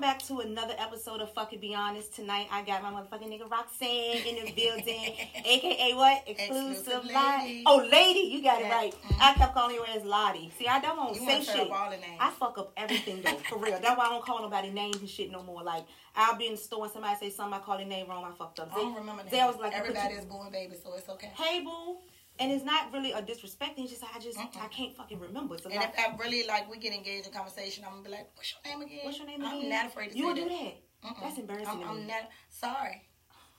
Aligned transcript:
welcome 0.00 0.18
back 0.18 0.26
to 0.26 0.40
another 0.40 0.74
episode 0.78 1.20
of 1.20 1.30
Fucking 1.34 1.60
Be 1.60 1.74
Honest. 1.74 2.14
Tonight 2.14 2.48
I 2.50 2.62
got 2.62 2.82
my 2.82 2.90
motherfucking 2.90 3.28
nigga 3.28 3.50
Roxanne 3.50 4.26
in 4.26 4.46
the 4.46 4.52
building, 4.52 5.14
aka 5.44 5.92
what? 5.94 6.24
Exclusive, 6.26 6.72
Exclusive 6.72 7.04
lady. 7.04 7.62
Oh, 7.66 7.86
lady, 7.90 8.20
you 8.20 8.42
got 8.42 8.60
it 8.62 8.66
Yeah. 8.66 8.74
right. 8.76 8.94
Mhm. 8.94 9.16
I 9.20 9.34
kept 9.34 9.52
calling 9.54 9.76
her 9.76 9.84
as 9.94 10.04
Lottie. 10.04 10.50
See, 10.58 10.66
I 10.66 10.80
don't 10.80 10.96
want 10.96 11.14
to 11.14 11.20
say 11.20 11.42
shit. 11.42 11.70
all 11.70 11.90
the 11.90 11.98
names. 11.98 12.16
I 12.18 12.30
fuck 12.30 12.56
up 12.56 12.72
everything 12.78 13.20
though, 13.22 13.36
for 13.50 13.58
real. 13.58 13.78
That's 13.78 13.98
why 13.98 14.06
I 14.06 14.08
don't 14.08 14.24
call 14.24 14.40
nobody 14.40 14.70
names 14.70 14.96
and 14.96 15.08
shit 15.08 15.30
no 15.30 15.42
more. 15.42 15.62
Like 15.62 15.84
I'll 16.16 16.36
be 16.36 16.46
in 16.46 16.52
the 16.52 16.58
store 16.58 16.84
and 16.84 16.92
somebody 16.92 17.16
say 17.20 17.30
something, 17.30 17.60
I 17.60 17.62
call 17.62 17.76
their 17.76 17.86
name 17.86 18.08
wrong, 18.08 18.24
I 18.24 18.34
fucked 18.34 18.60
up. 18.60 18.70
I 18.72 18.76
don't 18.76 18.94
remember 18.94 19.22
names. 19.24 19.34
was 19.34 19.56
like, 19.60 19.74
Everybody 19.74 20.14
is 20.14 20.24
born 20.24 20.50
baby, 20.50 20.76
so 20.82 20.94
it's 20.94 21.08
okay. 21.10 21.30
Hey 21.34 21.60
boo, 21.60 21.98
and 22.40 22.50
it's 22.50 22.64
not 22.64 22.92
really 22.92 23.12
a 23.12 23.22
disrespect. 23.22 23.78
It's 23.78 23.90
just 23.90 24.02
I 24.02 24.18
just 24.18 24.38
Mm-mm. 24.38 24.62
I 24.62 24.68
can't 24.68 24.96
fucking 24.96 25.20
remember. 25.20 25.54
It's 25.54 25.66
And 25.66 25.74
lot. 25.74 25.92
if 25.96 25.98
I 25.98 26.16
really 26.16 26.46
like 26.46 26.68
we 26.70 26.78
get 26.78 26.92
engaged 26.92 27.26
in 27.26 27.32
conversation, 27.32 27.84
I'm 27.84 27.90
gonna 27.92 28.04
be 28.04 28.10
like, 28.10 28.28
"What's 28.34 28.52
your 28.54 28.72
name 28.72 28.82
again?" 28.86 29.00
What's 29.04 29.18
your 29.18 29.26
name 29.26 29.42
again? 29.42 29.60
I'm 29.62 29.68
not 29.68 29.86
afraid 29.86 30.10
to 30.12 30.16
You 30.16 30.22
say 30.24 30.28
will 30.28 30.34
do 30.34 30.48
that. 30.48 30.74
that. 31.02 31.08
Mm-mm. 31.08 31.20
That's 31.22 31.38
embarrassing 31.38 31.82
I'm, 31.84 31.88
I'm 31.90 32.06
not 32.06 32.28
sorry. 32.48 33.02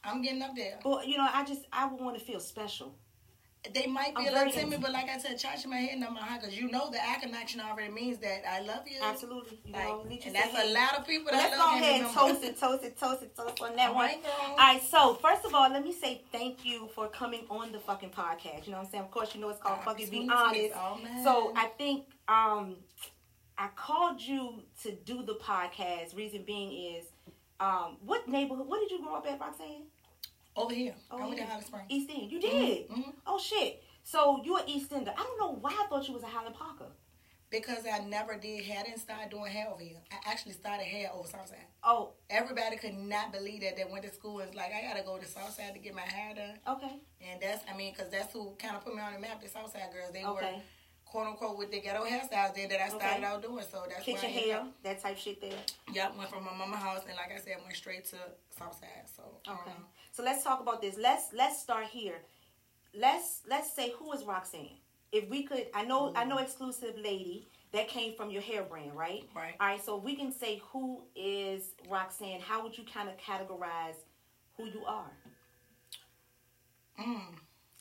I'm 0.04 0.22
getting 0.22 0.42
up 0.42 0.56
there. 0.56 0.80
But 0.84 1.08
you 1.08 1.18
know, 1.18 1.28
I 1.32 1.44
just 1.46 1.62
I 1.72 1.86
would 1.88 2.02
want 2.02 2.18
to 2.18 2.24
feel 2.26 2.40
special. 2.40 2.98
They 3.76 3.86
might 3.86 4.16
be 4.16 4.24
I'm 4.28 4.34
a 4.34 4.38
little 4.38 4.52
timid, 4.52 4.82
but 4.82 4.92
like 4.92 5.08
I 5.08 5.20
said, 5.20 5.38
charge 5.38 5.68
my 5.68 5.76
head 5.78 6.00
number 6.00 6.20
high 6.20 6.40
because 6.40 6.58
you 6.58 6.72
know 6.72 6.90
the 6.90 6.98
eye 6.98 7.18
connection 7.22 7.62
already 7.62 7.92
means 7.94 8.18
that 8.18 8.42
I 8.50 8.62
love 8.62 8.88
you. 8.88 8.98
Absolutely. 9.04 9.60
You 9.64 9.74
Like, 9.74 9.84
know, 9.84 10.06
and 10.26 10.36
that's 10.36 10.58
a 10.68 10.74
lot 10.74 10.98
of 10.98 11.06
people 11.06 11.32
that 11.32 11.38
let's 11.38 11.58
love 11.60 11.70
go 11.74 11.78
ahead 11.78 12.02
and 12.02 12.12
toast 12.12 12.44
it, 12.44 12.60
toast 12.60 12.84
it, 12.84 12.98
toast 13.00 13.22
it, 13.22 13.36
toast 13.38 13.62
on 13.62 13.76
that 13.76 13.90
All 13.90 13.96
one. 13.96 14.06
right. 14.08 14.20
All 14.50 14.58
right, 14.58 14.82
so 14.82 15.14
first 15.22 15.46
of 15.46 15.54
all, 15.54 15.70
let 15.70 15.84
me 15.84 15.94
say 15.94 16.24
thank 16.32 16.66
you 16.66 16.90
for 16.96 17.08
coming 17.10 17.42
on 17.52 17.72
the 17.72 17.80
fucking 17.80 18.10
podcast. 18.10 18.66
You 18.66 18.72
know 18.72 18.80
what 18.80 18.86
I'm 18.86 18.92
saying? 18.92 19.04
Of 19.04 19.12
course, 19.12 19.36
you 19.36 19.42
know 19.42 19.50
it's 19.50 19.62
called 19.62 19.84
Fucking 19.86 20.10
Be 20.10 20.28
Honest. 20.34 20.72
Oh. 20.76 20.98
So 21.24 21.54
I 21.56 21.68
think 21.78 22.06
um, 22.28 22.78
I 23.60 23.68
called 23.76 24.20
you 24.22 24.64
to 24.84 24.92
do 25.06 25.22
the 25.22 25.36
podcast. 25.36 26.16
Reason 26.18 26.44
being 26.44 26.96
is, 26.96 27.06
um, 27.60 27.98
what 28.04 28.28
neighborhood? 28.28 28.68
What 28.68 28.80
did 28.80 28.90
you 28.90 29.04
grow 29.04 29.18
up 29.18 29.28
at, 29.28 29.40
Roxanne? 29.40 29.84
Over 30.64 30.74
here, 30.74 30.96
Oh, 31.10 31.18
I 31.18 31.22
went 31.26 31.38
to 31.38 31.44
yeah. 31.44 31.50
Holly 31.50 31.64
Springs. 31.64 31.86
East 31.90 32.10
End. 32.14 32.32
You 32.32 32.40
did. 32.40 32.90
Mhm. 32.90 33.14
Oh 33.26 33.40
shit. 33.40 33.84
So 34.04 34.42
you're 34.44 34.60
an 34.60 34.70
East 34.70 34.92
Ender. 34.92 35.14
I 35.16 35.24
don't 35.24 35.38
know 35.40 35.52
why 35.60 35.72
I 35.72 35.88
thought 35.88 36.08
you 36.08 36.14
was 36.14 36.24
a 36.24 36.28
Highland 36.28 36.56
Parker. 36.56 36.88
Because 37.50 37.84
I 37.86 38.00
never 38.00 38.38
did 38.38 38.64
hair. 38.64 38.80
I 38.80 38.84
didn't 38.84 39.00
start 39.02 39.30
doing 39.30 39.52
hair 39.52 39.68
over 39.70 39.82
here. 39.84 39.98
I 40.10 40.32
actually 40.32 40.54
started 40.54 40.86
hair 40.86 41.10
over 41.14 41.28
Southside. 41.28 41.66
Oh, 41.84 42.14
Everybody 42.30 42.78
could 42.78 42.94
not 42.96 43.34
believe 43.34 43.60
that. 43.62 43.76
They 43.76 43.84
went 43.84 44.06
to 44.06 44.12
school 44.14 44.40
and 44.40 44.50
was 44.50 44.56
like, 44.56 44.72
I 44.74 44.82
gotta 44.88 45.04
go 45.04 45.18
to 45.18 45.26
Southside 45.28 45.74
to 45.74 45.80
get 45.80 45.94
my 45.94 46.02
hair 46.02 46.34
done. 46.34 46.60
okay. 46.78 46.96
And 47.20 47.42
that's, 47.42 47.64
I 47.72 47.76
mean, 47.76 47.92
because 47.94 48.10
that's 48.10 48.32
who 48.32 48.56
kind 48.58 48.78
of 48.78 48.86
put 48.86 48.96
me 48.96 49.02
on 49.02 49.14
the 49.14 49.20
map. 49.20 49.42
The 49.42 49.50
Southside 49.50 49.92
girls, 49.92 50.14
they 50.14 50.24
were 50.24 50.40
quote 51.06 51.28
unquote 51.28 51.58
with 51.58 51.72
the 51.72 51.82
ghetto 51.82 52.06
hairstyles 52.06 52.56
there 52.56 52.70
that 52.70 52.82
I 52.82 52.88
started 52.88 53.18
Okay. 53.18 53.26
out 53.26 53.42
doing. 53.42 53.66
So 53.70 53.84
that's 53.90 54.06
Kitchen 54.06 54.22
where 54.32 54.40
I 54.40 54.46
hair, 54.48 54.58
up. 54.62 54.84
that 54.84 55.02
type 55.02 55.18
shit 55.18 55.42
there. 55.42 55.60
Yep, 55.92 56.16
went 56.18 56.30
from 56.30 56.46
my 56.46 56.54
mama 56.56 56.78
house 56.78 57.02
and 57.06 57.18
like 57.18 57.38
I 57.38 57.42
said, 57.44 57.58
went 57.66 57.76
straight 57.76 58.06
to 58.06 58.16
Southside. 58.58 59.10
So 59.14 59.24
I 59.46 59.50
don't 59.52 59.60
Okay. 59.62 59.72
know. 59.72 59.86
So 60.12 60.24
let's 60.24 60.44
talk 60.44 60.60
about 60.60 60.82
this. 60.82 60.98
Let's 60.98 61.34
let's 61.34 61.62
start 61.62 61.86
here. 61.86 62.16
Let's 62.94 63.42
let's 63.50 63.72
say 63.74 63.94
who 63.98 64.12
is 64.14 64.24
Roxanne. 64.24 64.78
If 65.12 65.30
we 65.30 65.44
could, 65.44 65.68
I 65.74 65.84
know 65.84 66.14
I 66.16 66.26
know 66.26 66.38
exclusive 66.38 66.96
lady 66.98 67.48
that 67.74 67.88
came 67.88 68.14
from 68.14 68.30
your 68.30 68.42
hair 68.42 68.64
brand, 68.64 68.94
right? 68.96 69.24
Right. 69.36 69.56
All 69.60 69.68
right. 69.68 69.84
So 69.84 69.98
we 69.98 70.16
can 70.16 70.32
say 70.32 70.62
who 70.72 71.04
is 71.16 71.72
Roxanne. 71.90 72.42
How 72.42 72.64
would 72.64 72.78
you 72.78 72.84
kind 72.94 73.10
of 73.10 73.16
categorize 73.18 73.96
who 74.58 74.66
you 74.66 74.84
are? 74.86 75.12
Mm. 77.00 77.22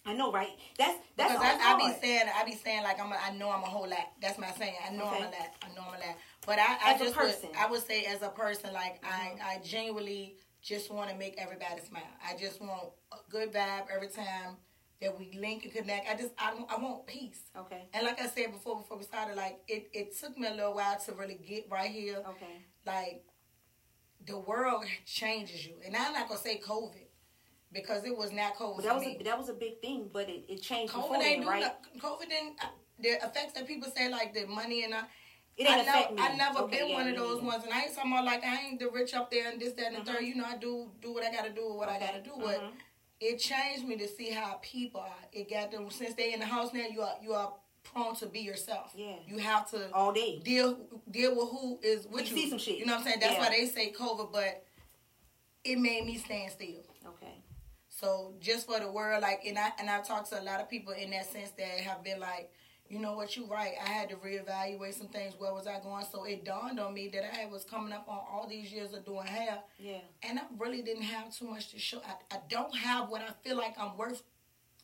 I 0.07 0.15
know, 0.15 0.33
right? 0.33 0.49
That's 0.79 0.99
that's 1.17 1.33
Because 1.33 1.45
I, 1.45 1.75
I 1.75 1.77
be 1.77 2.01
saying, 2.01 2.25
I 2.35 2.45
be 2.45 2.55
saying 2.55 2.83
like 2.85 2.99
I'm, 3.01 3.13
a, 3.13 3.17
I 3.23 3.33
know 3.33 3.51
I'm 3.51 3.63
a 3.63 3.67
whole 3.67 3.89
lot. 3.89 4.13
That's 4.23 4.39
my 4.39 4.51
saying. 4.53 4.75
I 4.89 4.93
know 4.93 5.07
I'm 5.07 5.23
a 5.23 5.27
lot. 5.27 5.35
I 5.63 5.69
know 5.75 5.83
I'm 5.89 5.95
a 5.95 6.07
lot. 6.07 6.17
But 6.47 6.59
I, 6.59 6.79
I 6.83 6.95
As 6.95 7.01
a 7.01 7.05
just 7.05 7.17
person. 7.17 7.49
would, 7.51 7.59
I 7.59 7.71
would 7.71 7.87
say 7.87 8.05
as 8.05 8.23
a 8.23 8.29
person, 8.31 8.73
like 8.73 9.03
Mhm. 9.03 9.09
I, 9.43 9.57
I 9.57 9.59
genuinely 9.63 10.37
just 10.63 10.93
want 10.93 11.11
to 11.11 11.17
make 11.17 11.35
everybody 11.39 11.81
smile. 11.89 12.03
I 12.27 12.37
just 12.37 12.61
want 12.61 12.91
a 13.13 13.17
good 13.31 13.53
vibe 13.53 13.85
every 13.95 14.09
time 14.09 14.57
that 15.01 15.19
we 15.19 15.33
link 15.39 15.65
and 15.65 15.73
connect. 15.73 16.09
I 16.11 16.15
just, 16.17 16.33
I, 16.39 16.53
I 16.69 16.81
want 16.81 17.07
peace. 17.07 17.41
Okay. 17.57 17.85
And 17.95 18.05
like 18.07 18.21
I 18.21 18.27
said 18.27 18.53
before, 18.53 18.77
before 18.77 18.99
we 18.99 19.05
started, 19.05 19.37
like 19.37 19.61
it, 19.69 19.89
it 19.93 20.19
took 20.19 20.37
me 20.39 20.47
a 20.49 20.51
little 20.51 20.75
while 20.75 20.99
to 21.07 21.13
really 21.13 21.39
get 21.47 21.67
right 21.71 21.91
here. 21.91 22.19
Okay. 22.29 22.65
Like 22.87 23.25
the 24.27 24.39
world 24.39 24.85
changes 25.07 25.67
you, 25.67 25.75
and 25.87 25.97
I'm 25.97 26.13
not 26.13 26.29
gonna 26.29 26.41
say 26.41 26.61
COVID 26.61 27.07
because 27.73 28.05
it 28.05 28.15
was 28.17 28.33
not 28.33 28.57
COVID 28.57 28.83
that 28.83 28.95
was 28.95 29.07
a, 29.07 29.19
that 29.25 29.39
was 29.39 29.49
a 29.49 29.55
big 29.55 29.81
thing, 29.81 30.11
but 30.13 30.29
it, 30.29 30.45
it 30.49 30.61
changed 30.61 30.93
COVID 30.93 31.23
ain't 31.23 31.41
then, 31.45 31.49
right? 31.49 31.73
COVID 31.99 32.29
didn't. 32.29 32.57
uh, 32.63 32.67
The 33.01 33.13
effects 33.25 33.55
that 33.55 33.67
people 33.67 33.91
say, 33.97 34.11
like 34.11 34.35
the 34.35 34.47
money 34.47 34.85
and 34.85 34.93
uh, 34.93 35.03
It 35.61 35.67
ain't 35.69 35.77
I 35.77 35.81
affect 35.83 36.15
never, 36.15 36.15
me. 36.15 36.23
I 36.23 36.37
never 36.37 36.59
Okay, 36.61 36.79
been 36.79 36.89
yeah, 36.89 36.95
one 36.95 37.09
of 37.09 37.17
those 37.17 37.35
neither. 37.37 37.47
ones, 37.47 37.65
and 37.65 37.73
I 37.75 37.83
ain't 37.83 37.95
talking 37.95 38.13
about 38.13 38.25
like 38.25 38.43
I 38.45 38.61
ain't 38.63 38.79
the 38.81 38.89
rich 38.89 39.13
up 39.15 39.31
there 39.31 39.51
and 39.51 39.61
this, 39.61 39.75
that, 39.75 39.89
and 39.89 39.97
the 39.97 40.01
Mhm. 40.01 40.07
third. 40.15 40.23
You 40.25 40.35
know, 40.37 40.45
I 40.47 40.57
do 40.57 40.91
do 41.03 41.13
what 41.13 41.23
I 41.23 41.31
gotta 41.31 41.51
do, 41.51 41.73
what 41.75 41.89
I 41.91 41.99
gotta 41.99 42.21
do. 42.23 42.33
But 42.39 42.61
Mhm. 42.63 42.73
it 43.21 43.37
changed 43.39 43.85
me 43.87 43.97
to 43.99 44.09
see 44.09 44.31
how 44.31 44.55
people 44.63 45.01
are. 45.03 45.23
It 45.33 45.51
got 45.51 45.71
them 45.71 45.91
since 45.91 46.15
they 46.15 46.33
in 46.33 46.41
the 46.41 46.47
house 46.47 46.73
now. 46.73 46.87
You 46.87 47.03
are 47.03 47.17
you 47.23 47.35
are 47.35 47.53
prone 47.83 48.15
to 48.17 48.27
be 48.27 48.41
yourself. 48.41 48.93
Yeah. 48.95 49.17
You 49.27 49.37
have 49.39 49.71
to 49.73 49.93
all 49.93 50.13
day. 50.13 50.39
deal 50.39 50.77
deal 51.11 51.35
with 51.35 51.51
who 51.51 51.79
is 51.83 52.07
with 52.07 52.31
You 52.31 52.37
you. 52.37 52.43
see 52.45 52.49
some 52.51 52.59
shit. 52.59 52.79
You 52.79 52.87
know 52.87 52.93
what 52.93 53.01
I'm 53.01 53.05
saying? 53.07 53.21
That's 53.21 53.35
Yeah. 53.35 53.41
why 53.41 53.51
they 53.51 53.67
say 53.67 53.93
COVID, 53.93 54.33
but 54.33 54.65
it 55.65 55.77
made 55.79 56.07
me 56.07 56.17
stand 56.17 56.53
still. 56.53 56.83
Okay. 57.07 57.35
So 57.89 58.35
just 58.41 58.67
for 58.67 58.79
the 58.81 58.91
world, 58.91 59.21
like, 59.21 59.45
and 59.45 59.59
I 59.59 59.73
and 59.79 59.91
I've 59.91 60.07
talked 60.07 60.31
to 60.31 60.41
a 60.41 60.45
lot 60.45 60.61
of 60.61 60.71
people 60.71 60.95
in 60.95 61.11
that 61.11 61.27
sense 61.31 61.51
that 61.59 61.81
have 61.81 62.03
been 62.03 62.19
like, 62.21 62.51
you 62.91 62.99
know 62.99 63.13
what, 63.15 63.37
you 63.37 63.47
right. 63.47 63.75
I 63.83 63.89
had 63.89 64.09
to 64.11 64.17
reevaluate 64.17 64.95
some 64.95 65.07
things. 65.07 65.35
Where 65.39 65.55
was 65.55 65.67
I 65.67 65.79
going? 65.81 66.05
So 66.11 66.25
it 66.25 66.45
dawned 66.45 66.81
on 66.81 66.93
me 66.93 67.09
that 67.09 67.23
I 67.41 67.47
was 67.47 67.65
coming 67.65 67.93
up 67.93 68.07
on 68.09 68.19
all 68.19 68.47
these 68.49 68.73
years 68.73 68.93
of 68.93 69.05
doing 69.07 69.27
hair, 69.27 69.59
Yeah. 69.79 69.99
and 70.25 70.39
I 70.39 70.43
really 70.59 70.83
didn't 70.83 71.05
have 71.05 71.33
too 71.35 71.47
much 71.47 71.71
to 71.71 71.79
show. 71.79 71.99
I, 72.07 72.35
I 72.35 72.39
don't 72.49 72.75
have 72.77 73.09
what 73.09 73.23
I 73.23 73.31
feel 73.49 73.57
like 73.57 73.75
I'm 73.79 73.97
worth 73.97 74.23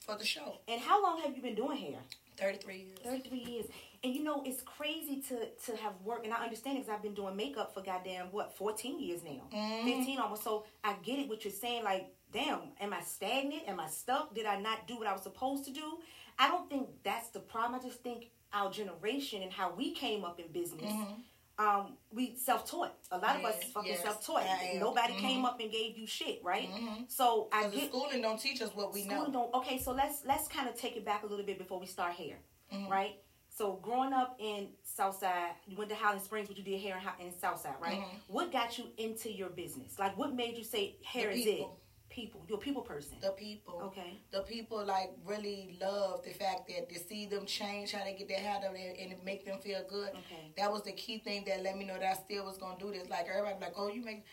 for 0.06 0.16
the 0.16 0.24
show. 0.24 0.58
And 0.68 0.80
how 0.80 1.02
long 1.02 1.20
have 1.22 1.34
you 1.36 1.42
been 1.42 1.56
doing 1.56 1.76
hair? 1.76 1.98
Thirty 2.36 2.58
three 2.58 2.76
years. 2.82 2.98
33 3.02 3.38
years. 3.38 3.64
And 4.04 4.14
you 4.14 4.22
know, 4.22 4.42
it's 4.44 4.60
crazy 4.62 5.22
to 5.28 5.46
to 5.72 5.76
have 5.82 5.94
worked, 6.04 6.26
and 6.26 6.34
I 6.34 6.44
understand 6.44 6.76
because 6.78 6.90
I've 6.94 7.02
been 7.02 7.14
doing 7.14 7.34
makeup 7.34 7.72
for 7.74 7.80
goddamn, 7.82 8.26
what, 8.30 8.54
14 8.56 9.00
years 9.00 9.22
now? 9.24 9.40
Mhm. 9.52 9.84
15 9.84 10.18
almost. 10.20 10.44
So 10.44 10.64
I 10.84 10.92
get 11.02 11.18
it 11.18 11.28
what 11.28 11.44
you're 11.44 11.52
saying. 11.52 11.82
Like, 11.82 12.14
damn, 12.32 12.60
am 12.78 12.92
I 12.92 13.00
stagnant? 13.00 13.62
Am 13.66 13.80
I 13.80 13.88
stuck? 13.88 14.34
Did 14.34 14.44
I 14.46 14.60
not 14.60 14.86
do 14.86 14.98
what 14.98 15.06
I 15.06 15.12
was 15.14 15.22
supposed 15.22 15.64
to 15.64 15.70
do? 15.72 15.98
I 16.38 16.48
don't 16.48 16.68
think 16.68 16.88
that's 17.02 17.28
the 17.30 17.40
problem. 17.40 17.80
I 17.80 17.82
just 17.82 18.02
think 18.02 18.30
our 18.52 18.70
generation 18.70 19.42
and 19.42 19.52
how 19.52 19.72
we 19.74 19.92
came 19.92 20.24
up 20.24 20.38
in 20.40 20.48
business. 20.52 20.92
Mhm. 20.92 21.22
Um, 21.58 21.96
we 22.12 22.36
self-taught. 22.36 22.94
A 23.10 23.18
lot 23.18 23.36
of 23.36 23.44
us 23.46 23.56
Yes, 23.62 23.72
fucking 23.72 23.92
yes, 23.92 24.02
self-taught. 24.02 24.42
I 24.42 24.72
am. 24.74 24.80
Nobody 24.80 25.14
Mhm. 25.14 25.18
came 25.20 25.44
up 25.46 25.58
and 25.58 25.70
gave 25.72 25.96
you 25.96 26.06
shit, 26.06 26.42
right? 26.44 26.70
Mhm. 26.70 27.10
So 27.10 27.48
I 27.50 27.68
get 27.68 27.88
schooling 27.88 28.20
don't 28.20 28.38
teach 28.38 28.60
us 28.60 28.74
what 28.74 28.92
we 28.92 29.04
know. 29.04 29.26
don't. 29.28 29.54
Okay, 29.54 29.78
so 29.78 29.92
let's 29.92 30.24
let's 30.26 30.48
kind 30.48 30.68
of 30.68 30.74
take 30.76 30.96
it 30.96 31.04
back 31.04 31.22
a 31.22 31.26
little 31.26 31.46
bit 31.46 31.56
before 31.58 31.80
we 31.80 31.86
start 31.86 32.14
here, 32.14 32.38
Mhm. 32.70 32.90
right? 32.90 33.22
So 33.48 33.72
growing 33.76 34.12
up 34.12 34.36
in 34.38 34.76
Southside, 34.82 35.54
you 35.66 35.78
went 35.78 35.88
to 35.88 35.96
Highland 35.96 36.20
Springs, 36.20 36.46
but 36.48 36.58
you 36.58 36.62
did 36.62 36.78
hair 36.78 36.98
in, 37.18 37.26
in 37.28 37.38
Southside, 37.38 37.80
right? 37.80 38.00
Mhm. 38.02 38.20
What 38.28 38.52
got 38.52 38.76
you 38.76 38.92
into 38.98 39.32
your 39.32 39.48
business? 39.48 39.98
Like, 39.98 40.14
what 40.18 40.34
made 40.34 40.58
you 40.58 40.64
say 40.64 40.96
hair 41.02 41.30
is 41.30 41.46
it? 41.46 41.66
People, 42.16 42.40
you're 42.48 42.56
a 42.56 42.60
people 42.60 42.80
person. 42.80 43.18
The 43.20 43.32
people. 43.32 43.78
okay. 43.88 44.18
the 44.32 44.40
people 44.40 44.82
like 44.82 45.10
really 45.26 45.76
love 45.78 46.24
the 46.24 46.32
fact 46.32 46.66
that 46.68 46.88
to 46.88 46.98
see 46.98 47.26
them 47.26 47.44
change 47.44 47.92
how 47.92 48.02
they 48.04 48.14
get 48.14 48.26
their 48.26 48.38
hair 48.38 48.58
done 48.62 48.74
and, 48.74 49.12
it 49.12 49.22
make 49.22 49.44
them 49.44 49.58
feel 49.58 49.84
good. 49.86 50.08
Okay. 50.08 50.50
That 50.56 50.72
was 50.72 50.82
the 50.82 50.92
key 50.92 51.18
thing 51.18 51.44
that 51.46 51.62
let 51.62 51.76
me 51.76 51.84
know 51.84 51.98
that 51.98 52.10
I 52.10 52.14
still 52.14 52.46
was 52.46 52.56
gonna 52.56 52.78
do 52.80 52.90
this. 52.90 53.10
Like 53.10 53.26
everybody 53.28 53.56
like, 53.60 53.74
oh, 53.76 53.88
you 53.88 54.02
make 54.02 54.24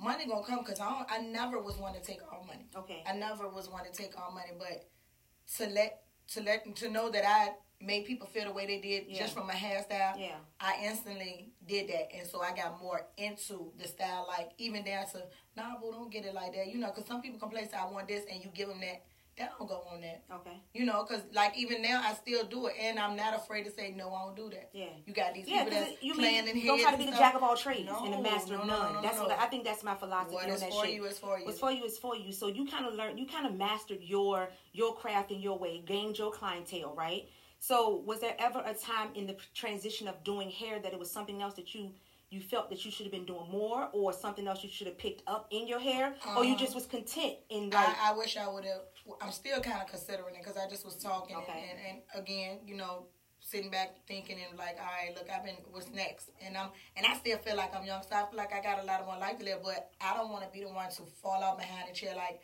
money 0.00 0.26
gonna 0.26 0.44
come 0.44 0.64
because 0.64 0.80
I 0.80 0.90
don't, 0.90 1.06
I 1.08 1.18
never 1.18 1.60
was 1.60 1.76
one 1.76 1.94
to 1.94 2.00
take 2.00 2.18
all 2.28 2.44
money. 2.44 2.66
Okay. 2.76 3.04
I 3.06 3.12
never 3.12 3.48
was 3.48 3.70
one 3.70 3.84
to 3.84 3.92
take 3.92 4.18
all 4.20 4.32
money, 4.32 4.50
but 4.58 4.88
to 5.58 5.72
let 5.72 6.02
to 6.32 6.42
let 6.42 6.74
to 6.74 6.90
know 6.90 7.08
that 7.08 7.24
I 7.24 7.50
made 7.80 8.04
people 8.06 8.26
feel 8.26 8.44
the 8.44 8.52
way 8.52 8.66
they 8.66 8.78
did 8.80 9.04
Yeah. 9.08 9.18
just 9.20 9.34
from 9.34 9.46
my 9.46 9.54
hairstyle. 9.54 10.18
Yeah. 10.18 10.36
I 10.60 10.80
instantly 10.84 11.52
did 11.66 11.88
that, 11.88 12.08
and 12.14 12.26
so 12.26 12.40
I 12.40 12.52
got 12.54 12.80
more 12.82 13.06
into 13.16 13.72
the 13.78 13.86
style. 13.86 14.26
Like 14.28 14.50
even 14.58 14.84
down 14.84 15.06
to, 15.12 15.22
nah, 15.56 15.78
boo, 15.80 15.92
don't 15.92 16.10
get 16.10 16.24
it 16.24 16.34
like 16.34 16.54
that. 16.54 16.66
You 16.68 16.78
know, 16.78 16.88
because 16.88 17.06
some 17.06 17.22
people 17.22 17.38
complain, 17.38 17.68
say 17.68 17.76
I 17.76 17.90
want 17.90 18.08
this, 18.08 18.24
and 18.30 18.42
you 18.42 18.50
give 18.54 18.68
them 18.68 18.80
that. 18.80 19.02
That 19.36 19.52
don't 19.56 19.68
go 19.68 19.84
on 19.92 20.00
that. 20.00 20.24
Okay. 20.34 20.60
You 20.74 20.84
know, 20.84 21.06
because 21.08 21.22
like 21.32 21.56
even 21.56 21.80
now 21.80 22.02
I 22.04 22.12
still 22.14 22.44
do 22.44 22.66
it, 22.66 22.74
and 22.80 22.98
I'm 22.98 23.14
not 23.14 23.36
afraid 23.36 23.66
to 23.66 23.70
say 23.70 23.94
no. 23.96 24.12
I 24.12 24.24
don't 24.24 24.34
do 24.34 24.50
that. 24.50 24.70
Yeah. 24.72 24.86
You 25.06 25.14
got 25.14 25.32
these 25.32 25.46
Yeah, 25.46 25.62
people 25.62 25.78
that's 25.78 26.02
you 26.02 26.14
playing 26.14 26.46
mean, 26.46 26.56
in 26.56 26.66
don't 26.66 26.80
try 26.80 26.90
to 26.90 26.98
be 26.98 27.04
the 27.06 27.12
jack 27.12 27.36
of 27.36 27.44
all 27.44 27.56
trades 27.56 27.86
No, 27.86 28.04
and 28.04 28.14
the 28.14 28.18
master 28.20 28.54
no, 28.54 28.62
of 28.62 28.66
no, 28.66 28.82
none. 28.82 28.94
no, 28.94 29.02
that's 29.02 29.16
what. 29.20 29.30
I, 29.30 29.46
think. 29.46 29.62
That's 29.62 29.84
my 29.84 29.94
philosophy 29.94 30.34
What 30.34 30.48
is 30.48 30.58
that 30.58 30.72
for 30.72 30.84
shit. 30.86 30.94
you 30.96 31.04
is 31.04 31.20
for 31.20 31.38
you. 31.38 31.44
What's 31.46 31.60
for 31.60 31.70
you 31.70 31.84
is 31.84 31.96
for 31.98 32.16
you. 32.16 32.32
So 32.32 32.48
you 32.48 32.66
kind 32.66 32.84
of 32.84 32.94
learned, 32.94 33.20
you 33.20 33.26
kind 33.28 33.46
of 33.46 33.54
mastered 33.54 34.02
your 34.02 34.48
your 34.72 34.96
craft 34.96 35.30
in 35.30 35.38
your 35.40 35.56
way, 35.56 35.84
gained 35.86 36.18
your 36.18 36.32
clientele, 36.32 36.92
right? 36.96 37.28
So 37.58 38.02
was 38.06 38.20
there 38.20 38.34
ever 38.38 38.62
a 38.64 38.74
time 38.74 39.08
in 39.14 39.26
the 39.26 39.36
transition 39.54 40.08
of 40.08 40.22
doing 40.24 40.50
hair 40.50 40.78
that 40.80 40.92
it 40.92 40.98
was 40.98 41.10
something 41.10 41.42
else 41.42 41.54
that 41.54 41.74
you 41.74 41.92
you 42.30 42.40
felt 42.42 42.68
that 42.68 42.84
you 42.84 42.90
should 42.90 43.06
have 43.06 43.12
been 43.12 43.24
doing 43.24 43.48
more, 43.50 43.88
or 43.92 44.12
something 44.12 44.46
else 44.46 44.62
you 44.62 44.68
should 44.68 44.86
have 44.86 44.98
picked 44.98 45.22
up 45.26 45.46
in 45.50 45.66
your 45.66 45.80
hair, 45.80 46.14
or 46.36 46.44
you 46.44 46.54
just 46.58 46.72
um, 46.72 46.74
was 46.74 46.86
content 46.86 47.36
in 47.48 47.70
like 47.70 47.88
I, 47.88 48.10
I 48.10 48.12
wish 48.12 48.36
I 48.36 48.46
would 48.46 48.64
have. 48.66 48.82
I'm 49.22 49.32
still 49.32 49.60
kind 49.60 49.80
of 49.80 49.88
considering 49.88 50.34
it 50.34 50.42
because 50.44 50.58
I 50.58 50.68
just 50.68 50.84
was 50.84 50.96
talking, 50.96 51.36
Okay. 51.36 51.70
and, 51.70 51.78
and, 51.88 52.02
and 52.14 52.22
again, 52.22 52.58
you 52.66 52.76
know, 52.76 53.06
sitting 53.40 53.70
back 53.70 53.96
thinking 54.06 54.36
and 54.46 54.58
like, 54.58 54.76
all 54.78 54.84
right, 54.86 55.14
look, 55.16 55.26
I've 55.34 55.42
been 55.42 55.56
what's 55.70 55.88
next, 55.90 56.28
and 56.44 56.54
I'm 56.54 56.68
and 56.96 57.06
I 57.06 57.14
still 57.16 57.38
feel 57.38 57.56
like 57.56 57.74
I'm 57.74 57.86
young, 57.86 58.02
so 58.02 58.14
I 58.14 58.26
feel 58.28 58.36
like 58.36 58.52
I 58.52 58.60
got 58.60 58.78
a 58.82 58.84
lot 58.84 59.00
of 59.00 59.06
more 59.06 59.16
life 59.16 59.38
to 59.38 59.44
live, 59.46 59.60
but 59.64 59.90
I 59.98 60.14
don't 60.14 60.28
want 60.30 60.44
to 60.44 60.50
be 60.50 60.62
the 60.64 60.68
one 60.70 60.90
to 60.90 61.02
fall 61.22 61.42
out 61.42 61.58
behind 61.58 61.88
the 61.88 61.94
chair 61.94 62.14
like. 62.14 62.40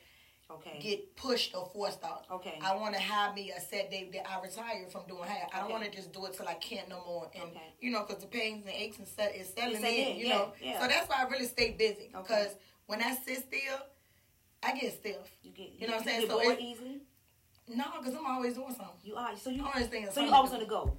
Okay. 0.51 0.79
Get 0.81 1.17
pushed 1.17 1.55
or 1.55 1.67
forced 1.73 2.05
out. 2.05 2.27
Okay. 2.31 2.59
I 2.63 2.77
want 2.77 2.95
to 2.95 3.01
have 3.01 3.35
me 3.35 3.51
a 3.57 3.61
set 3.61 3.91
day 3.91 4.11
that 4.13 4.29
I 4.31 4.41
retire 4.43 4.87
from 4.91 5.03
doing 5.09 5.25
hair. 5.25 5.47
I 5.53 5.57
don't 5.57 5.65
Okay. 5.65 5.73
want 5.73 5.85
to 5.85 5.91
just 5.91 6.13
do 6.13 6.25
it 6.27 6.35
till 6.35 6.47
I 6.47 6.55
can't 6.55 6.89
no 6.89 7.03
more. 7.07 7.31
And 7.35 7.45
Okay. 7.45 7.73
you 7.81 7.91
know, 7.91 8.05
because 8.07 8.23
the 8.23 8.29
pains 8.29 8.65
and 8.67 8.75
aches 8.75 8.99
and 8.99 9.09
set 9.09 9.35
is 9.35 9.49
settling 9.55 9.81
set 9.81 9.91
in. 9.93 10.09
in, 10.13 10.17
You 10.19 10.27
yeah, 10.27 10.35
know, 10.37 10.53
yeah. 10.61 10.81
so 10.81 10.87
that's 10.89 11.09
why 11.09 11.17
I 11.25 11.29
really 11.29 11.47
stay 11.47 11.71
busy. 11.73 12.11
Okay. 12.15 12.23
Because 12.23 12.57
when 12.87 13.01
I 13.03 13.15
sit 13.15 13.39
still, 13.39 13.79
I 14.63 14.73
get 14.79 14.93
stiff. 14.93 15.17
You 15.43 15.53
get. 15.53 15.71
You 15.79 15.87
know 15.87 15.95
what 15.95 16.03
I'm 16.03 16.09
saying? 16.09 16.21
You 16.23 16.29
So 16.29 16.41
bored 16.43 16.59
easily. 16.61 17.01
No, 17.69 17.85
because 17.99 18.15
I'm 18.15 18.27
always 18.27 18.55
doing 18.55 18.69
something. 18.75 18.97
You 19.03 19.17
are. 19.17 19.35
So 19.37 19.49
you. 19.49 19.65
Always 19.65 19.87
thinking 19.87 20.11
So 20.13 20.21
you 20.21 20.31
always 20.31 20.51
to 20.51 20.57
on 20.57 20.63
the 20.63 20.69
go. 20.69 20.99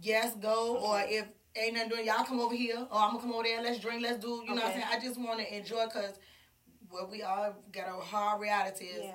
yes, 0.00 0.34
go, 0.40 0.76
or 0.78 1.00
if 1.06 1.26
ain't 1.54 1.74
nothing 1.74 1.90
doing, 1.90 2.06
y'all 2.06 2.24
come 2.24 2.40
over 2.40 2.54
here, 2.54 2.78
or 2.90 2.98
I'm 2.98 3.10
gonna 3.10 3.20
come 3.20 3.32
over 3.32 3.42
there, 3.42 3.60
let's 3.62 3.80
drink, 3.80 4.00
let's 4.02 4.18
do, 4.22 4.42
you 4.46 4.54
know 4.54 4.62
what 4.62 4.66
I'm 4.66 4.72
saying? 4.72 4.84
I 4.90 4.98
just 5.00 5.18
want 5.20 5.40
to 5.40 5.56
enjoy 5.56 5.84
because 5.86 6.14
what 6.90 7.10
we 7.10 7.22
all 7.22 7.54
got 7.72 7.88
a 7.88 8.00
hard 8.00 8.40
reality 8.40 8.86
is, 8.86 9.04
Yeah. 9.04 9.12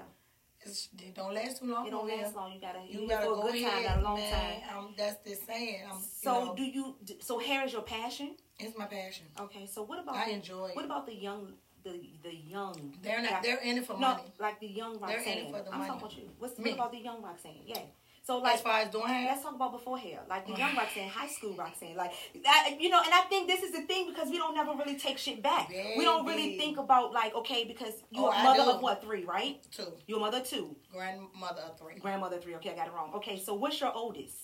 it's, 0.61 0.89
it 0.97 1.13
don't 1.15 1.33
last 1.33 1.59
too 1.59 1.65
long. 1.71 1.87
It 1.87 1.91
don't 1.91 2.07
last 2.07 2.35
long. 2.35 2.53
You 2.53 2.61
gotta. 2.61 2.79
You, 2.87 2.93
You 2.93 2.99
here 3.01 3.07
gotta 3.09 3.25
go 3.27 3.41
a 3.47 3.51
good 3.51 3.61
time, 3.63 3.85
ahead, 3.85 3.99
a 3.99 4.01
long 4.01 4.17
man. 4.17 4.31
time. 4.33 4.61
I'm, 4.77 4.87
that's 4.97 5.17
the 5.23 5.35
saying. 5.35 5.81
I'm, 5.91 5.99
So 6.01 6.39
you 6.39 6.45
know, 6.45 6.55
do 6.55 6.63
you? 6.63 6.95
So 7.19 7.39
hair 7.39 7.65
is 7.65 7.73
your 7.73 7.81
passion? 7.83 8.35
it's 8.59 8.77
my 8.77 8.85
passion. 8.85 9.25
Okay. 9.39 9.65
So 9.65 9.83
what 9.83 9.99
about? 9.99 10.15
I 10.15 10.25
the, 10.25 10.31
enjoy 10.33 10.67
it. 10.67 10.75
What 10.75 10.85
about 10.85 11.05
the 11.05 11.15
young? 11.15 11.53
The 11.83 11.99
the 12.23 12.33
young. 12.33 12.93
They're 13.01 13.21
not. 13.21 13.43
They're 13.43 13.59
in 13.61 13.77
it 13.77 13.85
for 13.85 13.93
no, 13.93 13.99
money. 13.99 14.23
like 14.39 14.59
the 14.61 14.67
young 14.67 14.93
They're 15.01 15.09
in 15.09 15.15
Roxanne. 15.17 15.37
it 15.39 15.51
for 15.51 15.61
the 15.63 15.71
I'm 15.73 15.79
money. 15.79 15.89
talking 15.89 16.01
about 16.05 16.17
you. 16.17 16.29
What's 16.39 16.57
Me. 16.57 16.63
what 16.71 16.73
about 16.79 16.91
the 16.93 16.99
young 16.99 17.21
Roxanne? 17.21 17.51
Yeah. 17.65 17.79
So 18.25 18.37
like 18.37 18.55
as 18.55 18.61
far 18.61 18.79
as 18.79 18.89
doing 18.89 19.07
hair, 19.07 19.25
Let's 19.31 19.43
talk 19.43 19.55
about 19.55 19.73
before 19.73 19.97
hair, 19.97 20.21
like 20.29 20.47
the 20.47 20.53
young 20.53 20.75
Roxanne, 20.77 21.09
high 21.09 21.27
school 21.27 21.53
Roxanne, 21.55 21.97
like 21.97 22.13
I, 22.47 22.77
you 22.79 22.89
know. 22.89 23.01
And 23.03 23.13
I 23.13 23.21
think 23.27 23.47
this 23.49 23.61
is 23.63 23.73
the 23.73 23.81
thing 23.81 24.07
because 24.07 24.29
we 24.29 24.37
don't 24.37 24.55
never 24.55 24.71
really 24.75 24.95
take 24.95 25.17
shit 25.17 25.43
back. 25.43 25.69
We 25.97 26.05
don't 26.05 26.25
really 26.25 26.57
think 26.57 26.77
about 26.77 27.11
like 27.11 27.35
okay, 27.35 27.65
because 27.65 27.93
you're 28.11 28.29
Oh, 28.33 28.39
a 28.39 28.43
mother 28.43 28.71
of 28.71 28.81
what 28.81 29.01
three, 29.01 29.25
right? 29.25 29.61
two 29.71 29.91
You're 30.07 30.19
a 30.19 30.21
mother 30.21 30.39
two, 30.39 30.75
grandmother 30.89 31.63
of 31.69 31.77
three. 31.77 31.99
grandmother 31.99 32.37
three. 32.39 32.55
Okay, 32.55 32.71
I 32.71 32.75
got 32.75 32.87
it 32.87 32.93
wrong. 32.93 33.11
Okay, 33.15 33.37
so 33.37 33.55
what's 33.55 33.79
your 33.81 33.91
oldest? 33.93 34.37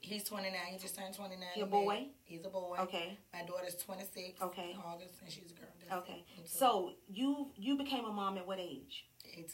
He's 0.00 0.22
29. 0.22 0.52
He 0.70 0.78
just 0.78 0.96
turned 0.96 1.14
29. 1.14 1.48
He 1.54 1.60
a 1.62 1.64
May. 1.64 1.70
boy? 1.70 2.06
He's 2.22 2.44
a 2.44 2.48
boy. 2.48 2.76
Okay, 2.82 3.18
My 3.32 3.42
daughter's 3.42 3.74
26. 3.76 4.40
Okay. 4.40 4.76
August, 4.86 5.14
and 5.22 5.32
she's 5.32 5.50
a 5.50 5.54
girl. 5.54 5.68
That's 5.88 6.00
okay. 6.02 6.22
So 6.44 6.92
you 7.08 7.48
you 7.56 7.76
became 7.78 8.04
a 8.04 8.12
mom 8.12 8.36
at 8.36 8.46
what 8.46 8.60
age? 8.60 9.06
18. 9.24 9.46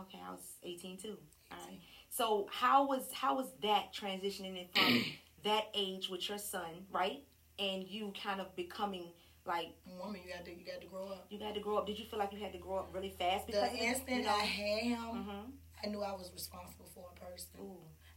Okay, 0.00 0.18
I 0.26 0.30
was 0.32 0.40
18 0.64 0.96
too. 0.96 1.16
All 1.52 1.58
right. 1.68 1.78
So 2.10 2.48
how 2.50 2.86
was 2.86 3.04
how 3.12 3.36
was 3.36 3.46
that 3.62 3.94
transitioning 3.94 4.56
it 4.56 4.70
from 4.74 5.04
that 5.44 5.64
age 5.74 6.08
with 6.08 6.28
your 6.28 6.38
son, 6.38 6.86
right? 6.92 7.22
And 7.58 7.86
you 7.86 8.12
kind 8.22 8.40
of 8.40 8.54
becoming 8.56 9.06
like 9.46 9.68
Woman, 9.98 10.20
you 10.26 10.32
got 10.32 10.44
to 10.44 10.50
you 10.50 10.64
got 10.66 10.80
to 10.80 10.86
grow 10.86 11.06
up. 11.08 11.26
you 11.30 11.38
got 11.38 11.54
to 11.54 11.60
grow 11.60 11.78
up. 11.78 11.86
Did 11.86 11.98
you 11.98 12.04
feel 12.06 12.18
like 12.18 12.32
you 12.32 12.38
had 12.40 12.52
to 12.52 12.58
grow 12.58 12.76
up 12.78 12.90
really 12.92 13.14
fast? 13.18 13.46
The 13.46 13.52
Because 13.52 13.68
of 13.70 13.74
it? 13.74 13.82
instant 13.82 14.16
you 14.18 14.22
know? 14.24 14.30
I 14.34 14.38
had 14.44 14.82
him, 14.82 14.98
Mhm. 14.98 15.50
I 15.82 15.86
knew 15.86 16.02
I 16.02 16.12
was 16.12 16.30
responsible 16.32 16.86
for 16.94 17.06
a 17.16 17.24
person. 17.24 17.48
Ooh. 17.60 17.76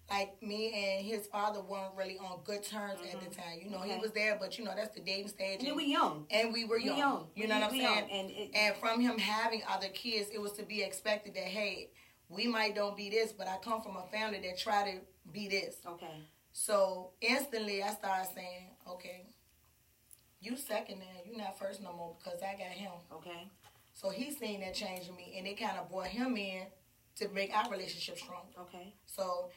Like 0.10 0.42
me 0.44 0.74
and 0.74 1.06
his 1.06 1.28
father 1.28 1.62
weren't 1.62 1.96
really 1.96 2.18
on 2.18 2.42
good 2.44 2.62
terms 2.62 3.00
at 3.12 3.22
the 3.22 3.34
time. 3.34 3.60
You 3.64 3.70
know, 3.70 3.78
Mm-hmm. 3.78 3.86
Okay. 3.86 3.96
he 3.96 4.00
was 4.02 4.12
there, 4.12 4.38
but 4.40 4.58
you 4.58 4.66
know 4.66 4.74
that's 4.76 4.94
the 4.94 5.00
dating 5.02 5.30
stage. 5.30 5.60
And 5.60 5.68
then 5.70 5.76
we 5.78 5.86
young. 5.86 6.26
and 6.30 6.52
we 6.52 6.66
were 6.66 6.76
We 6.78 6.86
young. 6.86 6.98
young. 6.98 7.28
You 7.36 7.48
know 7.48 7.56
We- 7.56 7.62
what 7.62 7.72
I'm 7.74 7.80
saying? 7.80 8.10
And 8.12 8.32
it- 8.32 8.52
and 8.54 8.76
from 8.78 9.00
him 9.00 9.18
having 9.18 9.64
other 9.70 9.88
kids, 9.90 10.30
it 10.34 10.40
was 10.42 10.52
to 10.54 10.64
be 10.64 10.84
expected 10.84 11.36
that 11.36 11.46
hey, 11.46 11.90
we 12.34 12.48
might 12.48 12.76
don't 12.76 12.98
be 12.98 13.10
this, 13.10 13.32
but 13.32 13.48
I 13.48 13.58
come 13.64 13.82
from 13.82 13.96
a 13.98 14.04
family 14.12 14.40
that 14.42 14.58
try 14.60 14.92
to 14.92 15.00
be 15.32 15.48
this. 15.48 15.76
Okay. 15.88 16.22
So 16.52 17.12
instantly, 17.22 17.82
I 17.84 17.92
started 17.94 18.30
saying, 18.36 18.70
okay, 18.90 19.26
you 20.42 20.56
second 20.58 21.00
now, 21.00 21.06
you 21.26 21.38
not 21.38 21.58
first 21.58 21.82
no 21.82 21.94
more 21.94 22.16
because 22.24 22.40
I 22.42 22.54
got 22.58 22.68
him. 22.72 22.92
Okay. 23.12 23.48
So 23.94 24.10
he 24.10 24.32
seen 24.32 24.62
that 24.62 24.74
change 24.74 25.08
in 25.08 25.16
me, 25.16 25.36
and 25.38 25.48
it 25.48 25.60
kind 25.60 25.78
of 25.78 25.90
brought 25.90 26.08
him 26.08 26.36
in 26.38 26.64
to 27.18 27.30
make 27.30 27.56
our 27.56 27.70
relationship 27.72 28.18
strong. 28.18 28.48
Okay. 28.60 28.94
So 29.06 29.50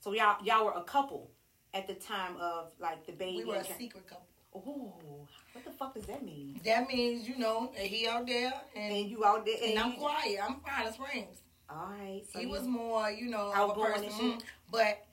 So 0.00 0.12
y'all 0.12 0.36
y'all 0.44 0.64
were 0.66 0.72
a 0.76 0.84
couple 0.84 1.30
at 1.72 1.86
the 1.86 1.94
time 1.94 2.36
of 2.40 2.72
like 2.80 3.06
the 3.06 3.12
baby. 3.12 3.38
we 3.38 3.44
were 3.44 3.54
a 3.54 3.58
and- 3.58 3.66
secret 3.78 4.06
couple. 4.06 4.26
Ooh. 4.56 5.26
What 5.52 5.64
the 5.64 5.72
fuck 5.72 5.94
does 5.94 6.04
that 6.06 6.24
mean? 6.24 6.60
That 6.64 6.86
means 6.86 7.28
you 7.28 7.36
know 7.38 7.72
he 7.76 8.06
out 8.06 8.26
there, 8.26 8.52
and, 8.76 8.92
And 8.94 9.08
you 9.10 9.24
out 9.24 9.44
there 9.44 9.56
and 9.64 9.76
I'm 9.78 9.92
quiet. 9.94 10.38
I'm 10.42 10.60
fine 10.60 10.86
as 10.86 10.94
Springs. 10.94 11.38
All 11.70 11.86
right. 11.98 12.22
So 12.32 12.38
he 12.38 12.46
was 12.46 12.62
more, 12.66 13.10
you 13.10 13.30
know, 13.30 13.48
of 13.52 13.54
a 13.54 13.56
Outgoing 13.72 13.92
person. 14.04 14.10
mm, 14.32 14.42
But 14.70 15.04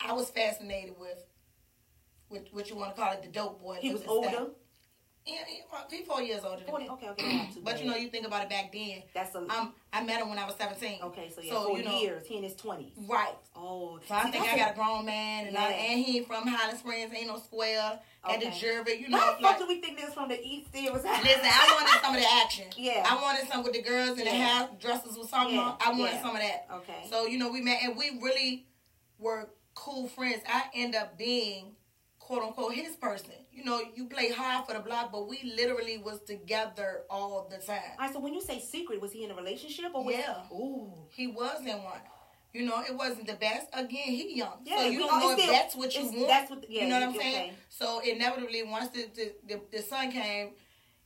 I 0.00 0.12
was 0.12 0.30
fascinated 0.30 0.94
with, 0.98 1.18
with 2.28 2.48
what 2.52 2.68
you 2.70 2.76
want 2.76 2.94
to 2.94 3.00
call 3.02 3.12
it, 3.12 3.22
the 3.22 3.28
dope 3.28 3.60
boy. 3.62 3.78
he 3.80 3.92
was 3.92 4.02
older. 4.06 4.48
Yeah, 5.26 5.36
he, 5.46 5.62
he 5.96 6.04
four 6.04 6.20
years 6.20 6.42
older 6.44 6.58
than 6.58 6.66
40, 6.66 6.84
me. 6.84 6.90
okay, 6.90 7.08
okay, 7.08 7.48
But 7.64 7.82
you 7.82 7.88
know, 7.90 7.96
you 7.96 8.08
think 8.08 8.26
about 8.26 8.42
it 8.42 8.50
back 8.50 8.70
then. 8.72 9.02
that's 9.14 9.34
a 9.34 9.38
Um, 9.38 9.72
I 9.92 10.04
met 10.04 10.20
him 10.20 10.28
when 10.28 10.38
I 10.38 10.44
was 10.44 10.54
seventeen. 10.56 10.98
okay. 11.02 11.30
So 11.34 11.40
yeah, 11.40 11.52
so, 11.52 11.64
four 11.68 11.78
you 11.78 11.84
know- 11.84 11.98
years. 11.98 12.26
He 12.26 12.36
in 12.36 12.42
his 12.42 12.54
twenties. 12.54 12.92
Right. 13.08 13.34
Oh, 13.56 13.98
So 14.06 14.14
I 14.14 14.30
think 14.30 14.44
I 14.44 14.56
got 14.56 14.72
a 14.72 14.74
grown 14.74 15.06
man, 15.06 15.46
and, 15.46 15.56
I, 15.56 15.70
and 15.72 16.04
he 16.04 16.18
ain't 16.18 16.26
from 16.26 16.46
Highland 16.46 16.78
Springs, 16.78 17.10
ain't 17.14 17.28
no 17.28 17.38
square 17.38 17.98
at 18.28 18.40
the 18.40 18.48
Okay. 18.48 18.58
jury. 18.58 19.00
You 19.00 19.08
know, 19.08 19.18
the 19.18 19.42
like, 19.42 19.56
fuck 19.56 19.58
do 19.60 19.66
we 19.66 19.80
think 19.80 19.98
this 19.98 20.12
from 20.12 20.28
the 20.28 20.38
east? 20.46 20.68
It 20.74 20.92
was 20.92 21.02
listen, 21.04 21.40
I 21.42 21.74
wanted 21.74 22.02
some 22.02 22.14
of 22.14 22.20
the 22.20 22.30
action. 22.32 22.64
Yeah. 22.76 23.06
I 23.08 23.20
wanted 23.22 23.48
some 23.50 23.62
with 23.64 23.72
the 23.72 23.82
girls 23.82 24.18
in 24.18 24.24
the 24.26 24.30
Yeah. 24.30 24.46
house 24.58 24.70
dresses 24.78 25.16
with 25.16 25.30
something 25.30 25.54
Yeah. 25.56 25.74
I 25.80 25.90
wanted 25.90 26.04
Yeah. 26.14 26.22
some 26.22 26.36
of 26.36 26.42
that. 26.42 26.66
Okay. 26.72 27.06
So 27.08 27.26
you 27.26 27.38
know, 27.38 27.50
we 27.50 27.62
met, 27.62 27.78
and 27.82 27.96
we 27.96 28.18
really 28.22 28.66
were 29.18 29.48
cool 29.74 30.06
friends. 30.08 30.42
I 30.46 30.64
end 30.74 30.94
up 30.94 31.16
being 31.16 31.76
quote 32.26 32.42
unquote 32.42 32.72
his 32.74 32.96
person. 32.96 33.34
You 33.52 33.64
know, 33.64 33.80
you 33.94 34.06
play 34.06 34.30
hard 34.30 34.66
for 34.66 34.72
the 34.72 34.80
block, 34.80 35.12
but 35.12 35.28
we 35.28 35.38
literally 35.56 35.98
was 35.98 36.20
together 36.22 37.02
all 37.10 37.48
the 37.50 37.58
time. 37.58 37.80
All 37.98 38.06
right. 38.06 38.12
So 38.12 38.20
when 38.20 38.32
you 38.34 38.40
say 38.40 38.58
secret, 38.60 39.00
was 39.00 39.12
he 39.12 39.24
in 39.24 39.30
a 39.30 39.34
relationship 39.34 39.90
or 39.94 40.02
was 40.04 40.14
Yeah. 40.16 40.42
Ooh. 40.52 40.90
He 41.10 41.26
was 41.26 41.60
in 41.60 41.82
one. 41.82 42.00
You 42.54 42.64
know, 42.66 42.80
it 42.88 42.94
wasn't 42.96 43.26
the 43.26 43.34
best. 43.34 43.66
Again, 43.72 43.88
he 44.18 44.36
young. 44.38 44.60
Yeah, 44.64 44.78
so 44.78 44.86
you 44.86 45.00
don't 45.00 45.18
know 45.20 45.32
if 45.32 45.38
still- 45.40 45.52
that's 45.52 45.74
what 45.74 45.94
you 45.96 46.04
want. 46.04 46.28
that's 46.28 46.50
what- 46.50 46.70
yeah, 46.70 46.82
you 46.84 46.88
know 46.88 47.00
what 47.00 47.08
I'm 47.10 47.14
saying? 47.16 47.52
So 47.68 47.98
inevitably, 48.00 48.62
once 48.62 48.88
the 48.90 49.02
the, 49.14 49.32
the, 49.48 49.60
the 49.76 49.82
son 49.82 50.12
came, 50.12 50.52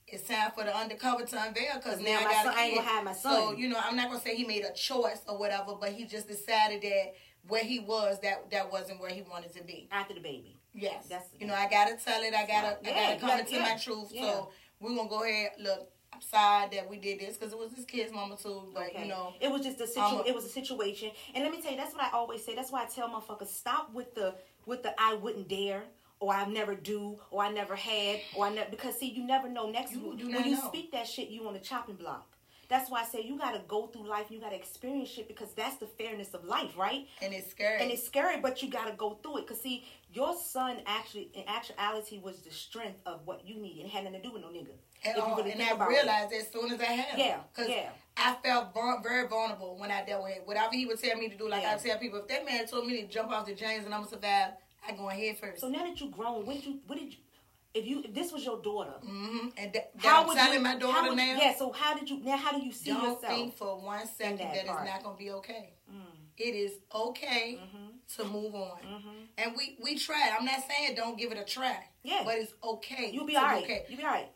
it's 0.07 0.29
time 0.29 0.51
for 0.55 0.65
the 0.65 0.77
undercover 0.77 1.25
to 1.25 1.43
unveil 1.43 1.75
because 1.77 2.01
now 2.01 2.13
now 2.13 2.19
I 2.21 2.23
got 2.25 2.45
son- 2.45 2.55
a 2.55 2.57
I 2.59 2.63
ain't 2.65 2.75
kid. 2.75 2.79
gonna 2.81 2.89
hide 2.91 3.05
my 3.05 3.13
So 3.13 3.53
you 3.53 3.69
know, 3.69 3.81
I'm 3.83 3.97
not 3.97 4.09
gonna 4.09 4.21
say 4.21 4.37
he 4.37 4.45
made 4.45 4.65
a 4.65 4.73
choice 4.75 5.21
or 5.27 5.39
whatever, 5.39 5.75
but 5.81 5.91
he 5.93 6.05
just 6.05 6.29
decided 6.29 6.83
that 6.83 7.15
where 7.47 7.65
he 7.65 7.81
was, 7.81 8.21
that 8.21 8.51
that 8.51 8.71
wasn't 8.71 9.01
where 9.01 9.11
he 9.11 9.23
wanted 9.23 9.55
to 9.55 9.63
be. 9.65 9.89
After 9.91 10.13
the 10.15 10.21
baby. 10.21 10.58
Yes, 10.75 11.07
That's- 11.09 11.29
you 11.39 11.47
know, 11.47 11.55
I 11.55 11.69
gotta 11.69 11.97
tell 11.97 12.23
it. 12.23 12.35
I 12.35 12.47
gotta, 12.47 12.79
Yeah, 12.83 12.91
I 12.91 12.95
gotta 12.95 13.15
you 13.15 13.21
come 13.21 13.41
into 13.41 13.53
yeah, 13.55 13.63
my 13.63 13.77
truth. 13.77 14.09
yeah. 14.13 14.23
So 14.23 14.51
we're 14.81 14.95
gonna 14.95 15.09
go 15.09 15.23
ahead. 15.25 15.53
Look, 15.59 15.91
I'm 16.13 16.21
sorry 16.21 16.69
that 16.75 16.89
we 16.89 16.99
did 16.99 17.21
this 17.21 17.37
because 17.37 17.53
it 17.53 17.59
was 17.59 17.73
his 17.73 17.85
kid's 17.85 18.13
mama 18.13 18.37
too. 18.37 18.71
But 18.75 18.89
Okay. 18.91 19.03
you 19.03 19.09
know, 19.09 19.35
it 19.41 19.51
was 19.51 19.63
just 19.63 19.81
a 19.81 19.87
situ- 19.87 20.01
I'm 20.01 20.19
a- 20.21 20.25
it 20.25 20.35
was 20.35 20.45
a 20.45 20.49
situation. 20.49 21.11
And 21.35 21.43
let 21.45 21.53
me 21.53 21.61
tell 21.61 21.71
you, 21.73 21.77
that's 21.77 21.95
what 21.95 22.05
I 22.05 22.11
always 22.11 22.45
say. 22.45 22.55
That's 22.55 22.71
why 22.71 22.83
I 22.83 22.87
tell 22.87 23.09
motherfuckers 23.09 23.49
stop 23.49 23.93
with 23.93 24.15
the 24.15 24.35
with 24.67 24.83
the 24.83 24.95
I 25.01 25.15
wouldn't 25.15 25.49
dare 25.49 25.85
or 26.21 26.33
I 26.35 26.45
never 26.47 26.75
do 26.75 27.19
or 27.31 27.43
I 27.43 27.51
never 27.51 27.75
had 27.77 28.21
or 28.37 28.47
I 28.47 28.53
never 28.55 28.71
because 28.71 28.99
see 28.99 29.09
you 29.11 29.25
never 29.25 29.49
know 29.49 29.71
next 29.71 29.93
You 29.93 30.01
when 30.09 30.17
do 30.19 30.29
not 30.29 30.45
you 30.47 30.57
know. 30.57 30.69
speak 30.69 30.93
that 30.93 31.07
shit 31.09 31.29
you 31.29 31.47
on 31.49 31.55
the 31.55 31.61
chopping 31.61 31.95
block. 31.97 32.35
That's 32.69 32.91
why 32.91 33.01
I 33.01 33.05
say 33.07 33.23
you 33.23 33.39
gotta 33.39 33.61
go 33.67 33.87
through 33.87 34.07
life, 34.07 34.31
you 34.31 34.39
gotta 34.41 34.57
experience 34.57 35.09
shit 35.09 35.27
because 35.27 35.55
that's 35.55 35.77
the 35.77 35.87
fairness 35.87 36.35
of 36.35 36.45
life, 36.45 36.77
right? 36.77 37.09
and 37.23 37.33
it's 37.33 37.49
scary. 37.51 37.81
And 37.81 37.91
it's 37.91 38.05
scary, 38.05 38.39
but 38.41 38.63
you 38.63 38.69
gotta 38.69 38.93
go 38.93 39.15
through 39.23 39.39
it. 39.39 39.47
Cause 39.47 39.59
see, 39.63 39.87
your 40.13 40.35
son 40.37 40.79
actually, 40.87 41.31
in 41.35 41.45
actuality, 41.47 42.19
was 42.23 42.41
the 42.41 42.51
strength 42.51 43.01
of 43.07 43.21
what 43.27 43.47
you 43.47 43.61
needed. 43.61 43.87
It 43.87 43.91
had 43.91 44.05
nothing 44.05 44.23
to 44.23 44.29
do 44.29 44.33
with 44.33 44.43
no 44.43 44.49
nigga. 44.49 44.73
At 45.05 45.17
all. 45.19 45.37
really 45.37 45.53
and 45.53 45.63
I 45.63 45.71
about 45.71 45.91
it. 45.91 45.95
realized 45.95 46.33
as 46.33 46.51
soon 46.51 46.73
as 46.73 46.81
I 46.81 46.85
had 46.85 47.07
him. 47.17 47.19
Yeah, 47.19 47.39
Because 47.55 47.71
yeah. 47.71 47.91
I 48.17 48.35
felt 48.43 48.75
very 49.03 49.29
vulnerable 49.29 49.79
when 49.79 49.91
I 49.93 50.05
dealt 50.05 50.25
with 50.25 50.33
him. 50.33 50.43
Whatever 50.45 50.75
he 50.75 50.87
would 50.87 51.01
tell 51.01 51.17
me 51.17 51.29
to 51.29 51.37
do, 51.37 51.49
like 51.49 51.63
Yeah. 51.63 51.75
I 51.75 51.89
tell 51.89 51.99
people, 51.99 52.19
if 52.21 52.29
that 52.29 52.45
man 52.45 52.67
told 52.67 52.87
me 52.87 53.03
to 53.03 53.07
jump 53.07 53.31
off 53.31 53.47
the 53.47 53.55
James 53.55 53.85
and 53.85 53.95
I'm 53.95 54.01
going 54.01 54.11
to 54.11 54.15
survive, 54.17 54.53
I 54.87 54.93
go 54.93 55.09
ahead 55.09 55.39
first. 55.39 55.61
So 55.61 55.69
now 55.69 55.85
that 55.85 56.01
you 56.01 56.11
grown, 56.11 56.45
what 56.47 56.57
did 56.57 56.65
you, 56.65 56.81
what 56.87 56.99
did 56.99 57.13
you, 57.13 57.19
if 57.75 57.87
you, 57.87 58.03
if 58.03 58.15
this 58.15 58.33
was 58.33 58.45
your 58.45 58.61
daughter, 58.61 58.95
mm-hmm. 59.05 59.49
And 59.57 59.73
that, 59.73 59.93
that 59.95 60.05
how 60.05 60.23
I'm 60.23 60.29
would 60.29 60.37
telling 60.37 60.55
you, 60.55 60.61
my 60.61 60.71
how 60.71 60.79
daughter 60.79 61.09
would 61.11 61.17
now, 61.17 61.33
you, 61.33 61.39
yeah. 61.39 61.55
So 61.57 61.71
how 61.71 61.95
did 61.97 62.09
you 62.11 62.19
now? 62.25 62.37
How 62.37 62.59
do 62.59 62.65
you 62.65 62.73
see 62.73 62.91
don't 62.91 63.03
yourself? 63.03 63.27
think 63.27 63.57
for 63.57 63.79
one 63.81 64.07
second 64.07 64.39
that 64.39 64.55
that, 64.55 64.65
it's 64.65 64.67
not 64.67 65.05
going 65.05 65.17
to 65.17 65.19
be 65.23 65.31
okay. 65.33 65.75
Mm. 65.93 66.01
It 66.39 66.55
is 66.55 66.73
okay 66.95 67.61
to 68.17 68.25
move 68.25 68.55
on. 68.55 68.79
Mm-hmm. 68.81 69.09
And 69.39 69.53
we, 69.57 69.77
we 69.83 69.99
try. 69.99 70.31
I'm 70.39 70.45
not 70.45 70.61
saying 70.69 70.97
don't 70.97 71.19
give 71.19 71.33
it 71.33 71.39
a 71.39 71.45
try. 71.45 71.77
Yeah. 72.03 72.23
But 72.25 72.37
it's 72.37 72.55
okay. 72.63 73.11
You'll 73.13 73.27
be 73.27 73.37
alright. 73.37 73.65
Okay. 73.65 73.85
You'll 73.89 73.99
be 73.99 74.05
alright. 74.05 74.31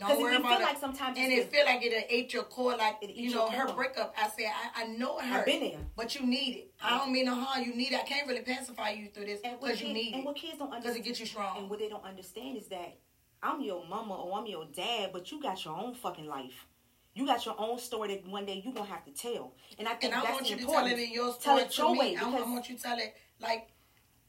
Don't 0.00 0.08
'Cause 0.08 0.18
worry 0.18 0.34
it 0.34 0.40
about 0.40 0.52
feel 0.58 0.60
it. 0.66 0.70
like 0.70 0.80
sometimes 0.80 1.18
and 1.18 1.30
it 1.30 1.52
feel 1.52 1.66
like 1.66 1.82
it 1.84 2.06
ate 2.08 2.32
your 2.32 2.44
core, 2.44 2.74
like 2.76 2.96
It 3.02 3.10
you 3.14 3.34
know 3.34 3.50
her 3.50 3.70
breakup. 3.74 4.14
I 4.18 4.28
said, 4.30 4.46
I, 4.74 4.84
I 4.84 4.86
know 4.86 5.18
it 5.18 5.26
hurt. 5.26 5.40
I've 5.40 5.44
been 5.46 5.60
there. 5.60 5.78
but 5.94 6.14
you 6.14 6.24
need 6.26 6.56
it. 6.56 6.70
I 6.82 6.96
don't 6.98 7.12
mean 7.12 7.26
no 7.26 7.34
harm. 7.34 7.62
You 7.62 7.74
need 7.74 7.92
it. 7.92 8.00
I 8.00 8.02
can't 8.02 8.26
really 8.26 8.40
pacify 8.40 8.90
you 8.90 9.08
through 9.08 9.26
this 9.26 9.40
And 9.44 9.52
what 9.60 9.62
because 9.68 9.80
you 9.82 9.88
kids, 9.88 9.94
need 9.94 10.12
and 10.14 10.22
it 10.22 10.26
what 10.26 10.36
kids 10.36 10.56
don't 10.58 10.70
because 10.70 10.76
understand, 10.86 10.96
it 10.96 11.08
gets 11.08 11.20
you 11.20 11.26
strong. 11.26 11.58
and 11.58 11.68
what 11.70 11.78
they 11.78 11.88
don't 11.90 12.04
understand 12.04 12.56
is 12.56 12.68
that 12.68 12.96
I'm 13.42 13.60
your 13.60 13.84
mama 13.86 14.14
or 14.14 14.38
I'm 14.38 14.46
your 14.46 14.64
dad, 14.74 15.10
but 15.12 15.30
you 15.30 15.42
got 15.42 15.62
your 15.62 15.76
own 15.76 15.94
fucking 15.94 16.26
life. 16.26 16.66
You 17.14 17.26
got 17.26 17.44
your 17.44 17.54
own 17.58 17.78
story 17.78 18.08
that 18.16 18.26
one 18.26 18.46
day 18.46 18.62
you're 18.64 18.72
gonna 18.72 18.88
have 18.88 19.04
to 19.04 19.10
tell. 19.12 19.54
And 19.78 19.86
I 19.86 19.92
think 19.94 20.12
And 20.12 20.22
I 20.22 20.24
that's 20.24 20.32
want 20.32 20.50
you 20.50 20.56
to 20.56 20.62
important. 20.62 20.88
tell 20.88 20.98
it 20.98 21.02
in 21.02 21.12
your 21.12 21.26
Tell 21.34 21.40
story 21.40 21.62
it 21.62 21.70
to 21.72 21.82
your 21.82 21.92
me. 21.92 21.98
way 21.98 22.16
I, 22.16 22.20
I 22.22 22.30
because 22.30 22.46
want 22.48 22.68
you 22.70 22.76
to 22.76 22.82
tell 22.82 22.98
it 22.98 23.14
like 23.40 23.68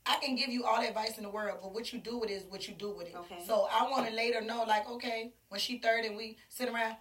I 0.06 0.18
can 0.18 0.36
give 0.36 0.50
you 0.50 0.66
all 0.66 0.82
the 0.82 0.90
advice 0.90 1.18
in 1.18 1.24
the 1.24 1.30
world, 1.30 1.60
but 1.62 1.74
what 1.74 1.94
you 1.94 2.00
do 2.00 2.18
with 2.18 2.30
it 2.30 2.34
is 2.34 2.44
what 2.50 2.68
you 2.68 2.74
do 2.74 2.92
with 2.92 3.08
it. 3.08 3.16
Okay. 3.16 3.42
So 3.48 3.68
I 3.72 3.90
want 3.90 4.06
to 4.10 4.14
later 4.14 4.42
know, 4.42 4.64
like, 4.68 4.90
okay, 4.90 5.32
when 5.48 5.62
she 5.62 5.78
third 5.80 6.04
and 6.04 6.18
we 6.18 6.38
sit 6.50 6.68
around, 6.68 6.98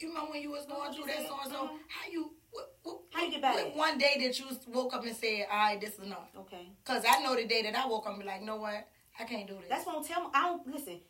you 0.00 0.08
remember 0.08 0.32
when 0.32 0.42
you 0.42 0.50
was 0.50 0.66
going 0.66 0.80
oh, 0.90 0.92
through 0.92 1.04
you 1.04 1.06
that 1.10 1.28
so 1.28 1.38
and 1.42 1.52
so? 1.52 1.58
How 1.88 2.10
you? 2.10 2.32
What, 2.50 2.72
what, 2.82 2.98
How 3.12 3.24
you 3.24 3.30
get 3.30 3.42
back? 3.42 3.54
what 3.56 3.76
One 3.76 3.98
day 3.98 4.16
that 4.20 4.38
you 4.38 4.46
woke 4.68 4.94
up 4.94 5.04
and 5.04 5.14
said, 5.14 5.46
"All 5.50 5.58
right, 5.58 5.80
this 5.80 5.94
is 5.94 6.00
enough." 6.06 6.28
Okay. 6.36 6.72
Cause 6.84 7.04
I 7.08 7.22
know 7.22 7.36
the 7.36 7.46
day 7.46 7.62
that 7.62 7.76
I 7.76 7.86
woke 7.86 8.06
up 8.06 8.12
and 8.14 8.20
be 8.22 8.26
like, 8.26 8.42
"No 8.42 8.56
what? 8.56 8.88
I 9.18 9.24
can't 9.24 9.46
do 9.46 9.54
this." 9.54 9.68
That's 9.68 9.86
what 9.86 9.96
I'm 9.96 10.04
telling. 10.04 10.30
I 10.34 10.42
don't 10.48 10.66
listen. 10.66 11.00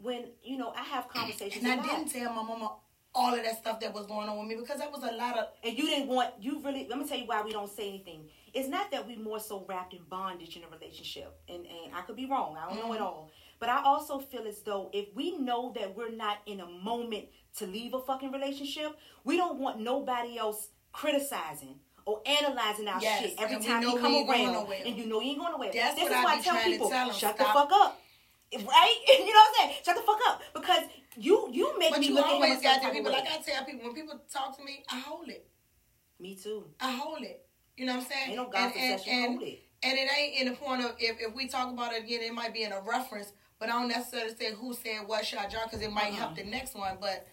When 0.00 0.26
you 0.42 0.56
know, 0.56 0.70
I 0.76 0.82
have 0.82 1.08
conversations. 1.08 1.64
and 1.64 1.80
I 1.80 1.84
didn't 1.84 2.08
tell 2.10 2.32
my 2.32 2.42
mama 2.42 2.72
all 3.14 3.32
of 3.34 3.42
that 3.42 3.58
stuff 3.58 3.78
that 3.80 3.94
was 3.94 4.06
going 4.06 4.28
on 4.28 4.38
with 4.38 4.48
me 4.48 4.56
because 4.56 4.78
that 4.78 4.90
was 4.90 5.02
a 5.02 5.12
lot 5.16 5.38
of. 5.38 5.46
and 5.62 5.76
you 5.78 5.86
didn't 5.86 6.08
want 6.08 6.30
you 6.40 6.60
really 6.62 6.86
let 6.88 6.98
me 6.98 7.06
tell 7.06 7.18
you 7.18 7.26
why 7.26 7.42
we 7.42 7.52
don't 7.52 7.70
say 7.70 7.88
anything. 7.88 8.24
It's 8.52 8.68
not 8.68 8.90
that 8.92 9.06
we 9.06 9.16
more 9.16 9.40
so 9.40 9.64
wrapped 9.68 9.94
in 9.94 10.00
bondage 10.08 10.56
in 10.56 10.62
a 10.64 10.68
relationship 10.68 11.36
and 11.48 11.64
and 11.66 11.94
i 11.94 12.00
could 12.02 12.16
be 12.16 12.26
wrong 12.26 12.56
i 12.60 12.66
don't 12.68 12.78
know 12.78 12.92
it 12.92 12.96
Mm-hmm. 12.96 13.04
all. 13.04 13.30
But 13.60 13.68
i 13.68 13.82
also 13.84 14.18
feel 14.18 14.46
as 14.46 14.60
though 14.62 14.90
if 14.92 15.06
we 15.14 15.38
know 15.38 15.72
that 15.76 15.96
we're 15.96 16.10
not 16.12 16.38
in 16.46 16.60
a 16.60 16.66
moment 16.66 17.26
to 17.58 17.66
leave 17.66 17.94
a 17.94 18.00
fucking 18.00 18.32
relationship 18.32 18.96
we 19.24 19.36
don't 19.36 19.58
want 19.58 19.80
nobody 19.80 20.38
else 20.38 20.68
criticizing 20.92 21.76
or 22.06 22.20
analyzing 22.26 22.86
our 22.88 23.00
Yes, 23.00 23.20
shit 23.22 23.34
every 23.38 23.58
time 23.64 23.82
you 23.82 23.96
come 23.98 24.28
around 24.28 24.68
and 24.86 24.96
you 24.96 25.06
know 25.06 25.20
you 25.20 25.30
ain't 25.30 25.38
going 25.38 25.52
nowhere. 25.52 25.70
That's 25.72 25.94
this 25.94 26.06
is 26.08 26.12
I 26.12 26.24
why 26.24 26.34
i 26.34 26.40
tell 26.40 26.56
people 26.62 26.88
tell 26.90 27.12
shut 27.12 27.36
the 27.38 27.44
fuck 27.44 27.70
up. 27.72 28.00
Right? 28.54 28.96
You 29.08 29.26
know 29.26 29.32
what 29.32 29.46
i'm 29.48 29.54
saying? 29.70 29.80
Shut 29.84 29.96
the 29.96 30.02
fuck 30.02 30.20
up. 30.28 30.40
Because 30.54 30.82
you 31.16 31.48
you 31.52 31.78
make 31.78 31.90
But 31.90 32.00
me 32.00 32.08
you 32.08 32.14
look 32.14 32.26
always 32.26 32.60
got 32.60 32.82
to 32.82 32.90
people. 32.90 33.12
Like. 33.12 33.24
I 33.26 33.38
tell 33.42 33.64
people, 33.64 33.86
when 33.86 33.94
people 33.94 34.20
talk 34.32 34.56
to 34.58 34.64
me, 34.64 34.82
I 34.90 35.00
hold 35.00 35.28
it. 35.28 35.46
me 36.20 36.34
too 36.36 36.64
I 36.80 36.92
hold 36.92 37.22
it. 37.22 37.46
You 37.76 37.86
know 37.86 37.94
what 37.96 38.02
I'm 38.04 38.08
saying? 38.10 38.28
Ain't 38.28 38.36
no 38.36 38.48
gossip 38.48 38.76
session, 38.76 39.12
and, 39.12 39.26
hold 39.38 39.42
it. 39.42 39.62
And 39.82 39.98
it 39.98 40.08
ain't 40.18 40.40
in 40.40 40.48
the 40.52 40.56
point 40.56 40.82
of 40.84 40.92
if, 40.98 41.20
if 41.20 41.34
we 41.34 41.46
talk 41.48 41.70
about 41.72 41.92
it 41.92 42.04
again, 42.04 42.20
it 42.22 42.32
might 42.32 42.54
be 42.54 42.62
in 42.62 42.72
a 42.72 42.80
reference, 42.80 43.32
but 43.58 43.68
I 43.68 43.72
don't 43.72 43.88
necessarily 43.88 44.34
say 44.34 44.52
who 44.54 44.72
said 44.74 45.00
what 45.06 45.26
shot 45.26 45.50
John 45.50 45.62
because 45.64 45.82
it 45.82 45.90
might 45.92 46.12
Uh-uh. 46.12 46.16
help 46.16 46.32
uh-huh. 46.32 46.42
the 46.44 46.50
next 46.50 46.74
one. 46.74 46.96
But 47.00 47.26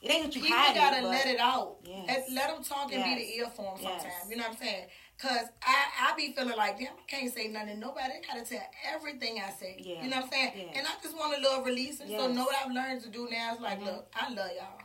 It 0.00 0.10
ain't 0.10 0.24
that 0.24 0.34
you 0.36 0.42
people 0.42 0.56
hide 0.58 0.74
gotta 0.74 0.98
it, 0.98 1.04
let 1.04 1.26
it 1.26 1.38
out. 1.40 1.76
Yes. 1.84 2.06
Let, 2.08 2.32
let 2.32 2.54
them 2.54 2.64
talk 2.64 2.92
and 2.92 3.04
be 3.04 3.14
the 3.16 3.36
ear 3.36 3.46
for 3.54 3.72
'em 3.72 3.78
sometimes. 3.82 4.04
Yes. 4.04 4.26
You 4.30 4.36
know 4.36 4.42
what 4.44 4.52
I'm 4.52 4.56
saying? 4.58 4.86
Cause 5.16 5.46
I, 5.62 6.10
I 6.10 6.16
be 6.16 6.32
feeling 6.32 6.56
like 6.56 6.78
damn 6.78 6.88
I 6.88 7.06
can't 7.06 7.32
say 7.32 7.48
nothing 7.48 7.68
to 7.74 7.76
nobody. 7.76 8.12
I 8.14 8.34
gotta 8.34 8.44
tell 8.44 8.60
everything 8.92 9.40
I 9.46 9.50
say. 9.50 9.76
Yeah. 9.78 10.02
You 10.02 10.10
know 10.10 10.16
what 10.16 10.24
I'm 10.26 10.30
saying? 10.30 10.52
Yeah. 10.56 10.78
And 10.78 10.86
I 10.86 10.90
just 11.02 11.16
want 11.16 11.38
a 11.38 11.40
little 11.40 11.62
release. 11.62 12.00
And 12.00 12.10
so 12.10 12.26
know 12.30 12.44
what 12.44 12.56
I've 12.64 12.72
learned 12.72 13.02
to 13.02 13.08
do 13.08 13.28
now 13.30 13.54
is 13.54 13.60
like, 13.60 13.80
Mhm. 13.80 13.84
look, 13.86 14.08
I 14.14 14.28
love 14.32 14.50
y'all. 14.56 14.80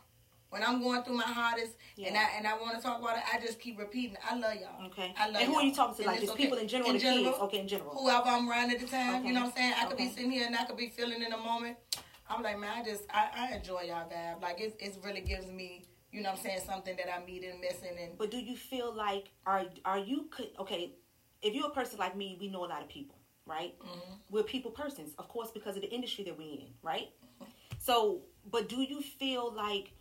When 0.51 0.63
I'm 0.63 0.81
going 0.81 1.03
through 1.03 1.17
my 1.17 1.23
hardest 1.23 1.73
and 2.03 2.15
I 2.17 2.23
and 2.37 2.47
I 2.47 2.57
want 2.57 2.75
to 2.77 2.81
talk 2.81 2.99
about 3.01 3.17
it, 3.17 3.23
I 3.33 3.39
just 3.39 3.59
keep 3.59 3.77
repeating, 3.79 4.17
I 4.23 4.35
love 4.35 4.55
y'all. 4.55 4.85
Okay. 4.87 5.13
I 5.17 5.27
love 5.27 5.35
and 5.41 5.45
who 5.45 5.51
y'all. 5.53 5.61
are 5.61 5.65
you 5.65 5.75
talking 5.75 5.95
to? 5.95 6.01
And 6.03 6.11
Like 6.11 6.19
just 6.21 6.33
okay. 6.33 6.43
people 6.43 6.57
in 6.59 6.67
general, 6.67 6.89
In 6.91 6.95
the 6.95 7.01
general, 7.01 7.23
kids? 7.25 7.37
Okay, 7.43 7.59
in 7.59 7.67
general. 7.67 7.89
Whoever 7.95 8.29
I'm 8.29 8.49
around 8.49 8.71
at 8.71 8.79
the 8.79 8.87
time, 8.87 9.15
Okay. 9.15 9.27
you 9.27 9.33
know 9.33 9.41
what 9.41 9.47
I'm 9.49 9.55
saying? 9.57 9.73
I 9.77 9.85
could 9.85 9.97
be 9.97 10.09
sitting 10.09 10.31
here 10.31 10.45
and 10.45 10.55
I 10.55 10.63
could 10.65 10.77
be 10.77 10.89
feeling 10.89 11.21
in 11.23 11.33
a 11.33 11.37
moment. 11.37 11.77
I'm 12.29 12.43
like, 12.43 12.59
man, 12.59 12.71
I 12.77 12.83
just 12.83 13.03
I, 13.11 13.29
I 13.35 13.55
enjoy 13.55 13.81
y'all 13.81 14.07
vibe. 14.09 14.41
Like 14.41 14.59
it 14.61 14.75
it 14.79 14.95
really 15.03 15.21
gives 15.21 15.47
me, 15.47 15.85
you 16.11 16.21
know 16.21 16.29
what 16.31 16.39
I'm 16.39 16.43
saying, 16.45 16.61
something 16.65 16.95
that 16.97 17.13
I'm 17.13 17.25
needing, 17.25 17.59
missing 17.61 17.97
and 18.01 18.17
But 18.17 18.31
do 18.31 18.37
you 18.37 18.55
feel 18.55 18.93
like 18.93 19.31
are 19.45 19.65
are 19.85 19.99
you 19.99 20.27
could 20.31 20.49
okay? 20.59 20.93
If 21.41 21.53
you're 21.53 21.67
a 21.67 21.71
person 21.71 21.99
like 21.99 22.15
me, 22.17 22.37
we 22.39 22.47
know 22.49 22.65
a 22.65 22.67
lot 22.67 22.81
of 22.81 22.89
people, 22.89 23.17
right? 23.45 23.77
Mhm. 23.79 24.17
We're 24.29 24.43
people 24.43 24.71
persons, 24.71 25.13
of 25.17 25.27
course, 25.29 25.51
because 25.51 25.75
of 25.75 25.81
the 25.81 25.89
industry 25.89 26.23
that 26.25 26.37
we're 26.37 26.51
in, 26.59 26.73
right? 26.81 27.09
So, 27.77 28.23
but 28.51 28.67
do 28.67 28.81
you 28.81 29.01
feel 29.01 29.51
like 29.53 29.93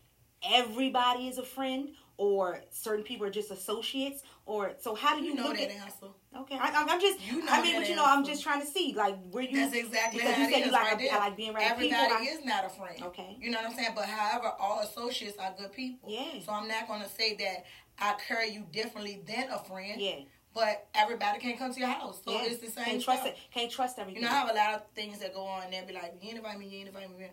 everybody 0.42 1.28
is 1.28 1.38
a 1.38 1.44
friend, 1.44 1.94
or 2.16 2.60
certain 2.70 3.04
people 3.04 3.26
are 3.26 3.30
just 3.30 3.50
associates, 3.50 4.22
or 4.46 4.72
so? 4.80 4.94
How 4.94 5.14
do 5.16 5.22
you, 5.22 5.30
you 5.30 5.34
know 5.36 5.44
look 5.48 5.56
that 5.58 5.70
at? 5.70 5.76
answer. 5.76 6.06
Okay, 6.40 6.56
I, 6.56 6.68
I'm- 6.68 6.88
I'm 6.88 7.00
just. 7.00 7.20
You 7.26 7.44
know 7.44 7.52
I 7.52 7.62
mean, 7.62 7.76
but 7.80 7.88
you 7.88 7.96
know, 7.96 8.04
I'm 8.06 8.24
just 8.24 8.42
trying 8.42 8.60
to 8.60 8.66
see 8.66 8.94
like 8.96 9.16
where 9.30 9.44
you. 9.44 9.56
That's 9.56 9.74
exactly 9.74 10.20
because 10.20 10.38
you 10.38 10.50
said 10.50 10.64
you 10.66 10.70
like 10.72 10.92
right 10.92 11.10
I. 11.12 11.16
I 11.16 11.18
like 11.18 11.36
being 11.36 11.54
around 11.54 11.62
Everybody 11.72 11.90
people. 11.90 12.16
I- 12.16 12.38
is 12.38 12.44
not 12.44 12.64
a 12.64 12.68
friend. 12.68 13.02
Okay. 13.02 13.36
You 13.40 13.50
know 13.50 13.58
what 13.58 13.70
I'm 13.70 13.76
saying? 13.76 13.92
But 13.94 14.06
however, 14.06 14.52
all 14.60 14.80
associates 14.80 15.36
are 15.38 15.52
good 15.58 15.72
people. 15.72 16.08
Yeah. 16.10 16.40
So 16.44 16.52
I'm 16.52 16.68
not 16.68 16.86
gonna 16.88 17.08
say 17.08 17.34
that 17.36 17.64
I 17.98 18.14
carry 18.26 18.50
you 18.50 18.64
differently 18.72 19.22
than 19.26 19.50
a 19.50 19.58
friend. 19.58 20.00
Yeah. 20.00 20.20
But 20.54 20.88
everybody 20.94 21.38
can't 21.40 21.58
come 21.58 21.72
to 21.72 21.78
your 21.78 21.88
house. 21.88 22.20
So 22.24 22.32
yeah. 22.32 22.44
it's 22.44 22.58
the 22.58 22.70
same 22.70 22.84
Can't 22.84 23.02
trust 23.02 23.20
stuff. 23.22 23.32
it. 23.34 23.38
Can't 23.52 23.70
trust 23.70 23.98
everything. 23.98 24.22
You 24.22 24.28
know, 24.28 24.34
I 24.34 24.38
have 24.40 24.50
a 24.50 24.54
lot 24.54 24.74
of 24.74 24.82
things 24.94 25.18
that 25.20 25.34
go 25.34 25.42
on 25.44 25.64
and 25.64 25.72
they'll 25.72 25.86
be 25.86 25.92
like, 25.92 26.14
you 26.20 26.28
ain't 26.30 26.38
invite 26.38 26.58
me, 26.58 26.66
you 26.66 26.86
invite 26.86 27.10
me. 27.16 27.26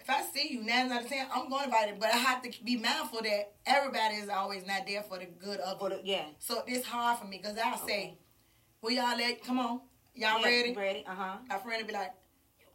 If 0.00 0.08
I 0.10 0.22
see 0.22 0.52
you 0.52 0.62
nine 0.64 0.90
out 0.90 1.02
of 1.02 1.08
ten, 1.08 1.26
I'm 1.32 1.48
going 1.48 1.60
to 1.60 1.64
invite 1.66 1.88
it. 1.90 2.00
But 2.00 2.08
I 2.14 2.16
have 2.16 2.42
to 2.42 2.50
be 2.64 2.76
mindful 2.76 3.22
that 3.22 3.52
everybody 3.66 4.16
is 4.16 4.28
always 4.28 4.66
not 4.66 4.86
there 4.86 5.02
for 5.02 5.18
the 5.18 5.26
good 5.26 5.60
of 5.60 5.80
it. 5.92 6.00
yeah. 6.04 6.24
So 6.38 6.62
it's 6.66 6.86
hard 6.86 7.18
for 7.18 7.26
me 7.26 7.40
because 7.42 7.58
I'll 7.58 7.78
say, 7.86 8.16
Well, 8.86 8.94
y'all 8.94 9.16
let, 9.18 9.42
come 9.42 9.58
on. 9.58 9.80
Y'all 10.14 10.38
yeah, 10.38 10.46
ready? 10.46 10.72
Ready. 10.72 11.04
Uh 11.08 11.14
huh. 11.16 11.36
My 11.48 11.58
friend 11.58 11.82
will 11.82 11.88
be 11.88 11.92
like, 11.92 12.12
you, 12.60 12.66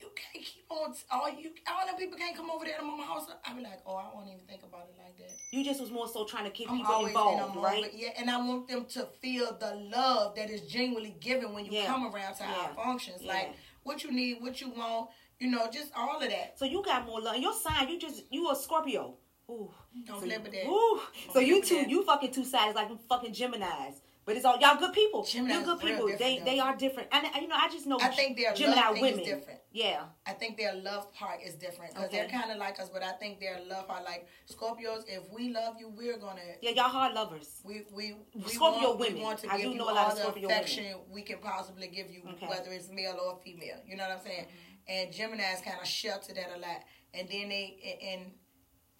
you 0.00 0.08
can't 0.16 0.42
keep 0.42 0.64
on, 0.70 0.94
all 1.10 1.28
you, 1.28 1.50
all 1.70 1.86
them 1.86 1.96
people 1.96 2.16
can't 2.16 2.34
come 2.34 2.50
over 2.50 2.64
there 2.64 2.78
to 2.78 2.82
my 2.82 3.04
house. 3.04 3.26
I'll 3.44 3.54
be 3.54 3.60
like, 3.62 3.80
oh, 3.84 3.96
I 3.96 4.06
won't 4.14 4.28
even 4.28 4.46
think 4.48 4.62
about 4.62 4.88
it 4.88 4.96
like 4.98 5.18
that. 5.18 5.36
You 5.50 5.62
just 5.62 5.78
was 5.78 5.90
more 5.90 6.08
so 6.08 6.24
trying 6.24 6.44
to 6.46 6.50
keep 6.50 6.70
I'm 6.70 6.78
people 6.78 7.04
involved, 7.04 7.56
in 7.56 7.62
right? 7.62 7.92
yeah, 7.94 8.08
and 8.18 8.30
I 8.30 8.38
want 8.38 8.66
them 8.66 8.86
to 8.94 9.08
feel 9.20 9.58
the 9.60 9.74
love 9.94 10.36
that 10.36 10.48
is 10.48 10.62
genuinely 10.62 11.16
given 11.20 11.52
when 11.52 11.66
you 11.66 11.72
Yeah. 11.72 11.86
come 11.88 12.06
around 12.06 12.36
to 12.36 12.44
Yeah. 12.44 12.68
our 12.70 12.84
functions. 12.86 13.22
Like 13.22 13.54
what 13.82 14.02
you 14.02 14.10
need, 14.10 14.40
what 14.40 14.62
you 14.62 14.70
want, 14.70 15.10
you 15.38 15.50
know, 15.50 15.68
just 15.70 15.92
all 15.94 16.18
of 16.18 16.30
that. 16.30 16.58
So 16.58 16.64
you 16.64 16.82
got 16.82 17.04
more 17.04 17.20
love. 17.20 17.36
Your 17.36 17.52
sign, 17.52 17.90
you 17.90 17.98
just 17.98 18.22
you 18.30 18.50
a 18.50 18.56
Scorpio. 18.56 19.16
Ooh. 19.50 19.70
Don't 20.06 20.20
so 20.20 20.24
flip 20.26 20.46
it 20.46 20.52
that. 20.52 20.66
Ooh. 20.66 21.00
Don't 21.26 21.34
So 21.34 21.40
you 21.40 21.62
two, 21.62 21.74
that. 21.76 21.90
you 21.90 22.04
fucking 22.04 22.32
two 22.32 22.44
sides 22.46 22.74
like 22.74 22.88
fucking 23.06 23.34
Gemini's. 23.34 24.00
But 24.28 24.36
it's 24.36 24.44
all 24.44 24.58
y'all 24.60 24.76
good 24.78 24.92
people. 24.92 25.22
Geminis 25.22 25.54
you 25.54 25.64
good 25.64 25.80
people. 25.80 26.06
They 26.18 26.38
though. 26.38 26.44
they 26.44 26.58
are 26.58 26.76
different. 26.76 27.08
And 27.12 27.26
you 27.40 27.48
know, 27.48 27.56
I 27.56 27.70
just 27.70 27.86
know 27.86 27.98
I 27.98 28.08
think 28.08 28.36
their 28.36 28.52
Gemini 28.52 28.76
love 28.82 28.92
thing 28.92 29.02
women. 29.02 29.20
is 29.20 29.26
different. 29.26 29.60
Yeah. 29.72 30.02
I 30.26 30.32
think 30.32 30.58
their 30.58 30.74
love 30.74 31.10
part 31.14 31.40
is 31.42 31.54
different 31.54 31.94
because 31.94 32.08
Okay. 32.08 32.18
they're 32.18 32.28
kind 32.28 32.50
of 32.52 32.58
like 32.58 32.78
us, 32.78 32.90
but 32.90 33.02
I 33.02 33.12
think 33.12 33.40
their 33.40 33.58
love 33.66 33.88
part, 33.88 34.04
like 34.04 34.28
Scorpios, 34.46 35.04
if 35.08 35.22
we 35.32 35.48
love 35.48 35.76
you, 35.80 35.88
we're 35.88 36.18
gonna. 36.18 36.42
Yeah, 36.60 36.72
y'all 36.72 36.90
hard 36.90 37.14
lovers. 37.14 37.62
We 37.64 37.84
we, 37.90 38.16
we 38.34 38.50
Scorpio 38.50 38.88
want, 38.88 39.00
women. 39.00 39.14
We 39.14 39.22
want 39.22 39.38
to 39.38 39.50
I 39.50 39.56
give 39.56 39.62
do 39.64 39.70
you 39.70 39.78
know 39.78 39.84
a 39.84 39.88
all 39.88 39.94
lot 39.94 40.08
of 40.10 40.16
the 40.16 40.20
Scorpio 40.24 40.48
affection 40.50 40.96
we 41.10 41.22
can 41.22 41.38
possibly 41.38 41.88
give 41.88 42.10
you, 42.10 42.20
Okay. 42.32 42.48
whether 42.48 42.70
it's 42.70 42.90
male 42.90 43.16
or 43.24 43.38
female. 43.42 43.78
You 43.86 43.96
know 43.96 44.06
what 44.08 44.18
I'm 44.18 44.24
saying? 44.26 44.46
And 44.88 45.10
Gemini's 45.10 45.62
kind 45.64 45.78
of 45.80 45.86
shelter 45.86 46.34
that 46.34 46.50
a 46.54 46.58
lot, 46.58 46.82
and 47.14 47.26
then 47.30 47.48
they 47.48 47.98
and, 48.02 48.20
and 48.20 48.32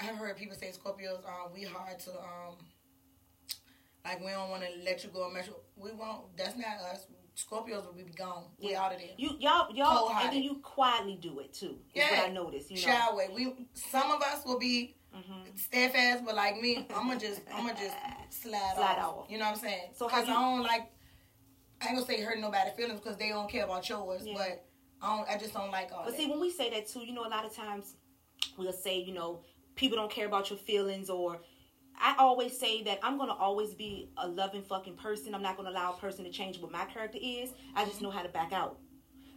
I've 0.00 0.16
heard 0.16 0.38
people 0.38 0.56
say 0.56 0.72
Scorpios, 0.72 1.18
um, 1.26 1.52
we 1.52 1.64
hard 1.64 1.98
to 1.98 2.12
um, 2.12 2.56
like 4.08 4.20
we 4.24 4.30
don't 4.30 4.50
want 4.50 4.62
to 4.62 4.68
let 4.84 5.04
you 5.04 5.10
go 5.10 5.24
and 5.26 5.34
measure. 5.34 5.52
We 5.76 5.92
won't. 5.92 6.36
That's 6.36 6.56
not 6.56 6.78
us. 6.92 7.06
Scorpios 7.36 7.84
will 7.86 7.92
be 7.92 8.02
gone. 8.04 8.46
We 8.58 8.72
Yeah. 8.72 8.82
out 8.84 8.92
of 8.92 8.98
there. 8.98 9.10
You 9.16 9.30
y'all 9.38 9.72
y'all 9.74 10.10
and 10.10 10.32
then 10.32 10.42
you 10.42 10.56
quietly 10.56 11.18
do 11.20 11.38
it 11.40 11.52
too. 11.52 11.78
Yeah. 11.94 12.24
I 12.26 12.30
noticed. 12.30 12.70
You 12.70 12.76
know. 12.78 12.82
Shy 12.82 13.06
away. 13.12 13.28
We 13.34 13.54
some 13.74 14.10
of 14.10 14.20
us 14.22 14.44
will 14.44 14.58
be 14.58 14.96
Mhm. 15.14 15.58
steadfast, 15.58 16.24
but 16.24 16.34
like 16.34 16.60
me, 16.60 16.78
I'm 16.94 17.06
gonna 17.08 17.20
just 17.20 17.42
I'm 17.52 17.66
gonna 17.66 17.78
just 17.78 17.94
slide, 18.30 18.72
Slide 18.76 18.98
off. 18.98 19.18
off. 19.18 19.30
You 19.30 19.38
know 19.38 19.44
what 19.46 19.54
I'm 19.54 19.60
saying? 19.60 19.90
So 19.94 20.06
Because 20.06 20.28
I 20.28 20.32
don't 20.32 20.62
like. 20.62 20.90
I 21.80 21.86
ain't 21.86 21.94
gonna 21.94 22.06
say 22.06 22.20
hurting 22.20 22.40
nobody's 22.42 22.74
feelings 22.74 22.98
because 23.00 23.16
they 23.16 23.28
don't 23.28 23.48
care 23.48 23.64
about 23.64 23.88
yours, 23.88 24.22
Yeah. 24.26 24.34
but 24.36 24.66
I 25.00 25.16
don't. 25.16 25.28
I 25.28 25.38
just 25.38 25.54
don't 25.54 25.70
like 25.70 25.92
all 25.92 26.02
But 26.04 26.10
that. 26.10 26.16
see, 26.16 26.26
when 26.26 26.40
we 26.40 26.50
say 26.50 26.70
that 26.70 26.88
too, 26.88 27.04
you 27.06 27.12
know, 27.12 27.24
a 27.24 27.28
lot 27.30 27.44
of 27.44 27.54
times 27.54 27.94
we'll 28.56 28.72
say, 28.72 28.98
you 28.98 29.12
know, 29.14 29.44
people 29.76 29.96
don't 29.96 30.10
care 30.10 30.26
about 30.26 30.50
your 30.50 30.58
feelings, 30.58 31.08
or 31.08 31.40
I 32.00 32.14
always 32.18 32.56
say 32.58 32.82
that 32.84 32.98
I'm 33.02 33.18
gonna 33.18 33.34
always 33.34 33.74
be 33.74 34.10
a 34.16 34.26
loving 34.28 34.62
fucking 34.62 34.94
person. 34.96 35.34
I'm 35.34 35.42
not 35.42 35.56
gonna 35.56 35.70
allow 35.70 35.92
a 35.92 35.96
person 35.96 36.24
to 36.24 36.30
change 36.30 36.58
what 36.60 36.70
my 36.70 36.84
character 36.86 37.18
is. 37.20 37.50
I 37.74 37.84
just 37.84 38.00
know 38.02 38.10
how 38.10 38.22
to 38.22 38.28
back 38.28 38.52
out. 38.52 38.78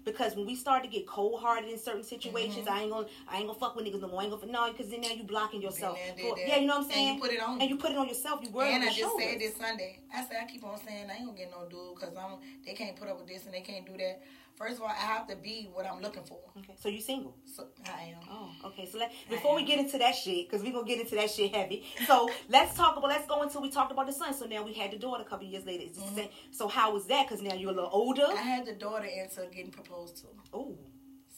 Because 0.04 0.36
when 0.36 0.48
we 0.48 0.56
start 0.56 0.82
to 0.82 0.90
get 0.90 1.06
cold 1.06 1.42
hearted 1.42 1.70
in 1.70 1.78
certain 1.78 2.04
situations, 2.04 2.66
Mm-hmm. 2.66 2.74
I 2.74 2.82
ain't 2.82 2.92
gonna, 2.92 3.08
I 3.30 3.38
ain't 3.38 3.48
gonna 3.48 3.60
fuck 3.60 3.76
with 3.76 3.86
niggas 3.86 4.02
no 4.02 4.08
more. 4.08 4.22
I 4.22 4.26
ain't 4.26 4.34
gonna, 4.40 4.52
no, 4.52 4.72
because 4.72 4.90
then 4.90 5.02
now 5.02 5.10
you 5.10 5.24
blocking 5.24 5.62
yourself. 5.62 5.96
there, 5.96 6.16
did 6.16 6.36
that. 6.38 6.48
yeah, 6.48 6.58
you 6.58 6.66
know 6.68 6.78
what 6.80 6.86
I'm 6.86 6.92
saying. 6.92 7.10
And 7.10 7.16
you 7.18 7.22
put 7.22 7.32
it 7.32 7.42
on 7.42 7.62
and 7.62 7.70
you. 7.70 7.78
put 7.78 7.92
it 7.92 7.98
on 7.98 8.08
yourself. 8.08 8.40
You 8.44 8.50
worry 8.50 8.74
and 8.74 8.84
I 8.84 8.92
just 8.92 9.16
said 9.18 9.40
this 9.40 9.56
Sunday. 9.56 10.00
I 10.14 10.26
said 10.26 10.38
I 10.42 10.46
keep 10.52 10.64
on 10.64 10.80
saying 10.84 11.08
I 11.10 11.18
ain't 11.18 11.26
gonna 11.26 11.38
get 11.38 11.52
no 11.52 11.68
dude 11.70 12.00
because 12.00 12.16
I'm. 12.18 12.40
They 12.66 12.74
can't 12.74 12.96
put 12.96 13.10
up 13.10 13.20
with 13.20 13.28
this 13.28 13.46
and 13.46 13.54
they 13.54 13.62
can't 13.62 13.86
do 13.86 13.96
that. 13.98 14.22
First 14.58 14.78
of 14.78 14.84
all, 14.84 14.90
I 14.90 14.94
have 14.94 15.28
to 15.28 15.36
be 15.36 15.70
what 15.74 15.86
I'm 15.86 16.02
looking 16.02 16.24
for. 16.24 16.40
Okay, 16.58 16.76
so 16.80 16.90
you 16.90 17.02
single. 17.02 17.36
So 17.46 17.68
I 17.86 18.14
am. 18.16 18.18
Oh, 18.30 18.52
okay. 18.66 18.88
So 18.92 19.00
let, 19.00 19.12
before 19.30 19.56
we 19.56 19.64
get 19.64 19.80
into 19.80 19.98
that 19.98 20.14
shit, 20.16 20.48
because 20.50 20.64
we're 20.64 20.74
gonna 20.74 20.86
get 20.88 21.00
into 21.00 21.16
that 21.16 21.32
shit 21.32 21.54
heavy. 21.56 21.84
So 22.06 22.30
let's 22.50 22.76
talk 22.76 22.98
about. 22.98 23.10
Let's 23.10 23.28
go 23.28 23.42
until 23.42 23.62
we 23.62 23.70
talked 23.72 23.92
about 23.92 24.08
the 24.08 24.14
son. 24.14 24.34
So 24.34 24.46
now 24.46 24.64
we 24.64 24.74
had 24.74 24.92
the 24.92 24.98
daughter 24.98 25.24
a 25.24 25.26
couple 25.26 25.48
years 25.48 25.66
later. 25.66 25.84
Is 25.84 25.96
this 25.96 26.04
mm-hmm. 26.06 26.16
the 26.16 26.22
same- 26.24 26.32
So 26.52 26.68
how 26.68 26.94
was 26.94 27.08
that? 27.08 27.28
Because 27.28 27.42
now 27.42 27.54
you're 27.56 27.72
a 27.72 27.74
little 27.74 27.90
older. 27.92 28.26
I 28.30 28.36
had 28.42 28.66
the 28.66 28.74
daughter 28.74 29.06
into 29.06 29.48
getting 29.52 29.72
proposed 29.72 30.18
to. 30.18 30.28
Oh, 30.54 30.78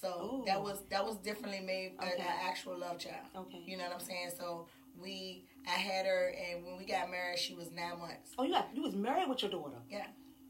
So 0.02 0.42
Ooh. 0.42 0.46
that 0.46 0.62
was 0.62 0.80
that 0.90 1.06
was 1.06 1.18
differently 1.18 1.62
made 1.62 1.94
an 2.00 2.10
Okay. 2.14 2.24
actual 2.44 2.78
love 2.78 2.98
child. 3.00 3.28
Okay. 3.36 3.64
You 3.66 3.78
know 3.78 3.86
what 3.86 3.94
I'm 3.94 4.00
saying? 4.02 4.32
So 4.38 4.68
we 5.00 5.46
I 5.66 5.72
had 5.72 6.06
her 6.06 6.34
and 6.38 6.66
when 6.66 6.78
we 6.78 6.86
got 6.86 7.10
married 7.10 7.40
she 7.40 7.54
was 7.54 7.72
nine 7.72 7.98
months. 8.00 8.32
oh, 8.38 8.44
you 8.44 8.52
got 8.52 8.70
you 8.76 8.82
was 8.82 8.96
married 8.96 9.30
with 9.30 9.42
your 9.42 9.52
daughter. 9.52 9.78
Yeah. 9.90 10.08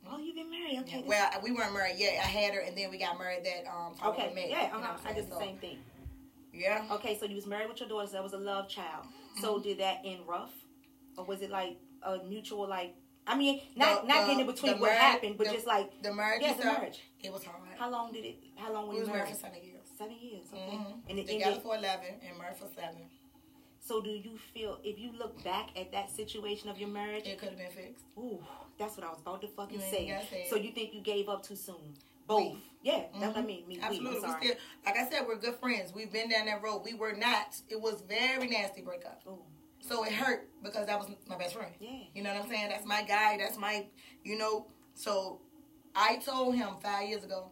Oh, 0.09 0.17
you've 0.19 0.35
been 0.35 0.49
married. 0.49 0.79
Okay. 0.81 1.01
this- 1.01 1.07
Well, 1.09 1.31
we 1.43 1.51
weren't 1.51 1.73
married 1.73 1.95
yet. 1.97 2.13
I 2.23 2.27
had 2.27 2.53
her 2.53 2.59
and 2.61 2.77
then 2.77 2.91
we 2.91 2.97
got 2.97 3.17
married 3.17 3.43
that 3.45 3.65
um 3.71 3.95
okay. 4.11 4.31
May. 4.33 4.49
Yeah. 4.49 4.69
Uh-huh. 4.73 4.79
what 4.79 5.05
I 5.05 5.09
I'm 5.09 5.15
did 5.15 5.29
the 5.29 5.35
saying? 5.37 5.41
same 5.49 5.57
thing. 5.59 5.77
Yeah. 6.53 6.85
Okay. 6.91 7.17
So 7.17 7.25
you 7.25 7.35
was 7.35 7.47
married 7.47 7.69
with 7.69 7.79
your 7.79 7.89
daughter. 7.89 8.07
So 8.07 8.13
that 8.13 8.23
was 8.23 8.33
a 8.33 8.37
love 8.37 8.67
child. 8.69 9.05
So 9.41 9.55
Mm-hmm. 9.55 9.63
did 9.63 9.79
that 9.79 10.01
end 10.05 10.21
rough, 10.27 10.51
or 11.17 11.25
was 11.25 11.41
it 11.41 11.49
like 11.49 11.77
a 12.03 12.17
mutual 12.23 12.67
like 12.67 12.93
I 13.25 13.37
mean, 13.37 13.61
not 13.77 14.01
The- 14.01 14.07
not 14.09 14.21
the- 14.21 14.27
getting 14.27 14.39
in 14.41 14.47
between 14.47 14.71
what 14.73 14.81
marriage- 14.89 14.99
happened, 15.01 15.37
but 15.37 15.47
the- 15.47 15.53
just 15.53 15.65
like 15.65 16.01
The 16.03 16.13
marriage 16.13 16.41
Yeah, 16.41 16.53
the 16.55 16.65
marriage. 16.65 17.01
it 17.23 17.31
was 17.31 17.43
hard. 17.45 17.61
how 17.79 17.89
long 17.89 18.11
did 18.11 18.25
it? 18.25 18.37
How 18.57 18.71
long 18.73 18.83
were 18.87 18.89
we 18.89 18.95
you 18.97 19.01
was 19.01 19.07
married 19.09 19.23
married? 19.23 19.35
for 19.35 19.39
seven 19.41 19.63
years. 19.63 19.87
Seven 19.97 20.15
years. 20.19 20.45
Okay. 20.53 20.61
Mm-hmm. 20.77 21.09
And 21.09 21.19
it 21.19 21.27
Together 21.27 21.45
ended. 21.45 21.63
for 21.63 21.75
eleven 21.77 22.15
and 22.27 22.37
married 22.37 22.57
for 22.57 22.67
seven. 22.75 23.09
So 23.79 24.01
do 24.01 24.09
you 24.11 24.37
feel 24.53 24.79
if 24.83 24.97
you 24.99 25.11
look 25.13 25.41
back 25.43 25.69
at 25.77 25.91
that 25.93 26.09
situation 26.11 26.69
of 26.69 26.77
your 26.79 26.89
marriage? 26.89 27.25
It 27.25 27.37
could 27.39 27.49
have 27.49 27.57
been 27.57 27.71
fixed. 27.71 28.05
Ooh, 28.17 28.39
that's 28.77 28.97
what 28.97 29.05
I 29.05 29.09
was 29.09 29.19
about 29.21 29.41
to 29.41 29.47
fucking 29.47 29.79
You 29.79 29.85
say. 29.85 30.07
gotta 30.07 30.27
say 30.27 30.41
it. 30.43 30.49
So 30.49 30.55
you 30.55 30.71
think 30.71 30.93
you 30.93 31.01
gave 31.01 31.29
up 31.29 31.43
too 31.43 31.55
soon? 31.55 31.95
Both. 32.27 32.57
Yeah, 32.81 33.03
that's 33.19 33.35
what 33.35 33.37
I 33.37 33.41
Mhm. 33.41 33.45
mean. 33.45 33.67
Me, 33.67 33.75
we, 33.77 33.81
Absolutely. 33.81 34.19
We 34.21 34.27
still, 34.47 34.55
like 34.85 34.97
I 34.97 35.09
said, 35.09 35.27
we're 35.27 35.35
good 35.37 35.55
friends. 35.55 35.93
We've 35.93 36.11
been 36.11 36.29
down 36.29 36.45
that 36.47 36.61
road. 36.61 36.83
We 36.83 36.93
were 36.93 37.13
not. 37.13 37.59
It 37.69 37.79
was 37.79 38.01
very 38.01 38.47
nasty 38.47 38.81
breakup. 38.81 39.21
Ooh, 39.27 39.43
So 39.81 40.03
it 40.05 40.13
hurt 40.13 40.47
because 40.63 40.85
that 40.87 40.97
was 40.97 41.09
my 41.27 41.37
best 41.37 41.55
friend. 41.55 41.73
yeah. 41.79 41.91
You 42.13 42.23
know 42.23 42.33
what 42.33 42.43
I'm 42.43 42.49
saying? 42.49 42.69
That's 42.69 42.85
my 42.85 43.03
guy. 43.03 43.37
That's 43.37 43.57
my, 43.57 43.85
you 44.23 44.37
know. 44.37 44.67
So 44.95 45.41
I 45.95 46.17
told 46.17 46.55
him 46.55 46.75
five 46.81 47.09
years 47.09 47.23
ago, 47.25 47.49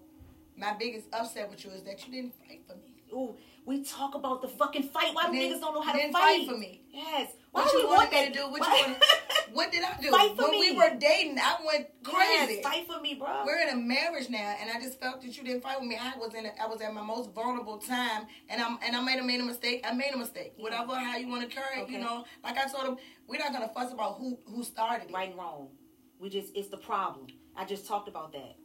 my 0.56 0.74
biggest 0.74 1.08
upset 1.14 1.50
with 1.50 1.64
you 1.66 1.72
is 1.72 1.84
that 1.84 2.06
you 2.08 2.14
didn't 2.14 2.34
fight 2.36 2.62
for 2.68 2.76
me. 2.76 2.94
Ooh, 3.14 3.36
we 3.66 3.84
talk 3.84 4.16
about 4.16 4.42
the 4.42 4.48
fucking 4.48 4.84
fight. 4.84 5.14
Why 5.14 5.28
do 5.28 5.34
niggas 5.38 5.60
don't 5.62 5.74
know 5.76 5.82
how 5.82 5.94
to 5.94 6.00
fight? 6.00 6.14
fight 6.14 6.48
for 6.50 6.58
me. 6.58 6.82
Yes. 6.92 7.32
Why 7.52 7.62
What 7.64 7.72
do 7.72 7.78
you 7.78 7.88
wanted 7.88 7.98
want 7.98 8.12
me 8.12 8.26
to 8.28 8.34
do? 8.34 8.50
What 8.50 8.62
wanted- 8.62 9.02
What 9.54 9.72
did 9.72 9.84
I 9.84 10.02
do? 10.02 10.10
Fight 10.12 10.36
for 10.38 10.44
when 10.44 10.52
me. 10.52 10.72
we 10.72 10.78
were 10.78 10.92
dating, 10.98 11.38
I 11.38 11.58
went 11.66 11.88
crazy. 12.04 12.54
Yes, 12.56 12.64
fight 12.64 12.88
for 12.88 13.02
me, 13.02 13.16
bro. 13.16 13.44
We're 13.46 13.60
in 13.62 13.70
a 13.70 13.76
marriage 13.76 14.30
now, 14.30 14.56
and 14.62 14.72
I 14.72 14.80
just 14.80 14.98
felt 15.00 15.22
that 15.22 15.38
you 15.38 15.44
didn't 15.44 15.62
fight 15.62 15.78
with 15.80 15.90
me. 15.90 15.98
I 16.02 16.18
was 16.18 16.34
in, 16.34 16.46
a, 16.46 16.52
I 16.62 16.68
was 16.68 16.80
at 16.82 16.94
my 16.94 17.02
most 17.02 17.32
vulnerable 17.32 17.78
time, 17.78 18.28
and 18.50 18.62
I'm, 18.62 18.80
and 18.86 18.96
I 18.96 19.02
made 19.02 19.20
a 19.20 19.24
made 19.24 19.42
a 19.42 19.44
mistake. 19.44 19.86
I 19.86 19.94
made 19.94 20.14
a 20.14 20.18
mistake. 20.18 20.54
Yeah. 20.56 20.64
Whatever, 20.64 20.96
how 20.96 21.18
you 21.18 21.28
want 21.28 21.42
to 21.50 21.54
carry, 21.54 21.80
it, 21.80 21.84
Okay. 21.84 21.94
you 21.94 22.00
know. 22.00 22.24
Like 22.46 22.58
I 22.58 22.68
told 22.70 22.86
him, 22.88 22.98
we're 23.28 23.40
not 23.40 23.52
gonna 23.52 23.68
fuss 23.74 23.92
about 23.92 24.18
who 24.20 24.40
who 24.48 24.64
started 24.64 25.10
it. 25.10 25.14
right 25.14 25.30
and 25.30 25.38
wrong. 25.38 25.68
We 26.18 26.30
just 26.30 26.56
it's 26.56 26.70
the 26.70 26.78
problem. 26.78 27.28
I 27.58 27.66
just 27.66 27.86
talked 27.86 28.08
about 28.08 28.32
that. 28.32 28.56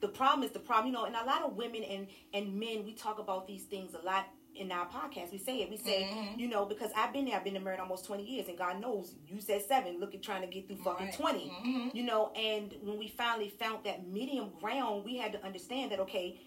The 0.00 0.08
problem 0.08 0.44
is 0.44 0.50
the 0.52 0.58
problem, 0.58 0.88
you 0.88 0.92
know, 0.92 1.04
and 1.04 1.14
a 1.16 1.24
lot 1.24 1.42
of 1.42 1.56
women 1.56 1.82
and 1.82 2.06
and 2.34 2.54
men 2.58 2.84
we 2.84 2.92
talk 2.94 3.18
about 3.18 3.46
these 3.46 3.64
things 3.64 3.94
a 3.94 4.04
lot 4.04 4.26
in 4.54 4.72
our 4.72 4.86
podcast. 4.88 5.32
We 5.32 5.38
say 5.38 5.60
it. 5.62 5.68
We 5.70 5.76
say, 5.76 6.04
Mhm. 6.04 6.38
you 6.38 6.48
know, 6.48 6.64
because 6.64 6.90
I've 6.96 7.12
been 7.12 7.26
there, 7.26 7.36
I've 7.36 7.44
been 7.44 7.62
married 7.62 7.80
almost 7.80 8.04
twenty 8.06 8.24
years, 8.24 8.48
and 8.48 8.56
God 8.56 8.80
knows 8.80 9.14
you 9.28 9.40
said 9.40 9.62
seven. 9.62 9.98
Look 10.00 10.14
at 10.14 10.22
trying 10.22 10.42
to 10.42 10.46
get 10.46 10.66
through 10.66 10.78
fucking 10.78 11.06
Right. 11.06 11.14
20 11.14 11.48
Mhm. 11.50 11.94
You 11.94 12.02
know, 12.04 12.30
and 12.30 12.74
when 12.82 12.98
we 12.98 13.08
finally 13.08 13.48
found 13.50 13.84
that 13.84 14.06
medium 14.06 14.50
ground, 14.60 15.04
we 15.04 15.16
had 15.16 15.32
to 15.32 15.44
understand 15.44 15.92
that 15.92 16.00
okay, 16.00 16.38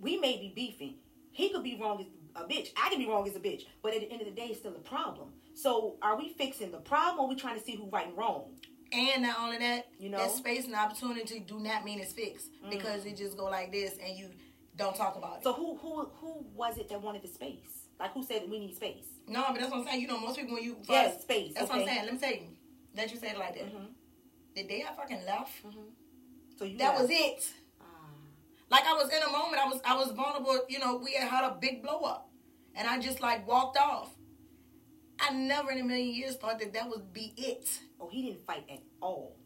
we 0.00 0.16
may 0.16 0.36
be 0.38 0.52
beefing. 0.54 0.98
He 1.32 1.48
could 1.50 1.62
be 1.62 1.76
wrong 1.76 2.00
as 2.00 2.06
a 2.42 2.46
bitch. 2.46 2.72
I 2.76 2.88
can 2.90 2.98
be 2.98 3.06
wrong 3.06 3.26
as 3.28 3.36
a 3.36 3.40
bitch. 3.40 3.66
But 3.82 3.94
at 3.94 4.00
the 4.00 4.10
end 4.10 4.20
of 4.20 4.26
the 4.26 4.34
day, 4.34 4.48
it's 4.48 4.60
still 4.60 4.74
a 4.74 4.80
problem. 4.80 5.32
So 5.54 5.96
are 6.02 6.16
we 6.16 6.28
fixing 6.30 6.70
the 6.70 6.78
problem 6.78 7.18
or 7.18 7.26
are 7.26 7.28
we 7.28 7.34
trying 7.36 7.58
to 7.58 7.64
see 7.64 7.74
who 7.76 7.88
right 7.90 8.06
and 8.06 8.16
wrong? 8.16 8.56
And 8.92 9.22
not 9.22 9.38
only 9.40 9.58
that, 9.58 9.86
You 9.98 10.08
know? 10.10 10.18
that 10.18 10.30
space 10.30 10.64
and 10.64 10.74
opportunity 10.74 11.40
do 11.40 11.60
not 11.60 11.84
mean 11.84 12.00
it's 12.00 12.12
fixed 12.12 12.48
because 12.70 13.04
it 13.04 13.16
just 13.16 13.36
go 13.36 13.44
like 13.44 13.70
this, 13.70 13.98
and 14.02 14.16
you 14.16 14.30
don't 14.76 14.96
talk 14.96 15.16
about 15.16 15.38
it. 15.38 15.44
So 15.44 15.52
who 15.52 15.76
who 15.76 16.06
who 16.20 16.46
was 16.54 16.78
it 16.78 16.88
that 16.88 17.02
wanted 17.02 17.22
the 17.22 17.28
space? 17.28 17.84
Like 18.00 18.12
who 18.12 18.22
said 18.22 18.44
we 18.48 18.58
need 18.58 18.74
space? 18.76 19.04
no, 19.26 19.44
but 19.48 19.58
that's 19.60 19.70
what 19.70 19.80
I'm 19.80 19.86
saying. 19.86 20.00
You 20.00 20.08
know, 20.08 20.18
most 20.20 20.36
people 20.38 20.54
when 20.54 20.64
you 20.64 20.74
fuss, 20.76 20.88
Yes, 20.88 21.22
space. 21.22 21.52
that's 21.54 21.70
okay. 21.70 21.80
what 21.80 21.88
I'm 21.88 21.94
saying. 21.94 22.04
Let 22.06 22.12
me 22.14 22.18
tell 22.20 22.30
you, 22.32 22.42
let 22.96 23.10
you 23.12 23.18
said 23.18 23.32
it 23.32 23.38
like 23.38 23.54
that. 23.56 23.66
Mhm. 23.74 23.88
The 24.54 24.62
day 24.64 24.84
I 24.88 24.94
fucking 24.94 25.24
left, 25.26 25.52
So 26.58 26.64
you 26.64 26.78
that 26.78 26.88
left. 26.90 27.02
was 27.02 27.10
it. 27.10 27.52
Ah, 27.80 27.84
Like 28.70 28.84
I 28.86 28.94
was 28.94 29.10
in 29.12 29.22
a 29.22 29.30
moment, 29.30 29.62
I 29.62 29.68
was 29.68 29.80
I 29.84 29.94
was 29.96 30.12
vulnerable. 30.12 30.64
You 30.70 30.78
know, 30.78 30.96
we 30.96 31.12
had 31.12 31.28
had 31.28 31.44
a 31.44 31.54
big 31.60 31.82
blow 31.82 32.00
up, 32.00 32.30
and 32.74 32.88
I 32.88 32.98
just 32.98 33.20
like 33.20 33.46
walked 33.46 33.76
off. 33.76 34.14
I 35.20 35.32
never 35.34 35.70
in 35.72 35.80
a 35.80 35.84
million 35.84 36.14
years 36.14 36.36
thought 36.36 36.58
that 36.60 36.72
that 36.72 36.88
would 36.88 37.12
be 37.12 37.34
it. 37.36 37.68
Oh, 38.00 38.08
he 38.08 38.22
didn't 38.22 38.44
fight 38.46 38.64
at 38.70 38.80
all. 39.00 39.36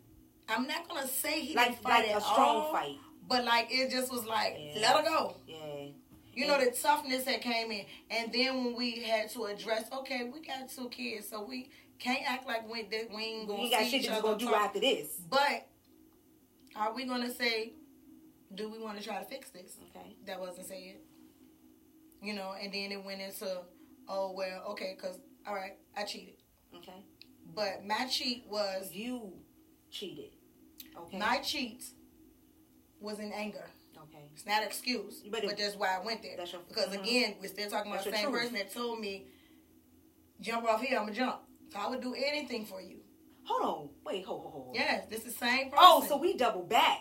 I'm 0.49 0.67
not 0.67 0.89
gonna 0.89 1.07
say 1.07 1.41
he 1.41 1.55
Like 1.55 1.69
didn't 1.71 1.83
fight 1.83 2.07
like 2.07 2.11
at 2.11 2.19
a 2.19 2.21
strong 2.21 2.57
all, 2.57 2.73
fight. 2.73 2.97
but 3.29 3.45
like 3.45 3.69
it 3.71 3.91
just 3.91 4.13
was 4.13 4.25
like 4.25 4.57
Yeah. 4.59 4.81
let 4.83 4.97
her 4.97 5.03
go. 5.03 5.37
Yeah. 5.47 5.87
You 6.35 6.47
know 6.47 6.59
the 6.59 6.71
toughness 6.71 7.25
that 7.25 7.43
came 7.43 7.71
in, 7.71 7.85
and 8.11 8.33
then 8.33 8.65
when 8.65 8.75
we 8.75 9.03
had 9.03 9.29
to 9.33 9.45
address, 9.45 9.85
okay, 9.93 10.31
we 10.33 10.41
got 10.41 10.69
two 10.71 10.89
kids, 10.89 11.29
so 11.29 11.45
we 11.45 11.71
can't 11.99 12.29
act 12.29 12.47
like 12.47 12.69
we 12.71 12.83
that 12.85 13.11
we 13.15 13.23
ain't 13.23 13.41
We 13.43 13.47
gonna 13.47 13.63
ain't 13.63 13.71
got 13.73 13.87
shit 13.87 14.07
that 14.11 14.23
gonna 14.23 14.39
do 14.39 14.55
after 14.55 14.81
this. 14.81 15.09
But 15.29 15.67
are 16.75 16.95
we 16.95 17.05
gonna 17.05 17.33
say, 17.33 17.75
do 18.55 18.71
we 18.71 18.79
want 18.79 18.99
to 18.99 19.05
try 19.05 19.19
to 19.19 19.25
fix 19.27 19.51
this? 19.51 19.77
Okay. 19.91 20.17
that 20.27 20.41
wasn't 20.41 20.67
said. 20.67 20.97
You 22.23 22.35
know, 22.35 22.55
and 22.61 22.73
then 22.73 22.93
it 22.93 23.05
went 23.05 23.21
into, 23.21 23.59
oh 24.09 24.33
well, 24.33 24.63
okay, 24.71 24.97
cause 25.01 25.19
all 25.47 25.55
right, 25.55 25.77
I 25.97 26.05
cheated, 26.05 26.35
Okay. 26.77 27.05
But 27.55 27.85
my 27.87 28.07
cheat 28.11 28.45
was 28.49 28.91
You 28.93 29.33
cheated. 29.91 30.31
Okay. 30.99 31.19
my 31.19 31.39
cheat 31.39 31.85
was 33.01 33.19
in 33.19 33.33
anger. 33.33 33.69
okay. 33.97 34.29
It's 34.35 34.47
not 34.47 34.63
an 34.63 34.69
excuse, 34.69 35.23
But 35.31 35.43
but, 35.45 35.57
that's 35.57 35.77
why 35.77 35.97
I 35.97 36.05
went 36.05 36.23
there. 36.23 36.37
That's 36.37 36.53
your- 36.53 36.63
because 36.69 36.89
mhm. 36.89 37.03
again, 37.03 37.35
we're 37.41 37.49
still 37.49 37.69
talking 37.71 37.93
about 37.93 38.05
That's 38.05 38.17
the 38.17 38.23
same 38.23 38.31
truth. 38.31 38.41
person 38.43 38.55
that 38.55 38.73
told 38.73 39.01
me, 39.01 39.27
jump 40.41 40.67
off 40.67 40.81
here, 40.83 40.99
I'ma 40.99 41.13
jump. 41.13 41.41
So 41.73 41.79
I 41.79 41.89
would 41.89 42.01
do 42.03 42.15
anything 42.15 42.65
for 42.67 42.81
you. 42.81 42.99
Hold 43.45 43.63
on. 43.63 43.89
Wait. 44.05 44.25
Hold. 44.25 44.43
Hold. 44.43 44.53
hold. 44.53 44.75
Yes, 44.77 45.07
this 45.09 45.21
is 45.21 45.25
the 45.25 45.31
same 45.33 45.71
person. 45.71 45.79
Oh, 45.79 46.05
so 46.09 46.17
we 46.17 46.37
double 46.37 46.63
back 46.63 47.01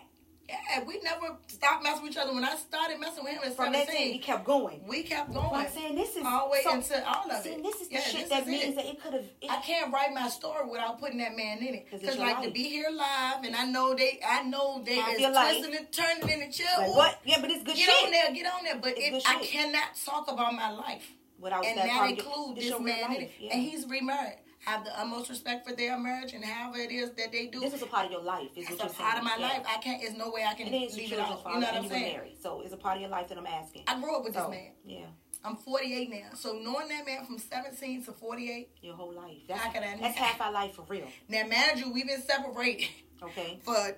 yeah, 0.52 0.84
we 0.84 1.00
never 1.02 1.38
stopped 1.48 1.84
messing 1.84 2.04
with 2.04 2.12
each 2.12 2.18
other. 2.18 2.34
When 2.34 2.44
I 2.44 2.56
started 2.56 3.00
messing 3.00 3.24
with 3.24 3.34
him 3.34 3.42
at 3.46 3.56
from 3.56 3.74
that 3.74 3.88
thing. 3.88 4.14
He 4.14 4.20
kept 4.20 4.44
going. 4.46 4.82
we 4.88 5.04
kept 5.04 5.30
Well, 5.30 5.50
going 5.50 5.66
I'm 5.66 5.72
saying 5.72 5.96
this 5.96 6.16
is 6.16 6.24
all 6.26 6.46
the 6.48 6.52
way 6.52 6.62
so, 6.64 6.74
into 6.76 7.08
all 7.08 7.32
of 7.32 7.42
See, 7.44 7.50
it. 7.52 7.64
this 7.64 7.82
is 7.82 7.88
the 7.88 7.94
Yeah, 7.96 8.02
shit 8.02 8.30
that 8.30 8.48
means 8.48 8.64
it. 8.74 8.76
that 8.76 8.86
it 8.86 9.02
could 9.02 9.14
have. 9.14 9.26
I 9.50 9.58
can't 9.62 9.94
write 9.94 10.14
my 10.14 10.28
story 10.30 10.70
without 10.70 11.00
putting 11.00 11.18
that 11.20 11.36
man 11.36 11.60
in 11.60 11.76
it. 11.76 11.90
'Cause 11.90 12.02
Because 12.02 12.18
like 12.18 12.42
to 12.44 12.52
be 12.52 12.64
here 12.64 12.90
live, 12.92 13.44
and 13.44 13.56
I 13.56 13.66
know 13.66 13.96
they, 13.96 14.20
I 14.28 14.44
know 14.44 14.82
they 14.84 14.96
Half 14.96 15.14
is 15.20 15.26
twisting 15.38 15.76
and 15.76 15.92
turning 15.92 16.30
in 16.30 16.40
the 16.48 16.52
chair. 16.54 16.68
Like, 16.78 16.96
what? 16.96 17.20
Yeah, 17.26 17.38
but 17.42 17.50
it's 17.52 17.64
good 17.64 17.78
shit. 17.78 17.88
Get 17.88 17.96
shit. 17.96 18.06
on 18.06 18.12
there, 18.12 18.32
get 18.34 18.54
on 18.54 18.64
there. 18.64 18.78
But 18.82 18.94
it, 18.98 19.24
I 19.26 19.40
shit. 19.42 19.50
cannot 19.52 19.96
talk 20.06 20.30
about 20.32 20.54
my 20.54 20.72
life, 20.72 21.10
Without 21.40 21.66
and 21.66 21.78
that, 21.78 21.88
that 21.88 22.10
includes 22.10 22.56
this 22.56 22.64
this 22.66 22.70
your 22.70 22.80
real 22.82 22.96
man 23.08 23.16
in 23.16 23.22
it, 23.24 23.32
yeah. 23.40 23.54
and 23.54 23.62
he's 23.64 23.88
remarried. 23.88 24.38
Have 24.65 24.86
the 24.86 25.00
utmost 25.00 25.30
respect 25.30 25.67
for 25.67 25.76
their 25.76 25.97
marriage 25.97 26.34
and 26.34 26.45
however 26.45 26.78
it 26.78 26.91
is 26.91 27.10
that 27.12 27.32
they 27.32 27.47
do. 27.47 27.60
This 27.62 27.74
is 27.74 27.82
a 27.82 27.88
part 27.88 28.06
of 28.06 28.12
your 28.12 28.21
life. 28.21 28.50
Is 28.56 28.69
It's 28.69 28.84
a 28.84 28.88
part 28.89 29.17
of 29.17 29.24
my 29.24 29.36
Yeah. 29.38 29.47
life. 29.47 29.63
I 29.67 29.78
can't. 29.80 30.00
There's 30.02 30.15
no 30.15 30.30
way 30.30 30.43
I 30.45 30.54
can 30.54 30.71
leave 30.71 30.91
it 31.12 31.19
out. 31.19 31.41
You 31.45 31.60
know 31.60 31.60
what 31.67 31.74
I'm 31.76 31.89
saying? 31.89 32.13
married, 32.17 32.38
so 32.41 32.62
it's 32.62 32.71
a 32.74 32.78
part 32.78 32.97
of 32.97 33.02
your 33.02 33.10
life 33.10 33.28
that 33.30 33.38
I'm 33.39 33.47
asking. 33.47 33.84
I 33.88 34.00
grew 34.00 34.15
up 34.15 34.24
with 34.24 34.36
so, 34.36 34.41
this 34.41 34.50
man. 34.52 34.71
Yeah, 34.86 35.06
I'm 35.43 35.56
48 35.56 36.12
now, 36.12 36.30
so 36.36 36.54
knowing 36.54 36.89
that 36.89 37.06
man 37.08 37.26
from 37.26 37.39
17 37.39 38.04
to 38.06 38.12
48. 38.12 38.69
your 38.84 38.93
whole 38.93 39.12
life. 39.13 39.38
That's, 39.47 39.60
How 39.62 39.71
could 39.71 39.82
I- 39.82 39.97
that's 39.97 40.15
half 40.17 40.39
our 40.39 40.52
life 40.52 40.76
for 40.76 40.84
real. 40.84 41.08
Now, 41.28 41.47
mind 41.47 41.80
you, 41.80 41.91
we've 41.91 42.08
been 42.08 42.21
separated. 42.21 42.88
Okay. 43.24 43.60
for 43.63 43.95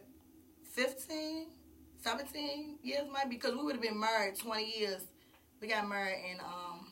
15, 0.73 1.47
17 2.02 2.78
years, 2.84 3.04
might 3.10 3.30
because 3.30 3.54
we 3.56 3.63
would 3.63 3.76
have 3.76 3.82
been 3.82 3.97
married 3.99 4.38
20 4.38 4.78
years. 4.80 5.02
We 5.62 5.67
got 5.69 5.88
married 5.88 6.23
in 6.32 6.39
um 6.41 6.88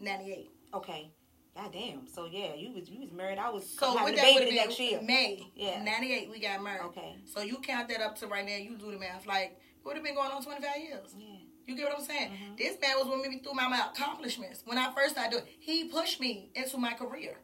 98. 0.00 0.50
Okay. 0.74 1.10
God 1.56 1.72
damn. 1.72 2.06
So 2.06 2.26
yeah, 2.30 2.54
you 2.54 2.70
was 2.72 2.88
you 2.90 3.00
was 3.00 3.10
married. 3.12 3.38
I 3.38 3.48
was 3.50 3.68
So 3.68 3.96
having 3.96 4.14
a 4.14 4.16
baby 4.22 4.54
next 4.56 4.78
year. 4.78 5.00
May. 5.02 5.46
Yeah. 5.56 5.82
98, 5.82 6.30
we 6.30 6.38
got 6.40 6.62
married. 6.62 6.82
Okay. 6.86 7.16
So 7.24 7.40
you 7.40 7.56
count 7.58 7.88
that 7.88 8.00
up 8.02 8.16
to 8.18 8.26
right 8.26 8.44
now, 8.44 8.56
you 8.56 8.76
do 8.76 8.90
the 8.92 8.98
math. 8.98 9.26
Like, 9.26 9.52
it 9.52 9.84
would 9.84 9.96
have 9.96 10.04
been 10.04 10.14
going 10.14 10.30
on 10.30 10.42
25 10.42 10.76
years. 10.76 11.14
Yeah. 11.16 11.26
You 11.66 11.74
get 11.76 11.88
what 11.88 11.98
I'm 11.98 12.04
saying? 12.04 12.30
Mhm. 12.30 12.56
This 12.58 12.76
man 12.80 12.96
was 12.98 13.08
with 13.08 13.26
me 13.28 13.38
through 13.40 13.54
my, 13.54 13.66
my 13.68 13.86
accomplishments. 13.92 14.62
When 14.66 14.76
I 14.78 14.92
first 14.94 15.12
started 15.14 15.32
doing 15.32 15.44
he 15.58 15.84
pushed 15.84 16.20
me 16.20 16.50
into 16.54 16.76
my 16.78 16.92
career. 16.92 17.38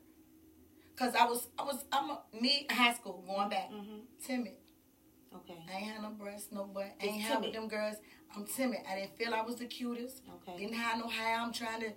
Cause 0.96 1.14
I 1.14 1.24
was 1.24 1.48
I 1.58 1.62
was 1.64 1.84
I'm 1.90 2.10
a, 2.10 2.20
me 2.40 2.66
high 2.70 2.92
school 2.94 3.24
going 3.26 3.48
back 3.48 3.70
Mhm. 3.72 4.02
timid. 4.24 4.56
Okay. 5.34 5.58
I 5.72 5.76
ain't 5.78 5.86
had 5.86 6.02
no 6.02 6.10
breasts, 6.10 6.52
no 6.52 6.64
butt. 6.64 6.92
I 7.00 7.06
ain't 7.06 7.22
had 7.22 7.40
with 7.40 7.54
them 7.54 7.66
girls. 7.66 7.96
I'm 8.36 8.44
timid. 8.46 8.80
I 8.88 8.96
didn't 8.96 9.16
feel 9.16 9.32
I 9.34 9.40
was 9.42 9.56
the 9.56 9.64
cutest. 9.66 10.20
Okay. 10.46 10.58
Didn't 10.58 10.74
have 10.76 10.98
no 10.98 11.08
hair. 11.08 11.38
I'm 11.38 11.52
trying 11.52 11.80
to, 11.80 11.92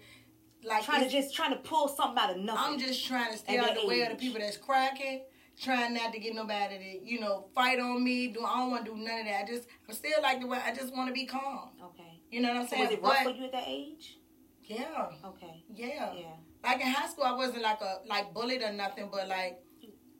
like, 0.65 0.83
Trying 0.85 1.03
to 1.03 1.09
just 1.09 1.35
trying 1.35 1.51
to 1.51 1.57
pull 1.59 1.87
something 1.87 2.17
out 2.21 2.31
of 2.31 2.37
nothing. 2.37 2.73
I'm 2.73 2.79
just 2.79 3.05
trying 3.05 3.31
to 3.31 3.37
stay 3.37 3.57
out 3.57 3.75
the 3.79 3.85
way 3.87 4.01
of 4.01 4.09
the 4.09 4.15
people 4.15 4.39
that's 4.39 4.57
cracking. 4.57 5.23
Trying 5.61 5.93
not 5.93 6.11
to 6.11 6.19
get 6.19 6.35
nobody 6.35 6.77
to, 6.77 7.05
you 7.09 7.19
know, 7.21 7.45
fight 7.55 7.79
on 7.79 8.03
me. 8.03 8.27
Do 8.27 8.43
I 8.43 8.57
don't 8.59 8.71
want 8.71 8.85
to 8.85 8.91
do 8.91 8.97
none 8.97 9.19
of 9.21 9.25
that. 9.25 9.43
I 9.43 9.47
just, 9.47 9.67
I'm 9.87 9.95
still 9.95 10.21
like 10.21 10.41
the 10.41 10.47
way. 10.47 10.59
I 10.65 10.73
just 10.75 10.93
want 10.93 11.07
to 11.07 11.13
be 11.13 11.25
calm. 11.25 11.69
okay. 11.81 12.19
You 12.29 12.41
know 12.41 12.49
what 12.49 12.57
I'm 12.57 12.63
So 12.67 12.71
saying? 12.71 12.83
was 12.83 12.91
it 12.91 13.01
rough 13.01 13.17
But 13.23 13.31
for 13.31 13.37
you 13.39 13.45
at 13.45 13.51
that 13.53 13.63
age? 13.67 14.19
yeah, 14.63 15.05
Okay. 15.23 15.63
yeah, 15.73 16.13
Yeah. 16.13 16.25
Like 16.63 16.81
in 16.81 16.87
high 16.87 17.07
school, 17.07 17.23
I 17.23 17.31
wasn't 17.33 17.61
like 17.61 17.79
a 17.81 17.99
like 18.07 18.33
bullied 18.33 18.63
or 18.63 18.73
nothing, 18.73 19.07
but 19.11 19.27
like 19.29 19.59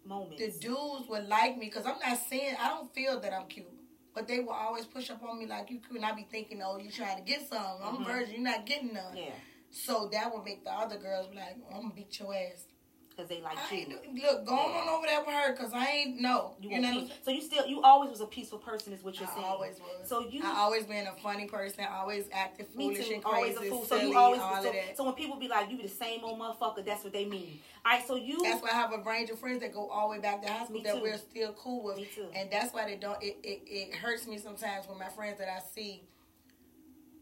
Moments. 0.05 0.39
the 0.39 0.51
dudes 0.67 1.09
would 1.09 1.27
like 1.27 1.57
me 1.57 1.65
because 1.65 1.85
I'm 1.85 1.97
not 1.99 2.17
saying 2.29 2.55
I 2.61 2.69
don't 2.69 2.93
feel 2.93 3.19
that 3.19 3.33
I'm 3.33 3.47
cute. 3.47 3.65
But 4.13 4.27
they 4.29 4.39
will 4.39 4.51
always 4.53 4.85
push 4.85 5.09
up 5.09 5.21
on 5.23 5.39
me 5.39 5.47
like 5.47 5.69
you 5.69 5.79
cute, 5.79 5.97
and 5.97 6.05
I 6.05 6.13
be 6.13 6.25
thinking, 6.31 6.61
oh, 6.63 6.77
you 6.77 6.89
trying 6.91 7.17
to 7.17 7.23
get 7.23 7.49
some? 7.49 7.59
I'm 7.83 7.97
Mhm. 7.97 8.01
a 8.01 8.03
virgin, 8.05 8.33
you're 8.35 8.43
not 8.43 8.65
getting 8.65 8.93
none. 8.93 9.17
Yeah. 9.17 9.31
So 9.71 10.09
that 10.11 10.33
would 10.33 10.43
make 10.45 10.63
the 10.63 10.71
other 10.71 10.97
girls 10.97 11.27
be 11.27 11.35
like, 11.37 11.57
I'm 11.73 11.81
gonna 11.81 11.93
beat 11.93 12.17
your 12.19 12.33
ass. 12.33 12.63
because 13.09 13.29
they 13.29 13.41
like 13.41 13.57
I 13.57 13.75
you. 13.75 13.87
look, 14.23 14.45
going 14.45 14.59
on 14.75 14.89
over 14.89 15.05
there 15.07 15.19
with 15.21 15.33
her 15.35 15.51
because 15.53 15.71
I 15.73 15.85
ain't 15.87 16.21
no. 16.21 16.55
You, 16.61 16.69
want 16.69 16.81
know, 16.83 16.89
what 16.89 16.95
I'm 16.95 17.01
peace. 17.01 17.09
saying? 17.09 17.19
so 17.23 17.31
you 17.31 17.41
still 17.41 17.65
you 17.65 17.81
always 17.81 18.09
was 18.09 18.21
a 18.21 18.25
peaceful 18.25 18.57
person, 18.59 18.93
is 18.93 19.03
what 19.03 19.19
you're 19.19 19.27
saying. 19.29 19.45
I 19.45 19.49
always 19.49 19.79
was. 19.79 20.07
So 20.09 20.21
you 20.27 20.41
I 20.43 20.51
always 20.59 20.85
been 20.85 21.07
a 21.07 21.15
funny 21.21 21.45
person. 21.47 21.85
Always 21.91 22.25
acted 22.33 22.67
Me 22.75 22.85
foolish 22.95 23.07
too. 23.07 23.13
and 23.15 23.23
Always 23.25 23.55
crazy, 23.57 23.67
a 23.67 23.71
fool. 23.71 23.85
So 23.85 23.97
silly, 23.99 24.11
you 24.11 24.17
always 24.17 24.41
all 24.41 24.61
so, 24.61 24.69
of 24.69 24.73
that. 24.75 24.97
so 24.97 25.03
when 25.05 25.13
people 25.13 25.37
be 25.37 25.47
like, 25.47 25.69
"You 25.71 25.77
be 25.77 25.83
the 25.83 25.89
same 25.89 26.21
old 26.23 26.39
motherfucker," 26.39 26.85
that's 26.85 27.03
what 27.03 27.13
they 27.13 27.25
mean. 27.25 27.59
All 27.85 27.91
right. 27.93 28.05
So 28.07 28.15
you. 28.15 28.39
That's 28.43 28.61
why 28.61 28.69
I 28.69 28.73
have 28.75 28.91
a 28.93 28.99
range 28.99 29.29
of 29.29 29.39
friends 29.39 29.61
that 29.61 29.73
go 29.73 29.87
all 29.89 30.09
the 30.09 30.15
way 30.17 30.21
back 30.21 30.41
to 30.41 30.51
high 30.51 30.65
school 30.65 30.81
that 30.83 31.01
we're 31.01 31.17
still 31.17 31.53
cool 31.53 31.83
with. 31.83 31.97
Me 31.97 32.07
too. 32.13 32.27
And 32.35 32.49
that's 32.51 32.73
why 32.73 32.85
they 32.85 32.95
don't. 32.95 33.21
It, 33.23 33.37
it 33.43 33.61
it 33.65 33.95
hurts 33.95 34.25
me 34.27 34.37
sometimes 34.39 34.87
when 34.87 34.97
my 34.99 35.09
friends 35.09 35.39
that 35.39 35.49
I 35.49 35.59
see 35.73 36.03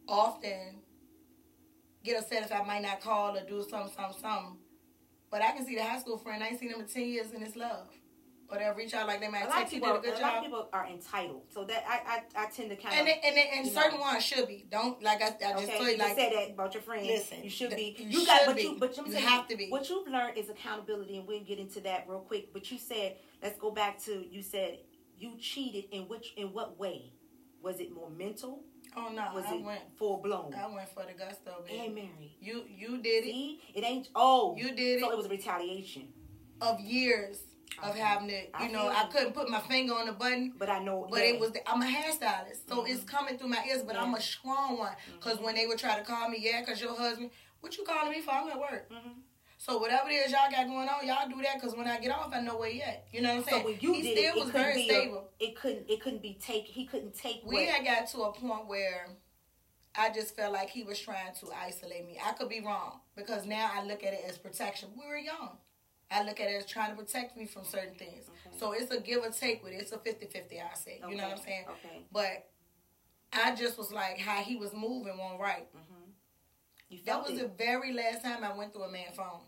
often 0.08 0.82
get 2.04 2.20
upset 2.22 2.44
if 2.44 2.52
I 2.52 2.64
might 2.64 2.82
not 2.82 3.02
call 3.02 3.36
or 3.38 3.42
do 3.48 3.66
something, 3.70 3.94
something, 3.96 4.22
something. 4.22 4.58
But 5.32 5.42
I 5.42 5.52
can 5.52 5.66
see 5.66 5.76
the 5.76 5.84
high 5.84 6.00
school 6.00 6.18
friend. 6.18 6.44
I 6.44 6.48
ain't 6.50 6.60
seen 6.60 6.72
them 6.72 6.82
in 6.82 6.88
ten 6.88 7.08
years, 7.08 7.28
and 7.34 7.44
it's 7.44 7.56
love. 7.56 7.88
Or 8.50 8.60
they'll 8.60 8.74
reach 8.76 8.94
out 8.94 9.08
like 9.08 9.20
they 9.20 9.28
a 9.28 9.32
might 9.32 9.46
lot 9.46 9.50
of 9.50 9.56
text 9.56 9.74
you 9.74 9.80
people, 9.82 10.00
did 10.00 10.14
a 10.14 10.20
a 10.20 10.22
lot 10.22 10.36
of 10.38 10.44
people 10.44 10.70
are 10.74 10.86
entitled. 10.86 11.44
So 11.50 11.64
that 11.64 11.84
I 11.88 12.22
I, 12.38 12.44
I 12.44 12.50
tend 12.52 12.70
to 12.70 12.76
kind 12.76 13.00
And 13.00 13.08
of. 13.08 13.16
and, 13.24 13.36
they, 13.38 13.50
and 13.56 13.68
certain 13.68 13.98
know. 13.98 14.02
ones 14.02 14.24
should 14.24 14.48
be. 14.48 14.68
Don't 14.70 15.02
like 15.02 15.24
I, 15.24 15.28
I 15.28 15.54
just 15.54 15.64
Okay, 15.64 15.78
told 15.78 15.88
you 15.90 15.94
you 15.96 16.16
said 16.16 16.34
that 16.34 16.50
about 16.52 16.74
your 16.76 16.84
friends. 16.84 17.08
listen, 17.08 17.38
you 17.44 17.50
should 17.50 17.72
th- 17.72 17.98
be. 17.98 18.04
you 18.04 18.20
You, 18.20 18.26
got, 18.28 18.46
but 18.46 18.56
be. 18.58 18.62
you, 18.64 18.76
but 18.80 18.96
You 18.96 19.12
saying, 19.12 19.26
have 19.26 19.48
to 19.48 19.58
be. 19.58 19.70
What 19.70 19.90
you've 19.90 20.08
learned 20.08 20.38
is 20.38 20.50
accountability, 20.50 21.18
and 21.18 21.28
we'll 21.28 21.44
get 21.44 21.58
into 21.58 21.80
that 21.82 22.06
real 22.08 22.20
quick. 22.20 22.54
But 22.54 22.70
you 22.70 22.78
said, 22.78 23.16
let's 23.42 23.58
go 23.58 23.72
back 23.72 23.98
to 24.04 24.24
you 24.30 24.44
said 24.44 24.80
you 25.18 25.36
cheated 25.40 25.86
in 25.92 26.04
which 26.04 26.34
in 26.38 26.48
what 26.54 26.78
way? 26.78 27.14
Was 27.64 27.80
it 27.80 27.92
more 27.92 28.10
mental? 28.12 28.66
Oh 28.98 29.10
no, 29.14 29.32
Was 29.34 29.46
I 29.48 29.56
it 29.56 29.64
went 29.64 29.82
full 29.98 30.18
blown? 30.18 30.54
I 30.54 30.68
went 30.74 30.90
for 30.90 31.04
the 31.06 31.14
gusto, 31.14 31.64
baby. 31.66 31.78
Hey 31.78 31.90
Mary, 31.90 32.38
You 32.42 32.64
you 32.68 32.98
did 33.02 33.24
it 33.26 33.32
see, 33.32 33.62
it 33.76 33.84
ain't. 33.84 34.10
Oh, 34.16 34.56
You 34.58 34.74
did 34.76 35.00
So 35.02 35.10
it. 35.10 35.14
it 35.14 35.18
was 35.18 35.26
a 35.26 35.30
retaliation. 35.30 36.08
of 36.62 36.80
years 36.80 37.40
of 37.82 37.90
Okay. 37.90 38.00
having 38.00 38.30
it. 38.30 38.50
I 38.54 38.68
You 38.68 38.72
know, 38.72 38.88
I 38.88 39.06
couldn't 39.12 39.34
put 39.34 39.50
my 39.50 39.60
finger 39.60 39.94
on 39.96 40.06
the 40.06 40.12
button. 40.14 40.54
But 40.58 40.70
I 40.70 40.80
know. 40.84 41.08
But 41.10 41.20
yeah. 41.20 41.34
it 41.34 41.40
was, 41.40 41.52
the, 41.52 41.68
I'm 41.70 41.82
a 41.82 41.86
hairstylist, 41.86 42.70
so 42.70 42.86
it's 42.86 43.04
coming 43.04 43.38
through 43.38 43.50
my 43.50 43.64
ears. 43.68 43.82
But 43.84 43.98
I'm 43.98 44.14
a 44.14 44.22
strong 44.22 44.78
one, 44.78 44.94
because 45.20 45.40
when 45.40 45.56
they 45.56 45.66
would 45.66 45.80
try 45.80 45.98
to 45.98 46.04
call 46.06 46.30
me, 46.30 46.38
yeah, 46.40 46.62
because 46.62 46.80
your 46.82 46.96
husband, 46.96 47.32
what 47.62 47.76
you 47.78 47.84
calling 47.84 48.12
me 48.12 48.22
for? 48.22 48.32
I'm 48.32 48.48
at 48.50 48.60
work. 48.60 48.90
Mhm. 48.92 49.14
So 49.66 49.78
whatever 49.78 50.10
it 50.10 50.16
is 50.16 50.32
y'all 50.34 50.52
got 50.52 50.68
going 50.68 50.90
on, 50.90 51.08
y'all 51.08 51.30
do 51.30 51.42
that, 51.42 51.56
because 51.56 51.74
when 51.74 51.88
I 51.88 51.98
get 51.98 52.12
off, 52.12 52.32
I 52.34 52.42
know 52.42 52.58
where 52.58 52.70
you 52.70 52.82
at. 52.82 53.06
You 53.14 53.22
know 53.22 53.30
what 53.30 53.38
I'm 53.38 53.44
saying? 53.46 53.62
So 53.62 53.70
when 53.70 53.78
you 53.80 53.94
he 53.94 54.02
did 54.02 54.18
still 54.18 54.26
it, 54.26 54.28
it 54.28 54.36
was 54.36 54.44
couldn't 54.52 54.62
very 54.62 54.76
be 54.76 54.90
stable. 54.90 55.30
A, 55.40 55.44
it 55.44 55.56
couldn't. 55.56 55.90
It 55.90 56.02
couldn't 56.02 56.22
be 56.22 56.38
take. 56.42 56.66
He 56.66 56.86
couldn't 56.86 57.16
take. 57.16 57.44
we 57.46 57.56
what- 57.56 57.66
had 57.68 57.86
got 57.86 58.08
to 58.10 58.24
a 58.24 58.34
point 58.34 58.68
where 58.68 59.08
I 59.96 60.10
just 60.10 60.36
felt 60.36 60.52
like 60.52 60.70
he 60.70 60.84
was 60.84 61.00
trying 61.00 61.34
to 61.40 61.48
isolate 61.54 62.06
me. 62.06 62.20
I 62.22 62.34
could 62.34 62.50
be 62.50 62.60
wrong 62.60 63.00
because 63.16 63.46
now 63.46 63.72
I 63.74 63.86
look 63.86 64.04
at 64.04 64.12
it 64.12 64.26
as 64.28 64.38
protection. 64.38 64.90
We 65.00 65.08
were 65.08 65.16
young. 65.18 65.52
I 66.12 66.24
look 66.24 66.42
at 66.42 66.50
it 66.50 66.56
as 66.56 66.66
trying 66.66 66.90
to 66.90 67.02
protect 67.02 67.38
me 67.38 67.46
from 67.46 67.64
certain 67.64 67.96
things. 67.96 68.26
Okay. 68.28 68.58
So 68.60 68.74
it's 68.74 68.92
a 68.92 69.00
give 69.00 69.24
or 69.24 69.30
take 69.30 69.64
with 69.64 69.72
it. 69.72 69.78
It's 69.78 69.94
a 69.94 69.98
50 69.98 70.26
50, 70.26 70.60
I 70.60 70.76
say. 70.76 71.02
You 71.10 71.16
know 71.16 71.24
what 71.24 71.38
I'm 71.38 71.44
saying? 71.44 71.66
Okay. 71.70 72.04
But 72.12 72.50
I 73.32 73.56
just 73.56 73.78
was 73.78 73.94
like, 73.94 74.20
how 74.20 74.42
he 74.42 74.58
was 74.58 74.74
moving 74.74 75.18
wasn't 75.18 75.40
right. 75.40 75.68
Mm-hmm. 75.74 77.06
That 77.06 77.24
was 77.24 77.40
it. 77.40 77.58
the 77.58 77.64
very 77.64 77.94
last 77.94 78.24
time 78.24 78.44
I 78.44 78.56
went 78.56 78.74
through 78.74 78.84
a 78.84 78.92
man 78.92 79.14
phone. 79.16 79.40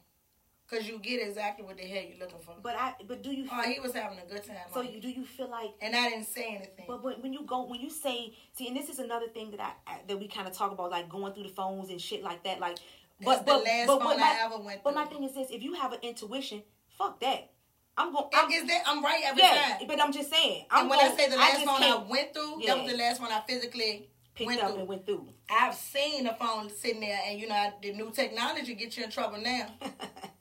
Because 0.68 0.88
you 0.88 0.98
get 1.00 1.22
exactly 1.28 1.64
what 1.64 1.78
the 1.78 1.84
hell 1.84 2.02
you're 2.10 2.20
looking 2.20 2.40
for. 2.44 2.56
But 2.62 2.76
I. 2.76 2.94
But 3.08 3.22
do 3.22 3.32
you? 3.32 3.48
oh, 3.52 3.62
Feel, 3.62 3.72
he 3.74 3.80
was 3.80 3.94
having 3.94 4.18
a 4.18 4.26
good 4.32 4.44
time. 4.44 4.58
so 4.74 4.82
you 4.82 5.00
do 5.00 5.10
you 5.10 5.24
feel 5.24 5.50
like? 5.50 5.72
and 5.82 5.96
I 5.96 6.10
didn't 6.10 6.26
say 6.26 6.56
anything. 6.56 6.86
But 6.88 7.04
when, 7.04 7.22
when 7.22 7.34
you 7.34 7.44
go 7.46 7.66
when 7.66 7.80
you 7.80 7.90
say 7.92 8.34
see, 8.54 8.68
and 8.68 8.76
this 8.76 8.90
is 8.90 8.98
another 9.00 9.28
thing 9.28 9.52
that 9.52 9.60
I, 9.60 9.92
I 9.92 9.98
that 10.08 10.18
we 10.20 10.28
kind 10.28 10.48
of 10.48 10.54
talk 10.54 10.72
about, 10.72 10.90
like 10.90 11.08
going 11.10 11.34
through 11.34 11.44
the 11.44 11.50
phones 11.50 11.90
and 11.92 12.02
shit 12.02 12.24
like 12.24 12.44
that. 12.46 12.60
Like, 12.60 12.78
That's 13.20 13.44
but 13.44 13.46
the 13.46 13.52
but 13.54 13.64
last 13.64 13.88
but, 13.88 14.00
phone 14.00 14.08
but 14.08 14.18
I 14.18 14.20
my, 14.20 14.40
ever 14.44 14.58
went 14.64 14.84
but 14.84 14.96
my 14.96 15.06
thing 15.06 15.24
is 15.24 15.34
this: 15.36 15.50
if 15.52 15.62
you 15.62 15.74
have 15.76 15.94
an 15.94 16.00
intuition, 16.02 16.64
fuck 16.98 17.20
that. 17.22 17.52
I'm 17.98 18.12
going. 18.12 18.26
I'm, 18.34 18.52
is 18.52 18.66
that, 18.68 18.82
I'm 18.88 19.04
right 19.04 19.22
every 19.24 19.42
yeah, 19.44 19.78
time. 19.78 19.88
but 19.88 20.02
I'm 20.02 20.12
just 20.12 20.30
saying. 20.32 20.66
I'm 20.72 20.82
and 20.82 20.90
when 20.90 21.00
going, 21.00 21.12
I 21.12 21.16
say 21.16 21.30
the 21.30 21.38
last 21.38 21.54
just 21.62 21.66
phone 21.66 21.84
I 21.84 22.04
went 22.10 22.34
through, 22.34 22.56
Yeah. 22.62 22.74
that 22.76 22.84
was 22.84 22.92
the 22.92 22.98
last 22.98 23.22
one 23.22 23.32
I 23.32 23.42
physically 23.48 24.10
picked 24.34 24.48
went 24.48 24.62
up 24.62 24.72
through. 24.72 24.80
and 24.80 24.88
went 24.90 25.06
through. 25.06 25.30
I've 25.50 25.76
seen 25.76 26.26
the 26.26 26.34
phone 26.34 26.70
sitting 26.70 27.00
there, 27.02 27.20
and 27.26 27.40
you 27.40 27.48
know 27.48 27.56
I- 27.56 27.74
the 27.82 27.94
new 27.94 28.12
technology 28.12 28.74
gets 28.76 28.98
you 28.98 29.04
in 29.06 29.12
trouble 29.12 29.38
now. 29.40 29.68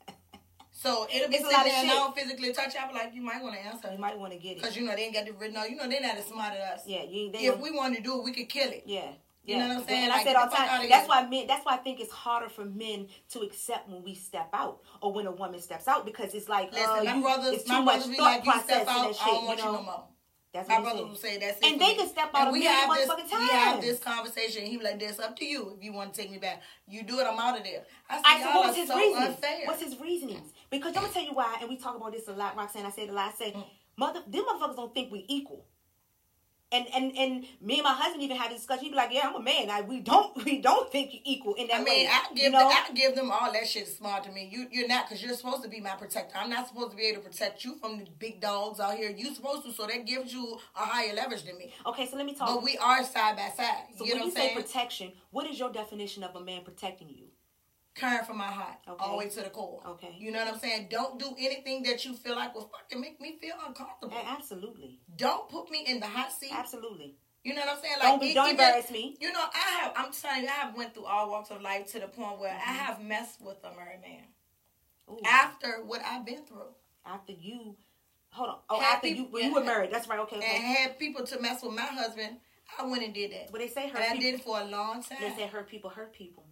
So 0.85 1.07
it'll 1.11 1.29
be 1.29 1.35
It's 1.35 1.43
a 1.45 1.47
lot 1.49 1.65
of 1.65 1.71
I 1.73 1.81
shit. 1.81 1.89
don't 1.89 2.15
physically 2.15 2.53
touch. 2.53 2.75
I'll 2.75 2.87
be 2.89 2.93
like, 2.93 3.13
you 3.15 3.21
might 3.21 3.41
want 3.41 3.55
to 3.55 3.61
answer 3.65 3.89
you 3.91 3.97
might 3.97 4.17
want 4.19 4.33
to 4.33 4.39
get 4.39 4.51
it. 4.51 4.57
because 4.61 4.77
you 4.77 4.85
know 4.85 4.95
they 4.95 5.03
ain't 5.05 5.13
got 5.15 5.25
the 5.25 5.33
written. 5.33 5.55
No, 5.55 5.63
you 5.65 5.75
know 5.75 5.87
they're 5.89 6.01
not 6.01 6.17
as 6.17 6.25
smart 6.25 6.53
as 6.53 6.79
us. 6.79 6.83
Yeah, 6.85 7.03
you. 7.03 7.31
They 7.31 7.39
If 7.39 7.53
don't- 7.55 7.61
we 7.61 7.71
wanted 7.71 7.97
to 7.97 8.03
do 8.03 8.19
it, 8.19 8.23
we 8.23 8.31
could 8.33 8.49
kill 8.49 8.69
it. 8.69 8.83
Yeah. 8.85 9.09
You 9.47 9.59
know 9.59 9.67
what 9.67 9.77
I'm 9.77 9.83
saying? 9.87 10.03
And 10.05 10.11
I 10.13 10.23
said 10.23 10.35
all 10.35 10.49
the 10.49 10.55
time. 10.55 10.89
That's 10.89 11.07
why 11.07 11.27
men. 11.27 11.45
That's 11.47 11.63
why 11.65 11.73
I 11.73 11.77
think 11.77 11.99
it's 11.99 12.11
harder 12.11 12.49
for 12.49 12.65
men 12.65 13.07
to 13.29 13.41
accept 13.41 13.87
when 13.89 14.03
we 14.03 14.15
step 14.15 14.49
out 14.53 14.81
or 15.01 15.13
when 15.13 15.27
a 15.27 15.31
woman 15.31 15.59
steps 15.61 15.87
out 15.87 16.03
because 16.05 16.33
it's 16.33 16.49
like, 16.49 16.71
Listen, 16.71 16.89
uh, 16.89 17.03
my 17.03 17.21
brothers, 17.21 17.53
it's 17.53 17.67
my 17.67 17.77
too 17.77 17.83
much 17.83 17.95
brothers 17.97 18.09
be 18.09 18.15
thought 18.17 18.23
like, 18.23 18.45
you 18.45 18.51
process 18.51 18.65
step 18.65 18.79
and 18.81 18.89
out, 18.89 19.07
that 19.07 19.15
shit. 19.15 19.23
I 19.23 19.29
don't 19.29 19.45
want 19.45 19.59
you 19.59 19.65
you 19.65 19.71
no 19.71 19.81
more. 19.83 20.03
That's 20.55 20.69
My 20.69 20.79
brother 20.79 21.05
will 21.05 21.15
say 21.15 21.37
that's 21.37 21.59
it. 21.59 21.65
And 21.65 21.81
they 21.81 21.93
can 21.95 22.07
step 22.07 22.29
out 22.33 22.47
And 22.47 22.49
a 22.49 22.51
we 22.53 22.63
have 22.63 22.89
this, 22.95 23.09
motherfucking 23.09 23.39
We 23.39 23.47
have 23.49 23.81
this 23.81 23.99
conversation. 23.99 24.65
He 24.65 24.77
be 24.77 24.83
like, 24.85 24.99
"This 24.99 25.19
up 25.19 25.35
to 25.37 25.45
you. 25.45 25.75
If 25.77 25.83
you 25.83 25.91
want 25.91 26.13
to 26.13 26.21
take 26.21 26.31
me 26.31 26.37
back, 26.37 26.61
you 26.87 27.03
do 27.03 27.19
it. 27.19 27.27
I'm 27.27 27.37
out 27.37 27.57
of 27.57 27.63
there." 27.65 27.83
I 28.09 28.15
said, 28.15 28.23
I 28.25 28.37
said, 28.37 28.45
"Y'all 28.45 28.55
what 28.55 28.67
was 28.67 28.75
his 28.77 28.87
so 28.87 28.97
reasoning? 28.97 29.27
unfair." 29.27 29.59
What's 29.65 29.83
his 29.83 29.99
reasonings? 29.99 30.53
Because 30.71 30.95
I'm 30.95 31.03
gonna 31.03 31.13
tell 31.13 31.23
you 31.23 31.33
why, 31.33 31.57
and 31.59 31.69
we 31.69 31.75
talk 31.77 31.95
about 31.97 32.11
this 32.13 32.27
a 32.29 32.31
lot. 32.33 32.55
Roxanne, 32.55 32.85
I 32.85 32.91
said 32.91 33.09
a 33.09 33.13
lot. 33.13 33.33
I 33.33 33.37
say, 33.37 33.51
Mm. 33.51 33.65
mother, 33.97 34.23
them 34.27 34.43
motherfuckers 34.45 34.75
don't 34.77 34.93
think 34.93 35.11
we're 35.11 35.25
equal. 35.27 35.65
And 36.75 36.87
and 36.93 37.17
and 37.17 37.45
me 37.61 37.75
and 37.75 37.83
my 37.83 37.93
husband 37.93 38.21
even 38.23 38.35
had 38.37 38.51
a 38.51 38.55
discussion. 38.55 38.83
He'd 38.85 38.89
be 38.91 38.95
like, 38.95 39.13
"Yeah, 39.13 39.27
I'm 39.29 39.35
a 39.35 39.41
man. 39.41 39.69
I, 39.69 39.81
we 39.81 39.99
don't 40.01 40.35
we 40.45 40.61
don't 40.61 40.91
think 40.91 41.13
you're 41.13 41.21
equal 41.23 41.53
in 41.53 41.67
that 41.67 41.81
I 41.81 41.83
mean, 41.83 42.05
way." 42.05 42.09
I 42.11 42.33
give 42.33 42.43
you 42.43 42.49
know? 42.51 42.67
I 42.67 42.91
give 42.93 43.15
them 43.15 43.31
all 43.31 43.51
that 43.53 43.67
shit 43.67 43.87
smart 43.87 44.23
to 44.25 44.31
me. 44.31 44.49
You 44.51 44.67
you're 44.71 44.87
not 44.87 45.07
because 45.07 45.23
you're 45.23 45.35
supposed 45.35 45.63
to 45.63 45.69
be 45.69 45.79
my 45.79 45.95
protector. 45.95 46.35
I'm 46.37 46.49
not 46.49 46.67
supposed 46.67 46.91
to 46.91 46.97
be 46.97 47.03
able 47.05 47.21
to 47.21 47.29
protect 47.29 47.63
you 47.63 47.75
from 47.75 47.99
the 47.99 48.05
big 48.19 48.41
dogs 48.41 48.79
out 48.79 48.95
here. 48.95 49.09
You're 49.15 49.33
supposed 49.33 49.63
to, 49.65 49.71
so 49.71 49.87
that 49.87 50.05
gives 50.05 50.33
you 50.33 50.59
a 50.75 50.79
higher 50.79 51.13
leverage 51.13 51.43
than 51.45 51.57
me. 51.57 51.73
okay, 51.85 52.05
so 52.07 52.17
let 52.17 52.25
me 52.25 52.35
talk. 52.35 52.49
But 52.49 52.63
we 52.63 52.77
are 52.77 53.03
side 53.03 53.37
by 53.37 53.49
side. 53.55 53.85
so 53.97 54.05
you 54.05 54.15
when 54.15 54.23
you 54.23 54.31
say 54.31 54.47
saying? 54.49 54.55
protection, 54.55 55.11
what 55.31 55.47
is 55.47 55.57
your 55.57 55.71
definition 55.71 56.23
of 56.23 56.35
a 56.35 56.41
man 56.41 56.63
protecting 56.63 57.09
you? 57.09 57.25
Caring 57.95 58.25
for 58.25 58.33
my 58.33 58.47
heart, 58.47 58.75
Okay. 58.87 59.01
all 59.03 59.11
the 59.13 59.17
way 59.17 59.29
to 59.29 59.41
the 59.41 59.49
core. 59.49 59.81
Okay. 59.87 60.13
You 60.19 60.29
know 60.31 60.39
what 60.43 60.53
I'm 60.53 60.59
saying? 60.59 60.87
Don't 60.91 61.17
do 61.17 61.33
anything 61.39 61.81
that 61.83 62.03
you 62.03 62.13
feel 62.13 62.35
like 62.35 62.53
will 62.53 62.69
fucking 62.69 62.99
make 62.99 63.21
me 63.21 63.37
feel 63.39 63.55
uncomfortable. 63.65 64.17
A- 64.17 64.29
Absolutely, 64.31 64.99
Don't 65.15 65.47
put 65.49 65.71
me 65.71 65.85
in 65.87 66.01
the 66.01 66.05
hot 66.07 66.31
seat. 66.33 66.51
absolutely. 66.53 67.15
You 67.43 67.53
know 67.53 67.61
what 67.61 67.77
I'm 67.77 67.81
saying? 67.81 67.95
Don't 68.01 68.19
be, 68.19 68.27
e- 68.27 68.33
don't 68.33 68.49
embarrass 68.49 68.91
me. 68.91 69.15
You 69.21 69.31
know, 69.31 69.43
I 69.53 69.57
have. 69.79 69.93
I'm 69.95 70.11
telling 70.11 70.41
you, 70.43 70.47
I 70.49 70.51
have 70.51 70.75
went 70.75 70.93
through 70.93 71.05
all 71.05 71.29
walks 71.29 71.51
of 71.51 71.61
life 71.61 71.85
to 71.93 71.99
the 72.01 72.07
point 72.07 72.39
where 72.39 72.51
Mm-hmm. 72.51 72.69
I 72.69 72.73
have 72.73 73.01
messed 73.01 73.39
with 73.41 73.57
a 73.63 73.73
married 73.77 74.01
man 74.01 74.23
Ooh, 75.09 75.19
after 75.25 75.81
what 75.85 76.01
I've 76.03 76.25
been 76.25 76.43
through, 76.43 76.73
after 77.05 77.31
you, 77.31 77.77
hold 78.31 78.49
on. 78.49 78.57
Oh, 78.69 78.79
Had 78.79 78.95
after 78.95 79.07
you 79.07 79.15
people- 79.15 79.31
when 79.31 79.45
you 79.45 79.53
were 79.53 79.63
married. 79.63 79.91
That's 79.91 80.07
right. 80.09 80.19
Okay. 80.19 80.35
and 80.35 80.43
okay. 80.43 80.57
had 80.57 80.99
people 80.99 81.23
to 81.27 81.39
mess 81.39 81.63
with 81.63 81.73
my 81.73 81.83
husband. 81.83 82.37
I 82.79 82.85
went 82.87 83.03
and 83.03 83.13
did 83.13 83.31
that, 83.31 83.51
But 83.51 83.61
they 83.61 83.67
say 83.67 83.87
hurt 83.89 84.01
and 84.01 84.17
I 84.17 84.21
did 84.21 84.33
it 84.35 84.43
for 84.43 84.59
a 84.59 84.65
long 84.65 85.03
time. 85.03 85.19
They 85.21 85.29
say 85.35 85.45
hurt 85.47 85.69
people 85.69 85.91
hurt 85.91 86.11
people. 86.13 86.44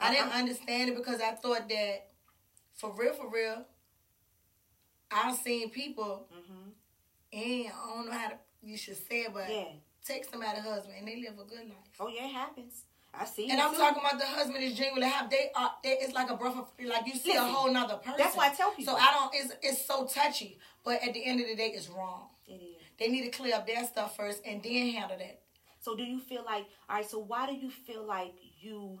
I 0.00 0.12
didn't 0.12 0.32
understand 0.32 0.90
it 0.90 0.96
because 0.96 1.20
I 1.20 1.32
thought 1.32 1.68
that, 1.68 2.08
for 2.74 2.92
real, 2.98 3.14
for 3.14 3.30
real, 3.30 3.64
I've 5.10 5.36
seen 5.36 5.70
people, 5.70 6.28
hmm 6.32 6.70
and 7.32 7.66
I 7.66 7.94
don't 7.96 8.06
know 8.06 8.12
how 8.12 8.28
to, 8.28 8.34
you 8.62 8.76
should 8.76 8.96
say 8.96 9.22
it, 9.22 9.34
but 9.34 9.48
Yeah. 9.48 9.64
take 10.04 10.24
somebody's 10.24 10.62
husband 10.62 10.94
and 10.98 11.08
they 11.08 11.16
live 11.20 11.34
a 11.38 11.44
good 11.44 11.68
life. 11.68 11.96
Oh 11.98 12.06
yeah, 12.08 12.26
it 12.26 12.32
happens. 12.32 12.84
I 13.12 13.24
see. 13.24 13.50
And 13.50 13.60
I'm 13.60 13.72
too. 13.72 13.78
talking 13.78 14.02
about 14.04 14.18
the 14.20 14.26
husband 14.26 14.62
is 14.62 14.74
genuinely 14.74 15.08
have 15.08 15.30
they 15.30 15.50
are 15.54 15.72
they, 15.82 15.90
it's 16.00 16.12
like 16.12 16.30
a 16.30 16.36
breath 16.36 16.56
of 16.56 16.68
like 16.84 17.06
you 17.06 17.14
see 17.14 17.30
Listen, 17.30 17.44
a 17.44 17.48
whole 17.48 17.72
nother 17.72 17.96
person. 17.96 18.14
that's 18.18 18.36
why 18.36 18.50
I 18.50 18.54
tell 18.54 18.70
people. 18.72 18.94
So 18.94 18.98
I 19.00 19.12
don't 19.12 19.30
it's 19.34 19.54
it's 19.62 19.84
so 19.86 20.06
touchy, 20.06 20.58
but 20.84 21.02
at 21.02 21.12
the 21.14 21.24
end 21.24 21.40
of 21.40 21.46
the 21.46 21.54
day, 21.56 21.68
it's 21.74 21.88
wrong. 21.88 22.28
It 22.46 22.54
is. 22.54 22.76
They 22.98 23.08
need 23.08 23.22
to 23.24 23.30
clear 23.30 23.54
up 23.56 23.66
their 23.66 23.84
stuff 23.84 24.16
first 24.16 24.42
and 24.46 24.62
then 24.62 24.90
handle 24.90 25.18
that. 25.18 25.40
So 25.80 25.96
do 25.96 26.02
you 26.04 26.18
feel 26.20 26.44
like 26.44 26.66
all 26.88 26.96
right? 26.96 27.08
So 27.08 27.18
why 27.18 27.46
do 27.46 27.54
you 27.54 27.70
feel 27.70 28.04
like 28.04 28.34
you, 28.60 29.00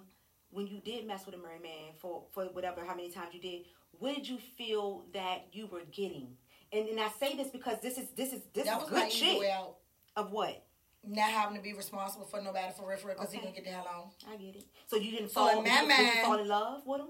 when 0.54 0.66
you 0.68 0.80
did 0.84 1.06
mess 1.06 1.26
with 1.26 1.34
a 1.34 1.38
married 1.38 1.62
man 1.62 1.92
for 2.00 2.22
for 2.32 2.44
whatever 2.46 2.84
how 2.86 2.94
many 2.94 3.10
times 3.10 3.34
you 3.34 3.40
did, 3.40 3.62
what 3.98 4.14
did 4.14 4.28
you 4.28 4.38
feel 4.56 5.04
that 5.12 5.46
you 5.52 5.66
were 5.66 5.82
getting? 5.90 6.28
And 6.72 6.88
and 6.88 7.00
I 7.00 7.08
say 7.20 7.36
this 7.36 7.48
because 7.48 7.80
this 7.82 7.98
is 7.98 8.08
this 8.16 8.32
is 8.32 8.40
this 8.54 8.66
that 8.66 8.76
is 8.82 8.82
was 8.82 8.90
good 8.90 9.12
shit 9.12 9.52
of 10.16 10.30
what 10.30 10.64
Not 11.06 11.28
having 11.30 11.56
to 11.56 11.62
be 11.62 11.74
responsible 11.74 12.24
for 12.26 12.40
nobody 12.40 12.72
for 12.72 12.88
real, 12.88 12.98
because 13.16 13.32
he 13.32 13.38
Okay. 13.38 13.46
can 13.46 13.54
get 13.56 13.64
the 13.64 13.70
hell 13.70 13.88
on. 14.26 14.32
I 14.32 14.36
get 14.36 14.56
it. 14.56 14.64
So 14.86 14.96
you 14.96 15.10
didn't 15.10 15.30
So 15.30 15.40
fall. 15.40 15.58
in 15.58 15.64
my 15.64 15.80
you, 15.82 16.04
you 16.04 16.22
fall 16.22 16.38
in 16.38 16.48
love 16.48 16.82
with 16.86 17.00
him? 17.00 17.08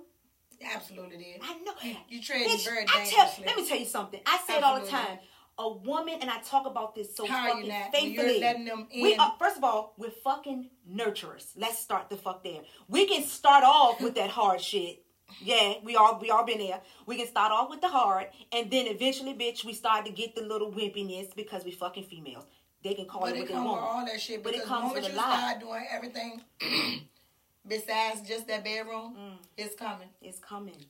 Absolutely 0.75 1.19
did. 1.19 1.41
I 1.43 1.59
know. 1.59 1.73
You, 1.83 1.97
you 2.09 2.23
very 2.65 2.85
I 2.89 3.05
tell, 3.05 3.27
dangerously. 3.27 3.45
let 3.47 3.57
me 3.57 3.69
tell 3.69 3.79
you 3.79 3.85
something. 3.85 4.21
I 4.25 4.39
say 4.47 4.57
it 4.57 4.63
all 4.63 4.81
the 4.81 4.87
time. 4.87 5.19
A 5.57 5.73
woman, 5.73 6.17
and 6.21 6.29
I 6.31 6.39
talk 6.41 6.67
about 6.67 6.95
this 6.97 7.15
so 7.15 7.27
How 7.27 7.49
fucking 7.53 7.69
not? 7.69 7.93
Faithfully. 7.93 8.33
you're 8.33 8.41
letting 8.41 8.65
them 8.65 8.89
We 8.93 9.15
are, 9.15 9.35
first 9.39 9.57
of 9.57 9.63
all, 9.65 9.95
we're 9.97 10.11
fucking 10.11 10.69
nurturers. 10.91 11.47
Let's 11.57 11.79
start 11.79 12.11
the 12.11 12.17
fuck 12.17 12.43
there. 12.43 12.63
We 12.89 13.07
can 13.07 13.23
start 13.23 13.63
off 13.63 14.01
with 14.01 14.17
that 14.17 14.31
hard 14.31 14.61
shit. 14.61 15.03
Yeah, 15.41 15.75
we 15.85 15.95
all 15.97 16.19
we 16.21 16.31
all 16.31 16.45
been 16.45 16.59
there. 16.59 16.81
We 17.07 17.17
can 17.17 17.27
start 17.29 17.51
off 17.53 17.71
with 17.71 17.81
the 17.81 17.89
hard, 17.89 18.27
and 18.53 18.71
then 18.71 18.87
eventually, 18.89 19.33
bitch, 19.35 19.65
we 19.65 19.73
start 19.75 20.05
to 20.07 20.13
get 20.13 20.35
the 20.35 20.43
little 20.43 20.71
wimpiness 20.73 21.35
because 21.35 21.65
we 21.65 21.71
fucking 21.71 22.05
females. 22.05 22.45
They 22.83 22.95
can 22.95 23.07
call 23.07 23.23
but 23.23 23.31
it 23.31 23.37
it 23.37 23.39
what 23.41 23.49
they 23.49 23.55
with 23.55 23.65
want. 23.65 23.81
all 23.83 24.05
that 24.07 24.21
shit. 24.21 24.43
But 24.43 24.55
it 24.55 24.65
comes 24.65 24.93
with 24.93 25.07
a 25.07 25.11
you 25.11 25.17
lot. 25.17 25.61
doing 25.61 25.87
everything 25.91 26.43
besides 27.67 28.21
just 28.29 28.47
that 28.49 28.65
bedroom, 28.65 29.15
Mm. 29.17 29.37
it's 29.57 29.75
coming. 29.75 30.09
It's 30.21 30.39
coming. 30.39 30.85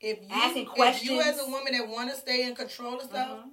if 0.00 0.18
you 0.20 0.28
Asking 0.30 0.68
if 0.76 1.04
you 1.04 1.20
as 1.20 1.38
a 1.40 1.46
woman 1.50 1.72
that 1.72 1.88
want 1.88 2.10
to 2.10 2.16
stay 2.16 2.46
in 2.46 2.54
control 2.54 2.96
of 2.96 3.02
stuff, 3.04 3.38
Mhm. 3.38 3.50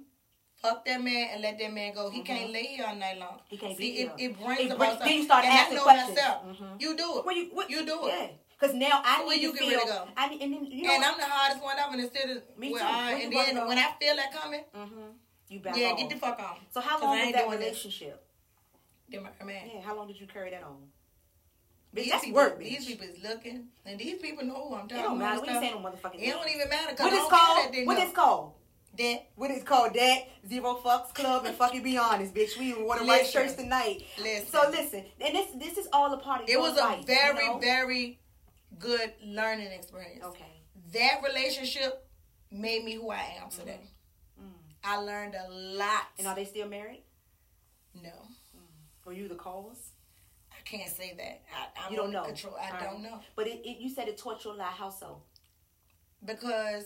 Fuck 0.62 0.84
that 0.86 1.02
man 1.02 1.28
and 1.32 1.42
let 1.42 1.58
that 1.58 1.72
man 1.74 1.92
go. 1.94 2.08
He 2.10 2.22
can't 2.22 2.50
lay 2.52 2.62
here 2.64 2.86
all 2.88 2.94
night 2.94 3.18
long. 3.18 3.40
He 3.48 3.56
can't 3.56 3.76
See, 3.76 3.92
be 3.92 3.98
it, 4.02 4.12
here. 4.16 4.30
it 4.30 4.40
brings 4.40 4.60
It 4.60 4.70
about 4.72 5.00
then 5.00 5.14
you 5.18 5.24
start 5.24 5.44
asking 5.44 5.78
I 5.78 5.82
questions. 5.82 6.18
Mhm. 6.18 6.80
You 6.80 6.96
do 6.96 7.18
it. 7.18 7.26
Well, 7.26 7.36
you, 7.36 7.50
what, 7.52 7.68
You 7.70 7.84
do 7.84 8.06
it. 8.06 8.12
Yeah. 8.14 8.28
Because 8.58 8.76
now 8.76 9.02
I 9.04 9.24
Where 9.24 9.34
need 9.36 9.42
you 9.42 9.52
to 9.52 9.58
get 9.58 9.68
feel. 9.68 9.86
go? 9.86 10.08
I 10.16 10.28
need, 10.28 10.40
and 10.40 10.52
then 10.54 10.66
you 10.66 10.84
know. 10.84 10.94
and 10.94 11.04
I'm 11.04 11.18
the 11.18 11.24
hardest 11.24 11.62
one 11.64 11.76
ever. 11.78 11.94
Instead 12.00 12.30
of 12.30 12.42
Me 12.56 12.70
well, 12.70 12.78
too. 12.80 12.86
all 12.86 12.92
right, 12.92 13.10
Where 13.12 13.18
you 13.18 13.38
and 13.48 13.56
then 13.58 13.66
when 13.66 13.78
I 13.78 13.90
feel 14.00 14.14
that 14.14 14.32
coming, 14.32 14.60
hmm 14.72 15.00
You 15.48 15.58
back 15.58 15.76
yeah, 15.76 15.88
off. 15.88 15.98
get 15.98 16.10
the 16.10 16.16
fuck 16.16 16.38
on. 16.38 16.56
So 16.70 16.80
how 16.80 17.00
long 17.00 17.18
I 17.18 17.24
was 17.24 17.32
that 17.34 17.50
relationship? 17.50 18.24
Then 19.08 19.24
my 19.24 19.44
man. 19.44 19.68
Yeah. 19.74 19.80
How 19.82 19.96
long 19.96 20.06
did 20.06 20.20
you 20.20 20.28
carry 20.28 20.50
that 20.50 20.62
on? 20.62 20.76
Bitch, 21.94 22.04
These 22.04 22.10
that's 22.12 22.24
people, 22.24 22.36
work. 22.40 22.58
These 22.60 22.86
people 22.86 23.06
is 23.06 23.22
looking, 23.22 23.64
and 23.84 23.98
these 23.98 24.18
people 24.22 24.44
know 24.46 24.68
who 24.68 24.74
I'm 24.76 24.86
It 24.86 24.88
talking 24.90 25.04
don't 25.04 25.18
matter. 25.18 25.38
about. 25.38 25.46
We 25.46 25.52
ain't 25.52 25.60
saying 25.60 25.82
no 25.82 25.90
motherfucking 25.90 26.22
It 26.22 26.30
don't 26.30 26.48
even 26.48 26.68
matter. 26.70 26.94
What 27.02 27.12
I 27.12 27.16
is 27.16 27.28
called? 27.28 27.86
What 27.86 27.98
is 27.98 28.12
called? 28.12 28.52
That 28.98 29.28
What 29.36 29.50
is 29.50 29.62
called 29.62 29.94
that 29.94 30.18
zero 30.48 30.74
fucks 30.84 31.14
club 31.14 31.46
and 31.46 31.56
fucking 31.56 31.82
be 31.82 31.96
honest, 31.96 32.34
bitch. 32.34 32.58
We 32.58 32.74
wore 32.74 32.98
the 32.98 33.04
right 33.04 33.22
Listen. 33.22 33.32
shirts 33.42 33.54
tonight. 33.54 34.04
Listen. 34.18 34.46
So 34.48 34.70
listen, 34.70 35.04
and 35.20 35.34
this 35.34 35.46
this 35.56 35.78
is 35.78 35.88
all 35.92 36.12
a 36.12 36.18
part 36.18 36.42
of 36.42 36.48
it 36.48 36.58
was 36.60 36.76
life, 36.76 37.02
a 37.02 37.06
very, 37.06 37.44
you 37.44 37.50
know? 37.52 37.58
very 37.58 38.20
good 38.78 39.12
learning 39.24 39.72
experience. 39.72 40.24
okay. 40.24 40.44
That 40.92 41.20
relationship 41.26 42.06
made 42.50 42.84
me 42.84 42.94
who 42.96 43.10
I 43.10 43.38
am 43.42 43.48
today. 43.50 43.80
Mm. 44.38 44.50
I 44.84 44.96
learned 44.98 45.34
a 45.36 45.50
lot. 45.50 46.02
And 46.18 46.26
are 46.26 46.34
they 46.34 46.44
still 46.44 46.68
married? 46.68 47.02
no, 47.94 48.10
Were 49.06 49.12
you 49.14 49.26
the 49.28 49.34
cause? 49.36 49.90
I 50.50 50.60
can't 50.64 50.88
say 50.90 51.14
that. 51.16 51.42
I, 51.56 51.86
I'm 51.86 51.92
You 51.92 51.96
don't 51.98 52.12
know. 52.12 52.24
Control. 52.24 52.56
I 52.60 52.70
All 52.76 52.80
don't 52.92 53.02
right. 53.02 53.10
know 53.12 53.20
But 53.36 53.46
it, 53.46 53.60
it, 53.64 53.78
you 53.80 53.88
said 53.88 54.06
it 54.08 54.18
taught 54.18 54.44
you 54.44 54.52
a 54.52 54.54
lot. 54.54 54.72
How 54.72 54.90
so? 54.90 55.22
because 56.24 56.84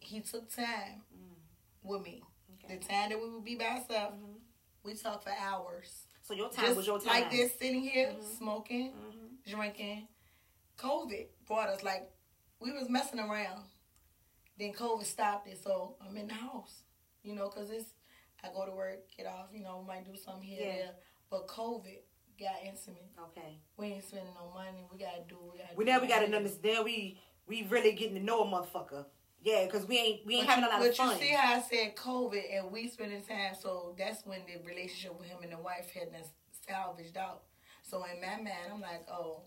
he 0.00 0.20
took 0.20 0.50
time 0.54 1.02
Mm. 1.14 1.36
with 1.82 2.02
me. 2.02 2.22
Okay. 2.64 2.76
The 2.76 2.84
time 2.84 3.10
that 3.10 3.20
we 3.20 3.30
would 3.30 3.44
be 3.44 3.54
by 3.56 3.66
ourselves, 3.66 4.16
Mhm. 4.16 4.40
we 4.82 4.94
talked 4.94 5.24
for 5.24 5.30
hours. 5.30 6.06
So 6.22 6.34
your 6.34 6.50
time 6.50 6.66
Just 6.66 6.76
was 6.76 6.86
your 6.86 6.98
time. 6.98 7.22
like 7.22 7.30
this, 7.30 7.56
sitting 7.58 7.82
here 7.82 8.12
Mhm. 8.12 8.22
smoking, 8.38 8.92
hmm 8.92 9.26
drinking. 9.46 10.06
COVID 10.76 11.28
brought 11.46 11.68
us 11.70 11.82
like 11.82 12.10
we 12.60 12.72
was 12.72 12.88
messing 12.88 13.18
around. 13.18 13.68
Then 14.58 14.72
COVID 14.72 15.04
stopped 15.04 15.46
it, 15.48 15.58
so 15.62 15.96
I'm 16.00 16.16
in 16.16 16.28
the 16.28 16.34
house. 16.34 16.84
You 17.22 17.34
know, 17.34 17.48
cause 17.48 17.70
it's 17.70 17.94
I 18.42 18.48
go 18.50 18.64
to 18.64 18.72
work, 18.72 19.10
get 19.16 19.26
off. 19.26 19.48
You 19.52 19.60
know, 19.60 19.82
might 19.82 20.04
do 20.04 20.16
something 20.16 20.42
here 20.42 20.60
Yeah. 20.60 20.76
there. 20.76 20.96
But 21.30 21.46
COVID 21.48 22.02
got 22.38 22.62
into 22.62 22.90
me. 22.92 23.10
Okay. 23.18 23.60
We 23.76 23.86
ain't 23.88 24.04
spending 24.04 24.32
no 24.34 24.50
money. 24.50 24.84
We 24.90 24.98
gotta 24.98 25.22
do. 25.24 25.38
We 25.52 25.58
gotta. 25.58 25.74
We 25.74 25.84
do, 25.84 25.90
now 25.90 26.00
we 26.00 26.06
got 26.06 26.20
to 26.20 26.34
understand. 26.36 26.84
We 26.84 27.18
we 27.46 27.62
really 27.64 27.92
getting 27.92 28.14
to 28.14 28.22
know 28.22 28.42
a 28.42 28.46
motherfucker. 28.46 29.06
Yeah, 29.42 29.64
because 29.64 29.86
we 29.86 29.98
ain't 29.98 30.26
we 30.26 30.36
ain't 30.36 30.46
But, 30.46 30.56
having 30.56 30.64
you, 30.64 30.70
a 30.70 30.72
lot 30.78 30.88
of 30.88 30.96
fun. 30.96 31.08
But 31.08 31.20
you 31.20 31.28
see 31.28 31.34
how 31.34 31.54
I 31.54 31.60
said 31.62 31.96
COVID 31.96 32.58
and 32.58 32.70
we 32.70 32.88
spending 32.88 33.22
time, 33.22 33.54
so 33.58 33.94
that's 33.96 34.24
when 34.26 34.40
the 34.46 34.62
relationship 34.66 35.18
with 35.18 35.28
him 35.28 35.38
and 35.42 35.52
the 35.52 35.58
wife 35.58 35.90
had 35.94 36.12
been 36.12 36.24
salvaged 36.68 37.16
out. 37.16 37.42
So 37.82 38.04
in 38.04 38.20
my 38.20 38.36
mind, 38.36 38.70
I'm 38.72 38.80
like, 38.80 39.06
oh, 39.10 39.42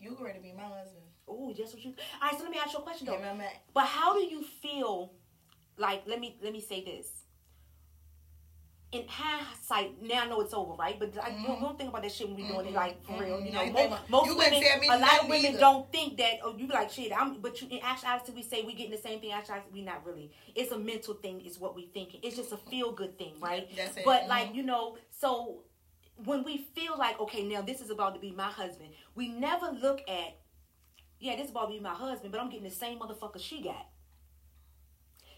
you 0.00 0.16
ready 0.20 0.38
to 0.38 0.42
be 0.42 0.52
my 0.52 0.62
husband? 0.62 1.04
Oh, 1.28 1.52
just 1.52 1.74
what 1.74 1.84
you. 1.84 1.94
All 2.22 2.28
right. 2.30 2.38
So 2.38 2.44
let 2.44 2.50
me 2.50 2.58
ask 2.58 2.72
you 2.72 2.78
a 2.78 2.82
question 2.82 3.06
though. 3.06 3.18
Mind, 3.20 3.42
But 3.74 3.86
how 3.86 4.14
do 4.14 4.20
you 4.20 4.42
feel? 4.42 5.12
Like, 5.76 6.02
let 6.06 6.18
me 6.18 6.36
let 6.42 6.52
me 6.52 6.60
say 6.60 6.82
this. 6.84 7.17
In 8.90 9.04
hindsight, 9.06 10.00
now 10.02 10.22
I 10.22 10.26
know 10.28 10.40
it's 10.40 10.54
over, 10.54 10.72
right? 10.72 10.98
But 10.98 11.14
like, 11.14 11.36
we, 11.36 11.44
don't, 11.46 11.60
don't 11.60 11.76
think 11.76 11.90
about 11.90 12.00
that 12.02 12.10
shit 12.10 12.26
when 12.26 12.36
we 12.36 12.44
doing 12.48 12.66
it, 12.66 12.70
Mhm. 12.70 12.74
like 12.74 13.04
for 13.04 13.20
real. 13.20 13.38
You 13.38 13.50
I 13.50 13.68
know, 13.68 13.78
ain't 13.80 13.90
most, 13.90 14.08
most 14.08 14.26
you 14.28 14.36
women, 14.38 14.60
me 14.80 14.88
a 14.88 14.96
lot 14.98 15.20
of 15.20 15.28
women 15.28 15.50
either. 15.50 15.58
don't 15.60 15.92
think 15.92 16.16
that. 16.16 16.38
Oh, 16.42 16.56
you 16.56 16.66
be 16.66 16.72
like 16.72 16.90
shit. 16.90 17.12
I'm, 17.14 17.38
but 17.38 17.60
you 17.60 17.68
in 17.70 17.80
actuality, 17.82 18.32
we 18.32 18.42
say 18.42 18.62
we 18.62 18.72
getting 18.72 18.92
the 18.92 18.96
same 18.96 19.20
thing. 19.20 19.32
Actually, 19.32 19.60
we 19.74 19.82
not 19.82 20.06
really. 20.06 20.30
It's 20.54 20.72
a 20.72 20.78
mental 20.78 21.12
thing, 21.14 21.42
is 21.42 21.58
what 21.58 21.76
we 21.76 21.90
thinking. 21.92 22.20
It's 22.22 22.36
just 22.36 22.50
a 22.52 22.56
feel 22.56 22.92
good 22.92 23.18
thing, 23.18 23.34
right? 23.40 23.68
That's 23.76 23.98
it. 23.98 24.04
But 24.06 24.26
like 24.26 24.54
you 24.54 24.62
know, 24.62 24.96
so 25.10 25.64
when 26.24 26.42
we 26.42 26.56
feel 26.74 26.96
like 26.96 27.20
okay, 27.20 27.42
now 27.42 27.60
this 27.60 27.82
is 27.82 27.90
about 27.90 28.14
to 28.14 28.20
be 28.20 28.30
my 28.30 28.50
husband, 28.50 28.88
we 29.14 29.28
never 29.28 29.66
look 29.70 30.00
at. 30.08 30.38
Yeah, 31.20 31.36
this 31.36 31.46
is 31.46 31.50
about 31.50 31.66
to 31.66 31.72
be 31.74 31.80
my 31.80 31.94
husband, 31.94 32.32
but 32.32 32.40
I'm 32.40 32.48
getting 32.48 32.64
the 32.64 32.70
same 32.74 32.98
motherfucker 33.00 33.38
she 33.38 33.60
got. 33.60 33.86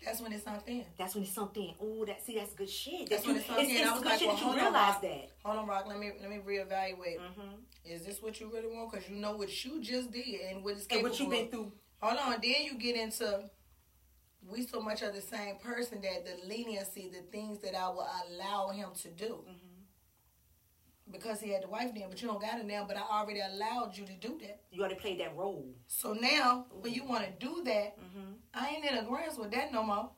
That's 0.04 0.20
when 0.20 0.32
it's 0.32 0.46
not 0.46 0.64
fair. 0.66 0.84
That's 0.98 1.14
when 1.14 1.24
it's 1.24 1.32
something. 1.34 1.74
Oh, 1.80 2.04
that 2.06 2.24
see, 2.24 2.36
that's 2.36 2.54
good 2.54 2.70
shit. 2.70 3.10
That's 3.10 3.22
That 3.22 3.28
you, 3.28 3.34
when 3.34 3.36
it's 3.40 3.48
it's, 3.48 3.56
something. 3.56 3.76
it's 3.76 3.86
I 3.88 3.92
was 3.92 4.02
good 4.02 4.08
like, 4.08 4.18
shit 4.18 4.28
well, 4.28 4.36
hold 4.36 4.50
on, 4.56 4.62
realize 4.62 4.72
Rock. 4.94 5.02
that. 5.02 5.28
Hold 5.44 5.58
on, 5.58 5.66
Rock. 5.66 5.84
Let 5.88 5.98
me 5.98 6.12
let 6.20 6.30
me 6.30 6.38
reevaluate. 6.46 7.18
Mm-hmm. 7.18 7.54
Is 7.84 8.04
this 8.04 8.22
what 8.22 8.40
you 8.40 8.50
really 8.52 8.68
want? 8.68 8.90
Because 8.90 9.08
you 9.08 9.16
know 9.16 9.36
what 9.36 9.64
you 9.64 9.80
just 9.80 10.10
did 10.10 10.40
and 10.50 10.64
what 10.64 10.76
is 10.76 10.86
And 10.90 11.02
what 11.02 11.18
you've 11.18 11.30
been 11.30 11.48
through. 11.48 11.72
Hold 12.00 12.18
on. 12.18 12.30
Then 12.42 12.62
you 12.64 12.78
get 12.78 12.96
into 12.96 13.50
we 14.48 14.66
so 14.66 14.80
much 14.80 15.02
are 15.02 15.12
the 15.12 15.20
same 15.20 15.56
person 15.62 16.00
that 16.02 16.24
the 16.24 16.48
leniency, 16.48 17.10
the 17.12 17.22
things 17.30 17.58
that 17.60 17.74
I 17.74 17.88
will 17.88 18.08
allow 18.28 18.70
him 18.70 18.88
to 19.02 19.08
do. 19.10 19.44
Mm-hmm. 19.48 19.69
Because 21.12 21.40
he 21.40 21.50
had 21.50 21.62
the 21.64 21.68
wife 21.68 21.90
then, 21.94 22.04
but 22.08 22.20
you 22.22 22.28
don't 22.28 22.40
got 22.40 22.58
it 22.58 22.66
now. 22.66 22.84
But 22.86 22.96
I 22.96 23.02
already 23.20 23.40
allowed 23.40 23.96
you 23.96 24.04
to 24.06 24.12
do 24.14 24.38
that. 24.42 24.60
You 24.70 24.80
already 24.80 24.94
played 24.96 25.20
that 25.20 25.36
role. 25.36 25.66
So 25.86 26.12
now, 26.12 26.66
when 26.80 26.92
you 26.94 27.04
want 27.04 27.24
to 27.24 27.30
do 27.46 27.62
that, 27.64 27.96
Mm-hmm. 27.98 28.32
I 28.54 28.68
ain't 28.68 28.84
in 28.84 28.98
agreement 28.98 29.38
with 29.38 29.50
that 29.52 29.72
no 29.72 29.82
more. 29.82 30.10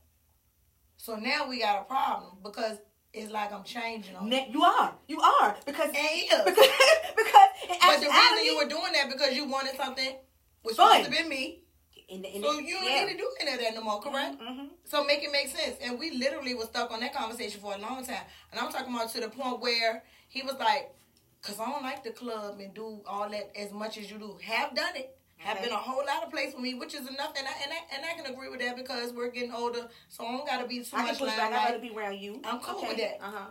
So 0.96 1.16
now 1.16 1.48
we 1.48 1.60
got 1.60 1.80
a 1.82 1.84
problem 1.84 2.38
because 2.42 2.78
it's 3.12 3.30
like 3.32 3.52
I'm 3.52 3.64
changing 3.64 4.16
on. 4.16 4.30
you. 4.30 4.40
you 4.50 4.62
are. 4.62 4.94
You 5.08 5.20
are 5.20 5.56
because 5.66 5.88
And 5.88 6.44
because 6.44 6.66
because 7.16 7.48
But 7.80 8.00
the 8.00 8.06
reason 8.08 8.44
you 8.44 8.56
were 8.56 8.68
doing 8.68 8.92
that 8.92 9.10
because 9.10 9.34
you 9.36 9.46
wanted 9.48 9.76
something 9.76 10.16
was 10.64 10.76
supposed 10.76 11.04
to 11.06 11.10
be 11.10 11.28
me. 11.28 11.64
in 12.08 12.22
the, 12.22 12.36
in 12.36 12.42
So 12.42 12.52
the, 12.54 12.62
you 12.62 12.74
don't 12.74 12.84
yeah. 12.90 13.04
need 13.04 13.12
to 13.12 13.18
do 13.18 13.28
any 13.40 13.52
of 13.52 13.60
that 13.60 13.74
no 13.74 13.82
more, 13.82 14.00
correct? 14.00 14.40
Mm-hmm. 14.40 14.66
So 14.84 15.04
make 15.04 15.22
it 15.22 15.30
make 15.32 15.48
sense. 15.48 15.76
And 15.82 15.98
we 15.98 16.12
literally 16.12 16.54
was 16.54 16.66
stuck 16.66 16.90
on 16.90 17.00
that 17.00 17.12
conversation 17.14 17.60
for 17.60 17.74
a 17.74 17.78
long 17.78 18.04
time. 18.04 18.24
And 18.50 18.60
I'm 18.60 18.70
talking 18.72 18.94
about 18.94 19.12
to 19.12 19.20
the 19.20 19.28
point 19.28 19.60
where 19.60 20.04
he 20.32 20.42
was 20.42 20.56
like, 20.58 20.94
Cause 21.42 21.58
I 21.58 21.68
don't 21.68 21.82
like 21.82 22.04
the 22.04 22.10
club 22.10 22.60
and 22.60 22.72
do 22.72 23.00
all 23.04 23.28
that 23.28 23.50
as 23.58 23.72
much 23.72 23.98
as 23.98 24.08
you 24.08 24.16
do. 24.16 24.38
Have 24.42 24.76
done 24.76 24.94
it. 24.94 25.16
Have 25.38 25.60
been 25.60 25.72
a 25.72 25.76
whole 25.76 26.04
lot 26.06 26.22
of 26.22 26.30
place 26.30 26.54
with 26.54 26.62
me, 26.62 26.74
which 26.74 26.94
is 26.94 27.00
enough, 27.00 27.32
and 27.36 27.48
I, 27.48 27.50
and 27.64 27.72
I 27.72 27.96
and 27.96 28.04
I 28.06 28.14
can 28.14 28.32
agree 28.32 28.48
with 28.48 28.60
that 28.60 28.76
because 28.76 29.12
we're 29.12 29.32
getting 29.32 29.52
older, 29.52 29.88
so 30.08 30.24
I 30.24 30.30
don't 30.30 30.46
gotta 30.46 30.68
be 30.68 30.78
too 30.78 30.90
I 30.92 30.98
can 30.98 31.06
much 31.08 31.18
push 31.18 31.36
back. 31.36 31.52
I 31.52 31.70
gotta 31.70 31.80
be 31.80 31.90
around 31.90 32.20
you. 32.20 32.40
I'm 32.44 32.60
cool 32.60 32.86
with 32.86 32.96
that. 32.98 33.18
Uh 33.20 33.30
huh. 33.32 33.46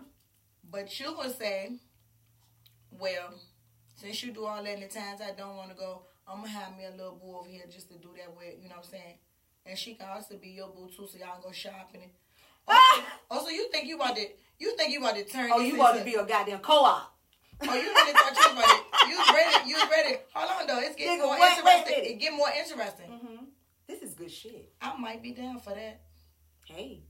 But 0.72 0.98
you 0.98 1.08
gonna 1.08 1.34
say, 1.34 1.74
well, 2.98 3.34
since 3.98 4.24
you 4.24 4.32
do 4.32 4.46
all 4.46 4.63
that, 4.63 4.74
and 4.74 4.84
the 4.84 4.88
times 4.88 5.20
I 5.20 5.34
don't 5.38 5.58
want 5.58 5.72
to 5.72 5.76
go, 5.76 6.04
I'm 6.26 6.38
gonna 6.38 6.50
have 6.50 6.78
me 6.78 6.86
a 6.86 6.91
little 6.91 7.20
boo 7.22 7.36
over 7.36 7.50
here 7.50 7.63
just 7.70 7.89
to 7.89 7.96
do 7.96 8.12
that 8.15 8.34
with. 8.38 8.56
You 8.63 8.70
know 8.70 8.76
what 8.76 8.86
I'm 8.86 8.91
saying? 8.91 9.15
And 9.65 9.78
she 9.78 9.96
can 9.96 10.08
also 10.08 10.38
be 10.38 10.52
your 10.52 10.70
boo 10.70 10.88
too, 10.88 11.10
so 11.12 11.20
y'all 11.20 11.34
can 11.34 11.41
go 11.44 11.52
shopping. 11.52 12.04
And 12.04 12.12
also, 12.65 13.04
also, 13.30 13.50
you 13.50 13.70
think 13.70 13.86
you 13.89 13.98
about 13.98 14.15
to 14.15 14.28
you 14.62 14.78
think 14.78 14.93
you 14.93 15.00
about 15.00 15.15
to 15.15 15.24
turn? 15.26 15.50
Oh, 15.54 15.60
you 15.60 15.78
want 15.78 15.97
to 15.97 16.04
be 16.04 16.13
a 16.13 16.26
goddamn 16.26 16.60
co-op? 16.60 17.13
Oh, 17.63 17.76
you 17.76 17.82
really 17.82 18.13
thought 18.13 18.36
you 18.36 18.41
was 18.41 18.54
about 18.54 18.65
to? 18.65 19.10
You 19.10 19.17
ready? 19.34 19.69
You 19.69 19.78
ready? 19.89 20.15
Hold 20.34 20.62
on 20.62 20.67
though, 20.67 20.80
it's 20.80 20.95
getting 20.95 21.19
Nigga, 21.19 21.26
more 21.26 21.39
wait, 21.39 21.63
wait 21.63 21.76
a 21.76 21.78
interesting. 21.78 22.15
It 22.15 22.19
get 22.19 22.34
more 22.34 22.50
interesting. 22.50 23.12
Mm-hmm. 23.12 23.43
This 23.88 24.02
is 24.02 24.13
good 24.13 24.32
shit. 24.32 24.71
I 24.82 24.95
might 24.97 25.21
be 25.21 25.32
down 25.34 25.60
for 25.60 25.71
that. 25.71 26.02
Hey, 26.65 27.02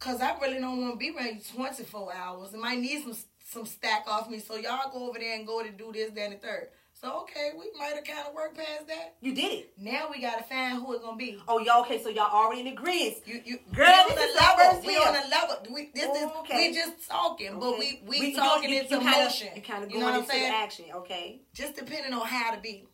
Cause 0.00 0.22
I 0.22 0.38
really 0.40 0.58
don't 0.58 0.80
want 0.80 0.94
to 0.94 0.98
be 0.98 1.14
around 1.14 1.34
you 1.36 1.40
24 1.54 2.14
hours. 2.14 2.54
I 2.54 2.56
might 2.56 2.78
need 2.78 3.02
some 3.02 3.14
some 3.50 3.66
stack 3.66 4.04
off 4.06 4.30
me. 4.30 4.38
So 4.38 4.56
y'all 4.56 4.90
go 4.90 5.08
over 5.08 5.18
there 5.18 5.36
and 5.36 5.46
go 5.46 5.62
to 5.62 5.70
do 5.70 5.92
this, 5.92 6.10
that, 6.12 6.22
and 6.22 6.32
the 6.34 6.38
third. 6.38 6.68
So 7.00 7.20
okay, 7.22 7.52
we 7.58 7.70
might 7.78 7.94
have 7.94 8.04
kind 8.04 8.28
of 8.28 8.34
worked 8.34 8.58
past 8.58 8.86
that. 8.88 9.14
you 9.22 9.34
did 9.34 9.52
it. 9.52 9.72
Now 9.78 10.08
we 10.10 10.20
gotta 10.20 10.42
find 10.42 10.82
who 10.82 10.92
it's 10.92 11.02
gonna 11.02 11.16
be. 11.16 11.38
Oh, 11.48 11.58
y'all 11.58 11.80
okay? 11.82 12.02
So 12.02 12.10
y'all 12.10 12.30
already 12.30 12.60
in 12.60 12.66
agreement. 12.66 13.16
You, 13.24 13.40
you, 13.44 13.58
Girl, 13.74 13.86
we 14.08 14.14
this 14.16 14.30
is 14.34 14.36
level. 14.40 14.82
We 14.86 14.96
on 14.96 15.16
a 15.16 15.28
level. 15.28 15.56
We 15.72 15.90
this 15.94 16.04
is 16.14 16.30
Okay. 16.40 16.68
we 16.68 16.74
just 16.74 17.08
talking, 17.08 17.58
but 17.58 17.68
Okay. 17.74 18.00
we 18.06 18.20
we, 18.20 18.26
you 18.28 18.36
talking 18.36 18.68
you- 18.70 18.80
into 18.80 18.94
you 18.96 19.00
kinda, 19.00 19.18
motion. 19.24 19.48
You 19.56 19.62
kind 19.62 19.84
of 19.84 19.90
you 19.90 19.98
know 19.98 20.04
what 20.06 20.14
I'm 20.14 20.20
into 20.20 20.32
saying? 20.32 20.52
action. 20.54 20.84
Okay. 20.94 21.40
Just 21.54 21.76
depending 21.76 22.12
on 22.12 22.26
how 22.26 22.54
to 22.54 22.60
be. 22.60 22.84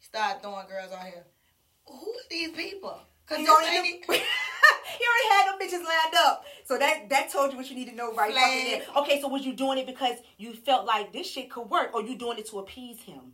Start 0.00 0.42
throwing 0.42 0.66
girls 0.66 0.90
out 0.92 1.04
here. 1.04 1.24
Who 1.86 1.94
are 1.94 2.28
these 2.30 2.50
people? 2.50 2.98
Cause 3.26 3.38
You 3.38 3.46
this 3.46 3.68
lady, 3.68 4.02
knew- 4.08 4.14
you 5.00 5.06
already 5.08 5.28
had 5.34 5.52
them 5.52 5.58
bitches 5.60 5.84
lined 5.84 6.14
up. 6.18 6.44
So 6.64 6.78
that 6.78 7.08
that 7.10 7.30
told 7.30 7.52
you 7.52 7.58
what 7.58 7.68
you 7.70 7.76
need 7.76 7.88
to 7.88 7.94
know 7.94 8.12
right 8.14 8.32
Flag. 8.32 8.66
there. 8.66 9.02
Okay, 9.02 9.20
so 9.20 9.28
was 9.28 9.44
you 9.44 9.52
doing 9.54 9.78
it 9.78 9.86
because 9.86 10.16
you 10.38 10.54
felt 10.54 10.86
like 10.86 11.12
this 11.12 11.30
shit 11.30 11.50
could 11.50 11.68
work, 11.70 11.94
or 11.94 12.02
you 12.02 12.16
doing 12.16 12.38
it 12.38 12.46
to 12.50 12.58
appease 12.58 13.00
him? 13.00 13.32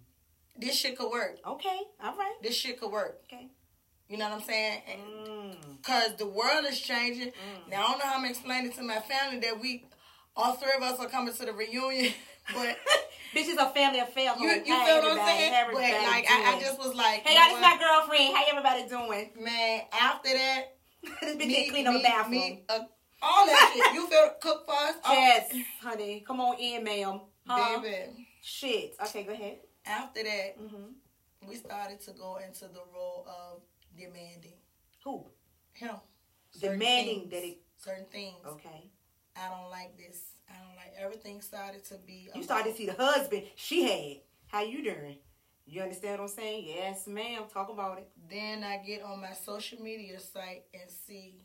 this 0.54 0.76
shit 0.76 0.96
could 0.98 1.10
work. 1.10 1.38
Okay, 1.46 1.80
all 2.04 2.14
right. 2.16 2.34
This 2.42 2.54
shit 2.54 2.78
could 2.78 2.92
work. 2.92 3.20
Okay. 3.24 3.48
You 4.08 4.18
know 4.18 4.28
what 4.28 4.34
I'm 4.34 4.42
saying? 4.42 4.82
And 4.90 5.00
Mm. 5.02 5.82
Cause 5.82 6.14
the 6.16 6.26
world 6.26 6.64
is 6.68 6.78
changing. 6.78 7.32
Now 7.68 7.84
I 7.86 7.88
don't 7.88 7.98
know 7.98 8.04
how 8.04 8.18
I'm 8.18 8.24
explaining 8.26 8.72
to 8.72 8.82
my 8.82 9.00
family 9.00 9.40
that 9.40 9.58
we, 9.60 9.86
all 10.36 10.52
three 10.54 10.72
of 10.76 10.82
us 10.82 10.98
are 11.00 11.08
coming 11.08 11.32
to 11.34 11.44
the 11.46 11.52
reunion, 11.52 12.12
but 12.54 12.76
Bitches 13.34 13.56
a 13.56 13.70
family 13.70 13.98
affair. 14.00 14.34
you, 14.38 14.46
you 14.46 14.62
feel 14.64 14.74
what 14.74 15.18
I'm 15.18 15.26
saying? 15.26 15.52
But 15.72 15.80
like 15.80 16.26
I, 16.30 16.54
I 16.54 16.60
just 16.60 16.78
was 16.78 16.94
like, 16.94 17.22
Hey, 17.26 17.32
you 17.32 17.38
know 17.40 17.56
it's 17.56 17.62
my 17.62 17.78
girlfriend. 17.78 18.36
How 18.36 18.44
everybody 18.50 18.88
doing? 18.88 19.30
man. 19.42 19.82
After 19.90 20.28
that, 20.34 20.64
this 21.02 21.36
bitch 21.36 21.54
can't 21.54 21.70
clean 21.70 21.84
the 21.84 22.00
bathroom. 22.02 22.30
me, 22.30 22.64
uh, 22.68 22.78
all 23.22 23.46
that 23.46 23.72
shit. 23.74 23.94
You 23.94 24.06
feel 24.08 24.30
cook 24.40 24.64
for 24.66 24.74
us? 24.74 24.94
Yes, 25.08 25.52
honey. 25.82 26.24
Come 26.26 26.40
on 26.40 26.58
in, 26.58 26.84
ma'am. 26.84 27.20
Huh? 27.46 27.80
baby. 27.80 28.26
Shit. 28.42 28.94
Okay, 29.02 29.24
go 29.24 29.32
ahead. 29.32 29.58
After 29.86 30.22
that, 30.22 30.58
Mm-hmm. 30.60 31.48
we 31.48 31.56
started 31.56 32.00
to 32.02 32.12
go 32.12 32.38
into 32.46 32.64
the 32.66 32.82
role 32.94 33.26
of 33.28 33.62
demanding. 33.96 34.54
Who? 35.04 35.26
Him. 35.72 35.96
Demanding 36.60 37.28
that 37.30 37.44
it. 37.44 37.58
Certain 37.78 38.06
things. 38.12 38.36
Okay. 38.46 38.90
I 39.36 39.48
don't 39.48 39.70
like 39.70 39.96
this. 39.96 40.22
I 40.48 40.54
don't 40.64 40.76
like 40.76 40.92
everything 40.98 41.40
started 41.40 41.84
to 41.86 41.94
be. 42.06 42.28
You 42.34 42.42
started 42.42 42.70
to 42.72 42.76
see 42.76 42.86
the 42.86 42.92
husband 42.94 43.44
she 43.56 43.82
had. 43.84 44.16
How 44.48 44.62
you 44.62 44.84
doing? 44.84 45.16
You 45.66 45.82
understand 45.82 46.20
what 46.20 46.30
I'm 46.30 46.36
saying? 46.36 46.64
Yes, 46.66 47.06
ma'am. 47.06 47.44
Talk 47.52 47.68
about 47.70 47.98
it. 47.98 48.10
Then 48.28 48.64
I 48.64 48.78
get 48.78 49.02
on 49.02 49.20
my 49.20 49.32
social 49.32 49.80
media 49.80 50.18
site 50.18 50.64
and 50.74 50.90
see 50.90 51.36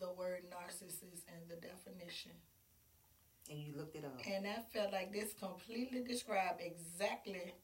the 0.00 0.10
word 0.12 0.42
narcissist 0.50 1.22
and 1.28 1.48
the 1.48 1.56
definition. 1.56 2.32
And 3.50 3.58
you 3.58 3.74
looked 3.76 3.96
it 3.96 4.04
up. 4.04 4.20
And 4.28 4.46
I 4.46 4.62
felt 4.72 4.92
like 4.92 5.12
this 5.12 5.32
completely 5.38 6.02
described 6.02 6.60
exactly. 6.60 7.54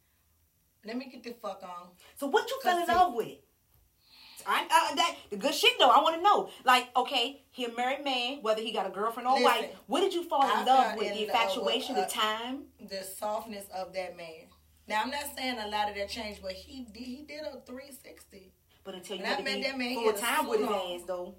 Let 0.84 0.96
me 0.96 1.10
get 1.10 1.22
the 1.22 1.34
fuck 1.42 1.62
on. 1.62 1.88
So 2.16 2.26
what 2.26 2.48
you 2.48 2.58
fell 2.62 2.80
in 2.80 2.86
love 2.86 3.14
with? 3.14 3.38
I, 4.46 4.62
uh, 4.62 4.94
that 4.94 5.16
the 5.30 5.36
good 5.36 5.54
shit 5.54 5.72
though. 5.78 5.90
I 5.90 6.00
want 6.00 6.16
to 6.16 6.22
know. 6.22 6.48
Like, 6.64 6.88
okay, 6.96 7.42
he 7.50 7.64
a 7.64 7.72
married 7.74 8.04
man, 8.04 8.38
whether 8.42 8.62
he 8.62 8.72
got 8.72 8.86
a 8.86 8.90
girlfriend 8.90 9.28
or 9.28 9.34
Listen, 9.34 9.44
wife. 9.44 9.70
What 9.86 10.00
did 10.00 10.14
you 10.14 10.24
fall 10.24 10.42
in 10.42 10.50
I 10.50 10.64
love 10.64 10.96
with? 10.96 11.08
The 11.08 11.10
love 11.10 11.18
with, 11.18 11.28
infatuation, 11.28 11.96
uh, 11.96 12.00
the 12.02 12.06
time. 12.06 12.62
The 12.88 13.02
softness 13.02 13.64
of 13.74 13.92
that 13.94 14.16
man. 14.16 14.47
Now 14.88 15.02
I'm 15.02 15.10
not 15.10 15.24
saying 15.36 15.58
a 15.58 15.68
lot 15.68 15.90
of 15.90 15.96
that 15.96 16.08
changed, 16.08 16.40
but 16.42 16.52
he 16.52 16.84
did, 16.92 17.02
he 17.02 17.24
did 17.28 17.40
a 17.42 17.60
360. 17.66 18.52
But 18.84 18.94
until 18.94 19.16
you 19.18 19.22
when 19.22 19.32
I 19.32 19.42
met 19.42 19.62
that 19.62 19.78
man, 19.78 19.88
he 19.90 19.94
full 19.96 20.12
time 20.14 20.48
with 20.48 20.60
his 20.60 20.68
hands 20.68 21.02
though. 21.06 21.34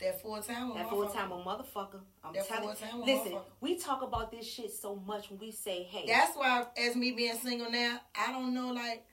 That 0.00 0.20
full 0.22 0.40
time. 0.42 0.74
That 0.74 0.88
full 0.88 1.08
time 1.08 1.32
a 1.32 1.36
motherfucker. 1.36 2.00
I'm 2.22 2.32
That 2.32 2.46
telling. 2.46 2.68
full-time 2.68 3.00
Listen, 3.00 3.38
we 3.60 3.76
talk 3.78 4.02
about 4.02 4.30
this 4.30 4.46
shit 4.46 4.70
so 4.72 4.94
much 4.94 5.28
when 5.30 5.40
we 5.40 5.50
say, 5.50 5.82
"Hey, 5.82 6.04
That's 6.06 6.36
why, 6.36 6.66
as 6.76 6.94
me 6.94 7.12
being 7.12 7.36
single 7.36 7.70
now, 7.70 7.98
I 8.14 8.30
don't 8.30 8.54
know. 8.54 8.68
Like, 8.68 9.04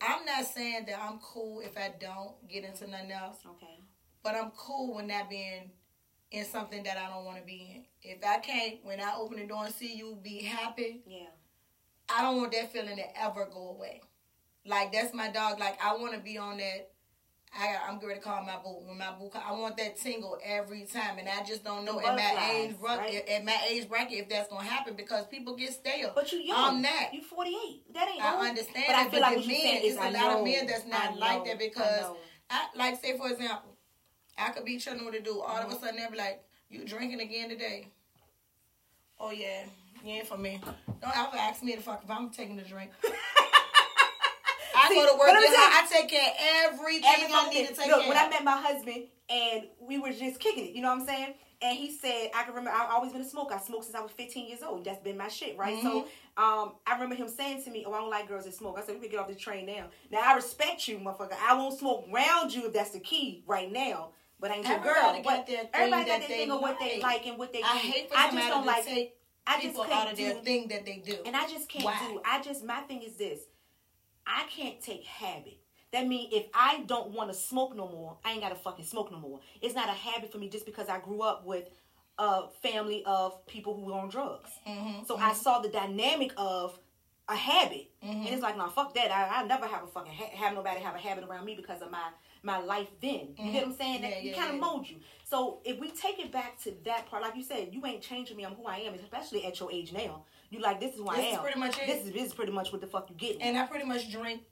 I'm 0.00 0.24
not 0.24 0.46
saying 0.46 0.86
that 0.86 0.98
I'm 0.98 1.18
cool 1.18 1.60
if 1.60 1.76
I 1.76 1.92
don't 2.00 2.48
get 2.48 2.64
into 2.64 2.86
nothing 2.86 3.12
else, 3.12 3.36
okay, 3.46 3.80
but 4.22 4.34
I'm 4.34 4.50
cool 4.56 4.94
when 4.94 5.08
not 5.08 5.28
being 5.28 5.70
in 6.30 6.44
something 6.46 6.82
that 6.84 6.96
I 6.96 7.10
don't 7.10 7.24
want 7.24 7.38
to 7.38 7.44
be 7.44 7.84
in. 8.02 8.10
If 8.10 8.24
I 8.24 8.38
can't, 8.38 8.82
when 8.82 9.00
I 9.00 9.14
open 9.16 9.38
the 9.38 9.46
door 9.46 9.66
and 9.66 9.74
see 9.74 9.94
you 9.94 10.18
be 10.22 10.42
happy, 10.42 11.02
yeah, 11.06 11.26
I 12.08 12.22
don't 12.22 12.36
want 12.38 12.52
that 12.52 12.72
feeling 12.72 12.96
to 12.96 13.20
ever 13.22 13.48
go 13.52 13.70
away. 13.70 14.02
Like 14.66 14.92
that's 14.92 15.14
my 15.14 15.30
dog. 15.30 15.58
Like 15.58 15.78
I 15.82 15.96
want 15.96 16.14
to 16.14 16.20
be 16.20 16.38
on 16.38 16.58
that. 16.58 16.90
I 17.56 17.76
I'm 17.88 18.00
going 18.00 18.16
to 18.16 18.20
call 18.20 18.42
my 18.44 18.56
boo 18.64 18.80
when 18.86 18.98
my 18.98 19.12
boo. 19.18 19.28
Call, 19.28 19.42
I 19.46 19.52
want 19.52 19.76
that 19.76 19.96
tingle 19.96 20.38
every 20.44 20.84
time, 20.86 21.18
and 21.18 21.28
I 21.28 21.44
just 21.44 21.62
don't 21.62 21.84
know 21.84 22.00
at 22.00 22.16
my 22.16 22.50
age 22.52 22.74
right? 22.80 23.28
at 23.28 23.44
my 23.44 23.56
age 23.68 23.88
bracket 23.88 24.18
if 24.18 24.28
that's 24.28 24.48
gonna 24.48 24.64
happen 24.64 24.94
because 24.96 25.26
people 25.28 25.54
get 25.54 25.72
stale. 25.72 26.12
but 26.14 26.32
you 26.32 26.40
young. 26.40 26.56
I'm 26.58 26.82
not. 26.82 27.12
You 27.14 27.22
48. 27.22 27.94
That 27.94 28.08
ain't. 28.08 28.24
I 28.24 28.34
old. 28.36 28.46
understand 28.48 28.84
But 28.88 28.96
I 28.96 29.02
feel 29.04 29.10
but 29.12 29.20
like 29.20 29.46
men, 29.46 29.46
it's 29.84 29.96
a 29.96 30.02
I 30.02 30.10
lot 30.10 30.38
of 30.38 30.44
men 30.44 30.66
that's 30.66 30.86
not 30.86 31.12
I 31.12 31.14
like 31.14 31.44
that 31.44 31.58
because 31.60 32.00
know. 32.00 32.16
I 32.50 32.66
like 32.76 33.00
say 33.00 33.16
for 33.16 33.30
example, 33.30 33.76
I 34.36 34.50
could 34.50 34.64
be 34.64 34.78
chilling 34.78 35.04
with 35.04 35.14
a 35.14 35.20
dude. 35.20 35.36
All 35.36 35.44
Mm-hmm. 35.46 35.70
of 35.70 35.76
a 35.76 35.80
sudden 35.80 35.96
they 35.96 36.06
be 36.10 36.16
like, 36.18 36.42
"You 36.70 36.84
drinking 36.84 37.20
again 37.20 37.50
today?" 37.50 37.86
Oh 39.20 39.30
yeah, 39.30 39.64
you 40.04 40.14
ain't 40.14 40.26
for 40.26 40.36
me. 40.38 40.60
Don't 41.00 41.16
ever 41.16 41.36
ask 41.36 41.62
me 41.62 41.74
to 41.74 41.80
fuck 41.80 42.02
if 42.04 42.10
I'm 42.10 42.30
taking 42.30 42.58
a 42.58 42.64
drink. 42.64 42.90
I 44.76 44.88
See, 44.88 44.94
go 44.96 45.12
to 45.12 45.18
work. 45.18 45.28
saying- 45.30 45.44
I 45.54 45.86
take 45.88 46.08
care 46.08 46.28
of 46.30 46.74
everything, 46.74 47.04
Every 47.22 47.32
I 47.32 47.48
need 47.48 47.68
to 47.68 47.74
take 47.74 47.86
Look, 47.86 48.00
care. 48.00 48.08
when 48.08 48.18
I 48.18 48.28
met 48.28 48.42
my 48.44 48.60
husband 48.60 49.04
and 49.30 49.64
we 49.80 49.98
were 49.98 50.12
just 50.12 50.40
kicking 50.40 50.66
it, 50.66 50.72
you 50.72 50.82
know 50.82 50.88
what 50.88 51.00
I'm 51.00 51.06
saying? 51.06 51.34
And 51.62 51.78
he 51.78 51.90
said, 51.96 52.30
I 52.34 52.42
can 52.42 52.52
remember, 52.54 52.70
I've 52.78 52.90
always 52.90 53.12
been 53.12 53.22
a 53.22 53.28
smoker. 53.28 53.54
I 53.54 53.58
smoked 53.58 53.84
since 53.84 53.94
I 53.94 54.00
was 54.00 54.10
15 54.10 54.48
years 54.48 54.62
old. 54.62 54.84
That's 54.84 55.00
been 55.00 55.16
my 55.16 55.28
shit, 55.28 55.56
right? 55.56 55.80
So 55.82 56.02
Mm-hmm. 56.36 56.42
um, 56.44 56.72
I 56.86 56.94
remember 56.94 57.14
him 57.14 57.28
saying 57.28 57.62
to 57.64 57.70
me, 57.70 57.84
Oh, 57.86 57.92
I 57.94 58.00
don't 58.00 58.10
like 58.10 58.26
girls 58.28 58.44
that 58.44 58.54
smoke. 58.54 58.76
I 58.78 58.82
said, 58.84 58.96
We 58.96 59.02
can 59.02 59.10
get 59.12 59.20
off 59.20 59.28
the 59.28 59.34
train 59.36 59.64
now. 59.66 59.86
Now, 60.10 60.20
I 60.24 60.34
respect 60.34 60.88
you, 60.88 60.98
motherfucker. 60.98 61.36
I 61.40 61.54
won't 61.54 61.78
smoke 61.78 62.06
around 62.12 62.52
you 62.52 62.66
if 62.66 62.72
that's 62.72 62.90
the 62.90 63.00
key 63.00 63.44
right 63.46 63.70
now. 63.70 64.10
But 64.40 64.50
I 64.50 64.54
ain't 64.56 64.68
your 64.68 64.78
girl. 64.80 64.94
Everybody 64.96 65.22
got 65.22 65.36
But 65.36 65.46
their 65.46 65.56
thing 65.58 65.68
everybody 65.72 66.04
got 66.04 66.06
that 66.06 66.18
their 66.20 66.28
they 66.28 66.34
thing 66.44 66.50
of 66.50 66.60
what 66.60 66.78
they 66.80 67.00
like. 67.00 67.26
and 67.26 67.38
what 67.38 67.52
they 67.52 67.62
I 67.62 67.72
do. 67.74 67.78
hate 67.78 68.10
for 68.10 68.18
I 68.18 68.30
just 68.32 68.48
don't 68.48 68.66
like 68.66 68.84
take 68.84 69.14
I 69.46 69.54
just 69.60 69.66
people 69.76 69.82
out 69.92 70.10
of 70.10 70.16
their 70.16 70.34
do- 70.34 70.40
thing 70.40 70.68
that 70.68 70.84
they 70.86 71.02
do. 71.04 71.16
and 71.26 71.36
I 71.36 71.46
just 71.48 71.68
can't 71.68 71.84
Why? 71.84 71.98
do. 72.08 72.20
I 72.24 72.42
just 72.42 72.64
my 72.64 72.80
thing 72.82 73.02
is 73.02 73.14
this. 73.16 73.40
I 74.26 74.44
can't 74.50 74.80
take 74.80 75.04
habit. 75.04 75.58
That 75.92 76.08
means 76.08 76.32
if 76.32 76.46
I 76.54 76.82
don't 76.86 77.12
want 77.12 77.30
to 77.30 77.36
smoke 77.36 77.76
no 77.76 77.86
more, 77.88 78.16
I 78.24 78.32
ain't 78.32 78.40
gotta 78.40 78.56
fucking 78.56 78.84
smoke 78.84 79.12
no 79.12 79.18
more. 79.18 79.40
It's 79.60 79.74
not 79.74 79.88
a 79.88 79.92
habit 79.92 80.32
for 80.32 80.38
me 80.38 80.48
just 80.48 80.66
because 80.66 80.88
I 80.88 80.98
grew 80.98 81.22
up 81.22 81.44
with 81.46 81.68
a 82.18 82.48
family 82.62 83.02
of 83.06 83.44
people 83.46 83.74
who 83.74 83.84
were 83.86 83.94
on 83.94 84.08
drugs. 84.08 84.50
Mm-hmm, 84.66 85.04
So 85.06 85.16
I 85.16 85.30
mm-hmm. 85.30 85.34
saw 85.38 85.60
the 85.60 85.68
dynamic 85.68 86.32
of 86.36 86.78
a 87.28 87.36
habit, 87.36 87.90
mm-hmm. 88.04 88.20
and 88.26 88.28
it's 88.28 88.42
like, 88.42 88.56
no, 88.56 88.68
fuck 88.68 88.94
that. 88.94 89.10
I, 89.10 89.40
I 89.40 89.44
never 89.46 89.66
have 89.66 89.84
a 89.84 89.86
fucking 89.86 90.12
ha- 90.12 90.36
have 90.36 90.54
nobody 90.54 90.80
have 90.80 90.94
a 90.94 90.98
habit 90.98 91.24
around 91.24 91.44
me 91.44 91.54
because 91.54 91.80
of 91.82 91.90
my 91.90 92.08
my 92.42 92.58
life. 92.58 92.88
Then 93.00 93.12
you 93.12 93.26
get 93.36 93.36
mm-hmm. 93.36 93.54
what 93.54 93.64
I'm 93.66 93.74
saying? 93.74 94.02
Yeah, 94.02 94.10
That 94.10 94.24
yeah, 94.24 94.32
it 94.32 94.36
kind 94.36 94.48
of 94.50 94.54
yeah. 94.56 94.60
mold 94.60 94.88
you. 94.88 94.96
So 95.26 95.60
if 95.64 95.80
we 95.80 95.90
take 95.90 96.18
it 96.18 96.30
back 96.30 96.60
to 96.64 96.74
that 96.84 97.06
part, 97.06 97.22
like 97.22 97.34
you 97.34 97.42
said, 97.42 97.68
you 97.72 97.84
ain't 97.86 98.02
changing 98.02 98.36
me. 98.36 98.44
I'm 98.44 98.54
who 98.54 98.66
I 98.66 98.76
am, 98.78 98.94
especially 98.94 99.44
at 99.46 99.58
your 99.58 99.72
age 99.72 99.92
now. 99.92 100.24
You 100.50 100.60
like 100.60 100.80
this 100.80 100.92
is 100.92 100.98
who 101.00 101.08
I 101.08 101.16
This 101.16 101.26
is 101.26 101.34
am. 101.34 101.40
pretty 101.42 101.58
much 101.58 101.78
it. 101.78 101.86
This 101.86 102.04
is 102.06 102.12
this 102.12 102.26
is 102.28 102.34
pretty 102.34 102.52
much 102.52 102.70
what 102.72 102.80
the 102.80 102.86
fuck 102.86 103.08
you 103.10 103.16
get. 103.16 103.38
and 103.40 103.56
I 103.58 103.66
pretty 103.66 103.86
much 103.86 104.10
drink. 104.12 104.42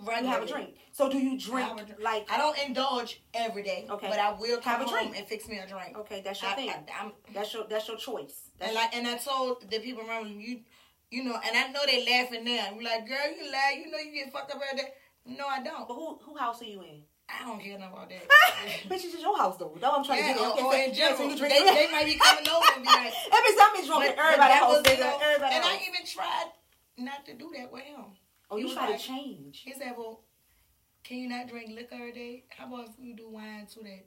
you 0.00 0.10
have 0.26 0.42
a 0.42 0.46
drink. 0.46 0.74
So 0.92 1.10
do 1.10 1.18
you 1.18 1.38
drink 1.38 1.68
I 1.70 1.74
drink. 1.84 2.02
like? 2.02 2.30
I 2.30 2.36
don't 2.36 2.58
indulge 2.58 3.22
every 3.32 3.62
day, 3.62 3.86
Okay. 3.90 4.08
but 4.08 4.18
I 4.18 4.32
will 4.32 4.58
come 4.60 4.78
Have 4.78 4.86
a 4.86 4.90
drink. 4.90 5.16
and 5.16 5.26
fix 5.26 5.48
me 5.48 5.58
a 5.58 5.66
drink. 5.66 5.96
Okay, 5.96 6.20
that's 6.24 6.42
your 6.42 6.50
I, 6.50 6.54
thing. 6.54 6.70
I, 6.70 6.82
I'm, 7.04 7.12
that's 7.32 7.52
your 7.54 7.64
that's 7.68 7.88
your 7.88 7.96
choice. 7.96 8.50
That's 8.58 8.68
and 8.70 8.74
like, 8.74 8.94
and 8.94 9.06
I 9.08 9.16
told 9.16 9.68
the 9.70 9.78
people 9.80 10.04
around 10.06 10.36
me, 10.36 10.44
you, 10.44 10.60
you 11.10 11.24
know, 11.24 11.34
and 11.44 11.56
I 11.56 11.68
know 11.72 11.80
they 11.86 12.04
laughing 12.04 12.44
now. 12.44 12.66
I'm 12.70 12.80
like, 12.84 13.08
girl, 13.08 13.26
you 13.36 13.50
laugh, 13.50 13.72
you 13.76 13.90
know, 13.90 13.98
you 13.98 14.12
get 14.12 14.32
fucked 14.32 14.50
up 14.54 14.60
every 14.70 14.82
day. 14.82 14.88
No, 15.26 15.46
I 15.48 15.62
don't. 15.62 15.88
but 15.88 15.94
who 15.94 16.18
who 16.24 16.36
house 16.36 16.60
are 16.60 16.66
you 16.66 16.82
in? 16.82 17.02
I 17.28 17.44
don't 17.46 17.60
care 17.60 17.78
nothing 17.78 17.92
about 17.94 18.08
that. 18.10 18.24
Bitch, 18.88 19.04
it's 19.04 19.12
just 19.12 19.22
your 19.22 19.36
house 19.36 19.56
though. 19.56 19.72
That's 19.80 19.82
what 19.90 19.98
I'm 19.98 20.04
trying 20.04 20.18
yeah, 20.24 20.32
to 20.34 20.38
get. 20.38 20.44
or, 20.44 20.52
Okay, 20.52 20.62
or 20.62 20.88
in 20.88 20.94
general, 20.94 21.28
they, 21.28 21.48
they 21.48 21.88
might 21.90 22.04
be 22.06 22.16
coming 22.20 22.48
over 22.48 22.66
and 22.76 22.82
be 22.82 22.88
like, 22.92 23.12
Every 23.32 23.52
drunk, 23.56 23.72
but- 23.88 24.16
but 24.16 24.18
everybody 24.18 24.36
that 24.38 24.62
house, 24.62 24.82
was, 24.82 24.92
you 24.92 24.98
know, 25.00 25.18
Everybody 25.22 25.54
and 25.54 25.64
house. 25.64 25.72
I 25.72 25.88
even 25.88 26.06
tried 26.06 26.48
not 26.98 27.26
to 27.26 27.34
do 27.34 27.50
that 27.56 27.72
with 27.72 27.82
him. 27.82 28.04
oh, 28.50 28.56
you 28.56 28.72
try 28.72 28.90
like- 28.90 29.00
to 29.00 29.06
change. 29.06 29.62
He 29.64 29.72
said, 29.72 29.94
well, 29.96 30.20
can 31.02 31.18
you 31.18 31.28
not 31.28 31.48
drink 31.48 31.70
liquor 31.74 31.94
every 31.96 32.12
day? 32.12 32.44
How 32.56 32.66
about 32.66 32.88
if 32.88 32.94
you 33.00 33.14
do 33.16 33.28
wine 33.30 33.66
too? 33.72 33.80
That 33.82 34.04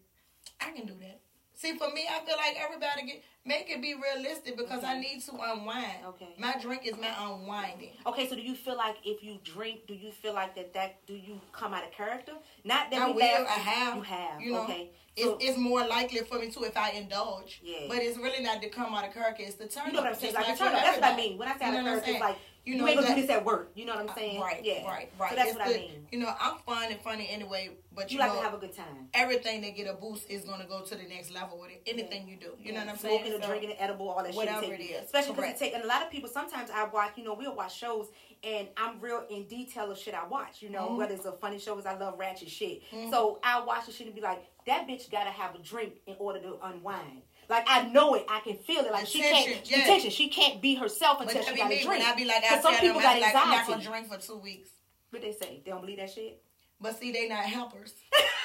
I 0.61 0.71
can 0.71 0.85
do 0.85 0.93
that. 1.01 1.19
See, 1.59 1.75
for 1.75 1.89
me, 1.89 2.05
I 2.07 2.23
feel 2.23 2.37
like 2.37 2.55
everybody 2.63 3.07
get 3.07 3.23
make 3.43 3.67
it 3.71 3.81
be 3.81 3.95
realistic 3.95 4.55
because 4.57 4.83
I 4.83 4.99
need 4.99 5.23
to 5.25 5.31
unwind. 5.31 6.05
Okay. 6.05 6.35
My 6.37 6.53
drink 6.61 6.85
is 6.85 6.95
my 6.97 7.09
unwinding. 7.19 7.93
Okay, 8.05 8.29
so 8.29 8.35
do 8.35 8.41
you 8.43 8.53
feel 8.53 8.77
like 8.77 8.97
if 9.03 9.23
you 9.23 9.39
drink, 9.43 9.87
do 9.87 9.95
you 9.95 10.11
feel 10.11 10.35
like 10.35 10.53
that 10.55 10.71
that 10.75 11.03
do 11.07 11.13
you 11.15 11.41
come 11.53 11.73
out 11.73 11.83
of 11.83 11.91
character? 11.91 12.33
Not 12.63 12.91
that 12.91 13.01
I 13.01 13.07
we 13.07 13.13
will. 13.13 13.21
laugh- 13.21 13.47
I 13.47 13.59
have. 13.59 13.95
You 13.95 14.01
have. 14.03 14.41
You 14.41 14.51
know, 14.53 14.63
okay. 14.65 14.91
It's, 15.15 15.25
So, 15.25 15.37
it's 15.41 15.57
more 15.57 15.83
likely 15.87 16.19
for 16.19 16.37
me 16.37 16.51
too 16.51 16.63
if 16.65 16.77
I 16.77 16.91
indulge. 16.91 17.59
Yeah. 17.63 17.87
But 17.87 17.97
it's 18.03 18.19
really 18.19 18.43
not 18.43 18.61
to 18.61 18.69
come 18.69 18.93
out 18.93 19.07
of 19.07 19.13
character. 19.15 19.41
It's 19.43 19.55
the 19.55 19.67
turn 19.67 19.87
you 19.87 19.93
know 19.93 20.01
what 20.01 20.09
I'm 20.09 20.15
saying? 20.15 20.35
Like, 20.35 20.45
for 20.45 20.57
turn 20.65 20.75
up. 20.75 20.81
That's 20.83 21.01
what 21.01 21.13
I 21.13 21.15
mean. 21.17 21.39
When 21.39 21.47
I 21.47 21.57
say 21.57 21.65
out 21.65 21.73
of 21.73 21.83
character, 21.85 22.11
it's 22.11 22.19
like 22.19 22.37
You 22.67 22.73
you, 22.75 22.81
know, 22.81 22.87
ain't 22.89 22.99
gonna 22.99 23.15
do 23.15 23.21
this 23.21 23.29
at 23.29 23.45
work. 23.45 23.71
You 23.75 23.85
know 23.85 23.95
what 23.95 24.09
I'm 24.09 24.15
saying? 24.15 24.41
Right, 24.41 24.61
Yeah. 24.63 24.85
right, 24.85 25.09
right. 25.17 25.29
So 25.29 25.35
that's 25.37 25.49
It's 25.51 25.57
what 25.57 25.67
the- 25.69 25.73
I 25.75 25.77
mean. 25.79 26.07
You 26.11 26.19
know, 26.19 26.33
I'm 26.37 26.57
fun 26.65 26.91
and 26.91 26.99
funny 27.01 27.29
anyway, 27.29 27.71
but 27.95 28.11
You 28.11 28.15
you, 28.15 28.19
like 28.19 28.33
know, 28.33 28.39
to 28.39 28.43
have 28.43 28.53
a 28.53 28.57
good 28.57 28.75
time. 28.75 29.07
everything 29.13 29.61
that 29.61 29.69
get 29.77 29.87
a 29.87 29.93
boost 29.93 30.29
is 30.29 30.43
gonna 30.43 30.65
go 30.65 30.81
to 30.81 30.95
the 30.95 31.03
next 31.03 31.31
level 31.31 31.59
with 31.59 31.71
it. 31.71 31.81
Anything 31.87 32.27
you 32.27 32.35
do, 32.35 32.51
you 32.59 32.73
know 32.73 32.81
what 32.81 32.89
I'm 32.89 32.97
Smoking 32.97 33.19
saying? 33.27 33.33
or 33.35 33.41
So- 33.41 33.47
drinking, 33.47 33.69
and 33.71 33.79
edible, 33.79 34.09
all 34.09 34.21
that 34.21 34.33
Whatever 34.35 34.61
shit. 34.61 34.69
Whatever 34.71 34.73
it 34.83 34.85
is. 34.85 35.05
Especially 35.05 35.33
because 35.35 35.51
it 35.51 35.57
take, 35.57 35.73
and 35.75 35.83
a 35.83 35.87
lot 35.87 36.01
of 36.03 36.09
people, 36.11 36.29
sometimes 36.29 36.69
I 36.69 36.83
watch, 36.83 37.13
you 37.15 37.23
know, 37.23 37.35
we'll 37.35 37.55
watch 37.55 37.73
shows 37.77 38.09
and 38.43 38.67
I'm 38.75 38.99
real 38.99 39.25
in 39.29 39.45
detail 39.47 39.89
of 39.89 39.97
shit 39.97 40.13
I 40.13 40.25
watch, 40.27 40.61
you 40.61 40.69
know, 40.69 40.89
Mhm. 40.89 40.97
whether 40.97 41.15
it's 41.15 41.25
a 41.25 41.31
funny 41.31 41.57
show, 41.59 41.73
because 41.75 41.91
I 41.91 41.97
love 41.97 42.19
ratchet 42.19 42.49
shit. 42.49 42.83
So 43.09 43.39
I 43.43 43.61
watch 43.61 43.85
the 43.87 43.91
shit 43.93 44.07
and 44.07 44.15
be 44.15 44.21
like, 44.21 44.43
that 44.65 44.87
bitch 44.87 45.09
gotta 45.09 45.31
have 45.31 45.55
a 45.55 45.59
drink 45.59 46.01
in 46.05 46.15
order 46.19 46.39
to 46.41 46.59
unwind. 46.61 47.21
Like, 47.49 47.65
I 47.67 47.87
know 47.87 48.15
it, 48.15 48.25
I 48.29 48.41
can 48.41 48.57
feel 48.57 48.81
it. 48.81 48.91
Like, 48.91 49.07
she 49.07 49.21
can't, 49.21 49.69
yeah. 49.69 49.83
attention, 49.83 50.09
she 50.11 50.27
can't 50.27 50.61
be 50.61 50.75
herself 50.75 51.21
until 51.21 51.41
she 51.41 51.55
got 51.55 51.71
a 51.71 51.83
drink. 51.83 52.05
I 52.05 52.15
be 52.15 52.25
like, 52.25 52.43
I 52.43 52.59
some 52.59 52.75
people 52.75 52.99
got 52.99 53.15
be 53.15 53.21
like, 53.21 53.35
I'm 53.35 53.49
not 53.49 53.67
gonna 53.67 53.83
drink 53.83 54.11
for 54.11 54.17
two 54.17 54.37
weeks. 54.37 54.69
What 55.11 55.21
they 55.21 55.31
say? 55.31 55.61
They 55.63 55.71
don't 55.71 55.81
believe 55.81 55.97
that 55.97 56.11
shit? 56.11 56.41
But 56.79 56.99
see, 56.99 57.11
they 57.11 57.27
not 57.27 57.39
helpers. 57.45 57.93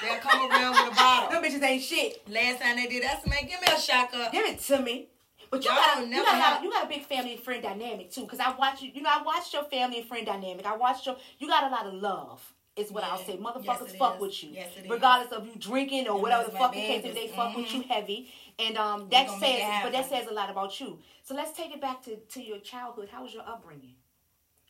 They'll 0.01 0.17
come 0.17 0.49
around 0.49 0.71
with 0.71 0.93
a 0.93 0.95
bottle. 0.95 1.29
Them 1.41 1.43
bitches 1.43 1.61
ain't 1.63 1.83
shit. 1.83 2.27
Last 2.29 2.61
time 2.61 2.77
they 2.77 2.87
did, 2.87 3.03
said, 3.03 3.29
man, 3.29 3.41
give 3.41 3.61
me 3.61 3.67
a 3.67 3.79
shot 3.79 4.11
cup. 4.11 4.31
Give 4.31 4.45
it 4.45 4.59
to 4.61 4.81
me. 4.81 5.07
But 5.51 5.63
you 5.63 5.69
Y'all 5.69 5.77
got 5.77 5.95
don't 5.99 6.09
you 6.09 6.23
got 6.23 6.61
a 6.61 6.63
you 6.63 6.71
got 6.71 6.85
a 6.85 6.87
big 6.87 7.05
family 7.05 7.33
and 7.33 7.39
friend 7.39 7.61
dynamic 7.61 8.09
too. 8.09 8.25
Cause 8.25 8.39
I 8.39 8.55
watch 8.55 8.81
you. 8.81 8.89
You 8.91 9.03
know, 9.03 9.11
I 9.13 9.21
watched 9.21 9.53
your 9.53 9.63
family 9.65 9.99
and 9.99 10.07
friend 10.07 10.25
dynamic. 10.25 10.65
I 10.65 10.75
watched 10.75 11.05
your. 11.05 11.15
You 11.37 11.47
got 11.47 11.65
a 11.65 11.69
lot 11.69 11.85
of 11.85 11.93
love. 11.93 12.41
Is 12.75 12.91
what 12.91 13.03
I'll 13.03 13.19
say. 13.19 13.37
Motherfuckers 13.37 13.93
it 13.93 13.99
fuck 13.99 14.15
is. 14.15 14.21
with 14.21 14.43
you, 14.43 14.49
Yes, 14.53 14.69
it 14.75 14.85
is. 14.85 14.89
regardless 14.89 15.31
of 15.31 15.45
you 15.45 15.51
drinking 15.59 16.07
or 16.07 16.19
whatever 16.19 16.49
the 16.49 16.57
fuck 16.57 16.75
you 16.75 16.81
case. 16.81 17.03
They 17.03 17.27
fuck 17.27 17.55
with 17.55 17.67
Mhm. 17.67 17.73
you 17.75 17.81
heavy, 17.83 18.33
and 18.59 18.77
um, 18.77 19.07
that 19.09 19.29
says, 19.39 19.61
but 19.83 19.91
that 19.93 20.07
says 20.09 20.27
a 20.29 20.33
lot 20.33 20.49
about 20.49 20.79
you. 20.79 20.99
So 21.23 21.33
let's 21.35 21.55
take 21.57 21.71
it 21.73 21.81
back 21.81 22.03
to 22.03 22.15
to 22.17 22.41
your 22.41 22.59
childhood. 22.59 23.09
How 23.11 23.23
was 23.23 23.33
your 23.33 23.43
upbringing? 23.47 23.95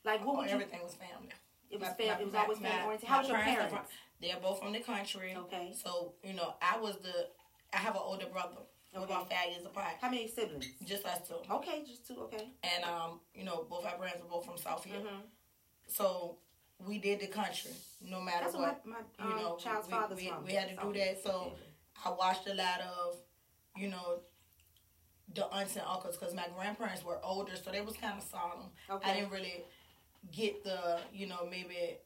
Like 0.05 0.26
what 0.26 0.34
Oh, 0.36 0.38
would 0.39 0.47
you? 0.49 0.53
everything 0.55 0.82
was 0.84 0.95
family. 0.95 1.30
It 1.70 1.80
was 1.80 1.89
My- 1.89 1.95
fam- 1.95 2.08
my- 2.08 2.22
It 2.22 2.26
was 2.26 2.36
always 2.36 2.58
family 2.60 2.84
oriented. 2.84 3.10
How 3.10 3.20
was 3.20 3.28
your 3.30 3.38
parents 3.39 3.72
parents? 3.74 3.91
They're 4.22 4.39
both 4.41 4.60
from 4.60 4.74
the 4.74 4.80
country. 4.80 5.36
Okay. 5.38 5.74
So 5.74 6.14
you 6.24 6.34
know, 6.34 6.53
I 6.62 6.78
was 6.78 6.97
the. 6.97 7.30
I 7.74 7.78
have 7.78 7.95
an 7.95 8.01
older 8.03 8.28
brother. 8.28 8.58
We're 8.93 9.01
Okay. 9.01 9.14
about 9.14 9.30
five 9.30 9.49
years 9.51 9.66
apart. 9.66 9.95
How 9.99 10.10
many 10.10 10.28
siblings? 10.28 10.68
Just 10.86 11.03
us 11.05 11.28
two. 11.28 11.36
Okay, 11.51 11.84
just 11.84 12.05
two. 12.08 12.20
Okay. 12.26 12.51
And 12.64 12.84
um, 12.86 13.20
you 13.34 13.43
know, 13.43 13.66
both 13.70 13.86
our 13.86 13.97
brands 13.97 14.22
are 14.22 14.28
both 14.30 14.45
from 14.45 14.58
South 14.58 14.84
Hill. 14.86 15.01
Mhm. 15.01 15.22
So 15.88 16.38
we 16.80 16.99
did 16.99 17.20
the 17.20 17.28
country 17.28 17.72
no 18.01 18.22
matter 18.22 18.43
That's 18.45 18.55
what. 18.55 18.86
my, 18.86 18.97
my 19.20 19.26
you 19.30 19.36
um, 19.36 19.41
know, 19.41 19.55
child's 19.58 19.88
we, 19.88 19.91
father's 19.93 20.18
we, 20.18 20.32
we 20.45 20.53
had 20.53 20.70
to 20.70 20.76
do 20.76 20.93
that. 20.99 21.24
So 21.24 21.53
I 22.05 22.12
watched 22.12 22.47
a 22.47 22.53
lot 22.53 22.82
of, 22.82 23.16
you 23.76 23.89
know, 23.89 24.19
the 25.34 25.45
aunts 25.47 25.76
and 25.76 25.86
uncles 25.88 26.17
because 26.17 26.34
my 26.34 26.45
grandparents 26.55 27.03
were 27.03 27.19
older, 27.24 27.53
so 27.55 27.71
they 27.71 27.82
was 27.82 27.95
kind 27.95 28.17
of 28.17 28.24
solemn. 28.24 28.69
Okay. 28.89 29.09
I 29.11 29.15
didn't 29.15 29.32
really 29.32 29.63
get 30.32 30.63
the, 30.63 30.99
you 31.13 31.28
know, 31.28 31.47
maybe 31.49 31.97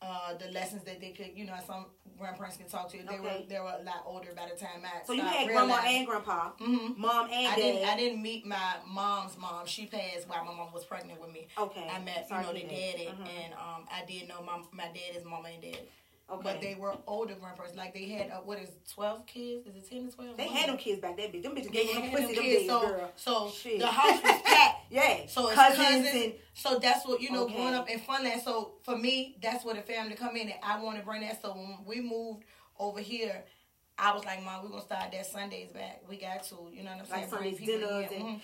uh, 0.00 0.34
the 0.38 0.50
lessons 0.50 0.82
that 0.84 1.00
they 1.00 1.10
could, 1.10 1.30
you 1.34 1.44
know, 1.46 1.54
some 1.66 1.86
grandparents 2.18 2.56
can 2.56 2.68
talk 2.68 2.90
to. 2.90 2.98
They 2.98 3.18
were 3.20 3.42
they 3.48 3.58
were 3.58 3.74
a 3.80 3.82
lot 3.82 4.02
older 4.06 4.30
by 4.34 4.48
the 4.52 4.58
time 4.58 4.82
I. 4.84 5.04
So 5.06 5.12
you 5.12 5.22
had 5.22 5.46
grandma 5.48 5.80
and 5.86 6.06
grandpa, 6.06 6.52
Mhm. 6.60 6.96
mom 6.96 7.26
and 7.26 7.34
I 7.48 7.56
dad. 7.56 7.56
didn't. 7.56 7.88
I 7.88 7.96
didn't 7.96 8.22
meet 8.22 8.46
my 8.46 8.76
mom's 8.86 9.36
mom. 9.36 9.66
She 9.66 9.86
passed 9.86 10.28
while 10.28 10.44
my 10.44 10.54
mom 10.54 10.72
was 10.72 10.84
pregnant 10.84 11.20
with 11.20 11.32
me. 11.32 11.48
Okay. 11.58 11.88
I 11.90 11.98
met 12.00 12.28
Sorry 12.28 12.40
you 12.46 12.52
know 12.52 12.58
the 12.60 12.66
daddy, 12.68 13.06
Mhm. 13.06 13.28
and 13.28 13.54
um, 13.54 13.88
I 13.90 14.04
did 14.06 14.28
know 14.28 14.42
my 14.42 14.62
my 14.72 14.86
daddy's 14.88 15.24
mama 15.24 15.48
and 15.48 15.62
dad. 15.62 15.86
Okay. 16.30 16.40
But 16.42 16.60
they 16.62 16.74
were 16.74 16.94
older 17.06 17.34
grandparents. 17.34 17.76
Like 17.76 17.92
they 17.92 18.06
had 18.08 18.30
uh, 18.30 18.36
what 18.44 18.58
is 18.58 18.70
twelve 18.90 19.26
kids? 19.26 19.66
Is 19.66 19.76
it 19.76 19.90
ten 19.90 20.08
to 20.08 20.16
twelve? 20.16 20.36
They 20.38 20.46
had 20.48 20.70
them 20.70 20.78
kids 20.78 21.00
back 21.00 21.16
then. 21.18 21.28
bitch. 21.30 21.42
Them 21.42 21.52
bitches 21.54 21.64
They 21.70 21.84
gave 21.84 21.94
them 21.94 22.10
pussy 22.10 22.22
them 22.26 22.34
kids. 22.34 22.60
days, 22.60 22.68
So 22.68 22.80
girl. 22.80 23.12
so 23.16 23.50
Shit. 23.50 23.78
the 23.80 23.86
house 23.86 24.22
was 24.22 24.40
packed. 24.44 24.78
Yeah. 24.90 25.26
So 25.26 25.48
it's 25.48 25.54
cousins, 25.54 25.86
cousins, 25.86 26.08
and 26.14 26.32
so 26.54 26.78
that's 26.78 27.06
what 27.06 27.20
you 27.20 27.30
know. 27.30 27.44
Okay. 27.44 27.54
Growing 27.56 27.74
up 27.74 27.90
in 27.90 28.00
Funland, 28.00 28.42
so 28.42 28.72
for 28.84 28.96
me, 28.96 29.36
that's 29.42 29.64
where 29.66 29.74
the 29.74 29.82
family 29.82 30.14
come 30.14 30.34
in, 30.36 30.48
and 30.48 30.58
I 30.62 30.82
want 30.82 30.98
to 30.98 31.04
bring 31.04 31.20
that. 31.20 31.42
So 31.42 31.50
when 31.52 31.78
we 31.86 32.00
moved 32.00 32.44
over 32.78 33.00
here, 33.00 33.44
I 33.98 34.14
was 34.14 34.24
like, 34.24 34.42
"Mom, 34.42 34.62
we're 34.62 34.70
gonna 34.70 34.80
start 34.82 35.12
that 35.12 35.26
Sundays 35.26 35.68
back. 35.72 36.02
We 36.08 36.16
got 36.16 36.42
to, 36.44 36.56
you 36.72 36.84
know 36.84 36.90
what 36.92 37.00
I'm 37.00 37.06
saying? 37.06 37.20
Like 37.22 37.30
Bring 37.30 37.42
Sundays 37.54 37.58
people 37.58 37.88
dinners 38.00 38.12
in. 38.12 38.16
and- 38.22 38.28
Mhm. 38.36 38.40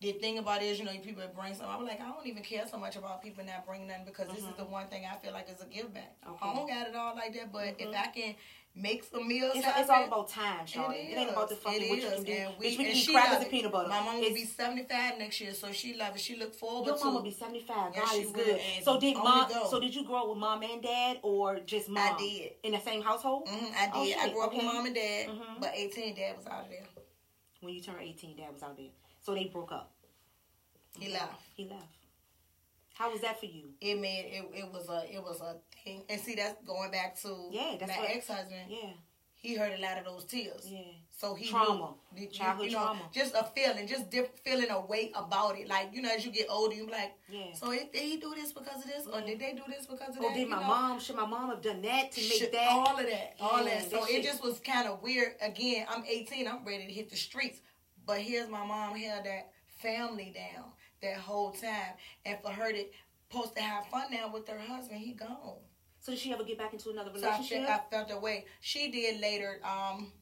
The 0.00 0.12
thing 0.12 0.38
about 0.38 0.60
it 0.62 0.66
is, 0.66 0.78
you 0.78 0.84
know, 0.84 0.90
people 1.02 1.22
that 1.22 1.34
bring 1.34 1.54
something. 1.54 1.68
I'm 1.70 1.84
like, 1.84 2.00
I 2.00 2.10
don't 2.10 2.26
even 2.26 2.42
care 2.42 2.64
so 2.70 2.76
much 2.76 2.96
about 2.96 3.22
people 3.22 3.44
not 3.44 3.64
bringing 3.64 3.86
nothing 3.88 4.04
because 4.04 4.28
this 4.28 4.38
is 4.44 4.54
the 4.58 4.64
one 4.64 4.86
thing 4.88 5.04
I 5.10 5.16
feel 5.16 5.32
like 5.32 5.48
is 5.48 5.62
a 5.62 5.66
give 5.66 5.94
back. 5.94 6.14
Mm-hmm. 6.26 6.32
Okay. 6.34 6.48
I 6.50 6.54
don't 6.54 6.68
got 6.68 6.88
it 6.88 6.94
all 6.96 7.14
like 7.14 7.32
that, 7.34 7.52
but 7.52 7.76
if 7.78 7.88
I 7.94 8.08
can 8.08 8.34
make 8.74 9.04
some 9.04 9.26
meals, 9.26 9.52
it's, 9.54 9.66
it's 9.78 9.88
all 9.88 10.04
about 10.04 10.28
time, 10.28 10.66
Charlotte. 10.66 10.96
It, 10.98 11.16
ain't 11.16 11.30
about 11.30 11.48
the 11.48 11.54
fucking 11.54 11.80
It 11.82 11.88
what 11.88 12.02
you 12.02 12.10
can 12.10 12.22
do. 12.24 12.32
And 12.32 12.54
we, 12.58 12.66
Bitch, 12.74 12.78
we 12.78 12.86
and 12.86 12.96
eat 12.96 13.08
crackers 13.12 13.42
and 13.42 13.50
peanut 13.50 13.72
butter. 13.72 13.88
My 13.88 14.00
mom 14.04 14.20
will 14.20 14.34
be 14.34 14.44
75 14.44 15.18
next 15.18 15.40
year, 15.40 15.54
so 15.54 15.72
she 15.72 15.96
love 15.96 16.16
it. 16.16 16.20
She 16.20 16.36
look 16.36 16.54
forward 16.54 16.86
Your 16.88 16.98
to 16.98 17.04
mom 17.04 17.14
will 17.14 17.22
be 17.22 17.30
seventy 17.30 17.60
five. 17.60 17.92
Yeah, 17.94 18.04
God 18.04 18.16
is 18.18 18.30
good. 18.30 18.60
So 18.82 19.00
did 19.00 19.16
mom? 19.16 19.48
go. 19.48 19.68
So 19.70 19.80
did 19.80 19.94
you 19.94 20.04
grow 20.04 20.22
up 20.24 20.28
with 20.28 20.38
mom 20.38 20.62
and 20.64 20.82
dad, 20.82 21.18
or 21.22 21.60
just 21.60 21.88
mom? 21.88 22.14
I 22.14 22.18
did. 22.18 22.50
in 22.62 22.72
the 22.72 22.80
same 22.80 23.00
household. 23.00 23.48
hmm 23.48 23.72
I 23.74 23.90
Oh, 23.94 24.04
did. 24.04 24.18
I 24.18 24.28
grew 24.30 24.42
up 24.42 24.48
okay. 24.48 24.56
with 24.58 24.66
mom 24.66 24.84
and 24.86 24.94
dad, 24.94 25.28
Mhm. 25.28 25.60
but 25.60 25.70
18, 25.74 26.14
dad 26.16 26.36
was 26.36 26.46
out 26.46 26.64
of 26.64 26.68
there. 26.68 26.84
When 27.60 27.72
you 27.72 27.80
turned 27.80 28.02
eighteen, 28.02 28.36
dad 28.36 28.52
was 28.52 28.62
out 28.62 28.72
of 28.72 28.76
there. 28.76 28.90
So 29.24 29.34
they 29.34 29.44
broke 29.44 29.72
up. 29.72 29.90
He 30.98 31.12
left. 31.12 31.40
He 31.56 31.64
left. 31.64 31.82
How 32.94 33.10
was 33.10 33.22
that 33.22 33.40
for 33.40 33.46
you? 33.46 33.70
It 33.80 33.98
made 34.00 34.26
it. 34.32 34.44
It 34.56 34.72
was 34.72 34.88
a. 34.88 35.12
It 35.12 35.22
was 35.22 35.40
a 35.40 35.56
thing. 35.82 36.02
And 36.08 36.20
see, 36.20 36.34
that's 36.36 36.62
going 36.64 36.90
back 36.90 37.20
to 37.22 37.48
Yeah, 37.50 37.74
that's 37.80 37.90
my 37.98 38.06
ex 38.06 38.28
husband. 38.28 38.66
Yeah, 38.68 38.90
He 39.34 39.56
heard 39.56 39.72
a 39.78 39.82
lot 39.82 39.98
of 39.98 40.04
those 40.04 40.24
tears. 40.24 40.62
yeah. 40.66 40.80
So 41.10 41.34
he 41.34 41.48
Trauma. 41.48 41.94
knew, 42.14 42.22
you- 42.24 42.28
Childhood 42.28 42.66
you 42.66 42.72
know, 42.72 42.82
trauma. 42.84 43.00
just 43.12 43.34
a 43.34 43.44
feeling, 43.54 43.86
just 43.86 44.10
diff- 44.10 44.38
feeling 44.44 44.68
a 44.70 44.80
weight 44.80 45.12
about 45.14 45.58
it. 45.58 45.68
Like 45.68 45.90
you 45.92 46.02
know, 46.02 46.10
as 46.14 46.24
you 46.24 46.30
get 46.32 46.46
older, 46.50 46.74
you 46.74 46.86
be 46.86 46.92
like, 46.92 47.14
Yeah. 47.28 47.52
so 47.54 47.70
did 47.70 47.94
he 47.94 48.16
do 48.18 48.34
this 48.34 48.52
because 48.52 48.78
of 48.84 48.86
this, 48.86 49.06
or 49.06 49.20
Yeah. 49.20 49.26
did 49.26 49.38
they 49.40 49.52
do 49.54 49.62
this 49.68 49.86
because 49.86 50.16
of 50.16 50.22
Or 50.22 50.28
that? 50.28 50.34
did 50.34 50.48
my 50.48 50.60
know? 50.60 50.66
mom? 50.68 51.00
Should 51.00 51.16
my 51.16 51.26
mom 51.26 51.48
have 51.50 51.62
done 51.62 51.82
that 51.82 52.12
to 52.12 52.20
make 52.20 52.32
Shit, 52.32 52.52
that? 52.52 52.68
all 52.68 52.98
of 52.98 53.06
that, 53.06 53.36
all 53.40 53.58
Yeah, 53.64 53.80
that. 53.80 53.90
So 53.90 54.00
that 54.00 54.10
it 54.10 54.12
shit. 54.12 54.24
just 54.24 54.42
was 54.42 54.60
kind 54.60 54.86
of 54.88 55.02
weird. 55.02 55.36
Again, 55.40 55.86
I'm 55.88 56.04
18. 56.04 56.46
I'm 56.48 56.64
ready 56.64 56.86
to 56.86 56.92
hit 56.92 57.10
the 57.10 57.16
streets, 57.16 57.60
but 58.06 58.18
here's 58.18 58.48
my 58.48 58.64
mom 58.64 58.94
held 58.96 59.24
that 59.24 59.50
family 59.66 60.32
down 60.34 60.64
that 61.02 61.16
whole 61.18 61.50
time, 61.52 61.94
and 62.24 62.38
for 62.42 62.50
her 62.50 62.72
to 62.72 62.84
supposed 63.30 63.56
to 63.56 63.62
have 63.62 63.86
fun 63.86 64.04
now 64.12 64.30
with 64.32 64.46
her 64.48 64.58
husband, 64.58 65.00
he 65.00 65.12
gone. 65.12 65.56
So 66.00 66.12
did 66.12 66.18
she 66.20 66.32
ever 66.32 66.44
get 66.44 66.56
back 66.58 66.72
into 66.72 66.90
another 66.90 67.10
So 67.16 67.26
I, 67.26 67.30
relationship? 67.30 67.66
fe- 67.66 67.72
I 67.72 67.80
felt 67.90 68.08
that 68.08 68.22
way. 68.22 68.44
She 68.60 68.90
did 68.90 69.20
later. 69.20 69.60
Um, 69.64 70.12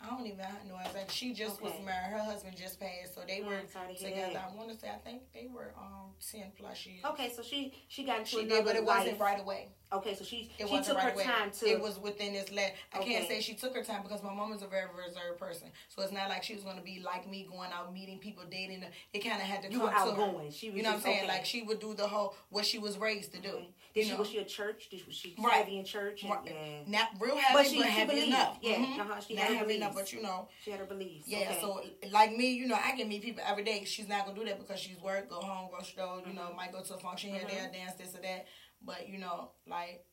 I 0.00 0.10
don't 0.10 0.26
even 0.26 0.38
know. 0.68 0.76
I 0.78 0.88
think 0.88 1.10
she 1.10 1.32
just 1.32 1.60
was 1.62 1.72
married. 1.84 2.12
Her 2.12 2.18
husband 2.18 2.56
just 2.56 2.78
passed, 2.78 3.14
so 3.14 3.22
they 3.26 3.40
Mm, 3.40 3.46
were 3.46 3.60
to 3.60 4.04
together. 4.04 4.40
I 4.52 4.54
want 4.56 4.70
to 4.70 4.76
say 4.78 4.88
I 4.90 4.98
think 4.98 5.22
they 5.32 5.48
were 5.52 5.72
um 5.76 6.10
ten 6.30 6.52
plus 6.56 6.84
years. 6.86 7.00
okay, 7.04 7.32
so 7.34 7.42
she 7.42 7.72
she 7.88 8.04
got 8.04 8.18
into 8.18 8.30
She 8.30 8.44
did, 8.44 8.64
but 8.64 8.76
it 8.76 8.84
life. 8.84 8.98
wasn't 8.98 9.20
right 9.20 9.40
away. 9.40 9.68
Okay, 9.92 10.14
so 10.14 10.24
she 10.24 10.50
It 10.58 10.66
she 10.68 10.74
wasn't 10.74 10.86
took 10.86 10.96
right 10.96 11.04
her 11.08 11.14
away. 11.14 11.24
time 11.24 11.50
to. 11.50 11.66
It 11.66 11.80
was 11.80 11.98
within 11.98 12.34
this 12.34 12.52
last. 12.52 12.72
I 12.92 12.98
can't 12.98 13.26
say 13.26 13.40
she 13.40 13.54
took 13.54 13.74
her 13.74 13.82
time 13.82 14.02
because 14.02 14.22
my 14.22 14.34
mom 14.34 14.52
is 14.52 14.62
a 14.62 14.66
very 14.66 14.86
reserved 14.94 15.38
person. 15.38 15.68
So 15.88 16.02
it's 16.02 16.12
not 16.12 16.28
like 16.28 16.42
she 16.42 16.54
was 16.54 16.64
going 16.64 16.76
to 16.76 16.82
be 16.82 17.00
like 17.04 17.28
me, 17.28 17.46
going 17.50 17.70
out 17.72 17.92
meeting 17.94 18.18
people, 18.18 18.42
dating. 18.50 18.84
It 19.12 19.20
kind 19.20 19.36
of 19.40 19.46
had 19.48 19.62
to 19.62 19.70
You 19.70 19.78
come 19.78 19.86
were 19.86 19.92
to 19.92 19.96
her. 19.96 20.10
outgoing. 20.10 20.50
She 20.50 20.68
was 20.70 20.76
you 20.76 20.82
know 20.82 20.90
what 20.90 20.96
I'm 20.96 21.02
saying? 21.02 21.18
okay. 21.24 21.28
Like 21.28 21.46
she 21.46 21.62
would 21.62 21.80
do 21.80 21.94
the 21.94 22.06
whole 22.06 22.34
what 22.50 22.66
she 22.66 22.78
was 22.78 22.98
raised 22.98 23.32
to 23.34 23.40
do. 23.40 23.48
Okay. 23.48 23.68
You 23.96 24.04
she 24.04 24.14
was 24.14 24.28
she 24.28 24.38
a 24.38 24.44
church? 24.44 24.88
Did 24.90 25.00
she, 25.00 25.06
was 25.06 25.16
she 25.16 25.34
Right. 25.38 25.68
in 25.68 25.84
church? 25.84 26.22
And, 26.22 26.30
Right. 26.32 26.40
Yeah. 26.44 26.82
Not 26.86 27.08
real 27.18 27.36
heavy, 27.36 27.54
But 27.54 27.62
but, 27.62 27.66
she- 27.66 27.82
she 27.82 27.88
heavy 27.88 28.10
believed. 28.12 28.28
enough. 28.28 28.58
Yeah, 28.60 28.74
Mhm. 28.76 28.98
uh-huh. 29.00 29.20
She 29.20 29.34
Not 29.34 29.44
heavy 29.46 29.76
enough, 29.76 29.94
but 29.94 30.12
you 30.12 30.22
know. 30.22 30.48
She 30.62 30.70
had 30.70 30.80
her 30.80 30.86
beliefs. 30.86 31.26
Yeah, 31.28 31.38
okay. 31.50 31.60
so 31.60 31.82
like 32.10 32.36
me, 32.36 32.50
you 32.50 32.66
know, 32.66 32.74
I 32.76 32.92
can 32.96 33.08
meet 33.08 33.22
people 33.22 33.42
every 33.46 33.64
day. 33.64 33.84
She's 33.84 34.08
not 34.08 34.26
gonna 34.26 34.38
do 34.38 34.44
that 34.46 34.58
because 34.58 34.78
she's 34.80 35.00
work, 35.00 35.28
go 35.30 35.40
home, 35.40 35.70
go 35.70 35.82
store, 35.82 36.22
you 36.26 36.32
know, 36.34 36.42
Mm-hmm. 36.42 36.56
might 36.56 36.72
go 36.72 36.82
to 36.82 36.94
a 36.94 36.98
function 36.98 37.30
here, 37.30 37.44
there, 37.48 37.70
dance, 37.72 37.94
this 37.94 38.14
or 38.14 38.20
that. 38.22 38.46
But 38.82 39.08
you 39.08 39.18
know, 39.18 39.50
like 39.66 40.04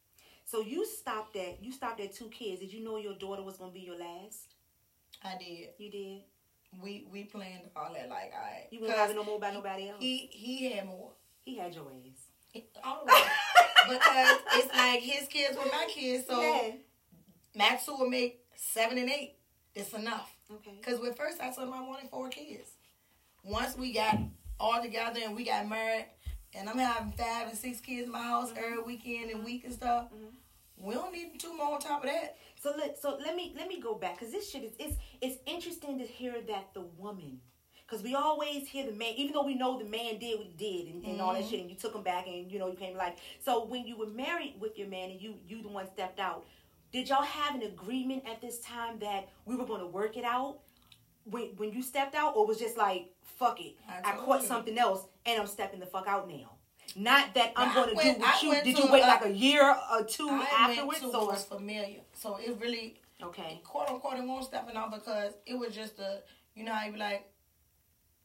So 0.46 0.62
you 0.62 0.86
stopped 0.86 1.36
at 1.36 1.64
you 1.64 1.72
stopped 1.72 2.00
at 2.00 2.14
two 2.14 2.30
kids. 2.30 2.60
Did 2.62 2.72
you 2.74 2.84
know 2.84 2.98
your 2.98 3.16
daughter 3.16 3.44
was 3.44 3.58
gonna 3.58 3.72
be 3.72 3.82
your 3.82 3.98
last? 3.98 4.56
I 5.24 5.38
did. 5.38 5.70
You 5.78 5.90
did. 5.92 6.22
We 6.82 7.06
we 7.12 7.24
planned 7.26 7.70
all 7.76 7.94
that 7.94 8.10
like 8.10 8.34
I 8.34 8.68
You 8.72 8.80
wouldn't 8.82 8.98
have 8.98 9.14
no 9.16 9.24
more 9.24 9.40
by 9.40 9.52
nobody 9.52 9.90
else. 9.90 10.02
he 10.02 10.28
he 10.32 10.72
had 10.72 10.86
more. 10.88 11.12
He 11.46 11.58
had 11.58 11.74
your 11.76 11.86
ass. 11.92 12.30
All 12.84 13.04
right. 13.06 13.28
because 13.88 14.38
it's 14.56 14.76
like 14.76 15.00
his 15.02 15.28
kids 15.28 15.58
were 15.58 15.66
my 15.72 15.88
kids, 15.90 16.26
so 16.28 16.42
yeah. 16.42 16.72
Max 17.56 17.88
will 17.88 18.10
make 18.10 18.40
seven 18.56 18.98
and 18.98 19.10
eight. 19.10 19.36
It's 19.76 19.94
enough. 19.94 20.32
Okay. 20.52 20.72
Because 20.78 21.00
at 21.06 21.18
first 21.18 21.42
I 21.42 21.52
told 21.52 21.68
him 21.68 21.74
I 21.74 21.82
wanted 21.82 22.10
four 22.10 22.30
kids. 22.30 22.70
Once 23.44 23.76
we 23.78 23.94
got 23.94 24.18
all 24.60 24.82
together 24.82 25.20
and 25.24 25.36
we 25.36 25.44
got 25.44 25.68
married, 25.68 26.06
and 26.56 26.70
I'm 26.70 26.78
having 26.78 27.12
five 27.14 27.48
and 27.50 27.58
six 27.58 27.80
kids 27.82 28.06
in 28.06 28.12
my 28.12 28.22
house 28.22 28.52
every 28.56 28.82
weekend 28.82 29.32
and 29.32 29.44
week 29.44 29.64
and 29.66 29.74
stuff, 29.74 30.10
Mhm. 30.12 30.34
we 30.78 30.94
don't 30.94 31.12
need 31.12 31.40
two 31.40 31.56
more 31.56 31.74
on 31.76 31.80
top 31.80 32.04
of 32.04 32.10
that. 32.10 32.38
So 32.62 32.74
let 32.78 32.98
so 33.02 33.18
let 33.18 33.36
me 33.36 33.54
let 33.58 33.68
me 33.68 33.80
go 33.82 33.96
back 33.96 34.20
because 34.20 34.32
this 34.32 34.50
shit 34.50 34.64
is 34.64 34.74
it's 34.80 34.96
it's 35.22 35.38
interesting 35.46 35.98
to 36.00 36.06
hear 36.06 36.40
that 36.48 36.74
the 36.74 36.82
woman 36.82 37.42
because 37.94 38.04
we 38.04 38.16
always 38.16 38.68
hear 38.68 38.86
the 38.86 38.92
man 38.92 39.14
even 39.16 39.34
though 39.34 39.44
we 39.44 39.54
know 39.56 39.78
the 39.78 39.86
man 39.86 40.18
did 40.18 40.38
what 40.40 40.48
he 40.48 40.54
did 40.58 40.94
and, 40.94 41.06
and 41.06 41.22
all 41.22 41.34
that 41.34 41.44
Mhm. 41.44 41.50
shit 41.50 41.60
and 41.62 41.70
you 41.70 41.76
took 41.76 41.94
him 41.94 42.02
back 42.04 42.26
and 42.28 42.52
you 42.52 42.58
know 42.60 42.68
you 42.68 42.76
came 42.76 42.98
like 42.98 43.18
so 43.40 43.64
when 43.66 43.86
you 43.86 43.96
were 43.98 44.08
married 44.08 44.56
with 44.60 44.78
your 44.78 44.88
man 44.88 45.12
and 45.12 45.22
you 45.22 45.36
you 45.48 45.62
the 45.62 45.68
one 45.70 45.88
stepped 45.88 46.20
out 46.20 46.46
did 46.92 47.10
y'all 47.10 47.24
have 47.24 47.56
an 47.56 47.62
agreement 47.64 48.24
at 48.28 48.42
this 48.42 48.60
time 48.60 48.98
that 49.00 49.30
we 49.46 49.56
were 49.56 49.66
going 49.66 49.80
to 49.82 49.88
work 49.88 50.18
it 50.18 50.24
out 50.24 50.60
when 51.26 51.48
when 51.58 51.72
you 51.72 51.82
stepped 51.84 52.16
out 52.16 52.36
or 52.36 52.46
was 52.48 52.58
just 52.60 52.78
like 52.78 53.12
fuck 53.22 53.60
it 53.62 53.76
I 53.88 54.12
I, 54.12 54.16
caught 54.16 54.42
you. 54.42 54.48
something 54.48 54.78
else 54.78 55.06
and 55.26 55.40
I'm 55.40 55.48
stepping 55.48 55.80
the 55.80 55.86
fuck 55.86 56.08
out 56.08 56.28
now. 56.28 56.52
Not 56.96 57.34
that 57.36 57.54
I'm 57.56 57.74
going 57.74 57.90
to 57.90 58.04
do 58.14 58.20
what 58.20 58.44
you 58.44 58.54
did. 58.64 58.78
You 58.78 58.92
wait 58.92 59.04
a- 59.04 59.08
like 59.08 59.26
a 59.26 59.32
year 59.32 59.64
or 59.92 60.04
two 60.04 60.28
I 60.30 60.46
afterwards? 60.70 61.02
went 61.02 61.14
to 61.14 61.18
or 61.20 61.28
what's 61.28 61.46
familiar. 61.46 62.02
So 62.14 62.36
it 62.38 62.56
really, 62.60 63.00
okay. 63.22 63.62
quote 63.64 63.90
unquote, 63.90 64.18
it 64.18 64.24
won't 64.24 64.44
stepping 64.46 64.76
out 64.76 64.92
because 64.92 65.34
it 65.48 65.58
was 65.58 65.74
just 65.74 65.98
a, 66.00 66.22
you 66.56 66.64
know 66.66 66.74
how 66.74 66.86
you 66.86 66.92
be 66.94 67.00
like, 67.00 67.32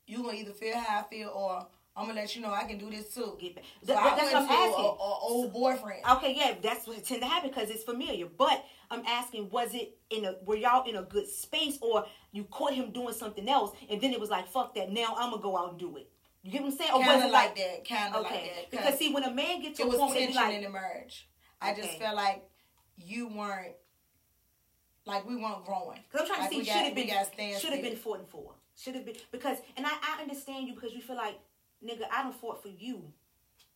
you 0.08 0.22
going 0.22 0.36
to 0.36 0.42
either 0.42 0.52
feel 0.52 0.76
how 0.76 1.00
I 1.00 1.02
feel 1.04 1.28
or 1.28 1.66
I'm 1.96 2.04
going 2.04 2.16
to 2.16 2.22
let 2.22 2.34
you 2.34 2.42
know 2.42 2.52
I 2.52 2.64
can 2.64 2.78
do 2.78 2.90
this 2.90 3.12
too. 3.12 3.36
Get 3.40 3.56
back. 3.56 3.64
So 3.84 3.94
I 3.94 4.16
that's 4.16 4.32
went 4.32 4.32
what 4.32 4.42
I'm 4.42 4.72
to 4.72 4.76
a, 4.76 4.82
a 4.82 5.18
old 5.20 5.52
boyfriend. 5.52 6.00
Okay, 6.12 6.34
yeah, 6.36 6.54
that's 6.62 6.86
what 6.86 7.04
tend 7.04 7.22
to 7.22 7.26
happen 7.28 7.50
because 7.50 7.70
it's 7.70 7.84
familiar. 7.84 8.26
But 8.26 8.64
I'm 8.90 9.02
asking, 9.06 9.50
was 9.50 9.74
it 9.74 9.98
in 10.10 10.24
a 10.24 10.36
were 10.44 10.56
y'all 10.56 10.88
in 10.88 10.96
a 10.96 11.02
good 11.02 11.28
space 11.28 11.78
or 11.82 12.06
you 12.32 12.44
caught 12.44 12.72
him 12.72 12.92
doing 12.92 13.14
something 13.14 13.48
else 13.48 13.76
and 13.90 14.00
then 14.00 14.12
it 14.12 14.20
was 14.20 14.30
like 14.30 14.48
fuck 14.48 14.74
that 14.76 14.90
now 14.90 15.14
I'm 15.18 15.30
gonna 15.30 15.42
go 15.42 15.58
out 15.58 15.70
and 15.70 15.78
do 15.78 15.96
it. 15.96 16.08
You 16.42 16.52
get 16.52 16.62
what 16.62 16.72
I'm 16.72 16.78
saying? 16.78 16.90
Or 16.92 17.02
Kind 17.02 17.16
was 17.16 17.24
of 17.24 17.28
it 17.30 17.32
like 17.32 17.56
that. 17.56 17.88
Kind 17.88 18.14
of 18.14 18.24
okay? 18.24 18.34
like 18.34 18.54
that. 18.54 18.70
because 18.70 18.98
see, 18.98 19.12
when 19.12 19.24
a 19.24 19.30
man 19.34 19.60
gets 19.60 19.78
to 19.78 19.82
it 19.82 19.86
a 19.86 19.98
was 19.98 20.12
tension 20.14 20.34
like, 20.34 20.54
in 20.54 20.62
the 20.62 20.70
marriage. 20.70 21.28
I 21.60 21.74
just 21.74 21.98
felt 21.98 22.14
like 22.14 22.44
you 22.96 23.28
weren't 23.28 23.74
like 25.04 25.26
we 25.28 25.36
weren't 25.36 25.64
growing. 25.64 25.98
Because 26.10 26.22
I'm 26.22 26.26
trying 26.28 26.40
Like, 26.42 26.50
to 26.50 26.56
see 26.56 26.64
should 26.64 26.84
have 26.84 26.94
been 26.94 27.58
should 27.58 27.72
have 27.72 27.82
been 27.82 27.96
fought 27.96 28.20
and 28.20 28.28
for. 28.28 28.54
Should 28.78 28.94
have 28.94 29.04
been 29.04 29.16
because 29.32 29.58
and 29.76 29.84
I, 29.86 29.90
I 29.90 30.22
understand 30.22 30.68
you 30.68 30.74
because 30.74 30.92
you 30.92 31.00
feel 31.00 31.16
like 31.16 31.38
nigga 31.84 32.02
I 32.12 32.22
don't 32.22 32.34
fought 32.34 32.62
for 32.62 32.68
you 32.68 33.02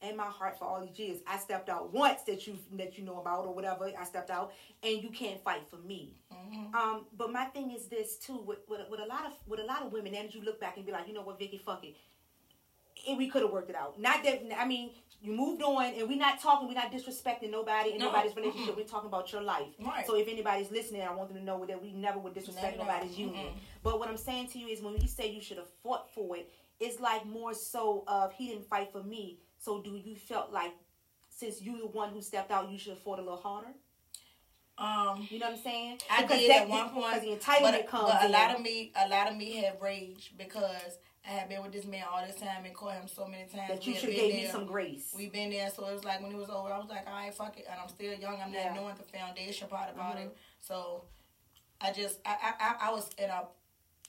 and 0.00 0.16
my 0.16 0.24
heart 0.26 0.58
for 0.58 0.64
all 0.64 0.84
these 0.84 0.98
years. 0.98 1.20
I 1.26 1.38
stepped 1.38 1.68
out 1.68 1.92
once 1.92 2.22
that 2.22 2.46
you 2.46 2.56
that 2.76 2.96
you 2.96 3.04
know 3.04 3.20
about 3.20 3.46
or 3.46 3.54
whatever. 3.54 3.90
I 3.98 4.04
stepped 4.04 4.30
out 4.30 4.52
and 4.82 5.02
you 5.02 5.10
can't 5.10 5.42
fight 5.42 5.62
for 5.68 5.76
me. 5.78 6.14
Mhm. 6.32 6.74
Um, 6.74 7.06
but 7.16 7.32
my 7.32 7.46
thing 7.46 7.72
is 7.72 7.86
this 7.86 8.16
too 8.16 8.36
with, 8.46 8.58
with 8.68 8.80
with 8.90 9.00
a 9.00 9.06
lot 9.06 9.26
of 9.26 9.32
with 9.46 9.58
a 9.60 9.64
lot 9.64 9.82
of 9.82 9.92
women. 9.92 10.14
And 10.14 10.32
you 10.32 10.42
look 10.42 10.60
back 10.60 10.76
and 10.76 10.86
be 10.86 10.92
like, 10.92 11.08
you 11.08 11.14
know 11.14 11.22
what, 11.22 11.38
Vicki, 11.38 11.58
fuck 11.58 11.84
it. 11.84 11.96
And 13.08 13.18
we 13.18 13.28
could 13.28 13.42
have 13.42 13.50
worked 13.50 13.70
it 13.70 13.76
out. 13.76 13.98
Not 13.98 14.22
that 14.24 14.42
I 14.58 14.66
mean, 14.66 14.90
you 15.20 15.32
moved 15.32 15.62
on, 15.62 15.84
and 15.94 16.08
we're 16.08 16.18
not 16.18 16.40
talking. 16.40 16.68
We're 16.68 16.74
not 16.74 16.90
disrespecting 16.92 17.50
nobody 17.50 17.92
in 17.92 17.98
No. 17.98 18.06
nobody's 18.06 18.34
relationship. 18.36 18.74
Mm-mm. 18.74 18.78
We're 18.78 18.84
talking 18.84 19.08
about 19.08 19.30
your 19.32 19.42
life. 19.42 19.68
Right. 19.80 20.06
So 20.06 20.16
if 20.16 20.28
anybody's 20.28 20.70
listening, 20.70 21.02
I 21.02 21.12
want 21.14 21.28
them 21.30 21.38
to 21.38 21.44
know 21.44 21.64
that 21.66 21.80
we 21.82 21.92
never 21.92 22.18
would 22.18 22.34
disrespect 22.34 22.78
nobody's 22.78 23.16
union. 23.18 23.46
Mm-mm. 23.46 23.58
But 23.82 23.98
what 23.98 24.08
I'm 24.08 24.16
saying 24.16 24.48
to 24.48 24.58
you 24.58 24.68
is, 24.68 24.80
when 24.82 24.96
you 24.96 25.06
say 25.08 25.30
you 25.30 25.40
should 25.40 25.58
have 25.58 25.68
fought 25.82 26.10
for 26.14 26.36
it, 26.36 26.50
it's 26.80 26.98
like 27.00 27.24
more 27.26 27.54
so 27.54 28.02
of 28.08 28.32
he 28.32 28.48
didn't 28.48 28.66
fight 28.66 28.90
for 28.92 29.02
me, 29.02 29.38
So 29.58 29.80
do 29.80 29.90
you 29.96 30.16
felt 30.16 30.52
like 30.52 30.72
since 31.30 31.62
you 31.62 31.78
the 31.78 31.86
one 31.86 32.10
who 32.10 32.20
stepped 32.20 32.50
out, 32.50 32.68
you 32.70 32.78
should 32.78 32.94
afford 32.94 33.20
a 33.20 33.22
little 33.22 33.38
harder? 33.38 33.72
Um, 34.78 35.26
You 35.30 35.38
know 35.38 35.46
what 35.50 35.56
I'm 35.58 35.62
saying? 35.62 35.98
I 36.10 36.22
Because 36.22 36.40
did 36.40 36.50
that- 36.50 36.62
at 36.62 36.68
one 36.68 36.90
point, 36.90 37.14
because 37.14 37.22
the 37.22 37.36
entitlement 37.36 37.72
but, 37.82 37.86
comes. 37.88 38.10
but 38.10 38.22
a 38.22 38.26
in. 38.26 38.32
lot 38.32 38.54
of 38.56 38.60
me, 38.60 38.92
a 38.96 39.08
lot 39.08 39.28
of 39.30 39.36
me 39.36 39.56
had 39.56 39.80
rage 39.80 40.34
because 40.36 40.98
I 41.26 41.30
had 41.30 41.48
been 41.48 41.62
with 41.62 41.72
this 41.72 41.84
man 41.84 42.04
all 42.12 42.24
this 42.26 42.36
time 42.36 42.64
and 42.64 42.74
caught 42.74 42.94
him 42.94 43.06
so 43.06 43.26
many 43.26 43.44
times. 43.44 43.68
that 43.68 43.86
you 43.86 43.94
should 43.94 44.10
gave 44.10 44.34
me 44.34 44.46
some 44.50 44.66
grace. 44.66 45.14
We've 45.16 45.32
been 45.32 45.50
there, 45.50 45.70
so 45.70 45.86
it 45.86 45.94
was 45.94 46.04
like 46.04 46.20
when 46.20 46.32
it 46.32 46.36
was 46.36 46.50
over, 46.50 46.72
I 46.72 46.78
was 46.78 46.88
like, 46.88 47.06
all 47.06 47.12
right, 47.14 47.32
fuck 47.32 47.56
it, 47.58 47.66
and 47.70 47.78
I'm 47.80 47.88
still 47.88 48.12
young. 48.14 48.40
I'm 48.40 48.52
Yeah. 48.52 48.66
not 48.66 48.74
knowing 48.74 48.96
the 48.96 49.04
foundation 49.04 49.68
part 49.68 49.90
about 49.94 50.16
Mhm. 50.16 50.26
it, 50.26 50.36
so 50.60 51.04
I 51.80 51.92
just, 51.92 52.18
I, 52.24 52.54
I, 52.58 52.88
I, 52.88 52.92
was 52.92 53.08
in 53.18 53.30
a, 53.30 53.44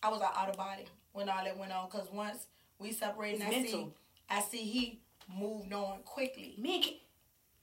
I 0.01 0.09
was 0.09 0.21
out 0.21 0.49
of 0.49 0.57
body 0.57 0.85
when 1.11 1.29
all 1.29 1.43
that 1.43 1.57
went 1.57 1.71
on. 1.71 1.87
Cause 1.89 2.07
once 2.11 2.47
we 2.79 2.91
separated, 2.91 3.41
I 3.43 3.49
mental. 3.49 3.71
see, 3.71 3.93
I 4.29 4.41
see 4.41 4.57
he 4.57 4.99
moved 5.39 5.71
on 5.71 5.99
quickly. 6.03 6.55
Can, 6.63 6.93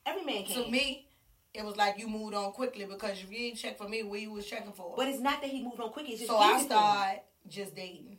every 0.07 0.25
man 0.25 0.45
can. 0.45 0.65
To 0.65 0.71
me, 0.71 1.09
it 1.55 1.65
was 1.65 1.77
like 1.77 1.99
you 1.99 2.07
moved 2.07 2.35
on 2.35 2.53
quickly 2.53 2.85
because 2.85 3.21
you 3.23 3.29
didn't 3.37 3.57
check 3.59 3.77
for 3.79 3.89
me, 3.89 4.05
what 4.05 4.21
you 4.21 4.31
was 4.31 4.47
checking 4.47 4.73
for? 4.73 4.95
but 4.97 5.09
it's 5.09 5.21
not 5.21 5.41
that 5.43 5.51
he 5.51 5.61
moved 5.63 5.81
on 5.81 5.91
quickly. 5.91 6.13
It's 6.13 6.21
just 6.21 6.31
so 6.31 6.39
I 6.39 6.61
started 6.63 7.21
just 7.49 7.75
dating. 7.75 8.19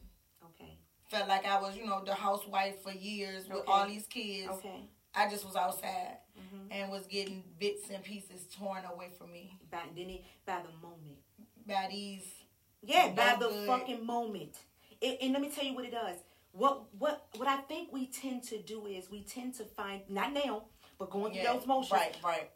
Felt 1.11 1.27
like 1.27 1.45
I 1.45 1.59
was, 1.59 1.75
you 1.75 1.85
know, 1.85 2.01
the 2.05 2.13
housewife 2.15 2.81
for 2.81 2.91
years 2.93 3.43
with 3.49 3.57
Okay. 3.57 3.71
all 3.71 3.85
these 3.85 4.07
kids. 4.07 4.47
Okay. 4.49 4.83
I 5.13 5.29
just 5.29 5.43
was 5.45 5.57
outside 5.57 6.17
hmm 6.37 6.71
and 6.71 6.89
was 6.89 7.05
getting 7.05 7.43
bits 7.59 7.89
and 7.89 8.01
pieces 8.01 8.47
torn 8.57 8.83
away 8.85 9.09
from 9.17 9.29
me 9.33 9.59
By 9.69 9.79
then 9.93 10.09
it, 10.09 10.23
by 10.45 10.59
the 10.61 10.71
moment. 10.87 11.19
by 11.67 11.87
these. 11.91 12.23
Yeah, 12.81 13.09
by 13.09 13.35
the 13.37 13.49
good. 13.49 13.67
fucking 13.67 14.05
moment. 14.05 14.55
It, 15.01 15.17
and 15.21 15.33
let 15.33 15.41
me 15.41 15.49
tell 15.49 15.65
you 15.65 15.75
what 15.75 15.83
it 15.83 15.91
does. 15.91 16.15
What 16.53 16.83
what 16.97 17.27
what 17.35 17.47
I 17.49 17.57
think 17.57 17.91
we 17.91 18.05
tend 18.07 18.43
to 18.43 18.57
do 18.61 18.85
is 18.85 19.09
we 19.11 19.23
tend 19.23 19.53
to 19.55 19.65
find 19.65 20.01
not 20.07 20.31
now, 20.31 20.63
but 20.97 21.09
going 21.09 21.33
through 21.33 21.41
Yeah, 21.41 21.53
those 21.53 21.67
motions. 21.67 21.91
right, 21.91 22.15
right. 22.23 22.49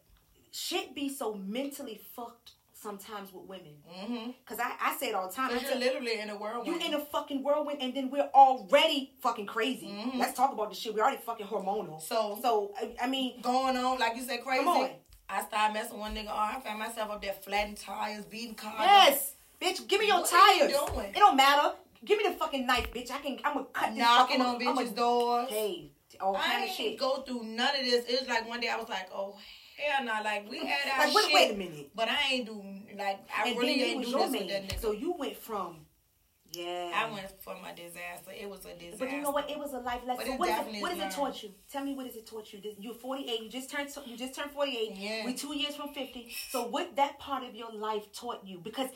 Shit 0.50 0.94
be 0.94 1.10
so 1.10 1.34
mentally 1.34 2.00
fucked 2.14 2.52
sometimes 2.86 3.32
with 3.32 3.44
women. 3.46 3.74
Mm-hmm. 3.92 4.30
Cause 4.46 4.58
I, 4.60 4.72
I 4.80 4.96
say 4.96 5.08
it 5.08 5.14
all 5.14 5.26
the 5.28 5.34
time. 5.34 5.50
You're 5.50 5.76
literally 5.78 6.20
in 6.20 6.30
a 6.30 6.36
whirlwind. 6.36 6.66
You're 6.66 6.80
in 6.88 6.94
a 6.94 7.04
fucking 7.04 7.42
whirlwind, 7.42 7.78
and 7.82 7.92
then 7.94 8.10
we're 8.10 8.30
already 8.34 9.12
fucking 9.20 9.46
crazy. 9.46 9.88
Mhm. 9.88 10.18
Let's 10.18 10.34
talk 10.36 10.52
about 10.52 10.68
this 10.70 10.78
shit. 10.78 10.94
We're 10.94 11.02
already 11.02 11.18
fucking 11.18 11.46
hormonal. 11.46 12.00
so 12.00 12.38
So 12.40 12.72
I, 12.80 12.94
I 13.04 13.06
mean, 13.08 13.40
going 13.42 13.76
on 13.76 13.98
like 13.98 14.16
you 14.16 14.22
said, 14.22 14.42
crazy. 14.44 14.64
Come 14.64 14.68
on. 14.76 14.90
I 15.28 15.42
started 15.44 15.74
messing 15.74 15.98
one 15.98 16.14
nigga. 16.14 16.28
Oh, 16.28 16.36
I 16.56 16.60
found 16.60 16.78
myself 16.78 17.10
up 17.10 17.20
there 17.20 17.32
flattening 17.32 17.74
tires, 17.76 18.24
beating 18.26 18.54
cars. 18.54 18.74
yes, 18.78 19.34
bitch, 19.60 19.86
give 19.88 20.00
me 20.00 20.06
your 20.06 20.20
What 20.20 20.32
are 20.32 20.54
you 20.54 20.68
tires. 20.68 20.72
doing? 20.92 21.08
It 21.10 21.16
don't 21.18 21.36
matter. 21.36 21.74
Give 22.04 22.18
me 22.18 22.24
the 22.28 22.34
fucking 22.34 22.64
knife, 22.66 22.92
bitch. 22.94 23.10
I 23.10 23.18
can. 23.18 23.38
I'm 23.44 23.54
gonna 23.54 23.66
cut 23.72 23.90
this. 23.90 23.98
knocking 23.98 24.40
on 24.40 24.60
bitches' 24.60 24.94
doors. 24.94 25.48
Hey, 25.50 25.90
all 26.20 26.36
I 26.36 26.40
kind 26.40 26.64
of 26.64 26.70
shit. 26.70 26.96
go 26.98 27.22
through 27.22 27.42
none 27.42 27.74
of 27.74 27.84
this. 27.84 28.04
It 28.06 28.20
was 28.20 28.28
like 28.28 28.48
one 28.48 28.60
day 28.60 28.68
I 28.68 28.76
was 28.76 28.88
like, 28.88 29.08
oh 29.12 29.36
hell 29.76 30.04
no, 30.04 30.12
like 30.24 30.50
we 30.50 30.58
had 30.64 30.90
our 30.92 31.06
Like, 31.06 31.14
wait, 31.14 31.24
shit, 31.24 31.34
wait 31.34 31.50
a 31.52 31.56
minute. 31.56 31.90
but 31.94 32.08
I 32.08 32.32
ain't 32.32 32.46
do 32.46 32.62
like 32.96 33.20
I 33.36 33.48
and 33.48 33.58
really 33.58 33.82
ain't 33.82 34.04
do 34.04 34.12
this 34.12 34.30
with 34.30 34.48
that 34.48 34.68
nigga. 34.68 34.80
So 34.80 34.92
you 34.92 35.14
went 35.18 35.36
from, 35.36 35.76
yeah. 36.52 36.90
I 36.94 37.10
went 37.12 37.30
for 37.42 37.54
my 37.62 37.72
disaster. 37.72 38.30
It 38.38 38.48
was 38.48 38.64
a 38.64 38.74
disaster. 38.74 38.96
But 38.98 39.12
you 39.12 39.20
know 39.20 39.30
what? 39.30 39.50
It 39.50 39.58
was 39.58 39.72
a 39.74 39.78
life 39.78 40.00
lesson. 40.06 40.26
So 40.26 40.32
what, 40.36 40.48
is 40.48 40.76
it, 40.76 40.82
what 40.82 40.92
is 40.92 40.98
it 41.00 41.10
taught 41.10 41.42
you? 41.42 41.50
Tell 41.70 41.84
me 41.84 41.94
what 41.94 42.06
has 42.06 42.16
it 42.16 42.26
taught 42.26 42.52
you? 42.52 42.60
This- 42.60 42.76
You're 42.78 42.94
48. 42.94 43.42
You 43.42 43.50
just 43.50 43.70
turned. 43.70 43.90
You 44.06 44.16
just 44.16 44.34
turned 44.34 44.50
48. 44.52 44.96
Yeah. 44.96 45.26
We 45.26 45.34
two 45.34 45.56
years 45.56 45.76
from 45.76 45.88
50. 45.92 46.34
So 46.50 46.66
what 46.68 46.96
that 46.96 47.18
part 47.18 47.44
of 47.44 47.54
your 47.54 47.72
life 47.72 48.12
taught 48.12 48.46
you? 48.46 48.60
Because 48.62 48.88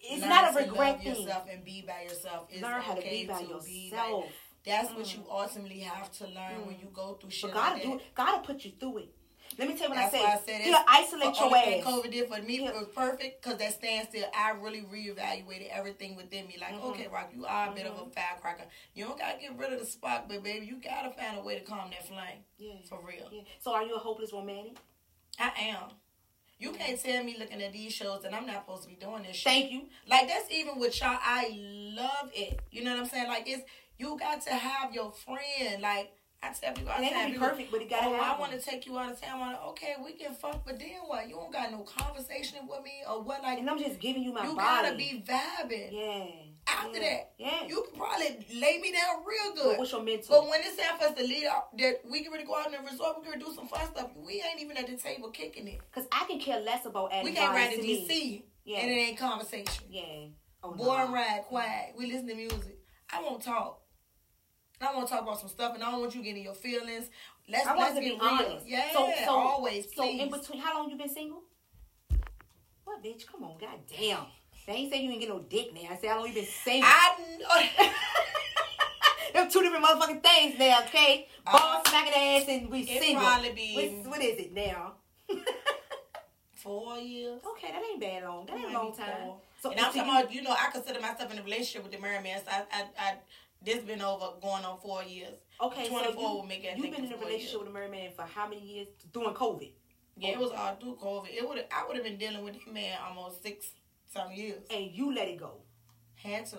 it's 0.00 0.20
Learn 0.20 0.28
not 0.30 0.50
a 0.50 0.58
to 0.58 0.70
regret 0.70 1.02
thing. 1.02 1.08
yourself 1.08 1.46
and 1.50 1.64
be 1.64 1.84
by 1.86 2.02
yourself. 2.02 2.48
It's 2.50 2.62
Learn 2.62 2.80
how 2.80 2.94
to 2.94 3.00
be 3.02 3.26
by 3.26 3.38
to 3.38 3.42
yourself. 3.42 3.66
be 3.66 3.90
by- 3.90 4.24
That's 4.64 4.90
what 4.90 5.06
mm. 5.06 5.16
you 5.16 5.24
ultimately 5.30 5.80
have 5.80 6.12
to 6.18 6.24
learn 6.24 6.66
when 6.66 6.76
mm. 6.76 6.82
you 6.82 6.88
go 6.92 7.14
through 7.14 7.30
shit 7.30 7.50
But 7.50 7.56
God 7.56 7.72
like 7.74 7.82
do 7.82 7.94
it. 7.96 8.02
God 8.14 8.32
will 8.32 8.46
put 8.46 8.64
you 8.64 8.72
through 8.78 8.98
it. 8.98 9.14
Let 9.58 9.68
me 9.68 9.74
tell 9.76 9.88
you 9.88 9.94
what 9.96 10.04
I 10.04 10.08
say. 10.08 10.20
why 10.22 10.34
I 10.34 10.38
said 10.46 10.60
He'll 10.60 10.78
isolate 10.86 11.36
your 11.40 11.56
ass. 11.56 11.84
COVID 11.84 12.10
did 12.12 12.28
for 12.28 12.40
me 12.42 12.60
Yeah. 12.60 12.72
was 12.72 12.86
perfect 12.94 13.42
because 13.42 13.58
that 13.58 13.72
standstill, 13.74 14.30
I 14.34 14.50
really 14.50 14.82
reevaluated 14.82 15.68
everything 15.70 16.14
within 16.16 16.46
me. 16.46 16.56
Like, 16.60 16.74
Mhm. 16.74 16.84
okay, 16.90 17.08
Rock, 17.08 17.30
you 17.34 17.44
are 17.44 17.70
a 17.70 17.72
bit 17.74 17.86
of 17.86 17.94
Mm-hmm. 17.94 18.10
a 18.10 18.12
firecracker. 18.12 18.66
You 18.94 19.06
don't 19.06 19.18
gotta 19.18 19.38
get 19.38 19.56
rid 19.56 19.72
of 19.72 19.80
the 19.80 19.86
spark, 19.86 20.28
but 20.28 20.42
baby, 20.44 20.64
you 20.66 20.76
gotta 20.76 21.10
find 21.10 21.38
a 21.38 21.42
way 21.42 21.58
to 21.58 21.64
calm 21.64 21.90
that 21.90 22.06
flame. 22.06 22.44
Yeah. 22.56 22.74
For 22.88 23.00
real. 23.02 23.28
Yeah. 23.32 23.42
So 23.58 23.72
are 23.74 23.82
you 23.82 23.96
a 23.96 23.98
hopeless 23.98 24.32
romantic? 24.32 24.76
I 25.40 25.50
am. 25.58 25.90
You 26.60 26.72
can't 26.72 27.00
tell 27.00 27.22
me 27.22 27.36
looking 27.38 27.62
at 27.62 27.72
these 27.72 27.92
shows 27.92 28.22
that 28.22 28.34
I'm 28.34 28.46
not 28.46 28.64
supposed 28.64 28.82
to 28.84 28.88
be 28.88 28.96
doing 28.96 29.22
this 29.22 29.36
shit. 29.36 29.44
Thank 29.44 29.70
you. 29.72 29.88
Like 30.06 30.28
that's 30.28 30.50
even 30.52 30.78
with 30.78 31.00
y'all. 31.00 31.18
I 31.20 31.50
love 31.52 32.30
it. 32.34 32.60
You 32.70 32.82
know 32.84 32.92
what 32.92 33.00
I'm 33.00 33.06
saying? 33.08 33.28
Like 33.28 33.48
it's 33.48 33.62
you 33.96 34.16
got 34.18 34.40
to 34.42 34.50
have 34.54 34.92
your 34.94 35.12
friend. 35.12 35.82
Like 35.82 36.12
I 36.42 36.52
tell 36.52 36.72
people, 36.72 36.92
all 36.92 36.98
It 36.98 37.00
the 37.00 37.10
gonna 37.10 37.16
time, 37.16 37.26
be 37.26 37.32
people, 37.32 37.48
perfect, 37.48 37.70
but 37.72 37.82
it 37.82 37.90
gotta 37.90 38.06
oh, 38.06 38.14
have 38.14 38.36
I 38.36 38.40
want 38.40 38.52
to 38.52 38.60
take 38.60 38.86
you 38.86 38.96
out 38.98 39.10
of 39.10 39.20
town. 39.20 39.40
I'm 39.40 39.52
like, 39.52 39.62
okay, 39.70 39.94
we 40.04 40.12
can 40.12 40.32
fuck, 40.34 40.64
but 40.64 40.78
then 40.78 40.88
what? 41.06 41.28
You 41.28 41.34
don't 41.34 41.52
got 41.52 41.70
no 41.72 41.78
conversation 41.80 42.60
with 42.68 42.82
me 42.84 43.02
or 43.08 43.22
what? 43.22 43.42
Like 43.42 43.58
And 43.58 43.68
I'm 43.68 43.78
just 43.78 43.98
giving 43.98 44.22
you 44.22 44.32
my 44.32 44.44
you 44.46 44.54
body. 44.54 44.86
gotta 44.88 44.96
be 44.96 45.24
vibing. 45.26 45.88
Yeah. 45.90 46.26
After 46.68 46.98
yeah. 46.98 47.08
that, 47.10 47.32
Yeah. 47.38 47.66
you 47.66 47.82
can 47.90 47.98
probably 47.98 48.46
lay 48.54 48.78
me 48.78 48.92
down 48.92 49.24
real 49.26 49.54
But 49.54 49.62
good. 49.62 49.78
what's 49.78 49.90
your 49.90 50.02
mental? 50.02 50.40
But 50.42 50.50
when 50.50 50.60
it's 50.60 50.76
time 50.76 50.98
for 50.98 51.06
us 51.06 51.14
to 51.16 51.22
leave 51.24 51.46
out, 51.46 51.76
that 51.78 52.02
we 52.08 52.22
get 52.22 52.30
ready 52.30 52.44
to 52.44 52.46
go 52.48 52.56
out 52.56 52.66
in 52.66 52.72
the 52.72 52.78
resort, 52.90 53.16
we 53.24 53.32
to 53.32 53.38
do 53.38 53.52
some 53.54 53.66
fun 53.66 53.86
stuff. 53.86 54.10
We 54.14 54.34
ain't 54.48 54.60
even 54.60 54.76
at 54.76 54.86
the 54.86 54.96
table 54.96 55.30
kicking 55.30 55.66
it. 55.66 55.80
Because 55.90 56.08
I 56.12 56.24
can 56.26 56.38
care 56.38 56.60
less 56.60 56.84
about 56.86 57.10
We 57.24 57.32
can't 57.32 57.52
ride 57.54 57.72
to. 57.72 57.78
DC 57.80 58.42
Yeah. 58.64 58.78
and 58.80 58.90
it 58.90 58.94
ain't 58.94 59.18
conversation. 59.18 59.84
Yeah. 59.90 60.26
Oh, 60.62 60.72
Boy 60.72 60.84
no. 60.84 61.04
and 61.04 61.12
ride, 61.12 61.42
quiet. 61.48 61.94
We 61.96 62.06
listen 62.12 62.28
to 62.28 62.34
music. 62.34 62.78
I 63.10 63.22
won't 63.22 63.42
talk. 63.42 63.80
I 64.80 64.94
want 64.94 65.08
to 65.08 65.12
talk 65.14 65.22
about 65.22 65.40
some 65.40 65.48
stuff, 65.48 65.74
and 65.74 65.82
I 65.82 65.90
don't 65.90 66.00
want 66.00 66.14
you 66.14 66.22
getting 66.22 66.42
your 66.44 66.54
feelings. 66.54 67.06
Let's 67.48 67.66
I 67.66 67.70
want 67.74 67.80
let's 67.80 67.94
to 67.96 68.00
be 68.00 68.10
get 68.10 68.20
real. 68.22 68.30
honest. 68.30 68.66
Yeah, 68.66 68.92
So, 68.92 69.10
so 69.24 69.30
always. 69.32 69.88
So 69.96 70.08
in 70.08 70.30
between, 70.30 70.60
how 70.60 70.78
long 70.78 70.90
you 70.90 70.96
been 70.96 71.08
single? 71.08 71.42
What, 72.84 73.02
bitch? 73.02 73.26
Come 73.26 73.42
on, 73.44 73.56
goddamn. 73.58 74.26
They 74.66 74.72
ain't 74.74 74.92
say 74.92 75.02
you 75.02 75.10
ain't 75.10 75.20
get 75.20 75.30
no 75.30 75.40
dick 75.40 75.72
now. 75.74 75.88
I 75.90 75.96
say 75.96 76.08
how 76.08 76.18
long 76.18 76.28
you 76.28 76.34
been 76.34 76.44
single. 76.44 76.88
I 76.88 77.14
know. 79.34 79.40
Them 79.40 79.50
two 79.50 79.62
different 79.62 79.84
motherfucking 79.84 80.22
things 80.22 80.58
now, 80.58 80.80
okay? 80.86 81.28
Uh, 81.46 81.52
Ball 81.58 81.82
smacking 81.86 82.12
ass 82.14 82.44
and 82.48 82.70
we 82.70 82.80
it 82.80 83.02
single. 83.02 83.22
probably 83.24 83.52
be- 83.52 84.02
what 84.06 84.22
is 84.22 84.38
it 84.38 84.52
now? 84.54 84.92
Four 86.54 86.96
years. 86.98 87.40
okay, 87.52 87.68
that 87.72 87.82
ain't 87.82 88.00
bad 88.00 88.24
long. 88.24 88.46
That 88.46 88.56
ain't 88.56 88.70
a 88.70 88.72
long 88.72 88.94
time. 88.94 89.06
four. 89.24 89.36
So, 89.62 89.70
and 89.70 89.78
I'm 89.80 89.86
talking 89.86 90.04
you- 90.04 90.10
about, 90.10 90.32
you 90.32 90.42
know, 90.42 90.50
I 90.58 90.70
consider 90.72 91.00
myself 91.00 91.32
in 91.32 91.38
a 91.38 91.42
relationship 91.42 91.82
with 91.84 91.92
the 91.92 91.98
Merriman. 91.98 92.40
So 92.44 92.50
I, 92.50 92.64
I, 92.72 92.84
I, 92.98 93.14
this 93.62 93.78
been 93.84 94.00
over 94.02 94.32
going 94.40 94.64
on 94.64 94.78
four 94.80 95.02
years. 95.02 95.34
okay, 95.60 95.88
24 95.88 96.04
so 96.04 96.10
you, 96.20 96.26
will 96.36 96.46
make 96.46 96.64
it, 96.64 96.76
you've 96.78 96.94
been 96.94 97.04
in 97.04 97.12
a 97.12 97.16
relationship 97.16 97.50
years. 97.52 97.58
with 97.58 97.68
a 97.68 97.72
married 97.72 97.90
man 97.90 98.10
for 98.14 98.22
how 98.22 98.48
many 98.48 98.60
years? 98.64 98.88
During 99.12 99.34
COVID. 99.34 99.72
Yeah, 100.16 100.30
it 100.30 100.38
was 100.38 100.50
all 100.50 100.74
through 100.76 100.96
COVID. 101.02 101.28
It 101.32 101.48
would 101.48 101.64
I 101.72 101.86
would 101.86 101.96
have 101.96 102.04
been 102.04 102.18
dealing 102.18 102.44
with 102.44 102.54
him 102.56 102.74
man 102.74 102.98
almost 103.06 103.42
six 103.42 103.70
some 104.12 104.32
years. 104.32 104.62
And 104.70 104.90
you 104.92 105.14
let 105.14 105.28
it 105.28 105.38
go. 105.38 105.62
Had 106.16 106.46
to. 106.46 106.56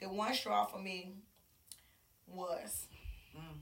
The 0.00 0.08
one 0.08 0.34
straw 0.34 0.64
for 0.66 0.78
me 0.78 1.14
was 2.26 2.86
Mm. 3.36 3.60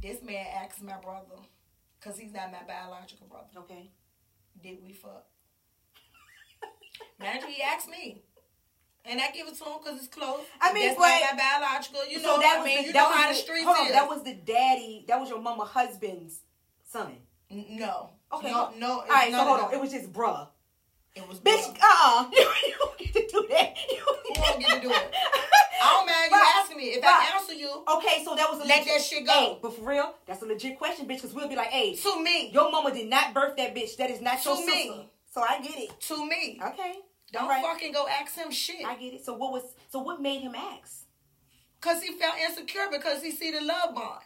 this 0.00 0.22
man 0.22 0.46
asked 0.62 0.82
my 0.82 0.96
brother, 1.00 1.36
because 1.98 2.18
he's 2.18 2.32
not 2.32 2.52
my 2.52 2.62
biological 2.66 3.26
brother, 3.26 3.48
Okay. 3.56 3.90
did 4.62 4.78
we 4.82 4.92
fuck? 4.92 5.26
Imagine 7.20 7.48
he 7.48 7.62
asked 7.62 7.88
me. 7.88 8.22
And 9.04 9.20
I 9.20 9.30
give 9.32 9.48
it 9.48 9.54
to 9.58 9.64
him 9.64 9.72
because 9.82 9.98
it's 9.98 10.08
close. 10.14 10.40
I 10.60 10.72
mean, 10.72 10.86
That's 10.86 10.98
but- 10.98 11.08
not 11.08 11.36
my 11.36 11.58
biological. 11.60 12.06
You 12.08 12.22
know, 12.22 12.36
so 12.36 12.40
that 12.40 12.58
I 12.60 12.64
mean, 12.64 12.78
the, 12.78 12.86
you 12.86 12.92
that 12.92 12.98
know 13.10 13.12
how 13.16 13.28
the, 13.28 13.34
the 13.34 13.40
streets 13.40 13.64
hold 13.64 13.76
on, 13.78 13.86
is. 13.86 13.92
that 13.92 14.08
was 14.08 14.22
the 14.22 14.34
daddy. 14.34 15.04
That 15.08 15.18
was 15.20 15.28
your 15.28 15.40
mama 15.40 15.64
husband's 15.64 16.40
son. 16.88 17.16
No. 17.50 18.10
Okay. 18.32 18.50
No, 18.50 18.70
no. 18.78 19.00
All 19.00 19.06
right, 19.08 19.30
so 19.32 19.38
hold 19.44 19.58
of 19.60 19.66
on. 19.66 19.74
It 19.74 19.80
was 19.80 19.90
just 19.90 20.12
bruh. 20.12 20.46
It 21.14 21.28
was 21.28 21.38
Bitch, 21.40 21.60
bruh. 21.74 21.82
uh-uh. 21.82 22.30
You, 22.32 22.38
you 22.68 22.74
don't 22.78 22.98
get 22.98 23.12
to 23.12 23.20
do 23.28 23.46
that. 23.50 23.74
You 23.90 23.98
Who 23.98 24.34
don't 24.34 24.60
get 24.60 24.70
to 24.70 24.80
do 24.80 24.90
it? 24.90 25.14
I 25.84 25.88
don't 25.90 26.06
mind 26.06 26.30
you 26.30 26.36
Right. 26.36 26.54
asking 26.62 26.76
me. 26.78 26.84
If 26.94 27.02
Right. 27.02 27.28
I 27.34 27.36
answer 27.38 27.52
you, 27.54 27.84
Okay, 27.96 28.24
so 28.24 28.36
that 28.36 28.48
was 28.48 28.60
a 28.60 28.64
Let 28.64 28.78
legit, 28.80 28.86
that 28.94 29.02
shit 29.02 29.26
go. 29.26 29.32
Hey, 29.32 29.58
but 29.60 29.74
for 29.76 29.82
real, 29.82 30.14
that's 30.26 30.40
a 30.42 30.46
legit 30.46 30.78
question, 30.78 31.04
bitch. 31.06 31.16
Because 31.16 31.34
we'll 31.34 31.48
be 31.48 31.56
like, 31.56 31.68
hey, 31.68 31.96
to 31.96 32.22
me, 32.22 32.50
your 32.50 32.70
mama 32.70 32.94
did 32.94 33.08
not 33.10 33.34
birth 33.34 33.56
that 33.56 33.74
bitch. 33.74 33.96
That 33.96 34.10
is 34.10 34.20
not 34.22 34.40
To 34.42 34.50
your 34.50 34.64
me. 34.66 34.72
sister. 34.86 35.02
So 35.34 35.42
I 35.42 35.60
get 35.60 35.76
it. 35.78 36.00
to 36.02 36.24
me, 36.26 36.60
Okay, 36.64 36.94
don't 37.32 37.48
right. 37.48 37.64
fucking 37.64 37.92
go 37.92 38.06
ask 38.08 38.34
him 38.36 38.50
shit. 38.50 38.84
I 38.84 38.94
get 38.96 39.14
it. 39.14 39.24
So 39.24 39.34
what 39.34 39.52
was? 39.52 39.62
So 39.90 39.98
what 40.00 40.20
made 40.20 40.40
him 40.40 40.54
ask? 40.54 41.06
Cause 41.80 42.02
he 42.02 42.12
felt 42.16 42.34
insecure 42.38 42.86
because 42.92 43.22
he 43.22 43.30
see 43.32 43.50
the 43.50 43.60
love 43.60 43.94
bond. 43.94 44.20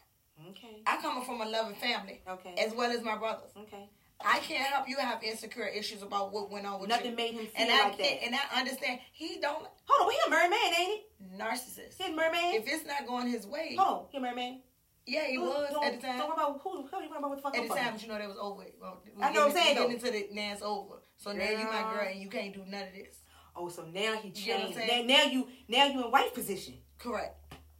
Okay. 0.50 0.82
I 0.86 0.98
come 0.98 1.24
from 1.24 1.40
a 1.40 1.46
loving 1.46 1.76
family, 1.76 2.20
Okay. 2.28 2.54
as 2.58 2.74
well 2.74 2.90
as 2.90 3.02
my 3.02 3.16
brothers. 3.16 3.50
Okay. 3.56 3.88
I 4.24 4.38
can't 4.40 4.64
help 4.66 4.88
you 4.88 4.96
have 4.98 5.22
insecure 5.22 5.66
issues 5.66 6.02
about 6.02 6.32
what 6.32 6.50
went 6.50 6.66
on 6.66 6.80
with 6.80 6.88
Nothing 6.88 7.10
you. 7.12 7.16
made 7.16 7.32
him 7.34 7.46
feel 7.46 7.50
and 7.56 7.70
I 7.70 7.84
like 7.88 7.98
that. 7.98 8.24
and 8.24 8.34
I 8.34 8.60
understand 8.60 9.00
he 9.12 9.38
don't 9.40 9.66
Hold 9.86 10.06
on, 10.06 10.10
he 10.10 10.18
a 10.26 10.30
merman, 10.30 10.58
ain't 10.78 11.00
he? 11.20 11.38
narcissist. 11.42 12.00
He 12.00 12.12
a 12.12 12.14
merman. 12.16 12.40
If 12.54 12.64
it's 12.66 12.86
not 12.86 13.06
going 13.06 13.28
his 13.28 13.46
way, 13.46 13.76
Hold 13.78 13.98
on, 13.98 14.06
he 14.10 14.18
a 14.18 14.20
merman. 14.20 14.60
Yeah, 15.06 15.26
he 15.28 15.38
was 15.38 15.70
at 15.84 16.00
the 16.00 16.06
time. 16.06 16.18
Worry 16.18 16.28
about 16.32 16.60
who. 16.62 16.70
Who 16.70 17.02
you 17.02 17.08
worry 17.08 17.18
about 17.18 17.30
what 17.30 17.36
the 17.36 17.42
fuck 17.42 17.56
At 17.56 17.68
the 17.68 17.74
time, 17.74 17.92
but 17.92 18.02
you 18.02 18.08
know 18.08 18.18
that 18.18 18.28
was 18.28 18.38
over. 18.40 18.64
Well, 18.80 19.02
I 19.22 19.32
know 19.32 19.40
what 19.46 19.48
I'm 19.50 19.56
saying, 19.56 19.76
Getting 19.76 19.92
into 19.92 20.10
the 20.10 20.28
now 20.32 20.52
it's 20.52 20.62
over. 20.62 20.94
So 21.16 21.32
now 21.32 21.48
you 21.48 21.56
my 21.64 21.82
Girl. 21.82 21.94
girl 21.94 22.08
and 22.10 22.20
you 22.20 22.28
can't 22.28 22.52
do 22.54 22.62
none 22.66 22.82
of 22.88 22.92
this. 22.92 23.16
Oh, 23.54 23.68
so 23.68 23.84
now 23.84 24.16
he 24.18 24.28
You 24.28 24.34
get 24.34 24.74
changed. 24.74 24.78
Now, 24.78 25.02
now 25.02 25.22
you 25.24 25.48
now 25.68 25.86
you 25.86 26.04
in 26.04 26.10
wife 26.10 26.34
position. 26.34 26.74
Correct. 26.98 27.36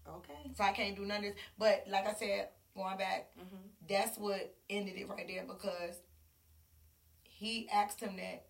Okay. 0.09 0.53
So 0.57 0.65
I 0.65 0.73
can't 0.73 0.97
do 0.97 1.05
none 1.05 1.19
of 1.19 1.23
this. 1.25 1.35
But 1.59 1.85
like 1.91 2.07
I 2.07 2.15
said, 2.15 2.49
going 2.75 2.97
back, 2.97 3.31
Mhm. 3.39 3.59
that's 3.89 4.17
what 4.19 4.55
ended 4.71 4.97
it 4.97 5.09
right 5.09 5.27
there 5.27 5.45
because 5.47 5.97
he 7.25 7.69
asked 7.71 8.01
him 8.01 8.17
that. 8.17 8.47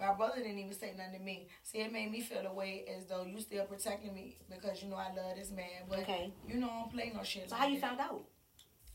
My 0.00 0.14
brother 0.14 0.36
didn't 0.36 0.58
even 0.58 0.72
say 0.72 0.94
nothing 0.96 1.18
to 1.18 1.24
me. 1.24 1.48
See, 1.62 1.78
it 1.78 1.92
made 1.92 2.10
me 2.10 2.20
feel 2.20 2.42
the 2.42 2.52
way 2.52 2.84
as 2.96 3.04
though 3.06 3.24
you 3.24 3.38
still 3.40 3.64
protecting 3.66 4.14
me 4.14 4.36
because 4.48 4.82
you 4.82 4.88
know 4.88 4.96
I 4.96 5.12
love 5.14 5.36
this 5.36 5.50
man. 5.50 5.66
But 5.88 6.00
Okay. 6.00 6.32
you 6.48 6.56
know 6.56 6.68
I 6.70 6.80
don't 6.80 6.92
play 6.92 7.12
no 7.14 7.22
shit. 7.22 7.48
So 7.50 7.54
like 7.54 7.60
how 7.62 7.68
you 7.68 7.80
that. 7.80 7.86
found 7.88 8.00
out? 8.00 8.24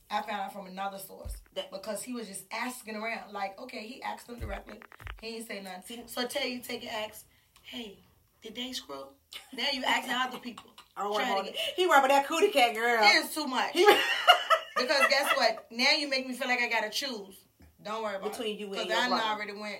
I 0.09 0.21
found 0.21 0.41
out 0.41 0.53
from 0.53 0.67
another 0.67 0.97
source 0.99 1.33
That- 1.55 1.71
because 1.71 2.03
he 2.03 2.13
was 2.13 2.27
just 2.27 2.45
asking 2.51 2.95
around. 2.95 3.31
Like, 3.33 3.59
okay, 3.59 3.85
he 3.87 4.01
asked 4.03 4.27
him 4.27 4.39
directly. 4.39 4.79
He 5.21 5.31
didn't 5.33 5.47
say 5.47 5.61
nothing. 5.61 6.03
So 6.07 6.21
I 6.21 6.25
tell 6.25 6.45
you, 6.45 6.59
take 6.59 6.83
an 6.83 6.89
ask. 6.89 7.25
Hey, 7.63 7.99
did 8.41 8.55
they 8.55 8.71
screw? 8.73 9.05
Now 9.53 9.65
you 9.71 9.83
asking 9.83 10.13
other 10.15 10.37
people. 10.39 10.65
I 10.97 11.01
don't 11.03 11.11
worry 11.13 11.23
Trying 11.23 11.33
about 11.33 11.45
to 11.45 11.51
it. 11.51 11.57
He 11.75 11.85
about 11.85 12.07
that 12.09 12.27
cootie 12.27 12.49
cat 12.49 12.73
girl. 12.75 13.03
It 13.03 13.25
is 13.25 13.33
too 13.33 13.45
much. 13.47 13.75
Because 14.77 15.07
guess 15.09 15.31
what? 15.37 15.67
Now 15.71 15.91
you 15.91 16.09
make 16.09 16.27
me 16.27 16.33
feel 16.33 16.49
like 16.49 16.59
I 16.59 16.67
gotta 16.67 16.89
choose. 16.89 17.35
Don't 17.81 18.03
worry 18.03 18.15
about 18.17 18.31
Between 18.33 18.55
it. 18.57 18.59
you 18.59 18.73
and 18.73 18.89
your 18.89 18.97
I 18.97 19.07
brother. 19.07 19.23
already 19.23 19.53
went. 19.53 19.77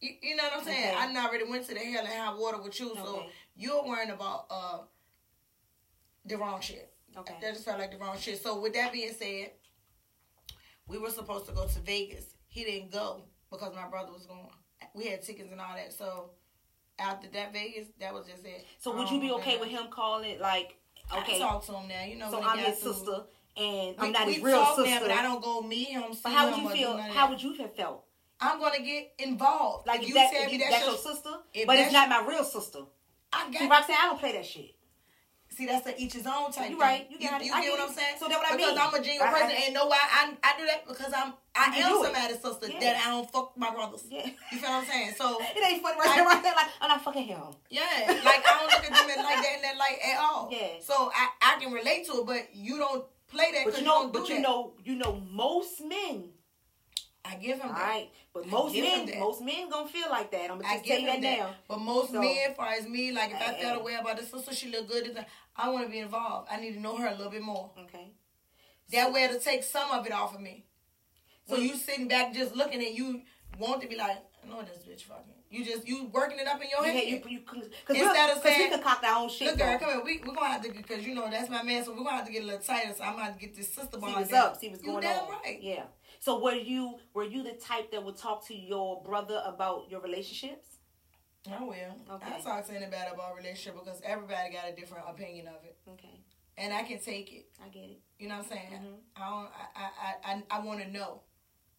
You, 0.00 0.10
you 0.22 0.36
know 0.36 0.44
what 0.44 0.58
I'm 0.58 0.64
saying? 0.64 0.94
Okay. 0.94 1.16
I 1.16 1.26
already 1.26 1.44
went 1.48 1.66
to 1.68 1.74
the 1.74 1.80
hell 1.80 2.04
and 2.04 2.08
high 2.08 2.34
water 2.34 2.62
with 2.62 2.78
you. 2.78 2.94
So 2.94 3.24
you're 3.56 3.84
worrying 3.84 4.10
about 4.10 4.46
uh 4.50 4.78
the 6.24 6.36
wrong 6.36 6.60
shit. 6.60 6.92
okay. 7.16 7.34
That 7.40 7.54
just 7.54 7.64
felt 7.64 7.78
like 7.78 7.90
the 7.90 7.98
wrong 7.98 8.16
shit. 8.18 8.42
So 8.42 8.60
with 8.60 8.74
that 8.74 8.92
being 8.92 9.12
said, 9.12 9.52
we 10.86 10.98
were 10.98 11.10
supposed 11.10 11.46
to 11.46 11.52
go 11.52 11.66
to 11.66 11.80
Vegas. 11.80 12.34
He 12.48 12.64
didn't 12.64 12.92
go 12.92 13.22
because 13.50 13.74
my 13.74 13.88
brother 13.88 14.12
was 14.12 14.26
going. 14.26 14.48
We 14.94 15.06
had 15.06 15.22
tickets 15.22 15.50
and 15.50 15.60
all 15.60 15.74
that. 15.74 15.92
So 15.92 16.30
after 16.98 17.28
that 17.28 17.52
Vegas, 17.52 17.88
that 18.00 18.12
was 18.14 18.26
just 18.26 18.44
it. 18.44 18.66
So 18.78 18.96
would 18.96 19.10
you 19.10 19.20
be 19.20 19.30
Um, 19.30 19.40
okay 19.40 19.58
with 19.58 19.68
him 19.68 19.86
calling 19.90 20.38
like, 20.40 20.76
I 21.10 21.18
okay, 21.20 21.38
talk 21.38 21.64
to 21.66 21.72
him 21.72 21.88
now. 21.88 22.04
You 22.04 22.16
know, 22.18 22.30
so 22.30 22.42
I'm 22.42 22.58
his 22.58 22.78
sister 22.78 23.22
and 23.56 23.96
I'm 23.98 24.12
not 24.12 24.26
we 24.26 24.34
his 24.34 24.42
real 24.42 24.60
talk 24.60 24.76
sister. 24.76 24.90
now, 24.90 25.00
but 25.00 25.10
I 25.10 25.22
don't 25.22 25.42
go 25.42 25.60
meet 25.62 25.88
him. 25.88 26.04
But 26.22 26.32
how 26.32 26.50
would 26.50 26.58
you 26.62 26.68
feel? 26.70 26.96
How 26.98 27.28
would 27.30 27.42
you 27.42 27.54
have 27.54 27.74
felt? 27.74 28.04
I'm 28.40 28.60
gonna 28.60 28.80
get 28.80 29.12
involved. 29.18 29.86
Like 29.86 30.02
if 30.02 30.08
you 30.08 30.14
that, 30.14 30.30
if 30.32 30.46
me 30.46 30.52
you- 30.54 30.58
that's, 30.58 30.70
that's 30.72 30.84
your, 30.84 30.94
your 30.94 31.02
sister, 31.14 31.30
but 31.66 31.78
it's 31.78 31.92
not 31.92 32.08
my 32.08 32.24
real 32.26 32.44
sister. 32.44 32.80
I 33.32 33.50
got. 33.50 33.58
See, 33.60 33.68
Roxanne, 33.68 33.96
I 34.00 34.06
don't 34.06 34.18
play 34.20 34.32
that 34.32 34.46
shit. 34.46 34.74
See, 35.50 35.66
that's 35.66 35.84
the 35.84 36.00
each 36.00 36.12
his 36.12 36.24
own 36.26 36.52
type. 36.52 36.70
You 36.70 36.78
right. 36.78 37.08
You 37.10 37.18
got 37.18 37.40
it. 37.40 37.46
You, 37.46 37.52
I 37.52 37.60
get 37.62 37.70
get 37.72 37.78
what. 37.80 37.88
I'm 37.88 37.94
saying? 37.94 38.16
So 38.20 38.28
that's 38.28 38.38
what 38.38 38.52
I 38.52 38.56
because 38.56 38.74
mean. 38.76 38.78
I'm 38.86 38.94
a 38.94 39.02
genuine 39.02 39.28
I- 39.28 39.32
I- 39.32 39.40
person, 39.42 39.56
and 39.66 39.74
know 39.74 39.86
why 39.86 39.98
I 40.00 40.32
I 40.44 40.58
do 40.58 40.66
that 40.66 40.86
because 40.86 41.12
I'm 41.16 41.32
I 41.56 41.76
You 41.76 41.84
am 41.84 42.04
somebody's 42.04 42.40
sister 42.40 42.68
Yeah. 42.70 42.78
that 42.80 43.06
I 43.06 43.10
don't 43.10 43.28
fuck 43.32 43.56
my 43.56 43.70
brothers. 43.74 44.04
Yeah. 44.08 44.26
You 44.52 44.58
feel 44.58 44.70
what 44.70 44.84
I'm 44.84 44.86
saying? 44.86 45.14
So 45.18 45.40
It 45.56 45.58
ain't 45.66 45.82
funny 45.82 45.98
right 45.98 46.14
there, 46.14 46.24
right 46.26 46.42
there. 46.44 46.54
Like 46.54 46.68
I'm 46.80 46.88
not 46.88 47.02
fucking 47.02 47.24
him. 47.24 47.40
yeah, 47.70 47.82
like 48.24 48.44
I 48.46 48.56
don't 48.60 48.70
look 48.70 48.84
at 48.84 49.08
them 49.08 49.24
like 49.24 49.42
that 49.42 49.52
in 49.56 49.62
that 49.62 49.76
light 49.76 49.98
at 50.14 50.20
all. 50.20 50.48
Yeah. 50.52 50.78
So 50.80 51.10
I 51.12 51.28
I 51.42 51.58
can 51.60 51.72
relate 51.72 52.06
to 52.06 52.12
it, 52.20 52.26
but 52.26 52.54
you 52.54 52.78
don't 52.78 53.04
play 53.26 53.50
that. 53.52 53.64
But 53.64 53.78
you 53.78 53.84
know, 53.84 54.02
don't 54.02 54.12
do 54.12 54.20
but 54.20 54.28
you 54.28 54.40
know, 54.40 54.74
you 54.84 54.94
know, 54.94 55.20
most 55.32 55.80
men. 55.80 56.28
I 57.28 57.34
give 57.36 57.58
him 57.60 57.68
All 57.68 57.74
that. 57.74 57.82
right, 57.82 58.10
but 58.32 58.44
I 58.44 58.48
most 58.48 58.74
men, 58.74 59.18
most 59.18 59.42
men 59.42 59.68
gonna 59.68 59.88
feel 59.88 60.08
like 60.08 60.30
that. 60.30 60.50
I'm 60.50 60.58
gonna 60.58 60.66
I 60.68 60.76
just 60.76 60.86
tell 60.86 60.98
you 60.98 61.06
that 61.06 61.20
that. 61.20 61.38
now. 61.38 61.54
But 61.68 61.78
most 61.80 62.12
So- 62.12 62.20
men, 62.20 62.50
as 62.50 62.56
far 62.56 62.68
as 62.68 62.86
me, 62.88 63.12
like 63.12 63.30
if 63.30 63.36
I 63.36 63.52
Hey, 63.52 63.62
felt 63.62 63.74
hey. 63.76 63.80
away 63.80 63.94
about 63.94 64.16
this 64.16 64.30
sister, 64.30 64.54
she 64.54 64.70
look 64.70 64.88
good. 64.88 65.24
I 65.56 65.68
want 65.68 65.84
to 65.86 65.90
be 65.90 65.98
involved. 65.98 66.48
I 66.50 66.58
need 66.60 66.72
to 66.74 66.80
know 66.80 66.96
her 66.96 67.06
a 67.08 67.14
little 67.14 67.30
bit 67.30 67.42
more. 67.42 67.70
Okay. 67.80 68.12
That 68.92 69.12
way, 69.12 69.24
it'll 69.24 69.40
take 69.40 69.62
some 69.62 69.90
of 69.90 70.06
it 70.06 70.12
off 70.12 70.34
of 70.34 70.40
me. 70.40 70.64
So 71.46 71.56
So- 71.56 71.60
you 71.62 71.76
sitting 71.76 72.08
back 72.08 72.32
just 72.32 72.54
looking 72.54 72.80
at 72.82 72.92
you 72.94 73.22
want 73.58 73.82
to 73.82 73.88
be 73.88 73.96
like, 73.96 74.18
I 74.42 74.46
know 74.48 74.62
this 74.62 74.84
bitch 74.84 75.02
fucking. 75.02 75.34
You 75.50 75.64
just 75.64 75.88
you 75.88 76.04
working 76.12 76.38
it 76.38 76.46
up 76.46 76.62
in 76.62 76.68
your 76.68 76.84
head. 76.84 76.92
can't- 76.92 77.06
you, 77.30 77.38
you, 77.38 77.40
cause 77.40 77.64
Instead 77.88 78.30
of 78.30 78.42
because 78.42 78.44
we 78.44 78.50
saying- 78.50 78.70
concoct 78.70 79.04
our 79.04 79.22
own 79.22 79.28
shit. 79.30 79.48
Look, 79.48 79.58
girl, 79.58 79.72
though. 79.72 79.78
come 79.78 79.88
here. 79.94 80.04
We 80.04 80.18
we 80.18 80.34
gonna 80.34 80.46
have 80.46 80.62
to 80.62 80.70
because 80.70 81.06
you 81.06 81.14
know 81.14 81.28
that's 81.30 81.48
my 81.48 81.62
man. 81.62 81.82
So 81.84 81.92
we're 81.92 82.04
gonna 82.04 82.16
have 82.18 82.26
to 82.26 82.32
get 82.32 82.42
a 82.42 82.46
little 82.46 82.60
tighter. 82.60 82.94
So 82.94 83.02
I'm 83.02 83.12
gonna 83.12 83.24
have 83.24 83.34
to 83.34 83.40
get 83.40 83.56
this 83.56 83.72
sister 83.72 83.98
See 83.98 83.98
what's 83.98 84.32
up. 84.32 84.60
See 84.60 84.68
what's 84.68 84.82
You 84.82 84.90
going 84.90 85.02
damn 85.02 85.24
on. 85.24 85.30
right. 85.42 85.58
Yeah. 85.62 85.84
So 86.20 86.42
were 86.42 86.52
you 86.54 86.98
were 87.14 87.24
you 87.24 87.42
the 87.42 87.52
type 87.52 87.90
that 87.92 88.04
would 88.04 88.16
talk 88.16 88.46
to 88.48 88.54
your 88.54 89.02
brother 89.02 89.42
about 89.44 89.90
your 89.90 90.00
relationships? 90.00 90.78
I 91.50 91.62
will. 91.62 91.72
Okay. 91.72 92.34
I 92.36 92.40
talk 92.40 92.66
to 92.66 92.72
anybody 92.74 93.10
about 93.14 93.36
relationship 93.36 93.74
because 93.82 94.00
everybody 94.04 94.52
got 94.52 94.68
a 94.68 94.74
different 94.74 95.04
opinion 95.08 95.46
of 95.46 95.64
it, 95.64 95.78
Okay, 95.88 96.20
and 96.58 96.74
I 96.74 96.82
can 96.82 96.98
take 96.98 97.32
it. 97.32 97.46
I 97.64 97.68
get 97.68 97.84
it. 97.84 98.00
You 98.18 98.28
know 98.28 98.38
what 98.38 98.44
I'm 98.46 98.50
saying? 98.50 98.72
Mhm. 98.72 98.96
I 99.16 99.30
don't. 99.30 99.48
I 99.76 99.90
I 100.24 100.32
I, 100.32 100.42
I 100.58 100.60
want 100.64 100.80
to 100.82 100.90
know 100.90 101.22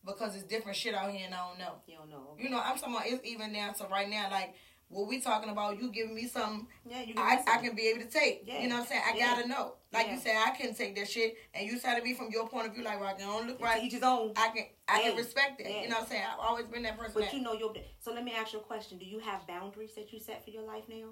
because 0.06 0.34
it's 0.36 0.46
different 0.46 0.78
shit 0.78 0.96
out 0.96 1.12
here, 1.12 1.26
and 1.26 1.36
I 1.36 1.48
don't 1.50 1.60
know. 1.60 1.76
You 1.86 1.98
don't 1.98 2.10
know. 2.10 2.36
You 2.40 2.50
know, 2.50 2.60
I'm 2.60 2.78
talking 2.80 2.96
about 2.96 3.08
it's 3.08 3.26
even 3.28 3.52
down 3.54 3.74
to 3.76 3.84
right 3.88 4.10
now, 4.10 4.30
like 4.32 4.56
what 4.90 5.08
we 5.08 5.22
talking 5.22 5.50
about. 5.50 5.80
You 5.80 5.92
giving 5.92 6.16
me 6.16 6.28
something 6.28 6.68
Yeah, 6.86 7.04
you 7.04 7.14
I. 7.16 7.42
I 7.48 7.58
can 7.58 7.76
be 7.76 7.88
able 7.88 8.02
to 8.02 8.10
take. 8.10 8.44
Yeah. 8.46 8.62
You 8.62 8.68
know 8.70 8.76
what 8.76 8.82
I'm 8.82 8.88
saying? 8.88 9.02
I 9.06 9.18
Yeah. 9.18 9.36
gotta 9.36 9.48
know. 9.48 9.76
Like 9.94 10.10
you 10.10 10.18
said, 10.20 10.36
I 10.36 10.52
can 10.52 10.74
take 10.76 10.96
that 10.98 11.10
shit, 11.10 11.36
and 11.54 11.68
you 11.68 11.80
said 11.80 11.96
to 11.98 12.04
me 12.04 12.14
from 12.14 12.30
your 12.30 12.48
point 12.48 12.68
of 12.68 12.76
view, 12.76 12.84
like, 12.84 13.00
well, 13.00 13.14
I 13.16 13.18
don't 13.18 13.48
look 13.48 13.60
right. 13.62 13.84
each 13.84 13.94
his 13.94 14.04
own. 14.04 14.34
I 14.36 14.50
can 14.50 14.66
I 14.88 15.02
can 15.02 15.16
respect 15.16 15.62
it. 15.62 15.68
Yeah. 15.70 15.82
You 15.84 15.90
know 15.90 15.96
what 15.96 16.04
I'm 16.04 16.10
saying? 16.10 16.24
I've 16.32 16.40
always 16.40 16.68
been 16.68 16.84
that 16.84 16.98
person. 16.98 17.14
But 17.16 17.24
that, 17.26 17.34
you 17.34 17.42
know 17.42 17.54
your. 17.54 17.74
So 18.00 18.12
let 18.14 18.24
me 18.24 18.34
ask 18.34 18.54
you 18.54 18.60
a 18.60 18.64
question. 18.64 18.98
Do 18.98 19.06
you 19.06 19.20
have 19.20 19.46
boundaries 19.48 19.94
that 19.96 20.12
you 20.12 20.20
set 20.20 20.44
for 20.44 20.50
your 20.50 20.64
life 20.64 20.84
now? 20.90 21.10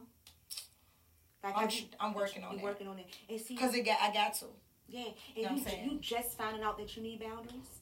Like 1.43 1.53
I'm, 1.55 1.69
you- 1.69 1.85
I'm 1.99 2.13
working 2.13 2.43
on 2.43 2.53
you 2.53 2.59
it 2.59 2.63
working 2.63 2.87
on 2.87 2.97
it. 2.99 3.05
And 3.29 3.39
see, 3.39 3.55
because 3.55 3.73
it 3.75 3.85
got 3.85 3.99
I 4.01 4.11
got 4.11 4.33
to. 4.35 4.45
yeah, 4.87 5.05
and 5.35 5.43
what 5.59 5.73
I'm 5.73 5.85
you 5.85 5.91
you 5.91 5.99
just 5.99 6.37
finding 6.37 6.63
out 6.63 6.77
that 6.79 6.97
you 6.97 7.03
need 7.03 7.19
boundaries, 7.19 7.79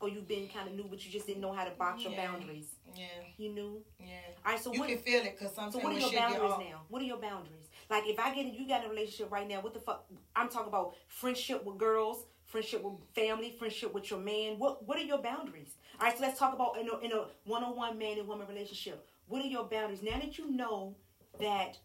or 0.00 0.08
you've 0.08 0.26
been 0.26 0.48
kind 0.48 0.66
of 0.68 0.74
new, 0.74 0.84
but 0.88 1.04
you 1.04 1.10
just 1.12 1.26
didn't 1.26 1.42
know 1.42 1.52
how 1.52 1.64
to 1.64 1.70
box 1.72 2.02
your 2.02 2.12
boundaries. 2.12 2.66
Yeah, 2.96 3.06
You 3.36 3.50
knew. 3.52 3.82
yeah. 3.98 4.06
All 4.44 4.52
right, 4.52 4.60
so 4.62 4.72
you 4.72 4.80
what? 4.80 4.88
can 4.88 4.98
feel 4.98 5.20
it 5.22 5.38
because 5.38 5.54
sometimes 5.54 5.74
So 5.74 5.80
what 5.80 5.94
are 5.94 5.98
your 5.98 6.12
boundaries 6.12 6.52
now? 6.58 6.82
What 6.88 7.02
are 7.02 7.04
your 7.04 7.18
boundaries? 7.18 7.68
Like 7.88 8.04
if 8.06 8.18
I 8.18 8.34
get 8.34 8.46
you 8.52 8.66
got 8.68 8.84
a 8.86 8.88
relationship 8.88 9.30
right 9.30 9.46
now. 9.48 9.60
What 9.60 9.74
the 9.74 9.80
fuck? 9.80 10.06
I'm 10.36 10.48
talking 10.48 10.68
about 10.68 10.94
friendship 11.08 11.64
with 11.64 11.78
girls, 11.78 12.24
friendship 12.46 12.82
with 12.82 12.94
family, 13.14 13.54
friendship 13.58 13.92
with 13.92 14.10
your 14.10 14.20
man. 14.20 14.58
What 14.58 14.86
What 14.86 14.96
are 14.98 15.02
your 15.02 15.18
boundaries? 15.18 15.74
All 16.00 16.06
right, 16.06 16.16
so 16.16 16.22
let's 16.22 16.38
talk 16.38 16.54
about 16.54 16.78
in 16.78 16.88
a 16.88 16.98
in 17.00 17.12
a 17.12 17.26
one 17.44 17.64
on 17.64 17.76
one 17.76 17.98
man 17.98 18.18
and 18.18 18.28
woman 18.28 18.46
relationship. 18.48 19.06
What 19.28 19.44
are 19.44 19.48
your 19.48 19.64
boundaries 19.64 20.02
now 20.02 20.18
that 20.18 20.38
you 20.38 20.50
know 20.50 20.94
that 21.40 21.78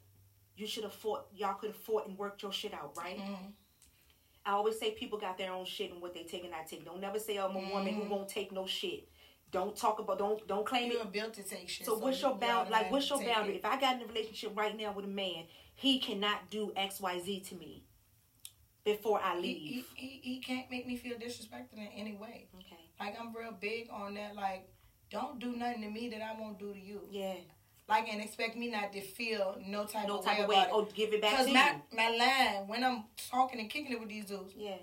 you 0.55 0.67
should 0.67 0.83
have 0.83 0.93
fought? 0.93 1.25
Y'all 1.35 1.55
could 1.55 1.71
have 1.71 1.77
fought 1.81 2.07
and 2.07 2.17
worked 2.17 2.41
your 2.43 2.53
shit 2.53 2.73
out, 2.73 2.95
right? 2.97 3.17
Mhm. 3.19 3.51
I 4.45 4.51
always 4.51 4.79
say 4.79 4.91
people 4.91 5.17
got 5.17 5.37
their 5.39 5.51
own 5.51 5.65
shit 5.65 5.91
and 5.91 5.99
what 6.01 6.13
they 6.13 6.23
take 6.23 6.43
and 6.43 6.51
not 6.51 6.67
take. 6.67 6.85
Don't 6.85 7.01
never 7.01 7.17
say 7.19 7.37
I'm 7.37 7.55
a 7.55 7.69
woman 7.71 7.95
who 7.95 8.03
Mhm. 8.03 8.09
won't 8.09 8.29
take 8.29 8.51
no 8.51 8.67
shit. 8.67 9.09
Don't 9.55 9.73
talk 9.73 9.99
about 9.99 10.17
don't 10.19 10.45
don't 10.49 10.65
claim 10.65 10.91
it 10.91 10.95
you're 10.95 11.05
built 11.05 11.33
to 11.35 11.43
take 11.43 11.69
shit. 11.69 11.85
so 11.85 11.97
what's 11.97 12.21
your 12.21 12.33
you 12.33 12.39
bound? 12.39 12.69
Like, 12.69 12.91
what's 12.91 13.09
your 13.09 13.23
boundary? 13.23 13.53
take 13.53 13.63
If 13.63 13.65
I 13.65 13.79
got 13.79 13.95
in 13.95 14.01
a 14.01 14.05
relationship 14.05 14.51
right 14.53 14.77
now 14.77 14.91
with 14.91 15.05
a 15.05 15.07
man, 15.07 15.45
he 15.75 15.97
cannot 15.97 16.49
do 16.51 16.73
X, 16.75 16.99
Y, 16.99 17.21
Z 17.23 17.39
to 17.47 17.55
me 17.55 17.85
before 18.83 19.21
I 19.23 19.39
leave. 19.39 19.57
He, 19.57 19.85
he, 19.95 20.19
he, 20.21 20.39
can't 20.41 20.69
make 20.69 20.85
me 20.85 20.97
feel 20.97 21.15
disrespected 21.15 21.77
in 21.77 21.87
any 21.95 22.17
way. 22.17 22.49
okay. 22.57 22.83
Like 22.99 23.15
I'm 23.17 23.33
real 23.33 23.53
big 23.53 23.87
on 23.93 24.15
that. 24.15 24.35
Like, 24.35 24.67
don't 25.09 25.39
do 25.39 25.55
nothing 25.55 25.83
to 25.83 25.89
me 25.89 26.09
that 26.09 26.21
I 26.21 26.37
won't 26.37 26.59
do 26.59 26.73
to 26.73 26.79
you. 26.79 27.03
Yeah. 27.09 27.35
Like, 27.87 28.09
and 28.11 28.21
expect 28.21 28.57
me 28.57 28.69
not 28.69 28.91
to 28.91 28.99
feel 28.99 29.55
no 29.65 29.85
type 29.85 30.09
No 30.09 30.17
of 30.17 30.25
type 30.25 30.39
way 30.39 30.43
of 30.43 30.49
way. 30.49 30.67
Oh, 30.69 30.85
give 30.93 31.13
it 31.13 31.21
back 31.21 31.45
to 31.45 31.53
my, 31.53 31.77
you. 31.91 31.97
my 31.97 32.09
line, 32.09 32.67
when 32.67 32.83
I'm 32.83 33.05
talking 33.31 33.61
and 33.61 33.69
kicking 33.69 33.93
it 33.93 34.01
with 34.01 34.09
these 34.09 34.25
dudes, 34.25 34.53
Yeah. 34.57 34.75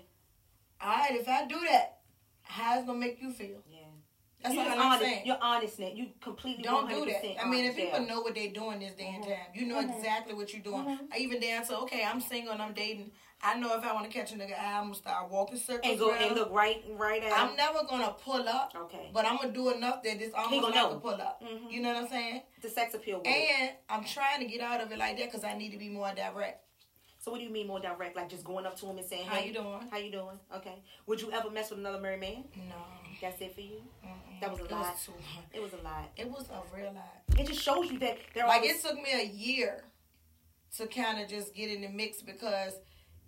all 0.81 0.95
right, 0.95 1.11
if 1.11 1.27
I 1.27 1.45
do 1.45 1.59
that, 1.69 1.99
how's 2.41 2.83
it 2.83 2.87
to 2.87 2.93
make 2.93 3.21
you 3.21 3.31
feel? 3.31 3.61
Yeah. 3.69 3.72
That's 4.43 4.55
you 4.55 4.59
all 4.61 4.65
just 4.67 4.77
I'm 4.77 4.85
honest. 4.85 5.01
saying. 5.03 5.21
You're 5.25 5.37
honest. 5.41 5.79
You 5.79 6.07
completely 6.21 6.63
Don't 6.63 6.89
do 6.89 6.95
100% 7.05 7.35
that. 7.37 7.45
I 7.45 7.49
mean, 7.49 7.65
if 7.65 7.75
people 7.75 8.01
know 8.01 8.21
what 8.21 8.35
they're 8.35 8.51
doing 8.51 8.79
this 8.79 8.93
day 8.93 9.11
and 9.15 9.23
Mhm. 9.23 9.27
time, 9.27 9.45
you 9.53 9.65
know 9.65 9.81
Mhm. 9.81 9.97
exactly 9.97 10.33
what 10.33 10.53
you're 10.53 10.61
doing. 10.61 10.83
Mhm. 10.83 11.07
I 11.11 11.17
Even 11.17 11.39
down 11.39 11.65
to 11.65 11.77
okay, 11.79 12.03
I'm 12.03 12.19
single 12.21 12.53
and 12.53 12.61
I'm 12.61 12.73
dating. 12.73 13.11
I 13.45 13.55
know 13.55 13.77
if 13.77 13.83
I 13.83 13.91
want 13.93 14.09
to 14.09 14.11
catch 14.17 14.31
a 14.31 14.35
nigga, 14.35 14.57
I'm 14.57 14.83
gonna 14.83 14.95
start 14.95 15.29
walking 15.29 15.57
circles. 15.57 15.89
and 15.91 15.99
go 15.99 16.11
around. 16.11 16.23
and 16.23 16.35
look 16.35 16.49
right, 16.53 16.81
right 16.91 17.21
at. 17.23 17.33
I'm 17.33 17.55
never 17.57 17.83
gonna 17.83 18.11
pull 18.23 18.47
up, 18.47 18.73
Okay. 18.73 19.09
but 19.13 19.25
I'm 19.25 19.35
gonna 19.37 19.51
do 19.51 19.69
enough 19.69 20.01
that 20.03 20.21
it's 20.21 20.33
almost 20.33 20.61
gonna 20.61 20.65
like 20.67 20.75
know. 20.75 20.91
a 20.97 20.99
pull 20.99 21.21
up. 21.21 21.41
Mhm. 21.43 21.69
You 21.71 21.81
know 21.81 21.93
what 21.93 22.03
I'm 22.03 22.09
saying? 22.09 22.41
the 22.61 22.69
sex 22.69 22.93
appeal. 22.93 23.21
It. 23.25 23.27
And 23.27 23.71
I'm 23.89 24.05
trying 24.05 24.39
to 24.39 24.45
get 24.45 24.61
out 24.61 24.79
of 24.79 24.89
it 24.93 24.97
like 24.97 25.17
that 25.17 25.25
because 25.25 25.43
I 25.43 25.53
need 25.57 25.71
to 25.71 25.77
be 25.77 25.89
more 25.89 26.13
direct. 26.15 26.63
So 27.23 27.31
what 27.31 27.37
do 27.37 27.45
you 27.45 27.49
mean 27.51 27.67
more 27.67 27.79
direct? 27.79 28.17
Like 28.17 28.27
just 28.29 28.43
going 28.43 28.65
up 28.65 28.77
to 28.81 28.85
him 28.85 28.97
and 28.97 29.07
saying, 29.07 29.23
"Hey, 29.23 29.39
How 29.39 29.45
you 29.45 29.53
doing? 29.53 29.87
How 29.89 29.97
you 29.97 30.11
doing? 30.11 30.37
Okay. 30.57 30.75
Would 31.07 31.21
you 31.21 31.31
ever 31.31 31.49
mess 31.49 31.69
with 31.69 31.79
another 31.79 32.01
married 32.01 32.19
man? 32.19 32.43
No, 32.67 32.75
That's 33.21 33.39
it 33.41 33.55
for 33.55 33.61
you. 33.61 33.81
Mm-mm. 34.05 34.41
That 34.41 34.51
was 34.51 34.59
a 34.59 34.65
it 34.65 34.71
lot. 34.71 34.81
Was. 34.81 35.09
It 35.53 35.61
was 35.61 35.71
a 35.71 35.77
lot. 35.77 36.09
It 36.17 36.29
was 36.29 36.49
a 36.49 36.75
real 36.77 36.91
lot. 36.93 37.39
It 37.39 37.47
just 37.47 37.61
shows 37.61 37.89
you 37.89 37.97
that 37.99 38.17
there 38.33 38.45
Like 38.45 38.63
always- 38.63 38.83
it 38.83 38.89
took 38.89 39.01
me 39.01 39.09
a 39.13 39.23
year 39.25 39.85
to 40.75 40.87
kind 40.87 41.21
of 41.21 41.29
just 41.29 41.55
get 41.55 41.69
in 41.69 41.81
the 41.81 41.87
mix 41.87 42.21
because 42.21 42.73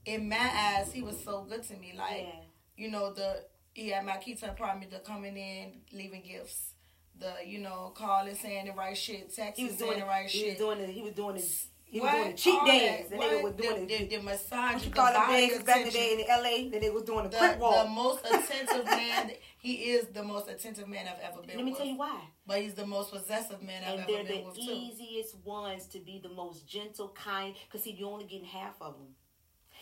in 0.03 0.27
my 0.27 0.35
eyes 0.53 0.91
he 0.91 1.01
was 1.01 1.23
so 1.23 1.45
good 1.49 1.63
to 1.63 1.73
me. 1.77 1.93
Like 1.97 2.23
yeah. 2.27 2.41
you 2.75 2.91
know 2.91 3.13
the 3.13 3.45
he 3.73 3.89
had 3.91 4.05
my 4.05 4.17
key 4.17 4.35
to 4.35 4.41
the 4.41 4.51
apartment, 4.51 4.91
the 4.91 4.99
coming 4.99 5.37
in, 5.37 5.71
leaving 5.93 6.21
gifts, 6.21 6.71
the 7.17 7.31
you 7.45 7.59
know 7.59 7.93
calling, 7.95 8.35
saying 8.35 8.65
the 8.65 8.73
right 8.73 8.97
shit, 8.97 9.33
texting, 9.33 9.55
He 9.55 9.65
was 9.67 9.77
doing 9.77 9.99
the 10.01 10.05
right 10.05 10.27
he 10.29 10.39
shit. 10.39 10.49
was 10.49 10.57
doing 10.57 10.79
the, 10.85 10.87
he 10.91 11.01
was 11.01 11.13
doing 11.13 11.35
his 11.35 11.67
he 11.95 12.01
was 12.01 12.11
doing 12.11 12.31
the 12.31 12.37
cheat 12.37 12.65
days. 12.65 13.09
that. 13.09 13.09
The 13.09 13.15
nigga 13.17 13.43
was 13.43 13.53
doing 13.53 13.87
the, 13.87 13.97
the, 13.97 14.05
the, 14.05 14.17
the 14.17 14.23
massage, 14.23 14.73
what 14.73 14.83
you 14.83 14.89
the 14.89 14.95
call 14.95 15.13
them 15.13 15.29
days 15.31 15.63
back 15.63 15.77
in 15.77 15.85
the 15.85 15.91
day 15.91 16.13
in 16.19 16.29
L.A. 16.29 16.69
The 16.69 16.77
nigga 16.79 16.93
was 16.93 17.03
doing 17.03 17.23
the, 17.23 17.29
the, 17.29 17.37
quick 17.37 17.59
walk. 17.59 17.85
the 17.85 17.89
most 17.91 18.25
attentive 18.25 18.85
man. 18.85 19.31
He 19.59 19.73
is 19.91 20.07
the 20.07 20.23
most 20.23 20.49
attentive 20.49 20.87
man 20.87 21.07
I've 21.07 21.19
ever 21.21 21.41
been 21.41 21.55
Let 21.57 21.65
me 21.65 21.71
with. 21.71 21.77
tell 21.79 21.87
you 21.87 21.97
why. 21.97 22.19
But 22.45 22.61
he's 22.61 22.73
the 22.75 22.85
most 22.85 23.11
possessive 23.11 23.61
man 23.63 23.83
I've 23.83 23.91
And 23.93 23.99
ever 24.01 24.11
they're 24.11 24.23
been 24.23 24.41
the 24.41 24.47
with 24.49 24.55
too. 24.55 24.61
easiest 24.61 25.35
ones 25.43 25.87
to 25.87 25.99
be 25.99 26.19
the 26.21 26.29
most 26.29 26.67
gentle, 26.67 27.09
kind. 27.09 27.55
Cause 27.71 27.83
see, 27.83 27.91
you 27.91 28.05
only 28.07 28.25
getting 28.25 28.45
half 28.45 28.75
of 28.81 28.93
them. 28.97 29.07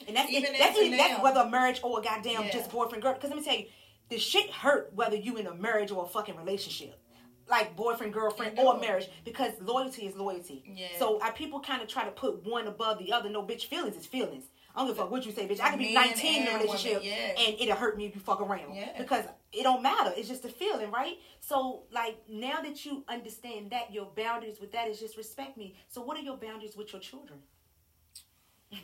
And 0.08 0.16
that's 0.16 0.30
Even 0.32 0.54
it, 0.56 0.60
that's, 0.60 0.78
it, 0.78 0.92
that's 0.98 1.22
whether 1.22 1.42
a 1.42 1.50
marriage 1.50 1.80
or 1.84 2.00
a 2.00 2.02
goddamn 2.04 2.44
Yeah. 2.44 2.52
just 2.52 2.72
boyfriend 2.72 3.04
girl. 3.04 3.14
Because 3.14 3.30
let 3.30 3.38
me 3.40 3.44
tell 3.44 3.56
you, 3.58 3.66
the 4.10 4.18
shit 4.20 4.50
hurt 4.50 4.92
whether 4.96 5.16
you 5.16 5.38
in 5.38 5.48
a 5.48 5.54
marriage 5.56 5.92
or 5.92 6.04
a 6.06 6.08
fucking 6.08 6.36
relationship. 6.38 7.00
Like 7.50 7.76
boyfriend, 7.76 8.14
girlfriend, 8.14 8.58
or 8.58 8.80
marriage, 8.80 9.10
because 9.26 9.52
loyalty 9.62 10.08
is 10.08 10.16
loyalty. 10.16 10.64
Yeah. 10.66 10.88
So 10.98 11.20
uh, 11.20 11.32
people 11.32 11.60
kind 11.60 11.82
of 11.82 11.88
try 11.88 12.06
to 12.06 12.12
put 12.12 12.46
one 12.46 12.68
above 12.68 13.00
the 13.00 13.12
other. 13.12 13.30
No, 13.30 13.44
bitch, 13.44 13.66
feelings 13.66 13.98
is 13.98 14.06
feelings. 14.06 14.46
I 14.76 14.80
don't 14.80 14.88
give 14.88 14.98
a 14.98 15.02
fuck 15.02 15.12
what 15.12 15.26
you 15.26 15.32
say, 15.32 15.48
bitch. 15.48 15.60
I 15.60 15.70
could 15.70 15.80
be 15.80 15.94
19 15.94 16.42
in 16.42 16.48
a 16.48 16.58
relationship 16.58 17.04
yeah. 17.04 17.34
and 17.38 17.56
it'll 17.60 17.76
hurt 17.76 17.96
me 17.96 18.08
if 18.08 18.16
you 18.16 18.22
fuck 18.22 18.42
around. 18.42 18.74
Yeah. 18.74 18.90
Because 18.98 19.26
it 19.52 19.64
don't 19.64 19.84
matter. 19.84 20.12
It's 20.18 20.28
just 20.28 20.46
a 20.46 20.50
feeling, 20.50 20.90
right? 20.90 21.18
So, 21.42 21.84
like, 21.92 22.18
now 22.28 22.60
that 22.62 22.84
you 22.84 23.04
understand 23.08 23.70
that, 23.70 23.94
your 23.94 24.08
boundaries 24.16 24.60
with 24.60 24.72
that 24.72 24.88
is 24.88 25.00
just 25.00 25.16
respect 25.16 25.58
me. 25.58 25.76
So, 25.90 26.02
what 26.02 26.18
are 26.18 26.22
your 26.22 26.38
boundaries 26.38 26.76
with 26.76 26.92
your 26.92 27.02
children? 27.02 27.40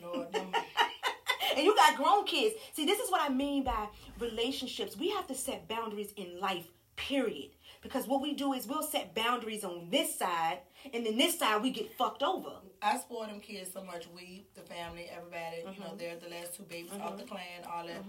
Lord, 0.00 0.28
and 1.56 1.64
you 1.64 1.74
got 1.74 1.96
grown 1.96 2.24
kids. 2.24 2.54
See, 2.72 2.86
this 2.86 3.00
is 3.00 3.10
what 3.10 3.20
I 3.20 3.32
mean 3.32 3.64
by 3.64 3.88
relationships. 4.20 4.96
We 4.96 5.10
have 5.10 5.26
to 5.26 5.34
set 5.34 5.66
boundaries 5.66 6.12
in 6.16 6.38
life, 6.38 6.68
period. 6.94 7.50
Because 7.82 8.06
what 8.06 8.20
we 8.20 8.34
do 8.34 8.52
is 8.52 8.66
we'll 8.66 8.82
set 8.82 9.14
boundaries 9.14 9.64
on 9.64 9.88
this 9.90 10.18
side, 10.18 10.58
and 10.92 11.04
then 11.06 11.16
this 11.16 11.38
side 11.38 11.62
we 11.62 11.70
get 11.70 11.92
fucked 11.96 12.22
over. 12.22 12.50
I 12.82 12.98
spoil 12.98 13.26
them 13.26 13.40
kids 13.40 13.72
so 13.72 13.82
much. 13.82 14.06
We, 14.14 14.46
the 14.54 14.60
family, 14.60 15.08
everybody. 15.14 15.62
You 15.62 15.68
Mm-hmm. 15.68 15.80
know, 15.82 15.94
they're 15.96 16.16
the 16.16 16.28
last 16.28 16.54
two 16.54 16.64
babies 16.64 16.92
off 17.00 17.16
the 17.16 17.24
clan. 17.24 17.64
All 17.70 17.86
that. 17.86 18.02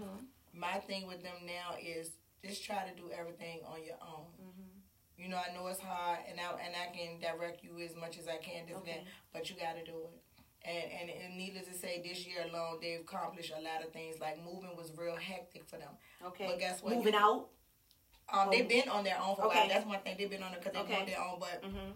My 0.54 0.74
thing 0.86 1.06
with 1.06 1.22
them 1.22 1.36
now 1.46 1.76
is 1.82 2.10
just 2.44 2.64
try 2.64 2.84
to 2.86 2.94
do 3.00 3.10
everything 3.18 3.60
on 3.66 3.82
your 3.82 3.96
own. 4.02 4.26
Mm-hmm. 4.42 5.22
You 5.22 5.28
know, 5.28 5.36
I 5.38 5.54
know 5.54 5.66
it's 5.68 5.80
hard, 5.80 6.18
and 6.28 6.38
I 6.38 6.44
and 6.64 6.74
I 6.76 6.94
can 6.94 7.18
direct 7.20 7.62
you 7.64 7.78
as 7.82 7.94
much 7.96 8.18
as 8.18 8.28
I 8.28 8.36
can, 8.36 8.66
this 8.66 8.76
Okay. 8.78 8.92
that, 9.04 9.04
but 9.32 9.48
you 9.48 9.56
got 9.56 9.76
to 9.78 9.84
do 9.84 9.98
it. 10.04 10.10
And, 10.64 11.10
and 11.10 11.10
and 11.24 11.36
needless 11.38 11.66
to 11.68 11.74
say, 11.74 12.02
this 12.06 12.26
year 12.26 12.44
alone, 12.48 12.78
they've 12.80 13.00
accomplished 13.00 13.52
a 13.56 13.60
lot 13.62 13.82
of 13.84 13.92
things. 13.92 14.16
Like 14.20 14.38
moving 14.44 14.76
was 14.76 14.92
real 14.96 15.16
hectic 15.16 15.64
for 15.66 15.76
them. 15.78 15.90
Okay. 16.26 16.46
But 16.46 16.58
guess 16.58 16.82
what? 16.82 16.94
Moving 16.96 17.14
You- 17.14 17.18
out. 17.20 17.48
Um, 18.32 18.48
they've 18.50 18.68
been 18.68 18.88
on 18.88 19.04
their 19.04 19.18
own 19.20 19.36
for 19.36 19.42
a 19.44 19.48
while. 19.48 19.68
That's 19.68 19.86
one 19.86 20.00
thing 20.00 20.16
they've 20.18 20.30
been 20.30 20.42
on 20.42 20.52
it 20.54 20.60
because 20.60 20.72
they've 20.72 20.82
Okay. 20.84 21.00
on 21.00 21.06
their 21.06 21.20
own. 21.20 21.38
But 21.38 21.62
Mm-hmm. 21.62 21.90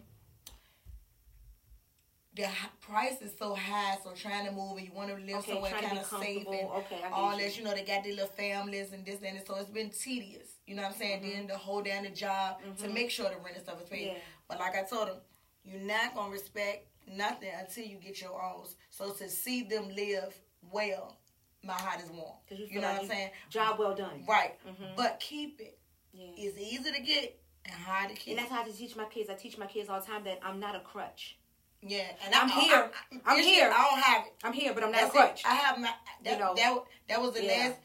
the 2.34 2.46
price 2.82 3.22
is 3.22 3.32
so 3.38 3.54
high, 3.54 3.96
so 4.04 4.10
trying 4.12 4.44
to 4.44 4.52
move 4.52 4.76
and 4.76 4.86
you 4.86 4.92
want 4.92 5.08
to 5.08 5.14
live 5.16 5.36
Okay, 5.38 5.52
somewhere 5.52 5.72
kind 5.72 5.98
of 5.98 6.04
safe 6.06 6.46
and 6.46 6.68
Okay, 6.70 7.00
all 7.10 7.32
you. 7.34 7.38
this. 7.44 7.56
You 7.56 7.64
know, 7.64 7.72
they 7.74 7.82
got 7.84 8.04
their 8.04 8.12
little 8.12 8.26
families 8.28 8.92
and 8.92 9.04
this 9.06 9.20
and 9.22 9.38
that. 9.38 9.46
So 9.46 9.56
it's 9.56 9.70
been 9.70 9.88
tedious. 9.90 10.48
You 10.66 10.74
know 10.74 10.82
what 10.82 10.92
I'm 10.92 10.98
saying? 10.98 11.22
Then 11.22 11.48
to 11.48 11.56
hold 11.56 11.86
down 11.86 12.04
the 12.04 12.10
job 12.10 12.60
to 12.78 12.88
make 12.88 13.10
sure 13.10 13.24
the 13.30 13.36
rent 13.36 13.56
and 13.56 13.64
stuff 13.64 13.80
is 13.82 13.88
paid. 13.88 14.08
Mm-hmm. 14.08 14.16
Yeah. 14.16 14.22
But 14.48 14.60
like 14.60 14.76
I 14.76 14.82
told 14.82 15.08
them, 15.08 15.16
you're 15.64 15.80
not 15.80 16.14
gonna 16.14 16.30
respect 16.30 16.86
nothing 17.08 17.50
until 17.58 17.84
you 17.86 17.96
get 17.96 18.20
your 18.20 18.40
own. 18.42 18.66
So 18.90 19.12
to 19.12 19.28
see 19.30 19.62
them 19.62 19.88
live 19.88 20.34
well, 20.70 21.16
my 21.62 21.72
heart 21.72 22.02
is 22.02 22.10
warm. 22.10 22.34
You 22.50 22.66
You 22.68 22.80
know 22.80 22.88
like 22.88 22.92
what 22.96 23.02
I'm 23.04 23.08
saying? 23.08 23.30
Job 23.48 23.78
well 23.78 23.94
done. 23.94 24.24
Right. 24.28 24.54
Mhm. 24.68 24.94
But 24.96 25.20
keep 25.20 25.60
it. 25.60 25.78
Yeah. 26.16 26.26
It's 26.36 26.58
easy 26.58 26.90
to 26.92 27.00
get 27.02 27.38
and 27.64 27.74
hard 27.74 28.10
to 28.10 28.14
keep. 28.16 28.30
And 28.32 28.38
that's 28.38 28.50
how 28.50 28.62
I 28.62 28.68
teach 28.68 28.96
my 28.96 29.04
kids. 29.04 29.28
I 29.28 29.34
teach 29.34 29.58
my 29.58 29.66
kids 29.66 29.88
all 29.88 30.00
the 30.00 30.06
time 30.06 30.24
that 30.24 30.38
I'm 30.42 30.58
not 30.60 30.74
a 30.76 30.80
crutch. 30.80 31.36
yeah, 31.82 32.04
and 32.24 32.34
I'm 32.34 32.48
I, 32.50 32.52
here. 32.60 32.90
I, 33.26 33.34
I'm 33.34 33.42
here. 33.42 33.70
I 33.72 33.82
don't 33.90 34.00
have 34.02 34.26
it. 34.26 34.32
I'm 34.44 34.52
here, 34.52 34.72
but 34.74 34.82
I'm 34.84 34.92
not 34.92 35.00
That's 35.02 35.14
a 35.14 35.18
crutch. 35.18 35.40
it. 35.40 35.46
I 35.46 35.54
have 35.54 35.78
my 35.78 35.90
that, 36.24 36.32
You 36.32 36.38
know. 36.38 36.54
that 36.56 36.78
that 37.08 37.20
was 37.20 37.32
the 37.34 37.44
Yeah. 37.44 37.52
last 37.68 37.76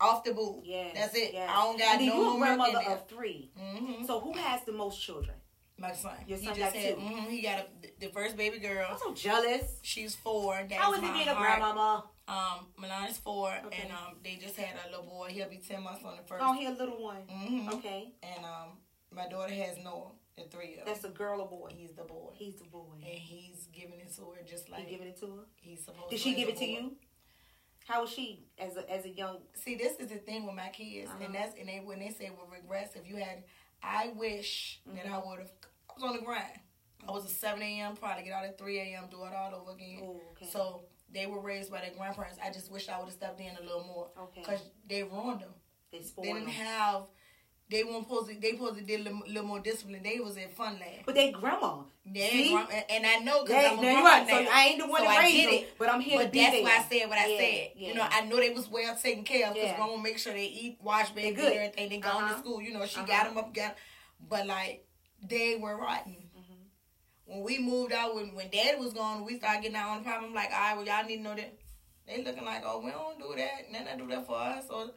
off 0.00 0.24
the 0.24 0.34
boot. 0.34 0.60
Yeah. 0.64 0.88
That's 0.94 1.14
it. 1.14 1.32
Yeah. 1.32 1.46
I 1.50 1.62
don't 1.64 1.78
got 1.78 1.96
and 1.98 2.06
no 2.06 2.14
you're 2.16 2.34
a 2.34 2.38
more 2.38 2.56
milk 2.56 2.68
in 2.68 2.74
there. 2.74 2.90
of 2.90 3.08
3 3.08 3.50
Mhm. 3.58 4.06
So 4.06 4.20
who 4.20 4.32
has 4.34 4.64
the 4.64 4.72
most 4.72 5.00
children? 5.00 5.36
My 5.78 5.92
son. 5.92 6.12
Your 6.26 6.38
he 6.38 6.46
son 6.46 6.58
got 6.58 6.72
had. 6.74 6.94
two. 6.96 7.00
mhm, 7.00 7.28
he 7.28 7.40
got 7.42 7.58
a, 7.60 7.66
the 8.00 8.08
first 8.08 8.36
baby 8.36 8.58
girl. 8.58 8.86
I'm 8.90 8.98
so 8.98 9.14
jealous. 9.14 9.78
She's 9.82 10.14
four. 10.14 10.54
That's 10.68 10.74
How 10.74 10.92
is 10.92 10.98
it 10.98 11.12
being 11.12 11.28
a 11.28 11.34
grandmama? 11.34 12.04
Um, 12.28 12.66
Milan 12.78 13.08
is 13.08 13.18
four, 13.18 13.52
Okay. 13.66 13.82
and 13.82 13.92
um, 13.92 14.16
they 14.22 14.36
just 14.36 14.56
had 14.56 14.76
a 14.86 14.90
little 14.90 15.04
boy. 15.06 15.28
He'll 15.30 15.48
be 15.48 15.56
ten 15.58 15.82
months 15.82 16.04
on 16.04 16.16
the 16.16 16.22
first. 16.22 16.42
Oh, 16.44 16.52
he 16.52 16.66
a 16.66 16.70
little 16.70 17.02
one. 17.02 17.22
Mhm. 17.30 17.72
Okay. 17.74 18.12
And 18.22 18.44
um, 18.44 18.78
my 19.10 19.28
daughter 19.28 19.52
has 19.52 19.76
Noah, 19.82 20.12
the 20.36 20.44
three 20.44 20.78
of. 20.78 20.86
That's 20.86 21.04
a 21.04 21.08
girl 21.08 21.40
or 21.40 21.48
boy? 21.48 21.70
He's 21.76 21.92
the 21.92 22.04
boy, 22.04 22.30
He's 22.34 22.54
the 22.56 22.64
boy. 22.64 22.94
and 22.94 23.04
he's 23.18 23.66
giving 23.72 23.98
it 24.00 24.14
to 24.16 24.22
her 24.30 24.42
just 24.48 24.70
like 24.70 24.84
He 24.86 24.90
giving 24.92 25.08
it 25.08 25.18
to 25.20 25.26
her? 25.26 25.42
he's 25.56 25.84
supposed. 25.84 26.10
Did 26.10 26.16
to 26.18 26.22
she 26.22 26.34
give 26.34 26.48
a 26.48 26.52
it 26.52 26.58
to 26.58 26.60
boy. 26.66 26.70
you? 26.72 26.96
How 27.88 28.02
was 28.02 28.10
she 28.10 28.44
as 28.58 28.76
a 28.76 28.88
as 28.90 29.04
a 29.04 29.10
young? 29.10 29.38
See, 29.54 29.74
this 29.74 29.98
is 29.98 30.06
the 30.08 30.18
thing 30.18 30.46
with 30.46 30.54
my 30.54 30.68
kids, 30.68 31.10
Uh-huh. 31.10 31.24
and 31.24 31.34
that's 31.34 31.58
and 31.58 31.68
they 31.68 31.80
when 31.84 31.98
they 31.98 32.10
say 32.10 32.30
with 32.30 32.48
regrets, 32.52 32.94
if 32.94 33.08
you 33.08 33.16
had, 33.16 33.42
I 33.82 34.12
wish 34.14 34.80
that 34.86 35.04
Mm-hmm. 35.04 35.12
I 35.14 35.18
would 35.26 35.38
have. 35.40 35.50
I 35.90 35.92
was 35.94 36.02
on 36.04 36.16
the 36.16 36.22
grind. 36.22 36.60
I 37.06 37.10
was 37.10 37.24
at 37.24 37.32
seven 37.32 37.60
a.m. 37.64 37.96
Probably 37.96 38.22
get 38.22 38.32
out 38.32 38.44
at 38.44 38.56
three 38.56 38.78
a.m. 38.78 39.06
Do 39.10 39.24
it 39.24 39.32
all 39.34 39.52
over 39.60 39.72
again. 39.72 39.98
Oh, 40.04 40.20
okay. 40.36 40.46
So 40.52 40.84
they 41.12 41.26
were 41.26 41.40
raised 41.40 41.70
by 41.70 41.80
their 41.80 41.90
grandparents. 41.96 42.38
I 42.44 42.50
just 42.50 42.70
wish 42.72 42.88
I 42.88 42.98
would 42.98 43.04
have 43.06 43.12
stepped 43.14 43.40
in 43.40 43.50
a 43.60 43.62
little 43.62 43.84
more 43.84 44.08
Okay. 44.18 44.40
because 44.40 44.60
they 44.88 45.02
ruined 45.02 45.40
them. 45.40 45.50
They 45.92 46.00
spoiled 46.02 46.26
them. 46.28 46.34
They 46.34 46.40
didn't 46.40 46.56
them. 46.58 46.66
have. 46.66 47.02
They 47.70 47.84
weren't 47.84 48.04
supposed 48.06 48.28
to. 48.28 48.38
They 48.38 48.50
supposed 48.52 48.76
to 48.78 48.84
did 48.84 49.00
a 49.00 49.04
little, 49.04 49.20
little 49.26 49.44
more 49.44 49.60
discipline. 49.60 50.02
They 50.02 50.20
was 50.20 50.36
in 50.36 50.48
fun 50.50 50.78
land. 50.78 51.02
But 51.06 51.14
they 51.14 51.30
grandma. 51.32 51.82
Yeah, 52.04 52.28
See? 52.28 52.54
and- 52.90 53.06
I 53.06 53.16
know 53.18 53.44
because 53.44 53.64
I'm 53.72 53.78
a 53.78 53.80
grandma 53.80 54.00
right. 54.02 54.28
So. 54.28 54.46
I 54.52 54.62
ain't 54.68 54.78
the 54.82 54.86
one 54.88 55.00
So 55.00 55.04
to 55.06 55.10
I 55.10 55.18
raise 55.20 55.44
them, 55.44 55.54
it. 55.54 55.78
but 55.78 55.88
I'm 55.88 56.00
here 56.00 56.18
But 56.18 56.32
that's 56.34 56.52
there. 56.52 56.62
why 56.64 56.76
I 56.78 56.82
said 56.82 57.08
what 57.08 57.18
I 57.18 57.26
Yeah, 57.28 57.38
said. 57.38 57.70
yeah. 57.76 57.88
You 57.88 57.94
know, 57.94 58.06
I 58.10 58.20
know 58.26 58.36
they 58.36 58.50
was 58.50 58.68
well 58.68 58.94
taken 58.96 59.24
care 59.24 59.46
of 59.48 59.54
because 59.54 59.70
Yeah. 59.70 59.76
grandma 59.76 59.96
make 59.96 60.18
sure 60.18 60.32
they 60.34 60.44
eat, 60.46 60.78
wash, 60.82 61.10
They 61.10 61.22
baby, 61.22 61.36
good. 61.36 61.46
and 61.52 61.54
everything. 61.56 61.88
They 61.88 61.98
gone 61.98 62.24
Uh-huh. 62.24 62.34
to 62.34 62.38
school. 62.40 62.60
You 62.60 62.72
know, 62.74 62.84
she 62.84 62.96
Uh-huh. 62.98 63.06
got 63.06 63.24
them 63.26 63.38
up, 63.38 63.54
got. 63.54 63.76
But 64.28 64.46
like, 64.46 64.86
they 65.22 65.56
were 65.56 65.76
rotten. 65.76 66.21
When 67.24 67.42
we 67.42 67.58
moved 67.58 67.92
out, 67.92 68.14
when 68.14 68.34
when 68.34 68.50
Dad 68.50 68.78
was 68.78 68.92
gone, 68.92 69.24
we 69.24 69.38
started 69.38 69.62
getting 69.62 69.76
our 69.76 69.96
own 69.96 70.04
problem. 70.04 70.30
I'm 70.30 70.34
like, 70.34 70.50
all 70.52 70.60
right, 70.60 70.76
well, 70.76 70.86
y'all 70.86 71.06
need 71.06 71.18
to 71.18 71.22
know 71.22 71.34
that. 71.34 71.54
They 72.06 72.22
looking 72.24 72.44
like, 72.44 72.62
oh, 72.66 72.80
we 72.84 72.90
don't 72.90 73.18
do 73.18 73.32
that, 73.36 73.72
then 73.72 73.84
they 73.84 73.96
do 73.96 74.08
that 74.08 74.26
for 74.26 74.36
us. 74.36 74.64
Or, 74.68 74.90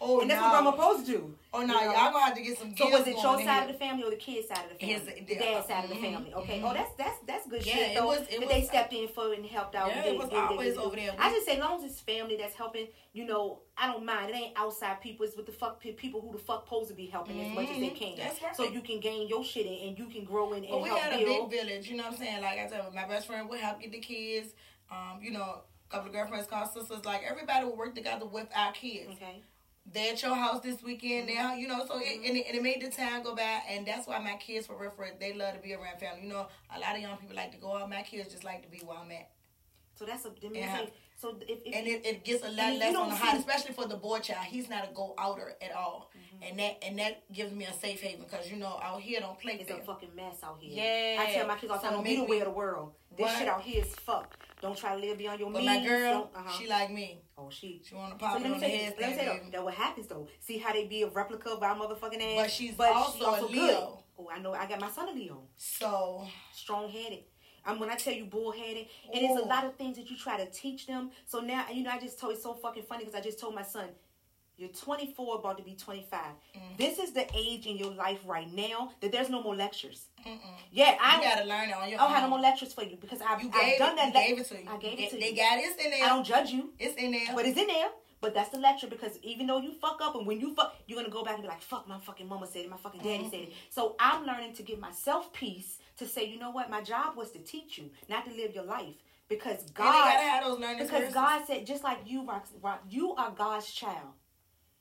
oh, 0.00 0.20
And 0.20 0.30
that's 0.30 0.40
no. 0.40 0.46
what 0.48 0.52
grandma 0.52 0.70
supposed 0.72 1.06
to 1.06 1.12
do. 1.12 1.34
Oh 1.52 1.60
no, 1.60 1.66
you 1.66 1.68
know? 1.86 1.92
y'all 1.92 2.12
gonna 2.12 2.24
have 2.26 2.34
to 2.36 2.42
get 2.42 2.58
some. 2.58 2.76
So 2.76 2.88
was 2.90 3.06
it 3.06 3.16
your 3.16 3.40
side 3.42 3.62
of 3.62 3.68
the 3.72 3.78
family 3.78 4.04
or 4.04 4.10
the 4.10 4.16
kid's 4.16 4.48
side 4.48 4.64
of 4.70 4.78
the 4.78 4.84
His- 4.84 5.02
family? 5.02 5.24
the- 5.26 5.34
the 5.34 5.40
dad's 5.40 5.66
side 5.66 5.84
of 5.84 5.90
the 5.90 5.96
mhm, 5.96 6.00
family. 6.12 6.34
Okay. 6.34 6.60
mhm. 6.60 6.70
Oh, 6.70 6.74
that's 6.74 6.94
that's 6.96 7.18
that's 7.26 7.46
good 7.48 7.64
Yeah, 7.66 7.72
shit 7.74 7.90
it 7.90 7.94
though. 7.96 8.06
was- 8.06 8.26
it 8.30 8.38
was- 8.40 8.48
they 8.48 8.62
stepped 8.62 8.92
in 8.92 9.08
for 9.08 9.32
and 9.32 9.44
helped 9.46 9.74
out. 9.74 9.88
Yeah, 9.88 9.98
and 10.02 10.06
it 10.06 10.18
was 10.18 10.28
they 10.28 10.36
always 10.36 10.74
to 10.74 10.82
over 10.82 10.96
there. 10.96 11.14
I 11.18 11.30
just 11.32 11.46
say, 11.46 11.54
as 11.56 11.60
long 11.60 11.82
as 11.82 11.90
it's 11.90 12.00
family 12.00 12.36
that's 12.36 12.54
helping, 12.54 12.88
you 13.14 13.24
know, 13.24 13.60
I 13.76 13.86
don't 13.90 14.04
mind. 14.04 14.30
It 14.30 14.36
ain't 14.36 14.52
outside 14.58 15.00
people. 15.00 15.24
It's 15.26 15.36
with 15.36 15.46
the 15.46 15.52
fuck 15.52 15.80
people 15.80 16.20
who 16.20 16.32
the 16.32 16.38
fuck 16.38 16.64
supposed 16.64 16.88
to 16.90 16.94
be 16.94 17.06
helping 17.06 17.40
as 17.40 17.52
much 17.54 17.70
as 17.70 17.78
they 17.78 17.90
Mhm, 17.90 17.96
can. 17.96 18.16
that's 18.16 18.42
right. 18.42 18.54
So 18.56 18.64
you 18.64 18.82
can 18.82 19.00
gain 19.00 19.26
your 19.28 19.42
shit 19.44 19.66
in 19.66 19.88
and 19.88 19.98
you 19.98 20.06
can 20.06 20.24
grow 20.24 20.52
in 20.52 20.62
But 20.62 20.70
and 20.70 20.82
we 20.82 20.88
help 20.90 21.00
had 21.00 21.12
a 21.20 21.24
build. 21.24 21.50
big 21.50 21.60
village, 21.60 21.88
you 21.88 21.96
know 21.96 22.04
what 22.04 22.12
I'm 22.12 22.18
saying? 22.18 22.42
Like 22.42 22.58
I 22.58 22.68
said, 22.68 22.82
my 22.94 23.06
best 23.06 23.26
friend 23.26 23.48
would 23.48 23.60
help 23.60 23.80
get 23.80 23.90
the 23.92 24.00
kids. 24.00 24.52
Um, 24.90 25.20
you 25.22 25.30
know, 25.32 25.62
a 25.90 25.90
couple 25.90 26.08
of 26.08 26.12
girlfriends 26.14 26.46
called 26.46 26.70
sisters. 26.72 27.04
Like 27.04 27.22
everybody 27.24 27.64
would 27.64 27.76
work 27.76 27.94
together 27.94 28.26
with 28.26 28.48
our 28.54 28.72
kids. 28.72 29.10
Okay. 29.14 29.42
They're 29.92 30.12
at 30.12 30.22
your 30.22 30.34
house 30.34 30.60
this 30.60 30.82
weekend. 30.82 31.28
Mm-hmm. 31.28 31.38
Now, 31.38 31.54
you 31.54 31.66
know, 31.68 31.84
so 31.86 31.98
it, 31.98 32.20
and, 32.26 32.36
it, 32.36 32.46
and 32.48 32.56
it 32.56 32.62
made 32.62 32.82
the 32.82 32.90
time 32.90 33.22
go 33.22 33.34
by, 33.34 33.62
and 33.70 33.86
that's 33.86 34.06
why 34.06 34.18
my 34.18 34.36
kids, 34.36 34.66
for 34.66 34.76
reference, 34.76 35.14
they 35.18 35.32
love 35.32 35.54
to 35.54 35.60
be 35.60 35.72
around 35.74 35.98
family. 35.98 36.22
You 36.24 36.28
know, 36.28 36.46
a 36.74 36.78
lot 36.78 36.94
of 36.94 37.00
young 37.00 37.16
people 37.16 37.36
like 37.36 37.52
to 37.52 37.58
go 37.58 37.74
out. 37.76 37.88
My 37.88 38.02
kids 38.02 38.30
just 38.32 38.44
like 38.44 38.62
to 38.62 38.68
be 38.68 38.78
where 38.84 38.98
I'm 38.98 39.10
at, 39.12 39.30
So 39.94 40.04
that's 40.04 40.24
a. 40.26 40.30
Me 40.30 40.60
Yeah. 40.60 40.84
so 41.16 41.36
if, 41.48 41.60
if 41.64 41.74
and 41.74 41.86
it, 41.86 42.04
it 42.06 42.24
gets 42.24 42.44
a 42.44 42.50
lot 42.50 42.76
less 42.76 42.94
on 42.94 43.08
the 43.08 43.14
hot, 43.16 43.36
especially 43.38 43.72
for 43.72 43.86
the 43.86 43.96
boy 43.96 44.18
child. 44.20 44.44
He's 44.44 44.68
not 44.68 44.84
a 44.90 44.92
go 44.94 45.14
outer 45.18 45.54
at 45.62 45.72
all, 45.72 46.10
Mm-hmm. 46.16 46.42
and 46.50 46.58
that 46.60 46.78
and 46.86 46.98
that 46.98 47.32
gives 47.32 47.52
me 47.52 47.64
a 47.64 47.72
safe 47.72 48.00
haven 48.02 48.24
because 48.28 48.48
you 48.50 48.56
know 48.58 48.78
out 48.82 49.00
here 49.00 49.20
don't 49.20 49.38
play 49.40 49.54
It's 49.54 49.70
a 49.70 49.74
fair. 49.74 49.84
fucking 49.84 50.10
mess 50.14 50.36
out 50.44 50.58
here. 50.60 50.76
Yeah. 50.84 51.22
I 51.22 51.32
tell 51.32 51.46
my 51.48 51.56
kids 51.56 51.72
all 51.72 51.78
the 51.78 51.82
So 51.82 51.88
time, 51.88 51.94
don't 51.96 52.04
be 52.04 52.16
the 52.16 52.24
way 52.24 52.38
of 52.40 52.44
the 52.44 52.50
world. 52.52 52.92
This 53.16 53.24
What? 53.24 53.38
shit 53.38 53.48
out 53.48 53.62
here 53.62 53.82
is 53.84 53.92
fuck. 53.96 54.36
Don't 54.60 54.76
try 54.76 54.94
to 54.94 55.00
live 55.00 55.18
beyond 55.18 55.38
your 55.40 55.50
But 55.50 55.62
means. 55.62 55.82
my 55.82 55.86
girl, 55.86 56.30
uh-huh. 56.34 56.58
she 56.58 56.68
like 56.68 56.90
me. 56.90 57.22
oh, 57.36 57.48
she. 57.50 57.80
She 57.84 57.94
want 57.94 58.18
to 58.18 58.24
So 58.24 58.26
pop 58.26 58.40
it 58.40 58.44
me 58.44 58.52
on 58.54 58.60
the 58.60 58.66
head, 58.68 58.94
let 59.00 59.10
me 59.10 59.16
tell 59.16 59.34
you, 59.34 59.40
that 59.52 59.64
what 59.64 59.74
happens 59.74 60.06
though. 60.08 60.26
See 60.40 60.58
how 60.58 60.72
they 60.72 60.86
be 60.86 61.02
a 61.02 61.08
replica 61.08 61.50
of 61.50 61.62
our 61.62 61.76
motherfucking 61.76 62.20
ass. 62.20 62.36
But 62.42 62.50
she's 62.50 62.74
also 62.80 63.34
a 63.34 63.40
good. 63.42 63.50
Leo. 63.52 64.02
Oh, 64.18 64.28
I 64.34 64.40
know. 64.40 64.52
I 64.52 64.66
got 64.66 64.80
my 64.80 64.90
son 64.90 65.08
a 65.08 65.12
Leo. 65.12 65.42
So 65.56 66.26
Strong 66.52 66.90
headed. 66.90 67.20
And 67.66 67.78
when 67.78 67.90
I 67.90 67.96
tell 67.96 68.14
you 68.14 68.24
bullheaded, 68.24 68.86
and 69.12 69.22
it's 69.24 69.40
a 69.40 69.44
lot 69.44 69.64
of 69.64 69.74
things 69.76 69.96
that 69.96 70.10
you 70.10 70.16
try 70.16 70.42
to 70.42 70.50
teach 70.50 70.86
them. 70.86 71.10
So 71.26 71.40
now, 71.40 71.66
you 71.72 71.82
know, 71.84 71.90
I 71.90 71.98
just 71.98 72.18
told 72.18 72.32
it's 72.32 72.42
so 72.42 72.54
fucking 72.54 72.84
funny 72.84 73.04
because 73.04 73.18
I 73.18 73.22
just 73.22 73.38
told 73.38 73.54
my 73.54 73.62
son, 73.62 73.88
you're 74.56 74.70
24, 74.70 75.38
about 75.38 75.58
to 75.58 75.62
be 75.64 75.74
25. 75.74 76.18
Mm. 76.56 76.60
This 76.78 76.98
is 76.98 77.12
the 77.12 77.26
age 77.36 77.66
in 77.66 77.76
your 77.76 77.92
life 77.92 78.20
right 78.26 78.50
now 78.52 78.92
that 79.00 79.12
there's 79.12 79.28
no 79.28 79.42
more 79.42 79.54
lectures. 79.54 80.06
Mm-mm. 80.28 80.40
Yeah, 80.70 80.92
you 80.92 80.96
I 81.00 81.20
gotta 81.22 81.44
learn 81.44 81.70
it 81.70 81.74
on 81.76 81.88
your 81.88 81.98
I 82.00 82.04
don't 82.04 82.12
have 82.12 82.22
no 82.24 82.28
more 82.30 82.40
lectures 82.40 82.72
for 82.72 82.84
you 82.84 82.96
because 83.00 83.20
I've, 83.22 83.42
You 83.42 83.50
I've 83.54 83.78
done 83.78 83.98
it. 83.98 84.12
that. 84.14 84.28
You 84.28 84.34
le- 84.34 84.36
gave 84.36 84.38
it 84.40 84.48
to 84.48 84.54
you. 84.62 84.68
I 84.70 84.76
gave 84.78 84.92
it 84.92 84.96
They- 84.98 85.06
to 85.08 85.16
They 85.16 85.30
you. 85.30 85.36
got 85.36 85.58
it. 85.58 85.62
It's 85.62 85.84
in 85.84 85.90
there. 85.90 86.04
I 86.04 86.08
don't 86.08 86.24
judge 86.24 86.50
you, 86.50 86.72
It's 86.78 86.94
in 86.96 87.12
there. 87.12 87.34
but 87.34 87.46
it's 87.46 87.58
in 87.58 87.66
there. 87.66 87.88
But 88.20 88.34
that's 88.34 88.48
the 88.50 88.58
lecture 88.58 88.88
because 88.88 89.16
even 89.22 89.46
though 89.46 89.58
you 89.60 89.72
fuck 89.72 90.00
up 90.02 90.16
and 90.16 90.26
when 90.26 90.40
you 90.40 90.52
fuck, 90.54 90.74
you're 90.86 90.98
gonna 91.00 91.08
go 91.12 91.22
back 91.22 91.34
and 91.34 91.42
be 91.42 91.48
like, 91.48 91.62
"Fuck, 91.62 91.86
my 91.86 92.00
fucking 92.00 92.26
mama 92.28 92.48
said 92.48 92.64
it, 92.64 92.70
my 92.70 92.76
fucking 92.76 93.00
daddy 93.00 93.18
Mm-hmm. 93.20 93.30
said 93.30 93.40
it." 93.42 93.52
So 93.70 93.94
I'm 94.00 94.26
learning 94.26 94.54
to 94.54 94.62
give 94.64 94.80
myself 94.80 95.32
peace 95.32 95.78
to 95.98 96.06
say, 96.06 96.24
you 96.24 96.36
know 96.38 96.50
what, 96.50 96.68
my 96.68 96.82
job 96.82 97.16
was 97.16 97.30
to 97.32 97.38
teach 97.38 97.78
you, 97.78 97.90
not 98.08 98.24
to 98.24 98.32
live 98.32 98.54
your 98.56 98.64
life, 98.64 98.96
because 99.28 99.58
they 99.66 99.72
God, 99.72 99.84
gotta 99.92 100.18
have 100.18 100.44
those 100.44 100.58
learning 100.58 100.78
because 100.78 101.02
experiences. 101.04 101.14
God 101.14 101.44
said, 101.46 101.64
just 101.66 101.84
like 101.84 101.98
you, 102.06 102.22
Rox, 102.24 102.48
Rox, 102.60 102.78
you 102.88 103.14
are 103.14 103.30
God's 103.30 103.70
child. 103.70 104.14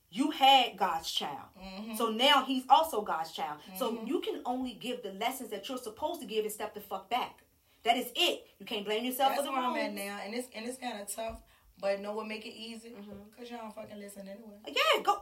You 0.09 0.31
had 0.31 0.77
God's 0.77 1.11
child. 1.11 1.49
Mm-hmm. 1.61 1.95
So 1.95 2.09
now 2.09 2.43
he's 2.45 2.63
also 2.69 3.01
God's 3.01 3.31
child. 3.31 3.59
So 3.75 3.99
you 4.05 4.21
can 4.21 4.41
only 4.45 4.73
give 4.73 5.03
the 5.03 5.11
lessons 5.13 5.49
that 5.49 5.67
you're 5.67 5.77
supposed 5.77 6.21
to 6.21 6.27
give 6.27 6.45
and 6.45 6.53
step 6.53 6.73
the 6.73 6.79
fuck 6.81 7.09
back. 7.09 7.43
That 7.83 7.97
is 7.97 8.11
it. 8.15 8.47
You 8.59 8.65
can't 8.65 8.85
blame 8.85 9.05
yourself 9.05 9.29
That's 9.29 9.41
for 9.41 9.47
the 9.47 9.51
where 9.51 9.61
I'm 9.61 9.73
wrong. 9.75 9.77
at 9.79 9.93
now, 9.93 10.19
and 10.25 10.33
it's 10.33 10.47
and 10.55 10.65
it's 10.65 10.77
kind 10.77 10.99
of 10.99 11.07
tough. 11.13 11.39
But 11.79 12.01
know 12.01 12.13
what 12.13 12.27
make 12.27 12.45
it 12.45 12.53
easy? 12.53 12.89
Mhm. 12.89 13.37
Cause 13.37 13.49
y'all 13.49 13.59
don't 13.59 13.75
fucking 13.75 13.99
listen 13.99 14.27
anyway. 14.27 14.57
Yeah, 14.67 15.01
go. 15.03 15.21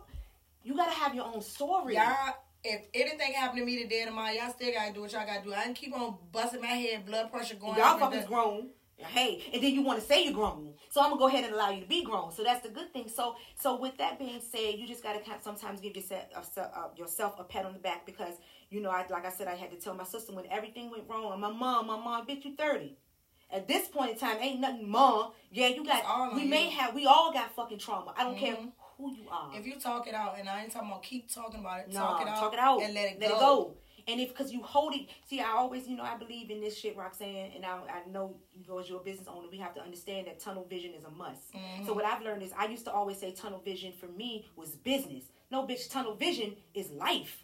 You 0.64 0.76
gotta 0.76 0.92
have 0.94 1.14
your 1.14 1.26
own 1.26 1.42
story. 1.42 1.96
Y'all, 1.96 2.34
if 2.64 2.86
anything 2.94 3.34
happened 3.34 3.60
to 3.60 3.66
me 3.66 3.84
today 3.84 4.04
or 4.04 4.06
tomorrow, 4.06 4.32
y'all 4.32 4.52
still 4.52 4.72
gotta 4.74 4.94
do 4.94 5.02
what 5.02 5.12
y'all 5.12 5.26
gotta 5.26 5.44
do. 5.44 5.54
I 5.54 5.64
can 5.64 5.74
keep 5.74 5.94
on 5.96 6.18
busting 6.32 6.62
my 6.62 6.68
head, 6.68 7.06
blood 7.06 7.32
pressure 7.32 7.56
going. 7.56 7.76
Y'all 7.78 8.00
fuckers 8.00 8.26
grown. 8.26 8.70
Hey, 8.98 9.44
and 9.54 9.62
then 9.62 9.74
you 9.74 9.82
want 9.82 10.00
to 10.00 10.06
say 10.06 10.24
you're 10.24 10.34
grown, 10.34 10.74
so 10.90 11.02
I'm 11.02 11.10
gonna 11.10 11.20
go 11.20 11.28
ahead 11.28 11.44
and 11.44 11.54
allow 11.54 11.70
you 11.70 11.82
to 11.82 11.88
be 11.88 12.04
grown. 12.04 12.32
So 12.32 12.44
that's 12.44 12.62
the 12.64 12.70
good 12.70 12.94
thing. 12.94 13.10
So, 13.10 13.36
so 13.56 13.76
with 13.80 13.98
that 13.98 14.18
being 14.18 14.40
said, 14.40 14.76
you 14.78 14.88
just 14.88 15.04
gotta 15.04 15.20
kind 15.20 15.38
of 15.38 15.44
sometimes 15.44 15.82
give 15.82 15.96
yourself 15.96 16.24
uh, 16.58 16.62
uh, 16.62 16.88
yourself 16.96 17.36
a 17.38 17.44
pat 17.44 17.66
on 17.66 17.74
the 17.74 17.80
back 17.80 18.06
because 18.06 18.36
you 18.70 18.82
know, 18.82 18.90
I 18.90 19.06
like 19.10 19.26
I 19.26 19.30
said, 19.32 19.48
I 19.48 19.56
had 19.56 19.72
to 19.72 19.78
tell 19.78 19.94
my 19.96 20.06
sister 20.06 20.34
when 20.34 20.46
everything 20.50 20.90
went 20.92 21.04
wrong. 21.10 21.34
And 21.34 21.42
my 21.42 21.52
mom, 21.52 21.88
my 21.88 21.98
mom, 21.98 22.26
bitch, 22.26 22.46
you 22.46 22.56
thirty. 22.56 22.98
At 23.52 23.68
this 23.68 23.88
point 23.88 24.12
in 24.12 24.18
time, 24.18 24.38
ain't 24.42 24.60
nothing, 24.60 24.90
mom. 24.90 25.32
Yeah, 25.52 25.68
you 25.68 25.86
got. 25.86 26.00
It's 26.00 26.08
all 26.08 26.30
on 26.30 26.36
We 26.36 26.46
may 26.46 26.70
have. 26.70 26.96
We 26.96 27.06
all 27.06 27.32
got 27.32 27.54
fucking 27.56 27.80
trauma. 27.80 28.14
I 28.18 28.24
don't 28.24 28.38
care 28.38 28.56
Mhm. 28.56 28.72
who 28.98 29.12
you 29.14 29.30
are. 29.30 29.52
If 29.54 29.68
you 29.68 29.76
talk 29.80 30.08
it 30.08 30.14
out, 30.16 30.40
and 30.40 30.50
I 30.50 30.64
ain't 30.64 30.72
talking 30.72 30.90
about 30.90 31.04
keep 31.04 31.32
talking 31.32 31.60
about 31.60 31.82
it, 31.82 31.94
No, 31.94 32.00
talk 32.00 32.22
it 32.22 32.28
out, 32.28 32.40
talk 32.40 32.54
it 32.54 32.60
out 32.60 32.82
and 32.82 32.94
let 32.94 33.12
it 33.12 33.20
let 33.20 33.30
go. 33.30 33.36
it 33.36 33.40
go. 33.40 33.78
And 34.08 34.20
if 34.22 34.30
because 34.30 34.52
you 34.52 34.62
hold 34.62 34.94
it, 34.94 35.08
see, 35.28 35.40
I 35.40 35.50
always, 35.52 35.88
you 35.88 35.96
know, 35.98 36.04
I 36.04 36.16
believe 36.16 36.52
in 36.52 36.62
this 36.62 36.78
shit, 36.78 36.96
Roxanne, 36.96 37.52
and 37.56 37.66
I, 37.66 37.78
I 38.06 38.10
know 38.10 38.36
you 38.56 38.68
know 38.68 38.78
as 38.80 38.88
you're 38.88 39.02
a 39.02 39.04
business 39.04 39.28
owner, 39.28 39.48
we 39.52 39.58
have 39.58 39.74
to 39.76 39.82
understand 39.82 40.28
that 40.28 40.40
tunnel 40.40 40.66
vision 40.70 40.94
is 40.94 41.04
a 41.04 41.10
must. 41.10 41.54
Mhm. 41.54 41.86
So 41.86 41.94
what 41.94 42.06
I've 42.06 42.22
learned 42.22 42.44
is 42.44 42.52
I 42.58 42.66
used 42.66 42.86
to 42.86 42.92
always 42.92 43.18
say 43.20 43.32
tunnel 43.32 43.60
vision 43.60 43.94
for 43.94 44.08
me 44.08 44.46
was 44.56 44.76
business. 44.76 45.24
No, 45.50 45.66
bitch, 45.66 45.90
tunnel 45.90 46.14
vision 46.16 46.56
is 46.74 46.92
life. 46.92 47.42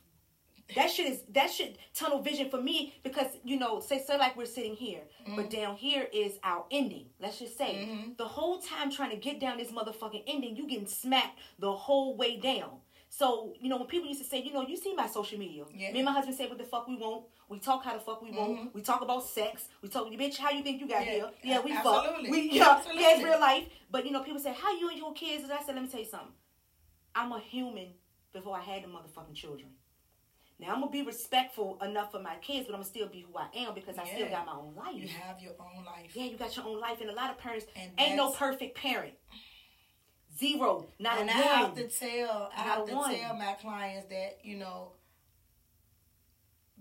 That 0.76 0.90
shit 0.90 1.08
is 1.12 1.24
that 1.34 1.50
shit 1.52 1.78
tunnel 1.94 2.22
vision 2.22 2.50
for 2.50 2.62
me 2.62 2.94
because 3.04 3.28
you 3.44 3.58
know 3.60 3.82
say 3.82 4.02
say 4.02 4.18
like 4.18 4.38
we're 4.38 4.46
sitting 4.46 4.76
here, 4.76 5.02
but 5.36 5.50
down 5.50 5.76
here 5.76 6.08
is 6.14 6.40
our 6.44 6.66
ending. 6.72 7.08
Let's 7.20 7.40
just 7.40 7.58
say 7.58 7.90
Mhm. 7.90 8.16
the 8.18 8.28
whole 8.28 8.60
time 8.60 8.90
trying 8.92 9.10
to 9.10 9.18
get 9.18 9.40
down 9.40 9.58
this 9.58 9.72
motherfucking 9.72 10.24
ending, 10.28 10.56
you 10.56 10.68
getting 10.68 10.88
smacked 10.88 11.40
the 11.60 11.74
whole 11.74 12.16
way 12.16 12.38
down. 12.38 12.80
So 13.14 13.54
you 13.60 13.68
know 13.68 13.76
when 13.76 13.88
people 13.88 14.08
used 14.08 14.22
to 14.22 14.28
say, 14.28 14.42
you 14.42 14.54
know, 14.54 14.66
you 14.66 14.78
see 14.78 14.96
my 14.96 15.06
social 15.06 15.38
media. 15.38 15.66
Yeah. 15.76 15.92
Me 15.92 16.00
and 16.00 16.06
my 16.06 16.14
husband 16.14 16.38
say 16.38 16.48
what 16.48 16.58
the 16.58 16.64
fuck 16.64 16.88
we 16.88 16.96
want. 16.96 17.26
We 17.50 17.60
talk 17.60 17.84
how 17.84 17.94
the 17.94 18.00
fuck 18.00 18.22
we 18.22 18.32
want. 18.32 18.58
Mhm. 18.58 18.74
We 18.74 18.82
talk 18.82 19.02
about 19.02 19.26
sex. 19.26 19.68
We 19.82 19.90
talk, 19.90 20.10
you 20.10 20.18
bitch, 20.18 20.38
how 20.38 20.50
you 20.52 20.64
think 20.64 20.80
you 20.80 20.88
got 20.88 21.06
Yeah, 21.06 21.12
here? 21.12 21.32
Yeah, 21.44 21.60
we 21.60 21.74
absolutely. 21.74 22.24
fuck. 22.24 22.32
We 22.32 22.52
yeah, 22.52 22.82
yeah, 22.94 23.16
it's 23.16 23.24
real 23.24 23.38
life. 23.40 23.66
But 23.92 24.06
you 24.06 24.12
know, 24.12 24.24
people 24.24 24.40
say, 24.40 24.54
how 24.54 24.72
you 24.80 24.88
and 24.88 24.98
your 24.98 25.14
kids? 25.14 25.44
And 25.44 25.52
I 25.52 25.62
said, 25.62 25.76
let 25.76 25.84
me 25.84 25.90
tell 25.90 26.00
you 26.00 26.06
something. 26.06 26.32
I'm 27.14 27.34
a 27.34 27.40
human 27.42 27.90
before 28.32 28.56
I 28.56 28.62
had 28.62 28.86
the 28.86 28.88
motherfucking 28.88 29.36
children. 29.36 29.72
Now 30.58 30.70
I'm 30.70 30.80
gonna 30.80 30.92
be 30.92 31.02
respectful 31.02 31.80
enough 31.82 32.12
for 32.12 32.22
my 32.22 32.36
kids, 32.36 32.68
but 32.68 32.76
I'm 32.76 32.80
gonna 32.82 32.86
still 32.86 33.08
be 33.10 33.26
who 33.28 33.38
I 33.38 33.48
am 33.58 33.74
because 33.74 33.98
I 33.98 34.06
still 34.06 34.30
got 34.30 34.46
my 34.46 34.54
own 34.54 34.74
life. 34.76 34.96
You 34.96 35.10
have 35.10 35.42
your 35.42 35.56
own 35.60 35.84
life. 35.84 36.16
Yeah, 36.16 36.26
you 36.26 36.38
got 36.38 36.56
your 36.56 36.66
own 36.66 36.80
life, 36.80 37.02
and 37.02 37.10
a 37.10 37.14
lot 37.14 37.30
of 37.30 37.38
parents 37.40 37.66
And 37.76 37.92
ain't 37.98 38.16
no 38.16 38.32
perfect 38.32 38.78
parent. 38.78 39.16
Zero, 40.42 40.88
not 41.00 41.20
and 41.22 41.30
a 41.30 41.34
I 41.34 41.38
one. 41.38 41.48
have 41.48 41.76
to 41.76 41.88
tell, 41.88 42.52
I 42.56 42.66
Not 42.66 42.78
have 42.78 42.88
to 42.88 42.96
one. 42.96 43.16
tell 43.16 43.36
my 43.36 43.54
clients 43.62 44.08
that 44.10 44.40
you 44.44 44.58
know, 44.58 44.94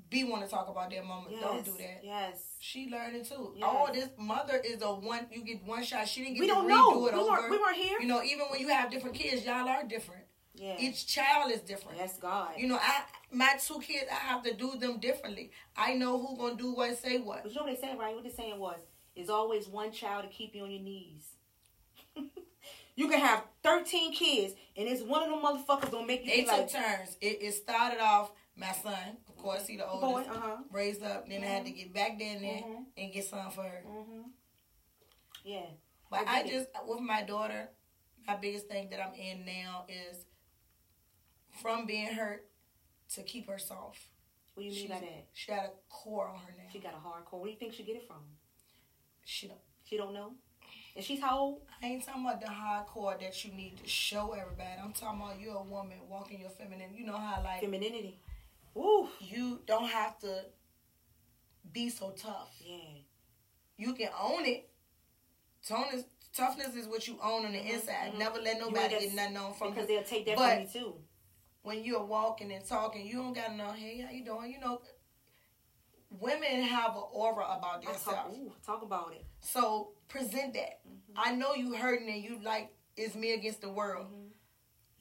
be 0.09 0.25
want 0.25 0.43
to 0.45 0.51
talk 0.51 0.69
about 0.69 0.91
their 0.91 1.03
mama. 1.05 1.27
yes, 1.31 1.41
Don't 1.43 1.65
do 1.65 1.73
that. 1.79 2.01
Yes. 2.03 2.43
She 2.59 2.89
learning 2.91 3.25
too. 3.25 3.53
Yes. 3.57 3.69
Oh, 3.71 3.89
this 3.93 4.09
mother 4.19 4.57
is 4.65 4.83
a 4.83 4.93
one. 4.93 5.27
You 5.31 5.45
get 5.45 5.63
one 5.65 5.85
shot. 5.85 6.09
She 6.09 6.23
didn't 6.23 6.35
get 6.35 6.41
We 6.41 6.47
to 6.49 6.55
don't 6.55 6.69
know. 6.69 7.07
it 7.07 7.15
We 7.15 7.21
over. 7.21 7.31
weren't, 7.31 7.51
we 7.51 7.59
weren't 7.59 7.77
here. 7.77 7.99
You 8.01 8.07
know, 8.09 8.23
even 8.23 8.47
when 8.51 8.61
you 8.61 8.69
have 8.69 8.91
different 8.91 9.15
kids, 9.15 9.45
y'all 9.45 9.69
are 9.69 9.85
different. 9.85 10.25
yeah. 10.55 10.77
Each 10.79 11.07
child 11.07 11.53
is 11.53 11.61
different. 11.61 11.99
yes, 11.99 12.19
God. 12.19 12.51
You 12.57 12.67
know, 12.69 12.79
I 12.81 13.03
my 13.31 13.55
two 13.65 13.79
kids, 13.81 14.07
I 14.11 14.15
have 14.17 14.43
to 14.45 14.53
do 14.55 14.77
them 14.79 14.99
differently. 14.99 15.53
I 15.77 15.95
know 15.95 16.19
who 16.19 16.37
gonna 16.37 16.57
do 16.57 16.73
what, 16.75 16.99
say 16.99 17.19
what. 17.19 17.45
But 17.45 17.53
you 17.53 17.59
know 17.61 17.67
what 17.67 17.75
they 17.77 17.81
said, 17.81 17.97
right? 17.99 18.15
What 18.15 18.25
they 18.25 18.31
saying 18.31 18.59
was, 18.59 18.81
"Is 19.15 19.31
always 19.31 19.69
one 19.69 19.93
child 19.93 20.25
to 20.25 20.29
keep 20.31 20.55
you 20.57 20.65
on 20.65 20.71
your 20.73 20.83
knees." 20.83 21.23
You 22.97 23.09
can 23.09 23.21
have 23.21 23.45
thirteen 23.63 24.13
kids, 24.13 24.55
and 24.77 24.89
it's 24.89 25.03
one 25.03 25.23
of 25.23 25.31
them 25.31 25.41
motherfuckers 25.43 25.91
gonna 25.91 26.07
make 26.07 26.25
you 26.25 26.31
They 26.31 26.43
took 26.45 26.53
like, 26.53 26.71
turns. 26.73 27.17
It, 27.21 27.39
it 27.43 27.53
started 27.55 28.01
off 28.01 28.33
my 28.57 28.73
son, 28.73 29.17
of 29.29 29.37
course, 29.39 29.67
he 29.67 29.77
the 29.77 29.85
"Boy, 29.85 29.91
oldest, 30.03 30.31
uh 30.31 30.35
huh, 30.41 30.57
raised 30.71 31.03
up. 31.03 31.29
Then 31.29 31.43
I 31.43 31.47
had 31.47 31.65
to 31.65 31.71
get 31.71 31.95
back 31.95 32.19
down 32.19 32.43
there 32.43 32.63
Mhm. 32.63 32.85
and 32.97 33.13
get 33.13 33.25
some 33.25 33.51
for 33.51 33.63
her. 33.63 33.85
mm-hmm. 33.87 34.21
yeah." 35.45 35.67
But 36.11 36.27
I 36.27 36.41
I, 36.41 36.47
just 36.49 36.67
with 36.87 37.01
my 37.01 37.23
daughter, 37.23 37.71
my 38.27 38.37
biggest 38.37 38.67
thing 38.67 38.91
that 38.91 39.01
I'm 39.01 39.15
in 39.15 39.45
now 39.47 39.87
is 39.89 40.25
from 41.63 41.87
being 41.87 42.09
hurt 42.09 42.47
to 43.15 43.23
keep 43.23 43.49
her 43.49 43.59
soft. 43.59 44.01
What 44.55 44.65
do 44.65 44.69
you 44.69 44.73
mean 44.73 44.87
She's- 44.89 45.01
by 45.01 45.07
that? 45.07 45.27
She 45.33 45.51
got 45.53 45.65
a 45.67 45.71
core 45.89 46.29
on 46.29 46.41
her 46.41 46.55
now. 46.57 46.65
She 46.73 46.81
got 46.81 46.95
a 46.95 46.97
hardcore. 46.97 47.39
Where 47.41 47.45
do 47.47 47.51
you 47.53 47.59
think 47.59 47.73
she 47.75 47.85
get 47.85 47.97
it 47.97 48.07
from? 48.07 48.23
She 49.25 49.47
don't. 49.49 49.61
She 49.85 49.97
don't 49.97 50.13
know. 50.13 50.35
And 50.97 51.05
she's 51.05 51.21
how 51.21 51.39
old? 51.39 51.61
I 51.83 51.87
ain't 51.87 52.05
talking 52.05 52.23
about 52.25 52.41
the 52.41 52.49
hardcore 52.49 53.19
that 53.21 53.45
you 53.45 53.53
need 53.53 53.79
to 53.79 53.89
show 53.89 54.33
everybody. 54.33 54.71
I'm 54.83 54.93
talking 54.93 55.21
about 55.21 55.41
you're 55.41 55.55
a 55.57 55.63
woman 55.63 55.99
walking 56.09 56.41
your 56.41 56.51
feminine. 56.51 56.95
You 56.95 57.07
know 57.07 57.17
how 57.17 57.43
like 57.43 57.61
Femininity. 57.61 58.19
Ooh. 58.77 59.09
you 59.21 59.61
don't 59.67 59.89
have 59.89 60.19
to 60.21 60.45
be 61.73 61.89
so 61.89 62.11
tough. 62.11 62.51
Yeah. 62.61 62.77
You 63.77 63.95
can 63.95 64.11
own 64.21 64.45
it. 64.47 64.69
Toughness, 65.67 66.05
toughness 66.35 66.75
is 66.75 66.87
what 66.87 67.07
you 67.07 67.19
own 67.23 67.47
on 67.47 67.53
the 67.53 67.59
Mhm, 67.59 67.71
inside. 67.75 68.13
mhm. 68.13 68.19
Never 68.19 68.41
let 68.41 68.59
nobody 68.59 68.99
get 69.01 69.15
nothing 69.15 69.37
on 69.37 69.55
from 69.55 69.71
Because 69.71 69.89
you. 69.89 69.97
they'll 69.97 70.05
take 70.05 70.27
that 70.27 70.37
But- 70.37 70.55
from 70.55 70.63
you 70.63 70.69
too. 70.93 71.05
When 71.63 71.85
you're 71.85 72.05
walking 72.05 72.51
and 72.53 72.65
talking, 72.65 73.07
you 73.07 73.19
don't 73.19 73.35
got 73.35 73.55
no. 73.55 73.71
Hey, 73.73 74.01
how 74.01 74.11
you 74.11 74.25
doing? 74.25 74.51
You 74.53 74.61
know, 74.61 74.81
women 76.11 76.63
have 76.63 76.97
an 76.97 77.03
aura 77.13 77.45
about 77.45 77.81
I 77.83 77.93
talk, 77.93 77.93
themselves. 78.05 78.39
talk 78.67 78.83
about 78.83 79.13
it. 79.13 79.25
So 79.41 79.93
present 80.09 80.55
that. 80.55 80.81
Mhm. 80.87 81.13
I 81.17 81.33
know 81.35 81.55
you 81.55 81.75
hurting 81.75 82.09
and 82.09 82.23
you 82.23 82.41
like 82.43 82.75
it's 82.97 83.15
me 83.15 83.33
against 83.33 83.61
the 83.61 83.71
world. 83.71 84.07
Mhm. 84.13 84.31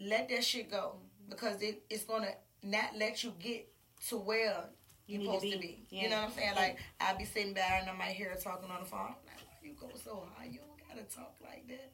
Let 0.01 0.29
that 0.29 0.43
shit 0.43 0.69
go 0.69 0.99
because 1.27 1.61
it, 1.61 1.83
it's 1.89 2.05
gonna 2.05 2.33
not 2.63 2.95
let 2.95 3.23
you 3.23 3.31
get 3.39 3.67
to 4.09 4.17
where 4.17 4.69
You 5.07 5.19
you're 5.19 5.25
supposed 5.33 5.45
to 5.45 5.51
to 5.51 5.57
be. 5.59 5.67
be. 5.67 5.87
Yeah. 5.89 6.03
You 6.03 6.09
know 6.09 6.15
what 6.21 6.25
I'm 6.29 6.31
saying? 6.31 6.55
Like 6.55 6.79
I'll 7.01 7.17
be 7.17 7.25
sitting 7.25 7.53
back 7.53 7.81
and 7.81 7.89
I 7.89 7.93
might 7.93 8.15
hear 8.15 8.29
her 8.29 8.35
talking 8.35 8.69
on 8.69 8.79
the 8.81 8.85
phone. 8.85 8.99
I'm 8.99 9.07
like, 9.25 9.45
why 9.45 9.67
you 9.67 9.73
go 9.73 9.89
so 10.01 10.27
high? 10.35 10.45
You 10.45 10.59
don't 10.59 10.87
gotta 10.87 11.03
talk 11.03 11.35
like 11.41 11.67
that. 11.67 11.91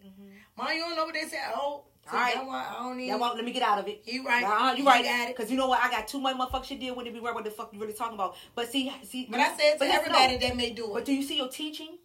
Mom, 0.58 0.68
you 0.74 0.80
don't 0.82 0.96
know 0.96 1.06
what 1.06 1.14
they 1.14 1.24
say. 1.28 1.40
Oh, 1.56 1.86
All 2.12 2.20
right. 2.20 2.38
I 2.38 2.76
don't 2.84 2.98
need. 2.98 3.10
That 3.10 3.20
let 3.20 3.44
me 3.44 3.52
get 3.52 3.64
out 3.64 3.80
of 3.80 3.88
it. 3.88 4.04
You 4.06 4.26
right. 4.26 4.44
Nah, 4.44 4.74
you 4.74 4.84
You 4.84 4.88
right. 4.90 5.04
got 5.04 5.30
it. 5.30 5.36
Because 5.36 5.50
you 5.50 5.58
know 5.58 5.68
what? 5.68 5.82
I 5.82 5.90
got 5.90 6.08
too 6.08 6.20
much 6.20 6.36
motherfucker 6.38 6.66
shit 6.66 6.80
deal 6.80 6.96
with 6.96 7.08
it. 7.08 7.14
Be 7.14 7.20
right 7.20 7.34
what 7.34 7.44
the 7.44 7.52
fuck 7.52 7.74
you 7.74 7.80
really 7.80 7.94
talking 7.94 8.16
about. 8.16 8.36
But 8.54 8.70
see, 8.70 8.92
see. 9.04 9.28
But 9.30 9.40
I 9.40 9.56
said 9.58 9.74
to 9.74 9.80
but 9.80 9.88
everybody 9.90 10.34
no. 10.34 10.40
that 10.40 10.56
may 10.56 10.72
do 10.72 10.86
it. 10.86 10.94
But 10.94 11.06
do 11.06 11.14
you 11.14 11.24
see 11.24 11.38
your 11.38 11.50
teaching? 11.50 11.98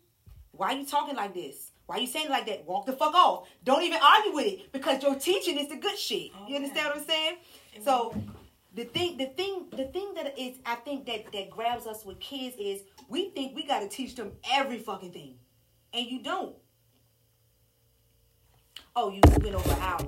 Why 0.52 0.72
are 0.72 0.76
you 0.76 0.86
talking 0.86 1.16
like 1.16 1.34
this? 1.34 1.72
Why 1.86 1.96
are 1.96 2.00
you 2.00 2.06
saying 2.06 2.26
it 2.26 2.30
like 2.30 2.46
that? 2.46 2.66
Walk 2.66 2.86
the 2.86 2.92
fuck 2.92 3.14
off. 3.14 3.48
Don't 3.64 3.82
even 3.82 3.98
argue 4.02 4.32
with 4.32 4.46
it 4.46 4.72
because 4.72 5.02
your 5.02 5.16
teaching 5.16 5.58
is 5.58 5.68
the 5.68 5.76
good 5.76 5.98
shit. 5.98 6.30
You 6.46 6.56
understand 6.56 6.86
what 6.86 6.98
I'm 6.98 7.04
saying? 7.04 7.36
So 7.82 8.14
the 8.74 8.84
thing, 8.84 9.16
the 9.16 9.26
thing, 9.26 9.66
the 9.70 9.86
thing 9.86 10.14
that 10.14 10.38
is, 10.38 10.58
I 10.64 10.76
think 10.76 11.06
that 11.06 11.32
that 11.32 11.50
grabs 11.50 11.86
us 11.86 12.04
with 12.04 12.20
kids 12.20 12.56
is 12.58 12.82
we 13.08 13.30
think 13.30 13.56
we 13.56 13.66
got 13.66 13.80
to 13.80 13.88
teach 13.88 14.14
them 14.14 14.32
every 14.52 14.78
fucking 14.78 15.12
thing, 15.12 15.34
and 15.92 16.06
you 16.06 16.22
don't. 16.22 16.54
Oh, 18.96 19.10
you 19.10 19.20
went 19.42 19.54
over 19.54 19.70
an 19.72 19.78
hour. 19.80 20.06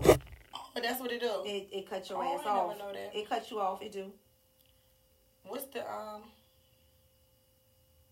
But 0.74 0.83
that's 0.83 1.01
what 1.01 1.12
it 1.12 1.20
do. 1.20 1.43
It, 1.45 1.68
it 1.72 1.89
cut 1.91 2.09
your 2.09 2.18
Oh, 2.18 2.22
I 2.22 2.35
ass 2.35 2.41
never 2.45 2.49
off. 2.59 2.78
know 2.78 2.93
that. 2.93 3.14
It 3.16 3.28
cut 3.28 3.51
you 3.51 3.61
off. 3.61 3.83
It 3.83 3.93
do. 3.93 4.11
What's 5.47 5.64
the 5.66 5.80
um? 5.80 6.22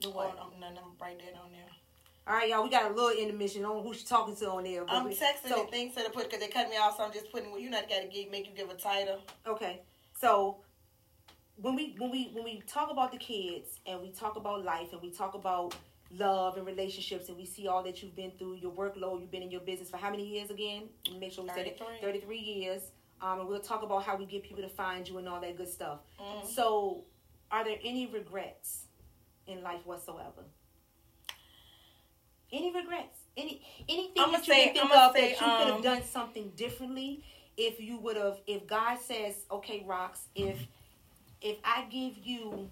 The 0.00 0.08
Oh, 0.08 0.10
what? 0.12 0.36
no, 0.36 0.68
no, 0.68 0.74
no, 0.74 0.80
write 1.00 1.18
that 1.18 1.38
on 1.42 1.50
there. 1.52 1.62
All 2.26 2.34
right, 2.34 2.48
y'all. 2.48 2.62
We 2.62 2.70
got 2.70 2.90
a 2.90 2.94
little 2.94 3.10
intermission 3.10 3.64
on 3.64 3.82
who 3.82 3.94
she 3.94 4.04
talking 4.04 4.36
to 4.36 4.50
on 4.50 4.64
there. 4.64 4.84
I'm 4.88 5.04
we- 5.04 5.14
texting 5.14 5.48
so- 5.48 5.64
the 5.64 5.70
things 5.70 5.94
to 5.96 6.02
the 6.02 6.10
put 6.10 6.24
because 6.24 6.40
they 6.40 6.48
cut 6.48 6.68
me 6.68 6.76
off, 6.76 6.96
so 6.96 7.04
I'm 7.04 7.12
just 7.12 7.30
putting. 7.32 7.52
You 7.58 7.70
not 7.70 7.88
got 7.88 8.02
to 8.02 8.08
give, 8.08 8.30
make 8.30 8.46
you 8.46 8.52
give 8.54 8.70
a 8.70 8.74
title. 8.74 9.20
Okay, 9.46 9.80
so 10.18 10.58
when 11.56 11.74
we 11.76 11.94
when 11.98 12.10
we 12.10 12.30
when 12.32 12.44
we 12.44 12.62
talk 12.66 12.90
about 12.90 13.10
the 13.12 13.18
kids 13.18 13.80
and 13.86 14.00
we 14.00 14.10
talk 14.10 14.36
about 14.36 14.64
life 14.64 14.92
and 14.92 15.00
we 15.02 15.10
talk 15.10 15.34
about 15.34 15.74
love 16.10 16.56
and 16.56 16.66
relationships 16.66 17.28
and 17.28 17.36
we 17.36 17.46
see 17.46 17.68
all 17.68 17.82
that 17.84 18.02
you've 18.02 18.16
been 18.16 18.32
through, 18.38 18.54
your 18.56 18.72
workload, 18.72 19.20
you've 19.20 19.30
been 19.30 19.42
in 19.42 19.50
your 19.50 19.60
business 19.60 19.88
for 19.90 19.96
how 19.96 20.10
many 20.10 20.26
years 20.26 20.50
again? 20.50 20.88
Make 21.18 21.32
sure 21.32 21.44
we 21.44 21.50
said 21.50 21.66
it. 21.66 21.80
33. 22.00 22.38
Years. 22.38 22.82
Um, 23.20 23.40
and 23.40 23.48
we'll 23.48 23.60
talk 23.60 23.82
about 23.82 24.02
how 24.02 24.16
we 24.16 24.24
get 24.24 24.42
people 24.42 24.62
to 24.62 24.68
find 24.68 25.06
you 25.08 25.18
and 25.18 25.28
all 25.28 25.40
that 25.40 25.56
good 25.56 25.68
stuff. 25.68 26.00
Mhm. 26.18 26.46
So, 26.46 27.04
are 27.50 27.64
there 27.64 27.78
any 27.84 28.06
regrets 28.06 28.86
in 29.46 29.62
life 29.62 29.84
whatsoever? 29.84 30.44
Any 32.52 32.72
regrets? 32.72 33.18
Any 33.36 33.62
anything 33.88 34.22
I'ma 34.22 34.32
that 34.32 34.46
you 34.46 34.54
say- 34.54 34.64
can 34.64 34.74
think 34.74 34.96
of 34.96 35.12
say, 35.12 35.20
that 35.20 35.30
you 35.30 35.36
could 35.36 35.66
have 35.66 35.74
um, 35.76 35.82
done 35.82 36.02
something 36.02 36.50
differently 36.56 37.22
if 37.56 37.80
you 37.80 37.98
would 37.98 38.16
have 38.16 38.40
if 38.46 38.66
God 38.66 38.98
says, 39.00 39.44
Okay, 39.50 39.84
Rox, 39.86 40.22
if 40.34 40.66
if 41.40 41.58
I 41.62 41.84
give 41.84 42.18
you 42.18 42.70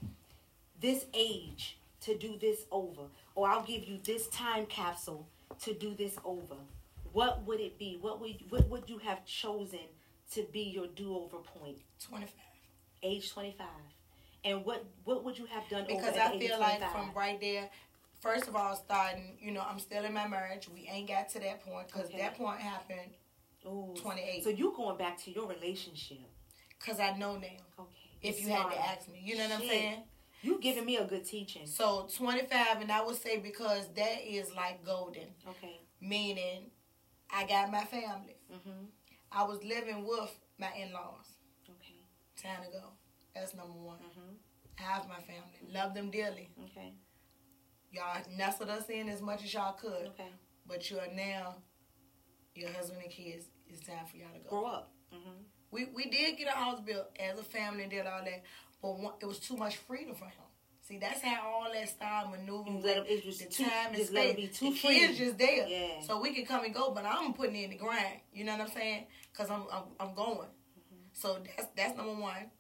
this 0.81 1.07
age 1.15 1.79
to 2.01 2.17
do 2.17 2.37
this 2.39 2.65
over, 2.71 3.03
or 3.39 3.49
I'll 3.49 3.63
give 3.63 3.85
you 3.85 4.01
this 4.03 4.27
time 4.29 4.67
capsule 4.67 5.29
to 5.63 5.73
do 5.73 5.95
this 5.95 6.17
over, 6.25 6.57
what 7.13 7.47
would 7.47 7.61
it 7.61 7.79
be? 7.79 7.97
What 8.01 8.21
would 8.21 8.35
what 8.49 8.69
would 8.69 8.91
you 8.91 8.99
have 8.99 9.25
chosen 9.25 9.87
to 10.33 10.43
be 10.53 10.63
your 10.63 10.89
do 10.89 11.15
over 11.15 11.37
point? 11.37 11.79
Twenty 12.05 12.27
five. 12.27 12.35
Age 13.05 13.31
twenty 13.33 13.55
five. 13.57 13.69
And 14.45 14.65
what 14.65 14.85
what 15.05 15.23
would 15.23 15.39
you 15.39 15.47
have 15.47 15.69
done 15.69 15.85
over 15.89 15.95
Because 16.01 16.17
I 16.19 16.37
feel 16.37 16.59
like 16.59 16.79
25? 16.79 16.93
from 16.93 17.11
right 17.15 17.41
there, 17.41 17.71
First 18.19 18.49
of 18.49 18.57
all, 18.57 18.75
starting, 18.75 19.39
you 19.41 19.53
know, 19.53 19.63
I'm 19.63 19.79
still 19.79 20.05
in 20.05 20.13
my 20.13 20.27
marriage. 20.27 20.69
We 20.69 20.89
ain't 20.93 21.07
got 21.07 21.29
to 21.31 21.39
that 21.39 21.65
point 21.65 21.87
because 21.87 22.09
Okay. 22.09 22.19
that 22.19 22.37
point 22.37 22.59
happened 22.59 23.13
Ooh. 23.65 23.95
28. 23.97 24.43
So 24.43 24.51
you 24.51 24.75
going 24.77 24.99
back 24.99 25.23
to 25.23 25.31
your 25.31 25.47
relationship? 25.47 26.19
because 26.81 26.99
I 26.99 27.17
know 27.17 27.37
now. 27.37 27.47
Okay. 27.79 28.11
If 28.21 28.41
you 28.41 28.49
had 28.49 28.69
to 28.73 28.79
ask 28.81 29.09
me, 29.09 29.21
you 29.23 29.37
know 29.37 29.45
what 29.45 29.61
I'm 29.61 29.69
saying? 29.69 30.03
You 30.43 30.61
giving 30.61 30.85
me 30.85 30.97
a 30.97 31.05
good 31.05 31.25
teaching. 31.25 31.67
So 31.67 32.09
25, 32.17 32.81
and 32.81 32.93
I 32.93 33.05
would 33.05 33.17
say 33.17 33.39
because 33.39 33.89
that 33.95 34.21
is 34.27 34.55
like 34.55 34.85
golden, 34.85 35.29
Okay. 35.49 35.81
meaning 36.01 36.71
I 37.31 37.47
got 37.47 37.71
my 37.71 37.85
family. 37.85 38.37
Mhm. 38.51 38.89
I 39.33 39.43
was 39.45 39.63
living 39.65 40.07
with 40.07 40.39
my 40.59 40.73
in-laws 40.75 41.27
Okay. 41.69 42.01
time 42.37 42.63
ago. 42.63 42.93
That's 43.35 43.55
number 43.55 43.79
one. 43.79 43.99
Mhm. 43.99 44.39
I 44.79 44.83
have 44.83 45.09
my 45.09 45.21
family, 45.21 45.59
love 45.69 45.93
them 45.95 46.11
dearly. 46.11 46.51
Okay. 46.67 46.95
Y'all 47.91 48.23
nestled 48.31 48.71
us 48.71 48.89
in 48.91 49.09
as 49.09 49.21
much 49.23 49.43
as 49.43 49.53
y'all 49.53 49.73
could, 49.73 50.09
Okay. 50.09 50.33
but 50.67 50.91
you 50.91 50.99
are 51.01 51.09
now 51.09 51.57
your 52.55 52.71
husband 52.73 53.03
and 53.03 53.11
kids. 53.11 53.47
It's 53.69 53.81
time 53.87 54.07
for 54.07 54.17
y'all 54.17 54.33
to 54.33 54.39
go. 54.41 54.49
Grow 54.51 54.67
up. 54.67 54.93
Mhm. 55.13 55.45
We 55.71 55.87
we 55.87 56.09
did 56.09 56.37
get 56.39 56.49
a 56.49 56.53
house 56.53 56.81
built 56.81 57.15
as 57.19 57.39
a 57.39 57.45
family 57.45 57.83
and 57.83 57.91
did 57.91 58.07
all 58.07 58.25
that, 58.25 58.43
but 58.83 58.99
one, 58.99 59.15
it 59.21 59.27
was 59.27 59.39
too 59.39 59.57
much 59.57 59.77
freedom 59.77 60.15
for 60.15 60.25
him. 60.27 60.33
See, 60.83 60.99
that's 60.99 61.21
how 61.21 61.43
all 61.47 61.67
that 61.73 61.89
started 61.89 62.31
maneuvering. 62.31 62.81
Let 62.83 62.97
him- 62.99 63.03
with 63.05 63.13
it 63.13 63.27
was 63.27 63.39
the 63.39 63.47
too- 63.47 63.65
time 63.65 63.95
and 63.95 64.07
space. 64.07 64.37
be 64.37 64.49
too 64.49 64.71
the 64.71 64.77
free. 64.77 64.99
kids 65.01 65.19
just 65.19 65.37
there, 65.39 65.69
Yeah. 65.69 66.01
so 66.01 66.19
we 66.21 66.33
can 66.35 66.47
come 66.47 66.65
and 66.65 66.73
go. 66.75 66.93
But 66.93 67.05
I'm 67.05 67.35
putting 67.35 67.57
it 67.57 67.65
in 67.65 67.71
the 67.71 67.77
grind. 67.77 68.21
You 68.33 68.45
know 68.45 68.53
what 68.53 68.63
I'm 68.63 68.69
saying? 68.71 69.07
Cause 69.35 69.51
I'm 69.51 69.65
I'm, 69.71 69.83
I'm 70.01 70.15
going. 70.15 70.49
Mm-hmm. 70.49 70.97
So 71.13 71.39
that's 71.45 71.69
that's 71.77 71.97
number 71.97 72.15
one. 72.15 72.51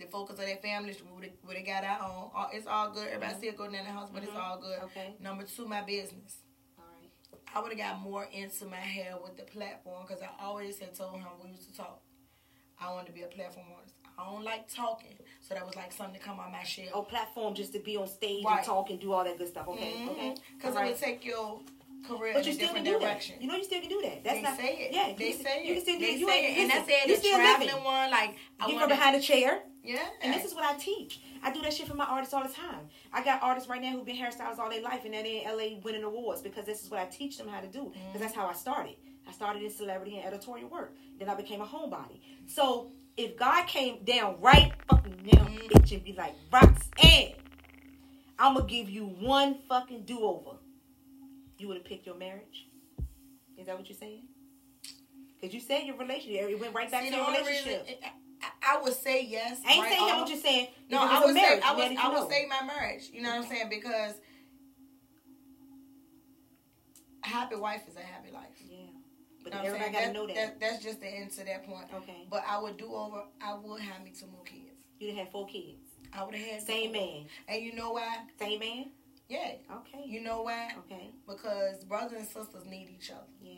The 0.00 0.06
focus 0.06 0.38
of 0.40 0.46
their 0.46 0.56
families, 0.56 1.00
we 1.02 1.30
would 1.46 1.56
have 1.56 1.66
got 1.66 1.84
our 1.84 2.00
own. 2.08 2.30
All- 2.34 2.50
It's 2.52 2.66
all 2.66 2.90
good. 2.90 3.06
Everybody 3.08 3.34
still 3.38 3.52
going 3.52 3.74
in 3.74 3.84
the 3.84 3.90
house, 3.92 4.08
but 4.12 4.22
it's 4.24 4.32
Mhm. 4.32 4.42
all 4.42 4.58
good. 4.58 4.78
Okay. 4.84 5.14
Number 5.20 5.44
two, 5.44 5.66
my 5.68 5.82
business. 5.82 6.38
All 6.78 6.84
right. 7.00 7.10
I 7.54 7.60
would 7.60 7.70
have 7.70 7.78
got 7.78 8.00
more 8.00 8.24
into 8.24 8.64
my 8.64 8.76
hair 8.76 9.16
with 9.22 9.36
the 9.36 9.44
platform 9.44 10.04
because 10.06 10.20
I 10.22 10.30
always 10.42 10.78
had 10.80 10.94
told 10.94 11.20
him 11.20 11.26
we 11.42 11.50
used 11.50 11.68
to 11.70 11.76
talk. 11.76 12.00
I 12.80 12.90
wanted 12.92 13.06
to 13.08 13.12
be 13.12 13.22
a 13.22 13.28
platform 13.28 13.66
artist. 13.76 13.93
I 14.18 14.24
don't 14.30 14.44
like 14.44 14.72
talking, 14.72 15.16
so 15.40 15.54
that 15.54 15.64
was 15.66 15.76
like 15.76 15.92
something 15.92 16.14
to 16.14 16.20
come 16.20 16.38
on 16.40 16.52
my 16.52 16.62
shell. 16.62 16.86
Oh, 16.94 17.02
platform 17.02 17.54
just 17.54 17.72
to 17.72 17.78
be 17.80 17.96
on 17.96 18.06
stage 18.06 18.44
Right. 18.44 18.58
and 18.58 18.66
talk 18.66 18.90
and 18.90 19.00
do 19.00 19.12
all 19.12 19.24
that 19.24 19.38
good 19.38 19.48
stuff. 19.48 19.68
Okay. 19.68 19.92
Mm-hmm. 19.92 20.08
Okay. 20.10 20.34
Because 20.56 20.74
All 20.76 20.82
it 20.82 20.84
right. 20.84 20.90
would 20.92 21.00
take 21.00 21.24
your 21.24 21.60
career 22.06 22.32
But 22.34 22.40
in 22.40 22.44
you 22.46 22.50
a 22.52 22.54
still 22.54 22.68
can 22.68 22.84
different 22.84 22.86
do 22.86 23.06
direction. 23.06 23.36
that. 23.36 23.42
You 23.42 23.48
know, 23.48 23.56
you 23.56 23.64
still 23.64 23.80
can 23.80 23.88
do 23.88 24.00
that. 24.02 24.24
That's 24.24 24.36
they 24.36 24.42
not. 24.42 24.56
say 24.56 24.76
it. 24.78 24.94
Yeah, 24.94 25.12
they 25.16 25.28
you, 25.28 25.32
say 25.34 25.64
you 25.66 25.72
it. 25.72 25.74
can 25.74 25.82
still 25.82 25.98
do 25.98 26.00
they 26.06 26.12
it. 26.12 26.18
You 26.18 26.28
say 26.28 26.44
it. 26.44 26.58
And 26.62 26.72
I 26.72 26.74
listen, 26.78 26.94
said 27.00 27.08
you 27.08 27.16
still 27.16 27.36
traveling 27.36 27.68
living. 27.68 27.84
one, 27.84 28.10
like 28.10 28.36
I 28.60 28.66
want 28.66 28.80
from 28.80 28.88
behind 28.88 29.16
a 29.16 29.20
chair. 29.20 29.60
Yeah. 29.82 29.98
And 30.22 30.32
this 30.32 30.44
is 30.44 30.54
what 30.54 30.64
I 30.64 30.76
teach. 30.78 31.20
I 31.42 31.52
do 31.52 31.60
that 31.60 31.74
shit 31.74 31.86
for 31.86 31.94
my 31.94 32.06
artists 32.06 32.32
all 32.32 32.42
the 32.42 32.48
time. 32.48 32.88
I 33.12 33.22
got 33.22 33.42
artists 33.42 33.68
right 33.68 33.82
now 33.82 33.90
who've 33.92 34.04
been 34.06 34.16
hairstylists 34.16 34.58
all 34.58 34.70
their 34.70 34.80
life 34.80 35.04
and 35.04 35.12
they're 35.12 35.24
in 35.26 35.44
LA 35.44 35.78
winning 35.82 36.04
awards 36.04 36.40
because 36.40 36.64
this 36.64 36.82
is 36.82 36.90
what 36.90 37.00
I 37.00 37.04
teach 37.04 37.36
them 37.36 37.48
how 37.48 37.60
to 37.60 37.66
do. 37.66 37.84
Because 37.84 38.00
mm-hmm. 38.00 38.18
that's 38.20 38.34
how 38.34 38.46
I 38.46 38.54
started. 38.54 38.96
I 39.28 39.32
started 39.32 39.62
in 39.62 39.70
celebrity 39.70 40.16
and 40.16 40.26
editorial 40.26 40.68
work. 40.68 40.94
Then 41.18 41.28
I 41.28 41.34
became 41.34 41.60
a 41.60 41.66
homebody. 41.66 42.20
So 42.46 42.92
if 43.16 43.36
God 43.36 43.66
came 43.66 44.04
down 44.04 44.40
right 44.40 44.72
fucking 44.88 45.18
now, 45.24 45.44
mm-hmm. 45.44 45.66
bitch, 45.68 45.92
and 45.92 46.04
be 46.04 46.12
like, 46.12 46.34
Roxanne, 46.52 47.34
I'm 48.38 48.54
gonna 48.54 48.66
give 48.66 48.90
you 48.90 49.04
one 49.04 49.58
fucking 49.68 50.04
do 50.04 50.20
over. 50.20 50.58
You 51.58 51.68
would 51.68 51.76
have 51.78 51.86
picked 51.86 52.06
your 52.06 52.16
marriage? 52.16 52.66
Is 53.56 53.66
that 53.66 53.78
what 53.78 53.88
you're 53.88 53.98
saying? 53.98 54.24
Because 55.40 55.54
you 55.54 55.60
said 55.60 55.84
your 55.84 55.96
relationship. 55.96 56.48
It 56.50 56.60
went 56.60 56.74
right 56.74 56.90
back 56.90 57.04
See, 57.04 57.10
to 57.10 57.16
your 57.16 57.26
relationship. 57.26 57.86
reason 57.86 57.98
I, 58.42 58.76
I 58.76 58.82
would 58.82 58.94
say 58.94 59.24
yes. 59.24 59.60
I 59.66 59.72
ain't 59.72 59.82
right 59.82 59.92
saying 59.92 60.02
off. 60.02 60.08
that 60.08 60.20
what 60.20 60.28
you're 60.28 60.38
saying. 60.38 60.68
No, 60.90 60.98
I 61.00 61.24
would 61.24 61.34
say 61.34 61.60
I 61.60 61.74
would 61.74 61.96
I 61.96 62.08
would 62.08 62.14
know. 62.14 62.28
say 62.28 62.46
my 62.48 62.66
marriage. 62.66 63.10
You 63.12 63.22
know 63.22 63.30
what 63.30 63.44
I'm 63.44 63.48
saying? 63.48 63.68
Because 63.70 64.14
a 67.24 67.28
happy 67.28 67.56
wife 67.56 67.82
is 67.88 67.96
a 67.96 68.00
happy 68.00 68.32
life. 68.32 68.44
Yeah. 69.44 69.50
You 69.50 69.50
But 69.50 69.52
know 69.52 69.74
everybody 69.74 69.92
saying? 69.92 69.92
got 69.92 70.06
to 70.06 70.12
know 70.12 70.26
that. 70.26 70.34
that- 70.36 70.60
That's 70.60 70.82
just 70.82 71.00
the 71.00 71.06
end 71.08 71.30
to 71.32 71.44
that 71.44 71.66
point. 71.66 71.86
Okay. 71.94 72.26
But 72.30 72.44
I 72.48 72.58
would 72.58 72.76
do 72.76 72.92
over. 72.94 73.24
I 73.40 73.54
would 73.54 73.80
have 73.80 74.02
me 74.04 74.12
two 74.18 74.26
more 74.26 74.44
kids. 74.44 74.76
You 74.98 75.08
done 75.08 75.16
have 75.18 75.30
four 75.30 75.46
kids. 75.46 75.80
I 76.12 76.22
would 76.24 76.34
have 76.34 76.46
had 76.46 76.62
Same 76.62 76.92
man. 76.92 77.26
And 77.48 77.62
you 77.62 77.74
know 77.74 77.92
why? 77.92 78.18
Same 78.38 78.60
man? 78.60 78.90
Yeah. 79.28 79.52
Okay. 79.78 80.04
You 80.06 80.20
know 80.22 80.42
why? 80.42 80.72
Okay. 80.86 81.10
Because 81.26 81.84
brothers 81.84 82.18
and 82.18 82.26
sisters 82.28 82.64
need 82.66 82.88
each 82.96 83.10
other. 83.10 83.26
Yeah. 83.42 83.54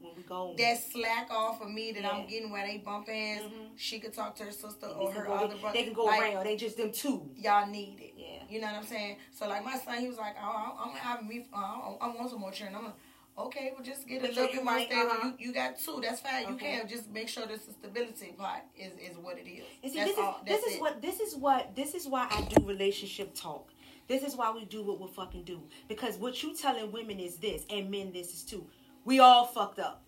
When 0.00 0.14
we 0.14 0.22
go. 0.22 0.54
That 0.56 0.78
slack 0.80 1.28
off 1.30 1.60
of 1.60 1.70
me 1.70 1.90
that 1.92 2.02
Yeah. 2.02 2.10
I'm 2.10 2.26
getting 2.28 2.50
where 2.50 2.66
they 2.66 2.78
bump 2.78 3.08
heads, 3.08 3.42
Mhm. 3.44 3.70
she 3.76 3.98
could 3.98 4.12
talk 4.14 4.36
to 4.36 4.44
her 4.44 4.52
sister 4.52 4.86
they, 4.86 4.92
or 4.92 5.10
her 5.12 5.24
go, 5.24 5.32
other 5.34 5.54
they, 5.54 5.60
brother. 5.60 5.78
they 5.78 5.84
can 5.84 5.92
go 5.92 6.04
Like, 6.04 6.34
around. 6.34 6.44
They 6.46 6.56
just 6.56 6.76
them 6.76 6.92
two. 6.92 7.30
Y'all 7.36 7.66
need 7.66 7.98
it. 8.00 8.14
Yeah. 8.16 8.44
You 8.48 8.60
know 8.60 8.66
what 8.68 8.76
I'm 8.76 8.84
saying? 8.86 9.16
So 9.32 9.48
like 9.48 9.64
my 9.64 9.76
son, 9.76 9.98
he 9.98 10.08
was 10.08 10.16
like, 10.18 10.36
"Oh, 10.40 10.76
I'm 10.78 10.96
having 10.96 11.26
me. 11.28 11.46
Uh, 11.52 11.56
I 12.00 12.08
want 12.14 12.30
some 12.30 12.40
more 12.40 12.52
children." 12.52 12.76
I'm 12.76 12.84
like, 12.84 12.94
"Okay, 13.38 13.72
well 13.74 13.84
just 13.84 14.06
get 14.08 14.22
a 14.22 14.28
little 14.28 14.44
you 14.46 14.52
bit 14.52 14.64
more 14.64 14.80
stable. 14.80 15.10
uh-huh. 15.10 15.32
You, 15.38 15.46
you 15.48 15.52
got 15.54 15.78
two. 15.78 16.00
That's 16.02 16.20
fine. 16.20 16.48
You 16.48 16.54
Okay. 16.54 16.78
can 16.78 16.88
just 16.88 17.08
make 17.10 17.28
sure 17.28 17.46
this 17.46 17.62
the 17.64 17.72
stability 17.72 18.34
part 18.36 18.62
is 18.76 18.92
is 18.98 19.16
what 19.18 19.38
it 19.38 19.48
is. 19.48 19.64
And 19.82 19.92
see, 19.92 19.98
that's 19.98 20.10
this 20.10 20.18
is 20.18 20.24
all. 20.24 20.40
this 20.46 20.62
is 20.64 20.74
it. 20.74 20.80
what 20.80 21.02
this 21.02 21.20
is 21.20 21.36
what 21.36 21.76
this 21.76 21.94
is 21.94 22.06
why 22.06 22.26
I 22.30 22.42
do 22.42 22.64
relationship 22.66 23.34
talk. 23.34 23.70
This 24.08 24.22
is 24.22 24.36
why 24.36 24.50
we 24.52 24.64
do 24.64 24.82
what 24.82 25.00
we 25.00 25.06
fucking 25.08 25.44
do. 25.44 25.60
Because 25.86 26.16
what 26.16 26.42
you 26.42 26.54
telling 26.56 26.90
women 26.92 27.20
is 27.20 27.36
this, 27.36 27.64
and 27.70 27.90
men 27.90 28.12
this 28.12 28.32
is 28.34 28.42
too. 28.42 28.66
We 29.04 29.20
all 29.20 29.44
fucked 29.46 29.78
up. 29.78 30.02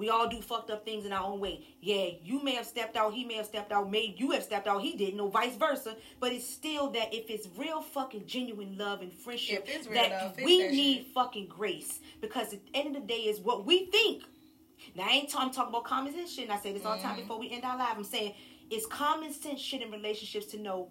We 0.00 0.08
all 0.08 0.26
do 0.28 0.40
fucked 0.40 0.70
up 0.70 0.84
things 0.84 1.04
in 1.06 1.12
our 1.12 1.22
own 1.24 1.38
way. 1.40 1.64
Yeah, 1.80 2.06
you 2.22 2.42
may 2.42 2.54
have 2.54 2.66
stepped 2.66 2.96
out, 2.96 3.12
he 3.12 3.24
may 3.24 3.34
have 3.34 3.46
stepped 3.46 3.70
out, 3.70 3.90
maybe 3.90 4.14
you 4.18 4.30
have 4.32 4.42
stepped 4.42 4.66
out, 4.66 4.80
he 4.82 4.96
didn't, 4.96 5.20
or 5.20 5.30
vice 5.30 5.54
versa. 5.56 5.94
But 6.18 6.32
it's 6.32 6.48
still 6.48 6.90
that 6.92 7.14
if 7.14 7.28
it's 7.30 7.46
real 7.56 7.82
fucking 7.82 8.26
genuine 8.26 8.76
love 8.78 9.02
and 9.02 9.12
friendship, 9.12 9.64
If 9.68 9.76
it's 9.76 9.86
real 9.86 10.02
that 10.02 10.36
we 10.42 10.66
need 10.68 11.06
fucking 11.14 11.46
grace. 11.48 12.00
Because 12.22 12.52
at 12.54 12.60
the 12.64 12.70
end 12.74 12.96
of 12.96 13.02
the 13.02 13.06
day 13.08 13.20
is 13.20 13.40
what 13.40 13.66
we 13.66 13.86
think. 13.86 14.22
Now 14.96 15.04
I 15.04 15.10
ain't 15.10 15.28
t- 15.28 15.36
I'm 15.38 15.50
talking 15.50 15.68
about 15.68 15.84
common 15.84 16.14
sense 16.14 16.32
shit, 16.32 16.44
and 16.44 16.52
I 16.52 16.58
say 16.58 16.72
this 16.72 16.84
all 16.86 16.96
the 16.96 17.02
time 17.02 17.12
Mm-hmm. 17.12 17.20
before 17.20 17.38
we 17.38 17.50
end 17.50 17.64
our 17.64 17.76
live. 17.76 17.96
I'm 17.98 18.02
saying 18.04 18.34
it's 18.70 18.86
common 18.86 19.32
sense 19.34 19.60
shit 19.60 19.82
in 19.82 19.90
relationships 19.90 20.46
to 20.52 20.58
know, 20.58 20.88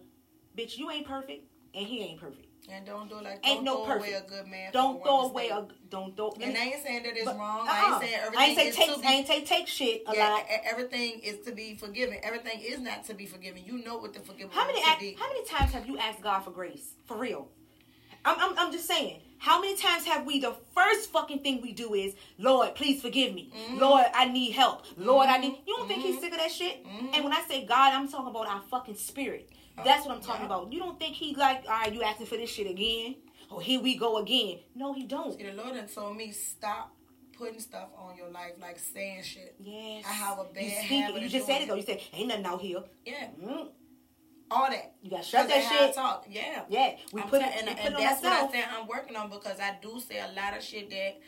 bitch, 0.55 0.77
you 0.77 0.91
ain't 0.91 1.07
perfect, 1.07 1.45
and 1.73 1.87
he 1.87 2.01
ain't 2.01 2.19
perfect. 2.21 2.45
And 2.71 2.85
don't 2.85 3.09
do 3.09 3.15
like 3.15 3.39
Ain't 3.43 3.65
don't 3.65 3.65
no 3.65 3.85
throw 3.85 3.95
away 3.95 4.13
a 4.13 4.21
good 4.21 4.47
man. 4.47 4.71
Don't 4.71 5.03
throw 5.03 5.21
away 5.29 5.49
mistake. 5.49 5.63
a 5.63 5.89
don't 5.89 6.15
throw. 6.15 6.33
And 6.41 6.57
I 6.57 6.61
ain't 6.61 6.83
saying 6.83 7.03
that 7.03 7.15
it's 7.15 7.25
but- 7.25 7.37
wrong. 7.37 7.67
uh-uh. 7.67 7.71
I 7.71 7.91
ain't 7.93 8.01
saying 8.01 8.13
everything 8.15 8.39
I 8.39 8.45
ain't 8.45 8.57
say 8.57 8.67
is 8.67 8.75
take. 8.75 9.01
be. 9.01 9.07
I 9.07 9.11
ain't 9.11 9.27
say 9.27 9.43
take 9.43 9.67
shit 9.67 10.03
a 10.07 10.15
yeah, 10.15 10.29
lot. 10.29 10.43
everything 10.69 11.19
is 11.23 11.45
to 11.45 11.51
be 11.51 11.75
forgiven. 11.75 12.17
Everything 12.23 12.59
is 12.61 12.79
not 12.79 13.05
to 13.05 13.13
be 13.13 13.25
forgiven. 13.25 13.61
You 13.65 13.83
know 13.83 13.97
what 13.97 14.13
the 14.13 14.19
forgiveness 14.19 14.55
How 14.55 14.65
many 14.67 14.81
to 14.81 14.87
act, 14.87 14.99
be. 14.99 15.15
how 15.19 15.27
many 15.27 15.45
times 15.45 15.71
have 15.71 15.87
you 15.87 15.97
asked 15.97 16.21
God 16.21 16.41
for 16.41 16.51
grace? 16.51 16.93
For 17.05 17.17
real. 17.17 17.47
I'm, 18.25 18.35
I'm, 18.39 18.59
I'm 18.59 18.71
just 18.71 18.87
saying. 18.87 19.21
How 19.37 19.61
many 19.61 19.77
times 19.77 20.03
have 20.05 20.25
we 20.25 20.41
the 20.41 20.53
first 20.75 21.09
fucking 21.11 21.39
thing 21.39 21.61
we 21.61 21.71
do 21.71 21.93
is, 21.93 22.13
Lord, 22.37 22.75
please 22.75 23.01
forgive 23.01 23.33
me. 23.33 23.53
Mm-hmm. 23.55 23.77
Lord, 23.79 24.03
I 24.13 24.25
need 24.25 24.51
help. 24.51 24.83
Lord, 24.97 25.27
I 25.29 25.37
need. 25.37 25.57
You 25.65 25.77
don't 25.77 25.87
think 25.87 26.03
He's 26.03 26.19
sick 26.19 26.33
of 26.33 26.39
that 26.39 26.51
shit? 26.51 26.85
Mm-hmm. 26.85 27.07
And 27.13 27.23
when 27.23 27.31
I 27.31 27.41
say 27.47 27.65
God, 27.65 27.93
I'm 27.93 28.09
talking 28.09 28.27
about 28.27 28.47
our 28.47 28.61
fucking 28.69 28.95
spirit. 28.97 29.49
That's 29.83 30.05
what 30.05 30.15
I'm 30.15 30.21
talking 30.21 30.41
yeah. 30.41 30.45
about. 30.57 30.71
You 30.73 30.79
don't 30.79 30.99
think 30.99 31.15
he 31.15 31.35
like, 31.35 31.63
all 31.67 31.79
right, 31.79 31.93
you 31.93 32.03
asking 32.03 32.25
for 32.27 32.37
this 32.37 32.49
shit 32.49 32.69
again? 32.69 33.15
Oh, 33.51 33.59
here 33.59 33.79
we 33.81 33.95
go 33.97 34.17
again. 34.17 34.59
No, 34.75 34.93
He 34.93 35.03
don't. 35.03 35.37
See, 35.37 35.43
the 35.43 35.53
Lord 35.53 35.73
done 35.75 35.87
told 35.87 36.15
me 36.17 36.31
stop 36.31 36.95
putting 37.37 37.59
stuff 37.59 37.89
on 37.97 38.15
your 38.17 38.29
life, 38.29 38.51
like 38.61 38.77
saying 38.77 39.23
shit. 39.23 39.55
Yes. 39.59 40.05
I 40.07 40.11
have 40.11 40.39
a 40.39 40.43
bad 40.53 40.63
you 40.63 40.69
speak 40.71 40.87
habit 40.89 41.15
it. 41.17 41.21
You 41.23 41.29
just 41.29 41.45
said 41.47 41.61
it 41.61 41.67
though. 41.67 41.75
You 41.75 41.83
said 41.83 41.99
ain't 42.13 42.27
nothing 42.27 42.45
out 42.45 42.61
here. 42.61 42.83
Yeah, 43.05 43.27
Mm, 43.41 43.69
all 44.51 44.69
that. 44.69 44.93
you 45.01 45.09
gotta 45.09 45.23
shut 45.23 45.47
that 45.47 45.57
of 45.57 45.63
how 45.63 45.75
I 45.75 45.85
shit. 45.87 45.95
talk. 45.95 46.25
Yeah. 46.29 46.63
Yeah, 46.69 46.95
we 47.13 47.21
I'm 47.21 47.29
put 47.29 47.39
tell- 47.41 47.49
it, 47.49 47.55
and, 47.59 47.67
we 47.69 47.73
put 47.75 47.85
and 47.85 47.93
it 47.95 47.99
that's 47.99 48.21
what 48.23 48.33
I 48.33 48.51
say 48.51 48.63
I'm 48.77 48.87
working 48.87 49.15
on 49.15 49.29
because 49.29 49.59
I 49.59 49.77
do 49.81 49.99
say 49.99 50.19
a 50.19 50.31
lot 50.35 50.55
of 50.57 50.63
shit 50.63 50.89
that 50.89 51.19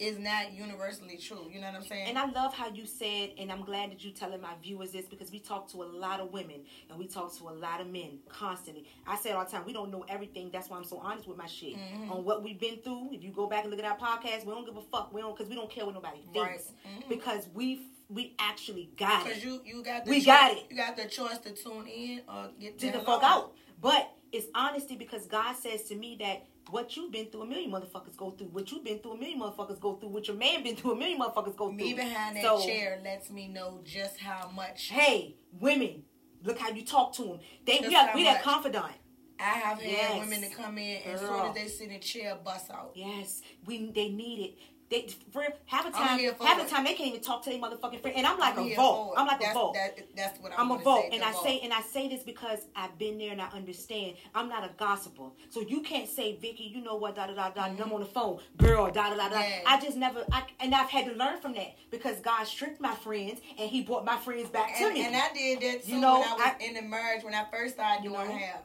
is 0.00 0.18
not 0.18 0.52
universally 0.52 1.18
true. 1.18 1.46
You 1.52 1.60
know 1.60 1.66
what 1.66 1.76
I'm 1.76 1.82
saying? 1.82 2.08
And 2.08 2.18
I 2.18 2.24
love 2.30 2.54
how 2.54 2.68
you 2.68 2.86
said, 2.86 3.32
and 3.38 3.52
I'm 3.52 3.62
glad 3.62 3.90
that 3.90 4.02
you 4.02 4.10
telling 4.10 4.40
my 4.40 4.54
viewers 4.62 4.92
this 4.92 5.06
because 5.06 5.30
we 5.30 5.38
talk 5.38 5.70
to 5.72 5.82
a 5.82 5.84
lot 5.84 6.20
of 6.20 6.32
women 6.32 6.62
and 6.88 6.98
we 6.98 7.06
talk 7.06 7.36
to 7.38 7.48
a 7.50 7.52
lot 7.52 7.82
of 7.82 7.86
men 7.86 8.18
constantly. 8.28 8.86
I 9.06 9.16
say 9.16 9.30
it 9.30 9.36
all 9.36 9.44
the 9.44 9.50
time, 9.50 9.64
we 9.66 9.74
don't 9.74 9.90
know 9.92 10.04
everything. 10.08 10.50
That's 10.50 10.70
why 10.70 10.78
I'm 10.78 10.84
so 10.84 10.98
honest 10.98 11.28
with 11.28 11.36
my 11.36 11.46
shit. 11.46 11.76
Mm-hmm. 11.76 12.10
On 12.12 12.24
what 12.24 12.42
we've 12.42 12.58
been 12.58 12.78
through. 12.78 13.10
If 13.12 13.22
you 13.22 13.30
go 13.30 13.46
back 13.46 13.64
and 13.64 13.70
look 13.70 13.78
at 13.78 13.86
our 13.86 13.98
podcast, 13.98 14.46
we 14.46 14.54
don't 14.54 14.64
give 14.64 14.76
a 14.76 14.82
fuck. 14.82 15.12
We 15.12 15.20
don't 15.20 15.36
because 15.36 15.50
we 15.50 15.54
don't 15.54 15.70
care 15.70 15.84
what 15.84 15.94
nobody 15.94 16.22
thinks. 16.32 16.72
Right. 16.84 17.04
Mhm. 17.04 17.08
Because 17.10 17.48
we 17.52 17.86
we 18.08 18.34
actually 18.38 18.90
got 18.96 19.20
it. 19.20 19.28
Because 19.28 19.44
you, 19.44 19.60
you 19.64 19.84
got 19.84 20.04
the 20.04 20.10
We 20.10 20.16
choice, 20.18 20.26
got 20.26 20.52
it. 20.52 20.64
You 20.70 20.76
got 20.76 20.96
the 20.96 21.04
choice 21.04 21.38
to 21.38 21.52
tune 21.52 21.86
in 21.86 22.22
or 22.28 22.48
get 22.58 22.78
to 22.80 22.90
the 22.90 23.00
fuck 23.00 23.22
out. 23.22 23.52
But 23.80 24.10
it's 24.32 24.46
honesty 24.54 24.96
because 24.96 25.26
God 25.26 25.54
says 25.56 25.84
to 25.84 25.94
me 25.94 26.16
that 26.20 26.44
what 26.70 26.96
you've 26.96 27.12
been 27.12 27.26
through, 27.26 27.42
a 27.42 27.46
million 27.46 27.70
motherfuckers 27.70 28.16
go 28.16 28.30
through. 28.30 28.48
What 28.48 28.70
you've 28.70 28.84
been 28.84 28.98
through, 28.98 29.12
a 29.12 29.18
million 29.18 29.40
motherfuckers 29.40 29.80
go 29.80 29.94
through. 29.94 30.10
What 30.10 30.28
your 30.28 30.36
man 30.36 30.62
been 30.62 30.76
through, 30.76 30.92
a 30.92 30.96
million 30.96 31.18
motherfuckers 31.18 31.56
go 31.56 31.68
through. 31.68 31.76
Me 31.76 31.94
behind 31.94 32.36
that 32.36 32.42
So, 32.42 32.64
chair 32.64 33.00
lets 33.02 33.30
me 33.30 33.48
know 33.48 33.80
just 33.84 34.18
how 34.18 34.50
much 34.54 34.88
Hey, 34.88 35.36
women, 35.60 36.04
look 36.42 36.58
how 36.58 36.70
you 36.70 36.84
talk 36.84 37.14
to 37.16 37.22
them. 37.24 37.40
They 37.66 37.78
Just 37.78 37.88
we 37.88 37.96
are 37.96 38.14
we 38.14 38.24
that 38.24 38.42
confidant. 38.42 38.92
I 39.38 39.42
have 39.54 39.80
had 39.80 39.90
Yes. 39.90 40.20
women 40.20 40.42
to 40.42 40.54
come 40.54 40.76
in 40.76 41.00
and 41.02 41.14
as 41.14 41.20
soon 41.20 41.40
as 41.46 41.54
they 41.54 41.68
sit 41.68 41.86
in 41.88 41.94
the 41.94 41.98
chair, 41.98 42.36
bust 42.44 42.70
out. 42.70 42.92
Yes, 42.94 43.40
we 43.64 43.90
they 43.90 44.10
need 44.10 44.40
it. 44.40 44.58
They 44.90 45.06
for 45.32 45.44
half 45.66 45.84
the 45.84 45.92
time, 45.92 46.18
half 46.18 46.60
the 46.60 46.68
time 46.68 46.82
they 46.82 46.94
can't 46.94 47.10
even 47.10 47.20
talk 47.20 47.44
to 47.44 47.50
their 47.50 47.60
motherfucking 47.60 48.00
friend. 48.02 48.16
And 48.16 48.26
I'm 48.26 48.38
like 48.40 48.58
I'm 48.58 48.66
a 48.66 48.74
vote. 48.74 49.14
I'm 49.16 49.26
like 49.28 49.38
that's, 49.40 49.52
a 49.52 49.54
vote. 49.54 49.74
That, 49.74 49.98
that's 50.16 50.40
what 50.40 50.52
I'm, 50.52 50.72
I'm 50.72 50.80
a 50.80 50.82
vote, 50.82 51.02
say, 51.02 51.10
and 51.12 51.22
I 51.22 51.30
vote. 51.30 51.44
say 51.44 51.60
and 51.60 51.72
I 51.72 51.80
say 51.80 52.08
this 52.08 52.24
because 52.24 52.58
I've 52.74 52.98
been 52.98 53.16
there 53.16 53.30
and 53.30 53.40
I 53.40 53.48
understand. 53.50 54.14
I'm 54.34 54.48
not 54.48 54.64
a 54.64 54.70
gossiper, 54.76 55.30
so 55.48 55.60
you 55.60 55.82
can't 55.82 56.08
say, 56.08 56.36
Vicki, 56.36 56.64
you 56.74 56.82
know 56.82 56.96
what, 56.96 57.14
da 57.14 57.28
da 57.28 57.34
da 57.34 57.50
da. 57.50 57.66
and 57.66 57.80
I'm 57.80 57.92
on 57.92 58.00
the 58.00 58.06
phone, 58.06 58.40
girl, 58.56 58.90
da 58.90 59.10
da 59.10 59.16
da 59.16 59.28
da. 59.28 59.36
Mm-hmm. 59.36 59.62
Yeah. 59.62 59.62
I 59.64 59.80
just 59.80 59.96
never, 59.96 60.24
I 60.32 60.42
and 60.58 60.74
I've 60.74 60.90
had 60.90 61.06
to 61.06 61.12
learn 61.12 61.40
from 61.40 61.54
that 61.54 61.76
because 61.92 62.18
God 62.18 62.44
stripped 62.48 62.80
my 62.80 62.94
friends 62.96 63.40
and 63.60 63.70
He 63.70 63.82
brought 63.82 64.04
my 64.04 64.16
friends 64.16 64.48
back 64.50 64.76
to 64.78 64.92
me. 64.92 65.04
and 65.06 65.14
I 65.14 65.32
did 65.32 65.60
that 65.60 65.84
too 65.84 65.92
You 65.92 66.00
know, 66.00 66.18
when 66.18 66.28
I 66.28 66.34
was 66.34 66.42
I- 66.60 66.64
in 66.64 66.74
the 66.74 66.82
marriage 66.82 67.22
when 67.22 67.34
I 67.34 67.44
first 67.52 67.74
started 67.74 68.02
You 68.02 68.10
doing 68.10 68.26
know? 68.28 68.36
hair. 68.36 68.60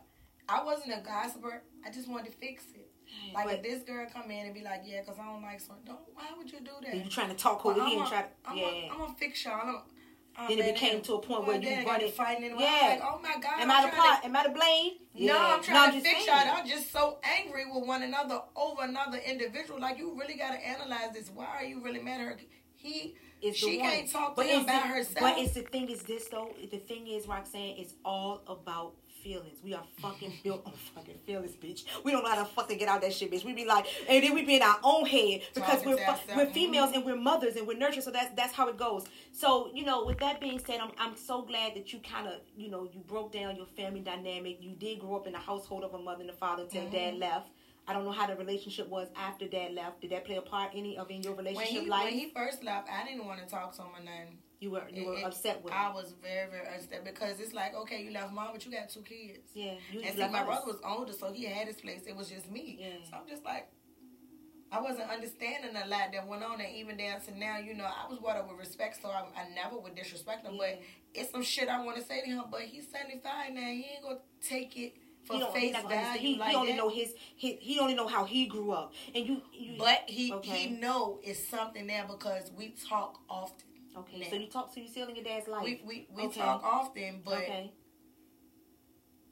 I 0.50 0.64
wasn't 0.64 0.94
a 0.94 1.02
gossiper. 1.02 1.62
I 1.86 1.92
just 1.92 2.08
wanted 2.08 2.32
to 2.32 2.38
fix 2.38 2.64
it. 2.74 2.85
Like 3.36 3.46
But- 3.46 3.54
if 3.56 3.64
this 3.64 3.84
girl 3.84 4.06
come 4.12 4.32
in 4.32 4.46
and 4.48 4.54
be 4.54 4.62
like, 4.64 4.82
yeah, 4.86 5.04
cause 5.04 5.16
I 5.22 5.26
don't 5.26 5.42
like 5.42 5.60
something. 5.60 5.86
Don't. 5.86 6.00
Why 6.14 6.24
would 6.38 6.52
you 6.52 6.60
do 6.60 6.72
that? 6.84 6.96
you 6.96 7.10
trying 7.10 7.30
to 7.30 7.36
talk 7.36 7.66
over 7.66 7.80
I'm 7.82 7.88
here 7.88 8.00
and 8.00 8.08
try 8.10 8.22
to, 8.22 8.28
I'm 8.46 8.58
yeah. 8.58 8.64
A, 8.66 8.90
I'm 8.92 8.98
gonna 9.00 9.14
fix 9.18 9.44
y'all. 9.46 9.60
I'm, 9.64 9.82
I'm 10.38 10.50
Then 10.50 10.60
it 10.68 10.74
became 10.74 11.02
to 11.04 11.14
a 11.16 11.20
point 11.22 11.46
where 11.48 11.62
you 11.62 11.86
running- 11.88 12.12
fighting 12.12 12.44
anyway. 12.46 12.64
Yeah. 12.64 12.88
Like, 12.90 13.02
oh 13.04 13.20
my 13.22 13.36
god. 13.42 13.60
Am 13.62 13.72
I'm 13.72 13.90
the 13.90 13.96
part? 13.96 14.22
to- 14.22 14.28
Am 14.28 14.36
I 14.36 14.44
to 14.44 14.50
blame? 14.50 14.92
No, 15.28 15.38
I'm 15.40 15.64
trying 15.64 15.92
to 15.94 16.02
fix 16.02 16.26
y'all. 16.28 16.36
I'm 16.36 16.68
just 16.68 16.92
so 16.92 17.20
angry 17.24 17.66
with 17.66 17.86
one 17.88 18.04
another 18.04 18.42
over 18.56 18.84
another 18.84 19.18
individual. 19.18 19.80
Like 19.80 19.98
you 19.98 20.18
really 20.20 20.36
gotta 20.36 20.58
analyze 20.66 21.14
this. 21.14 21.30
Why 21.34 21.46
are 21.58 21.64
you 21.64 21.82
really 21.84 22.02
mad 22.02 22.20
at 22.22 22.28
her? 22.28 22.38
He, 22.76 23.16
Is 23.42 23.56
she 23.58 23.72
the 23.78 23.80
one. 23.82 23.90
can't 23.92 24.12
talk 24.12 24.30
to 24.32 24.36
but 24.36 24.46
him 24.46 24.66
by 24.66 24.74
the, 24.74 24.80
herself. 24.80 25.20
But 25.22 25.38
it's 25.40 25.54
the 25.54 25.62
thing 25.62 25.90
is 25.90 26.04
this 26.04 26.28
though. 26.28 26.54
The 26.70 26.78
thing 26.78 27.08
is, 27.08 27.28
Roxanne, 27.28 27.76
it's 27.78 27.94
all 28.04 28.42
about 28.48 28.94
feelings. 29.26 29.58
We 29.64 29.74
are 29.74 29.84
fucking 30.02 30.34
built 30.44 30.62
on 30.66 30.74
fucking 30.94 31.18
feelings, 31.26 31.54
bitch. 31.56 31.84
We 32.04 32.12
don't 32.12 32.24
know 32.24 32.30
how 32.30 32.44
to 32.44 32.46
fucking 32.46 32.78
get 32.78 32.88
out 32.88 33.02
that 33.02 33.12
shit, 33.14 33.32
bitch. 33.32 33.44
We 33.44 33.54
be 33.54 33.66
like, 33.66 33.88
and 34.08 34.24
then 34.24 34.36
we 34.36 34.46
be 34.46 34.56
in 34.58 34.62
our 34.62 34.78
own 34.84 35.06
head 35.08 35.42
because 35.54 35.82
Talking 35.82 35.90
we're 35.96 36.16
fu- 36.16 36.36
we're 36.38 36.46
females 36.54 36.92
and 36.94 37.04
we're 37.04 37.16
mothers 37.16 37.56
and 37.56 37.66
we're 37.68 37.76
nurturers. 37.78 38.04
So 38.04 38.12
that's 38.12 38.34
that's 38.36 38.54
how 38.54 38.68
it 38.70 38.78
goes. 38.78 39.06
So 39.32 39.72
you 39.74 39.84
know, 39.84 40.06
with 40.06 40.20
that 40.20 40.40
being 40.40 40.60
said, 40.60 40.80
I'm 40.80 40.92
I'm 41.00 41.16
so 41.16 41.42
glad 41.42 41.76
that 41.76 41.92
you 41.92 42.00
kind 42.00 42.28
of 42.28 42.36
you 42.56 42.70
know 42.70 42.84
you 42.94 43.00
broke 43.08 43.32
down 43.32 43.56
your 43.56 43.66
family 43.66 44.02
dynamic. 44.02 44.58
You 44.62 44.76
did 44.76 45.00
grow 45.00 45.16
up 45.16 45.26
in 45.28 45.34
a 45.36 45.40
household 45.40 45.84
of 45.84 45.94
a 45.96 46.00
mother 46.00 46.22
and 46.22 46.30
a 46.30 46.34
father 46.34 46.64
until 46.64 46.84
Mm-hmm. 46.84 46.92
dad 46.94 47.18
left. 47.18 47.50
I 47.88 47.94
don't 47.94 48.04
know 48.04 48.12
how 48.12 48.26
the 48.28 48.36
relationship 48.36 48.88
was 48.90 49.08
after 49.16 49.48
dad 49.48 49.74
left. 49.74 50.02
Did 50.02 50.10
that 50.12 50.26
play 50.26 50.36
a 50.38 50.42
part 50.42 50.72
any 50.76 50.98
of 50.98 51.10
in 51.12 51.22
your 51.22 51.34
when 51.34 51.46
relationship 51.46 51.84
he 51.84 51.90
life? 51.90 52.04
when 52.06 52.14
he 52.14 52.30
first 52.36 52.64
left, 52.64 52.90
I 52.92 53.06
didn't 53.08 53.26
want 53.26 53.40
to 53.42 53.46
talk 53.48 53.76
to 53.76 53.82
him 53.84 53.90
or 53.96 54.04
nothing. 54.04 54.38
You 54.60 54.72
were 54.72 54.84
you 54.92 55.06
were 55.06 55.18
It- 55.18 55.24
upset 55.26 55.62
with. 55.64 55.74
I 55.74 55.92
was 55.94 56.14
very 56.22 56.50
very 56.50 56.68
upset 56.68 57.04
because 57.04 57.40
it's 57.40 57.54
like 57.54 57.76
okay, 57.76 58.02
you 58.04 58.12
left 58.12 58.32
mom, 58.34 58.50
but 58.54 58.66
you 58.66 58.72
got 58.72 58.90
two 58.90 59.02
kids. 59.02 59.50
yeah, 59.54 59.76
you 59.92 60.02
And 60.02 60.16
see, 60.16 60.28
my 60.28 60.40
us. 60.40 60.46
brother 60.46 60.66
was 60.68 60.80
older, 60.84 61.14
so 61.14 61.32
he 61.32 61.44
had 61.46 61.68
his 61.68 61.78
place. 61.78 62.04
It 62.08 62.16
was 62.16 62.30
just 62.30 62.50
me. 62.50 62.78
Yeah. 62.80 62.88
So 63.10 63.18
I'm 63.18 63.28
just 63.28 63.44
like, 63.44 63.68
I 64.72 64.82
wasn't 64.82 65.10
understanding 65.10 65.72
a 65.76 65.88
lot 65.88 66.12
that 66.14 66.28
went 66.28 66.44
on, 66.44 66.60
and 66.60 66.74
even 66.76 66.98
down 66.98 67.22
to 67.22 67.38
now, 67.38 67.58
you 67.60 67.74
know, 67.76 67.86
I 67.86 68.10
was 68.10 68.20
brought 68.20 68.38
up 68.38 68.50
with 68.50 68.58
respect, 68.60 69.02
so 69.02 69.10
I, 69.10 69.24
I 69.40 69.50
never 69.54 69.78
would 69.78 69.96
disrespect 69.96 70.46
him. 70.46 70.58
But 70.58 70.82
it's 71.14 71.32
some 71.32 71.44
shit 71.44 71.70
I 71.70 71.84
want 71.84 71.98
to 71.98 72.04
say 72.04 72.22
to 72.22 72.28
him. 72.28 72.44
But 72.50 72.62
he's 72.62 72.88
75 72.90 73.54
now. 73.54 73.62
He 73.62 73.88
ain't 73.94 74.04
gonna 74.04 74.20
take 74.42 74.76
it 74.78 74.96
for 75.26 75.36
he 75.38 75.40
face 75.54 75.74
not 75.74 75.84
gonna 75.84 75.96
understand. 75.96 76.06
value 76.20 76.20
He, 76.34 76.38
like 76.40 76.50
he 76.52 76.56
only 76.56 76.72
that. 76.72 76.78
know 76.78 76.90
his, 76.90 77.14
his 77.36 77.56
he 77.60 77.80
only 77.80 77.94
know 77.94 78.08
how 78.08 78.24
he 78.26 78.46
grew 78.48 78.72
up, 78.72 78.94
and 79.14 79.28
you, 79.28 79.42
you 79.54 79.76
but 79.78 80.04
he 80.08 80.32
Okay. 80.34 80.50
he 80.68 80.70
know 80.70 81.20
it's 81.24 81.48
something 81.48 81.88
there 81.88 82.06
because 82.10 82.52
we 82.58 82.70
talk 82.90 83.20
often. 83.30 83.68
Okay. 83.98 84.20
now. 84.20 84.28
So 84.30 84.36
you 84.36 84.48
talk, 84.48 84.74
so 84.74 84.80
you 84.82 84.88
still 84.88 85.08
in 85.08 85.16
your 85.16 85.26
dad's 85.26 85.48
life. 85.48 85.64
We 85.64 85.82
we, 85.86 86.08
we 86.16 86.24
Okay. 86.28 86.42
talk 86.42 86.64
often, 86.64 87.22
but 87.24 87.38
okay, 87.38 87.72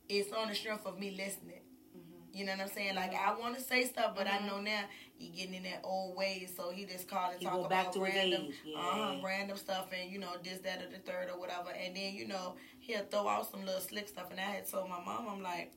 it's 0.09 0.31
on 0.33 0.49
the 0.49 0.55
strength 0.55 0.85
of 0.85 0.99
me 0.99 1.11
listening. 1.11 1.61
Mm-hmm. 1.97 2.37
You 2.37 2.45
know 2.45 2.51
what 2.53 2.61
I'm 2.61 2.69
saying? 2.69 2.95
Like 2.95 3.13
I 3.13 3.37
want 3.39 3.55
to 3.55 3.61
say 3.61 3.85
stuff, 3.85 4.15
but 4.15 4.27
Mhm. 4.27 4.43
I 4.43 4.47
know 4.47 4.59
now 4.61 4.83
he 5.15 5.29
getting 5.29 5.53
in 5.55 5.63
that 5.63 5.81
old 5.83 6.15
ways, 6.17 6.53
so 6.55 6.71
he 6.71 6.85
just 6.85 7.07
call 7.07 7.31
and 7.31 7.39
He 7.39 7.45
talk 7.45 7.65
about 7.65 7.93
to 7.93 7.99
random, 8.01 8.47
yeah. 8.65 8.77
uh-huh, 8.77 9.15
random 9.23 9.57
stuff, 9.57 9.87
and 9.97 10.11
you 10.11 10.19
know 10.19 10.33
this, 10.43 10.59
that, 10.59 10.81
or 10.81 10.89
the 10.89 10.99
third, 10.99 11.29
or 11.29 11.39
whatever. 11.39 11.69
And 11.71 11.95
then 11.95 12.13
you 12.13 12.27
know 12.27 12.55
he'll 12.79 13.05
throw 13.05 13.27
out 13.27 13.49
some 13.49 13.65
little 13.65 13.81
slick 13.81 14.07
stuff. 14.07 14.31
And 14.31 14.39
I 14.39 14.43
had 14.43 14.67
told 14.69 14.89
my 14.89 14.99
mom, 15.03 15.27
I'm 15.29 15.41
like, 15.41 15.73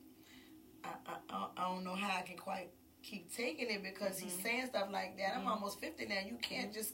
I 0.83 0.89
I, 1.05 1.15
I- 1.57 1.69
don't 1.69 1.83
know 1.83 1.95
how 1.95 2.17
I 2.17 2.21
can 2.21 2.37
quite 2.37 2.71
keep 3.03 3.33
taking 3.33 3.69
it 3.69 3.83
because 3.83 4.19
he's 4.19 4.33
Mhm. 4.33 4.43
saying 4.43 4.65
stuff 4.67 4.89
like 4.91 5.15
that. 5.17 5.35
I'm 5.37 5.45
Mhm. 5.45 5.51
almost 5.51 5.79
50 5.79 6.05
now. 6.07 6.19
You 6.25 6.37
can't 6.41 6.73
just 6.73 6.93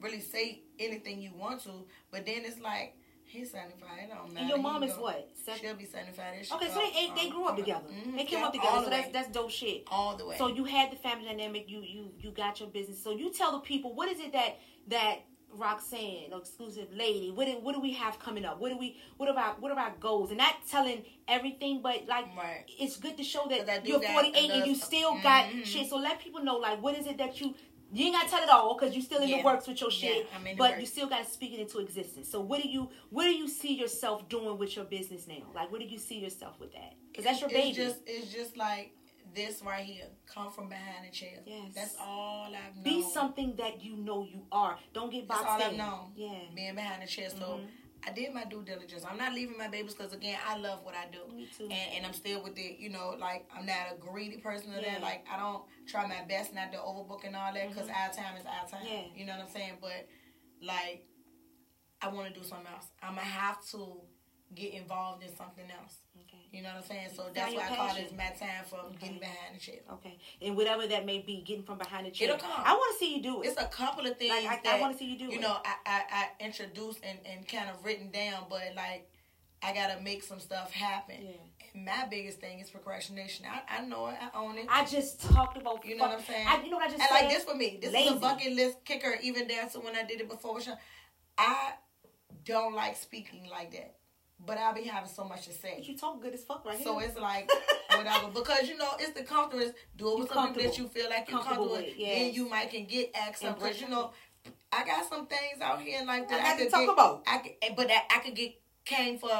really 0.00 0.20
say 0.20 0.62
anything 0.78 1.20
you 1.20 1.32
want 1.34 1.62
to, 1.64 1.70
but 2.10 2.24
then 2.26 2.42
it's 2.44 2.60
like. 2.60 2.94
He's 3.30 3.50
75. 3.50 3.90
It 4.04 4.08
don't 4.08 4.32
matter. 4.32 4.38
and 4.40 4.48
your 4.48 4.56
He 4.56 4.62
mom 4.62 4.82
is 4.82 4.94
go- 4.94 5.02
what? 5.02 5.28
Seven? 5.44 5.60
She'll 5.60 5.74
be 5.74 5.84
75. 5.84 6.38
This 6.38 6.50
Okay, 6.50 6.68
so 6.68 6.80
they 6.80 7.12
they, 7.14 7.28
grew 7.28 7.42
up 7.42 7.48
coming- 7.48 7.64
together. 7.64 7.84
Mhm. 7.90 8.16
They 8.16 8.24
came 8.24 8.38
Yeah, 8.38 8.46
up 8.46 8.52
together, 8.54 8.84
so 8.84 8.88
that's 8.88 9.12
that's 9.12 9.28
dope 9.28 9.50
shit. 9.50 9.84
all 9.88 10.16
the 10.16 10.24
way. 10.24 10.38
So 10.38 10.46
you 10.48 10.64
had 10.64 10.90
the 10.90 10.96
family 10.96 11.26
dynamic. 11.26 11.68
You 11.68 11.82
you 11.82 12.10
you 12.18 12.30
got 12.30 12.58
your 12.58 12.70
business. 12.70 13.02
So 13.04 13.10
you 13.10 13.30
tell 13.30 13.52
the 13.52 13.58
people 13.60 13.92
what 13.94 14.08
is 14.08 14.18
it 14.18 14.32
that 14.32 14.56
that 14.86 15.16
Roxanne, 15.52 16.30
XCLUSIVELADII, 16.30 17.34
what 17.34 17.46
do, 17.46 17.52
what 17.60 17.74
do 17.74 17.80
we 17.80 17.92
have 17.94 18.18
coming 18.18 18.44
up? 18.44 18.60
What 18.60 18.70
do 18.70 18.78
we 18.78 18.96
what 19.18 19.28
are 19.28 19.36
our 19.38 19.54
what 19.60 19.72
are 19.72 19.78
our 19.78 19.92
goals? 20.00 20.30
And 20.30 20.38
not 20.38 20.54
telling 20.70 21.04
everything, 21.26 21.80
but 21.82 22.06
like 22.06 22.26
right. 22.36 22.64
it's 22.78 22.96
good 22.96 23.16
to 23.18 23.22
show 23.24 23.46
that 23.48 23.86
you're 23.86 24.00
48 24.00 24.50
and 24.50 24.66
you 24.66 24.74
still 24.74 25.14
got 25.22 25.46
Mhm. 25.46 25.64
shit. 25.66 25.88
So 25.90 25.96
let 25.96 26.18
people 26.20 26.42
know 26.42 26.56
like 26.56 26.82
what 26.82 26.96
is 26.98 27.06
it 27.06 27.18
that 27.18 27.40
you 27.40 27.54
you 27.92 28.06
ain't 28.06 28.14
gotta 28.14 28.28
tell 28.28 28.42
it 28.42 28.48
all 28.48 28.76
because 28.78 28.94
you 28.94 29.02
still 29.02 29.22
in 29.22 29.30
the 29.30 29.42
works 29.42 29.66
with 29.66 29.80
your 29.80 29.90
shit. 29.90 30.16
Yeah, 30.16 30.36
I'm 30.36 30.46
in 30.46 30.56
the 30.56 30.58
but 30.58 30.80
you 30.80 30.86
still 30.86 31.06
gotta 31.08 31.24
speak 31.24 31.54
it 31.54 31.60
into 31.60 31.78
existence. 31.78 32.30
So 32.30 32.40
what 32.40 32.62
do 32.62 32.68
you 32.68 32.90
what 33.10 33.24
do 33.24 33.30
you 33.30 33.48
see 33.48 33.74
yourself 33.74 34.28
doing 34.28 34.58
with 34.58 34.76
your 34.76 34.84
business 34.84 35.26
now? 35.26 35.46
Like 35.54 35.70
what 35.72 35.80
do 35.80 35.86
you 35.86 35.98
see 35.98 36.18
yourself 36.18 36.60
with 36.60 36.72
that? 36.72 36.94
Because 37.10 37.24
that's 37.24 37.40
your 37.40 37.50
it's 37.50 37.58
baby. 37.58 37.74
Just, 37.74 38.00
it's 38.06 38.32
just 38.32 38.56
like 38.56 38.92
this 39.34 39.62
right 39.62 39.84
here. 39.84 40.06
Come 40.32 40.50
from 40.50 40.68
behind 40.68 41.06
the 41.06 41.10
chair. 41.10 41.40
Yes. 41.46 41.72
That's 41.74 41.96
all 42.00 42.46
I've 42.46 42.74
known. 42.74 42.84
Be 42.84 43.02
something 43.02 43.54
that 43.56 43.82
you 43.84 43.96
know 43.96 44.22
you 44.24 44.42
are. 44.52 44.78
Don't 44.92 45.10
get 45.10 45.28
That's 45.28 45.42
boxed 45.42 45.52
all 45.52 45.60
in. 45.60 45.80
I've 45.80 45.86
known. 45.86 46.12
Yeah. 46.16 46.38
Being 46.54 46.74
behind 46.74 47.02
the 47.02 47.06
chair. 47.06 47.30
So 47.30 47.36
Mhm. 47.36 47.66
I 48.06 48.12
did 48.12 48.32
my 48.32 48.44
due 48.44 48.62
diligence. 48.62 49.04
I'm 49.08 49.18
not 49.18 49.34
leaving 49.34 49.58
my 49.58 49.68
babies 49.68 49.94
because 49.94 50.12
again, 50.12 50.38
I 50.46 50.56
love 50.56 50.84
what 50.84 50.94
I 50.94 51.06
do. 51.10 51.32
Me 51.34 51.48
too. 51.56 51.64
And, 51.64 51.72
and 51.96 52.06
I'm 52.06 52.12
still 52.12 52.42
with 52.42 52.56
it, 52.56 52.78
you 52.78 52.88
know, 52.90 53.14
like 53.18 53.46
I'm 53.54 53.66
not 53.66 53.92
a 53.92 53.96
greedy 53.98 54.38
person 54.38 54.72
or 54.72 54.80
Yeah. 54.80 54.94
that. 54.94 55.02
Like 55.02 55.26
I 55.30 55.38
don't 55.38 55.64
try 55.86 56.06
my 56.06 56.24
best 56.28 56.54
not 56.54 56.72
to 56.72 56.78
overbook 56.78 57.24
and 57.26 57.34
all 57.36 57.52
that 57.52 57.68
because 57.68 57.88
Mhm. 57.88 57.96
our 57.96 58.12
time 58.14 58.36
is 58.36 58.46
our 58.46 58.68
time. 58.68 58.86
Yeah. 58.86 59.02
You 59.14 59.26
know 59.26 59.32
what 59.36 59.46
I'm 59.46 59.52
saying? 59.52 59.78
But 59.80 60.06
like, 60.62 61.06
I 62.00 62.08
want 62.08 62.32
to 62.32 62.40
do 62.40 62.46
something 62.46 62.66
else. 62.72 62.86
I'm 63.02 63.14
gonna 63.16 63.26
have 63.26 63.64
to 63.72 64.00
get 64.54 64.72
involved 64.74 65.22
in 65.24 65.34
something 65.36 65.68
else. 65.70 65.98
You 66.50 66.62
know 66.62 66.70
what 66.70 66.78
I'm 66.78 66.82
saying? 66.84 67.08
So 67.14 67.26
that's 67.34 67.54
why 67.54 67.62
I 67.62 67.76
call 67.76 67.94
this 67.94 68.10
my 68.16 68.30
time 68.38 68.64
for 68.68 68.76
Okay. 68.76 68.96
getting 69.00 69.18
behind 69.18 69.54
the 69.54 69.60
chair. 69.60 69.80
Okay. 69.92 70.18
And 70.40 70.56
whatever 70.56 70.86
that 70.86 71.04
may 71.04 71.18
be, 71.18 71.42
getting 71.46 71.62
from 71.62 71.78
behind 71.78 72.06
the 72.06 72.10
chair. 72.10 72.28
It'll 72.28 72.40
come. 72.40 72.50
I 72.56 72.72
want 72.72 72.94
to 72.94 72.98
see 73.04 73.16
you 73.16 73.22
do 73.22 73.42
it. 73.42 73.48
It's 73.48 73.60
a 73.60 73.66
couple 73.66 74.06
of 74.06 74.16
things 74.16 74.30
like 74.30 74.46
I, 74.46 74.60
that 74.64 74.74
I 74.76 74.80
want 74.80 74.92
to 74.94 74.98
see 74.98 75.10
you 75.10 75.18
do 75.18 75.24
you 75.26 75.32
it. 75.32 75.40
know 75.40 75.56
I, 75.64 75.74
I, 75.84 76.02
I 76.10 76.44
introduced 76.44 77.00
and, 77.02 77.18
and 77.26 77.46
kind 77.46 77.68
of 77.68 77.84
written 77.84 78.10
down, 78.10 78.44
but 78.48 78.62
like 78.76 79.10
I 79.62 79.74
gotta 79.74 80.00
make 80.00 80.22
some 80.22 80.40
stuff 80.40 80.72
happen. 80.72 81.16
Yeah. 81.20 81.32
My 81.74 82.06
biggest 82.10 82.40
thing 82.40 82.60
is 82.60 82.70
procrastination. 82.70 83.44
I, 83.46 83.78
I 83.78 83.84
know 83.86 84.06
it. 84.06 84.16
I 84.20 84.36
own 84.36 84.56
it. 84.56 84.66
I 84.70 84.84
just 84.84 85.20
talked 85.20 85.58
about. 85.58 85.84
You 85.84 85.96
know 85.96 86.04
what 86.04 86.18
I'm 86.18 86.24
saying? 86.24 86.46
I, 86.48 86.62
you 86.64 86.70
know 86.70 86.78
what 86.78 86.86
I 86.88 86.90
just 86.90 87.00
and 87.00 87.08
said? 87.10 87.20
like 87.24 87.30
this 87.34 87.44
for 87.44 87.54
me, 87.54 87.78
this 87.80 87.94
is 87.94 88.12
a 88.12 88.14
bucket 88.16 88.52
list 88.54 88.84
kicker. 88.84 89.16
Even 89.22 89.46
down 89.46 89.68
to 89.70 89.80
when 89.80 89.94
I 89.94 90.02
did 90.04 90.20
it 90.20 90.28
before. 90.28 90.58
I 91.36 91.72
don't 92.44 92.74
like 92.74 92.96
speaking 92.96 93.46
like 93.50 93.72
that, 93.72 93.96
but 94.48 94.58
I'll 94.58 94.74
be 94.74 94.82
having 94.82 95.08
so 95.08 95.24
much 95.24 95.46
to 95.46 95.52
say. 95.52 95.74
But 95.76 95.86
you 95.88 95.96
talk 95.96 96.20
good 96.20 96.34
as 96.34 96.42
fuck 96.42 96.64
right 96.64 96.82
So 96.82 96.98
here. 96.98 97.08
it's 97.08 97.18
like 97.20 97.48
whatever 97.94 98.28
because 98.34 98.68
you 98.68 98.76
know 98.76 98.90
it's 98.98 99.12
the 99.12 99.22
comfortable. 99.24 99.72
Do 99.96 100.12
it 100.14 100.18
with 100.20 100.32
some 100.32 100.48
people 100.54 100.68
that 100.70 100.78
you 100.78 100.88
feel 100.88 101.08
like 101.10 101.28
you're 101.30 101.38
Comfortable 101.38 101.68
comfortable. 101.68 101.88
with, 101.90 101.98
yes. 101.98 102.18
Then 102.18 102.34
you 102.34 102.48
might 102.48 102.70
can 102.70 102.86
get 102.86 103.14
some 103.36 103.54
because 103.54 103.80
you 103.80 103.88
know 103.88 104.10
I 104.72 104.84
got 104.84 105.08
some 105.08 105.26
things 105.26 105.60
out 105.62 105.80
here 105.80 106.00
in 106.00 106.06
life 106.06 106.28
that 106.28 106.40
I 106.40 106.46
I, 106.46 106.50
got 106.50 106.56
to 106.58 106.62
could 106.64 106.70
talk 106.72 106.80
get, 106.86 106.92
about. 106.92 107.22
I 107.26 107.38
could, 107.38 107.52
eh, 107.62 107.68
but 107.76 107.88
that 107.88 108.08
I 108.10 108.18
could 108.20 108.34
get 108.34 108.54
came 108.84 109.18
for. 109.18 109.30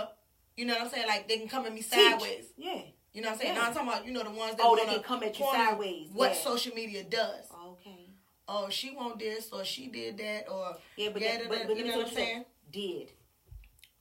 You 0.57 0.67
know 0.67 0.75
what 0.75 0.83
I'm 0.83 0.89
saying? 0.91 1.07
Like 1.07 1.29
they 1.29 1.39
can 1.39 1.49
come 1.49 1.67
at 1.67 1.73
me 1.73 1.81
Teach. 1.81 1.91
sideways. 1.93 2.47
Yeah. 2.57 2.81
You 3.15 3.23
know 3.23 3.29
what 3.29 3.35
I'm 3.35 3.41
saying? 3.41 3.55
Yeah. 3.55 3.61
No, 3.63 3.67
I'm 3.69 3.75
talking 3.75 3.89
about 3.89 4.07
you 4.07 4.13
know 4.13 4.23
the 4.25 4.31
ones 4.31 4.57
that 4.57 4.63
Oh, 4.65 4.77
they 4.77 4.85
can 4.93 5.03
come 5.03 5.22
at 5.22 5.39
you 5.39 5.47
sideways. 5.47 6.09
What 6.13 6.30
Yeah. 6.33 6.37
social 6.37 6.75
media 6.75 7.05
does. 7.05 7.45
Okay. 7.68 8.11
Oh, 8.49 8.68
she 8.71 8.91
want 8.91 9.18
this 9.18 9.51
or 9.53 9.64
she 9.64 9.87
did 9.89 10.18
that 10.18 10.47
or 10.51 10.76
Yeah, 10.97 11.11
but, 11.13 11.21
that, 11.22 11.41
that- 11.41 11.49
but, 11.49 11.67
but 11.68 11.76
you 11.76 11.85
know 11.85 11.99
what 11.99 12.09
I'm 12.09 12.13
saying? 12.14 12.45
Did 12.72 13.13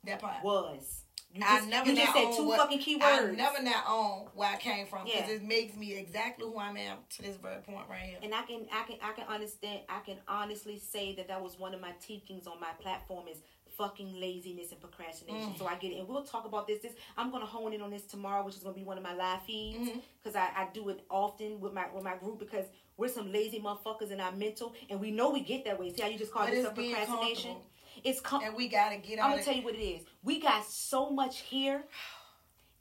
that 0.05 0.19
part. 0.21 0.43
was. 0.43 1.03
You 1.33 1.41
I 1.45 1.59
never 1.65 1.89
you 1.89 1.95
just 1.97 2.15
not 2.15 2.23
said 2.31 2.37
two 2.37 2.47
what- 2.47 2.57
fucking 2.59 2.79
key 2.79 2.99
I 3.01 3.21
words. 3.21 3.37
never 3.37 3.61
not 3.61 3.83
own 3.87 4.27
where 4.33 4.49
I 4.49 4.55
came 4.55 4.87
from 4.87 5.03
because 5.05 5.27
Yeah. 5.27 5.35
it 5.35 5.43
makes 5.43 5.75
me 5.75 5.93
exactly 5.97 6.45
who 6.45 6.57
I 6.57 6.69
am 6.69 6.99
to 7.09 7.21
this 7.21 7.35
very 7.35 7.61
point 7.61 7.87
right 7.89 7.99
here. 8.01 8.19
And 8.23 8.33
I 8.33 8.43
can, 8.43 8.65
I 8.71 8.83
can, 8.83 8.95
I 9.03 9.11
can 9.11 9.27
understand. 9.27 9.81
I 9.89 9.99
can 9.99 10.17
honestly 10.27 10.79
say 10.79 11.15
that 11.15 11.27
that 11.27 11.41
was 11.41 11.59
one 11.59 11.73
of 11.73 11.81
my 11.81 11.91
teachings 12.01 12.47
on 12.47 12.59
my 12.61 12.71
platform 12.79 13.27
is 13.27 13.41
fucking 13.77 14.19
laziness 14.19 14.71
and 14.71 14.79
procrastination. 14.79 15.51
Mm. 15.53 15.57
So 15.59 15.67
I 15.67 15.75
get 15.75 15.91
it, 15.91 15.99
and 15.99 16.07
we'll 16.07 16.23
talk 16.23 16.45
about 16.45 16.65
this. 16.65 16.81
This 16.81 16.93
I'm 17.17 17.29
gonna 17.29 17.45
hone 17.45 17.73
in 17.73 17.81
on 17.81 17.91
this 17.91 18.03
tomorrow, 18.05 18.43
which 18.43 18.55
is 18.55 18.63
gonna 18.63 18.73
be 18.73 18.83
one 18.83 18.97
of 18.97 19.03
my 19.03 19.13
live 19.13 19.43
feeds 19.43 19.91
because 20.23 20.35
I, 20.35 20.45
I 20.55 20.67
do 20.73 20.87
it 20.89 21.03
often 21.11 21.59
with 21.59 21.73
my 21.73 21.85
with 21.93 22.03
my 22.05 22.15
group 22.15 22.39
because 22.39 22.65
we're 22.95 23.09
some 23.09 23.31
lazy 23.31 23.59
motherfuckers 23.59 24.09
in 24.11 24.19
our 24.21 24.31
mental, 24.31 24.73
and 24.89 24.99
we 24.99 25.11
know 25.11 25.29
we 25.29 25.41
get 25.41 25.65
that 25.65 25.77
way. 25.79 25.93
See 25.93 26.01
how 26.01 26.07
you 26.07 26.17
just 26.17 26.31
call 26.31 26.45
But 26.45 26.51
this 26.55 26.65
a 26.65 26.71
procrastination? 26.71 27.57
It's 28.03 28.19
com- 28.21 28.43
And 28.43 28.55
we 28.55 28.67
gotta 28.67 28.97
get 28.97 29.19
on 29.19 29.25
I'm 29.25 29.31
gonna 29.31 29.43
tell 29.43 29.55
you 29.55 29.63
what 29.63 29.75
it 29.75 29.83
is. 29.83 30.03
We 30.23 30.39
got 30.39 30.65
so 30.65 31.09
much 31.09 31.39
here. 31.41 31.83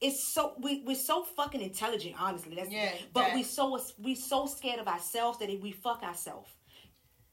It's 0.01 0.23
so 0.23 0.55
we 0.59 0.83
we're 0.85 0.95
so 0.97 1.23
fucking 1.23 1.63
intelligent, 1.63 2.17
honestly. 2.21 2.55
That's 2.55 2.71
Yeah, 2.71 2.93
But 3.13 3.29
that- 3.29 3.35
we 3.35 3.43
so 3.43 3.81
we 3.99 4.15
so 4.15 4.47
scared 4.47 4.79
of 4.81 4.89
ourselves 4.89 5.39
that 5.39 5.49
we 5.61 5.73
fuck 5.73 6.03
ourselves. 6.03 6.51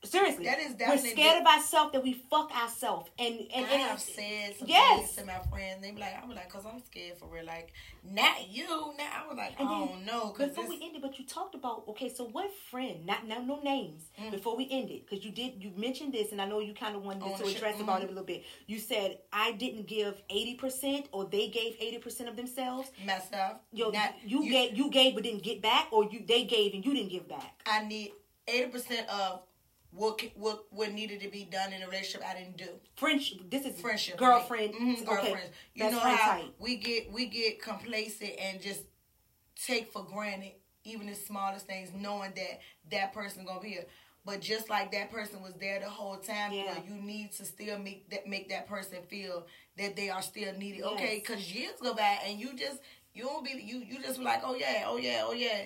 Seriously, 0.04 0.46
That 0.46 0.60
is 0.60 0.72
we're 0.72 0.78
definitely 0.80 1.12
scared 1.12 1.42
of 1.42 1.48
ourselves 1.48 1.94
that 1.94 2.04
we 2.04 2.14
fuck 2.30 2.52
ourselves, 2.56 3.10
and 3.18 3.40
and, 3.56 3.66
I 3.66 3.70
and 3.72 3.82
have 3.84 4.00
said 4.02 4.56
some 4.60 4.68
yes. 4.68 5.00
things 5.00 5.16
to 5.16 5.26
my 5.26 5.40
friends. 5.50 5.82
They 5.82 5.92
be 5.92 6.02
like, 6.02 6.22
I'm 6.22 6.30
like, 6.30 6.50
cause 6.52 6.66
I'm 6.66 6.82
scared 6.84 7.18
for 7.18 7.28
real. 7.28 7.46
Like, 7.46 7.72
not 8.04 8.50
you. 8.50 8.68
Now 8.68 9.24
I 9.24 9.28
was 9.28 9.38
like, 9.38 9.54
And 9.58 9.70
I 9.70 9.80
then, 9.80 9.88
don't 9.88 10.06
know. 10.06 10.30
Cause 10.32 10.50
Before 10.50 10.66
this, 10.66 10.70
we 10.72 10.86
ended, 10.86 11.02
but 11.02 11.18
you 11.18 11.26
talked 11.26 11.56
about 11.56 11.84
okay. 11.90 12.10
So 12.14 12.26
what 12.26 12.52
friend? 12.70 13.06
Not 13.06 13.26
now, 13.28 13.40
no 13.40 13.62
names. 13.62 14.04
Mm. 14.22 14.32
Before 14.32 14.58
we 14.58 14.68
ended, 14.70 15.04
because 15.10 15.24
you 15.24 15.32
did 15.32 15.64
you 15.64 15.72
mentioned 15.78 16.14
this, 16.14 16.34
and 16.34 16.42
I 16.42 16.46
know 16.46 16.60
you 16.60 16.74
kind 16.74 16.98
of 16.98 17.04
wanted 17.04 17.38
to 17.38 17.46
address 17.46 17.80
about 17.80 18.02
it 18.02 18.06
a 18.06 18.08
little 18.10 18.26
bit. 18.26 18.44
You 18.68 18.80
said 18.80 19.20
I 19.32 19.54
didn't 19.54 19.88
give 19.88 20.22
eighty 20.30 20.56
percent, 20.56 21.08
or 21.14 21.26
they 21.26 21.48
gave 21.48 21.76
eighty 21.80 21.98
percent 21.98 22.28
of 22.28 22.36
themselves. 22.36 22.92
Messed 23.06 23.34
up. 23.34 23.64
Yo, 23.72 23.90
not, 23.90 24.16
you, 24.26 24.50
gave 24.50 24.78
you 24.78 24.90
gave 24.90 25.16
but 25.16 25.24
didn't 25.24 25.44
get 25.44 25.62
back, 25.62 25.88
or 25.92 26.04
you 26.04 26.24
they 26.28 26.44
gave 26.44 26.74
and 26.74 26.86
you 26.86 26.94
didn't 26.94 27.10
give 27.10 27.30
back. 27.30 27.62
I 27.66 27.86
need 27.86 28.12
eighty 28.50 28.70
percent 28.70 29.08
of 29.10 29.42
what 29.96 30.22
what 30.36 30.66
what 30.72 30.92
needed 30.92 31.22
to 31.22 31.30
be 31.30 31.46
done 31.46 31.72
in 31.74 31.82
a 31.82 31.86
relationship. 31.88 32.28
I 32.28 32.34
didn't 32.34 32.58
do. 32.58 32.70
Friendship. 32.96 33.50
This 33.50 33.66
is 33.66 33.80
friendship, 33.80 34.18
girlfriend. 34.18 34.74
Mhm, 34.74 35.08
Okay. 35.08 35.32
You 35.76 35.84
that's 35.84 35.94
know 35.94 36.00
how 36.00 36.32
type. 36.40 36.54
we 36.60 36.76
get 36.78 37.12
we 37.12 37.26
get 37.28 37.62
complacent 37.62 38.32
and 38.40 38.62
just 38.62 38.82
take 39.66 39.92
for 39.92 40.04
granted 40.04 40.54
even 40.86 41.08
the 41.08 41.16
smallest 41.16 41.66
things, 41.66 41.92
knowing 41.96 42.34
that 42.36 42.60
that 42.92 43.14
person 43.14 43.46
gonna 43.46 43.60
be 43.62 43.70
here. 43.70 43.86
But 44.26 44.42
just 44.42 44.70
like 44.70 44.92
that 44.94 45.12
person 45.12 45.42
was 45.42 45.54
there 45.56 45.80
the 45.80 45.90
whole 45.90 46.18
time, 46.18 46.52
Yeah. 46.54 46.82
you 46.88 46.96
need 46.96 47.32
to 47.34 47.46
still 47.46 47.78
make 47.78 48.10
that 48.10 48.26
make 48.28 48.50
that 48.50 48.68
person 48.68 49.04
feel 49.10 49.46
that 49.78 49.96
they 49.96 50.10
are 50.10 50.22
still 50.22 50.54
needed. 50.58 50.80
Yes. 50.80 50.88
Okay, 50.94 51.16
because 51.20 51.54
years 51.54 51.74
go 51.82 51.94
by 51.94 52.20
and 52.26 52.40
you 52.40 52.54
just 52.54 52.80
you 53.14 53.24
don't 53.24 53.44
be 53.46 53.52
you 53.64 53.80
you 53.80 54.02
just 54.02 54.18
be 54.20 54.26
like, 54.26 54.42
oh 54.44 54.56
yeah, 54.56 54.84
oh 54.88 54.98
yeah, 54.98 55.24
oh 55.26 55.34
yeah. 55.34 55.66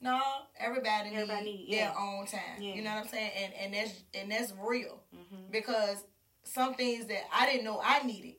No, 0.00 0.20
everybody, 0.58 1.10
Everybody 1.10 1.44
need 1.44 1.64
yeah. 1.68 1.88
their 1.90 1.98
own 1.98 2.26
time. 2.26 2.40
Yeah. 2.60 2.74
You 2.74 2.82
know 2.82 2.94
what 2.94 3.04
I'm 3.04 3.08
saying? 3.08 3.30
And 3.36 3.54
and 3.54 3.74
that's 3.74 4.02
and 4.14 4.30
that's 4.32 4.52
real 4.58 5.02
Mhm. 5.14 5.50
because 5.50 6.04
some 6.42 6.74
things 6.74 7.06
that 7.06 7.24
I 7.32 7.44
didn't 7.46 7.64
know 7.64 7.80
I 7.82 8.02
needed, 8.02 8.36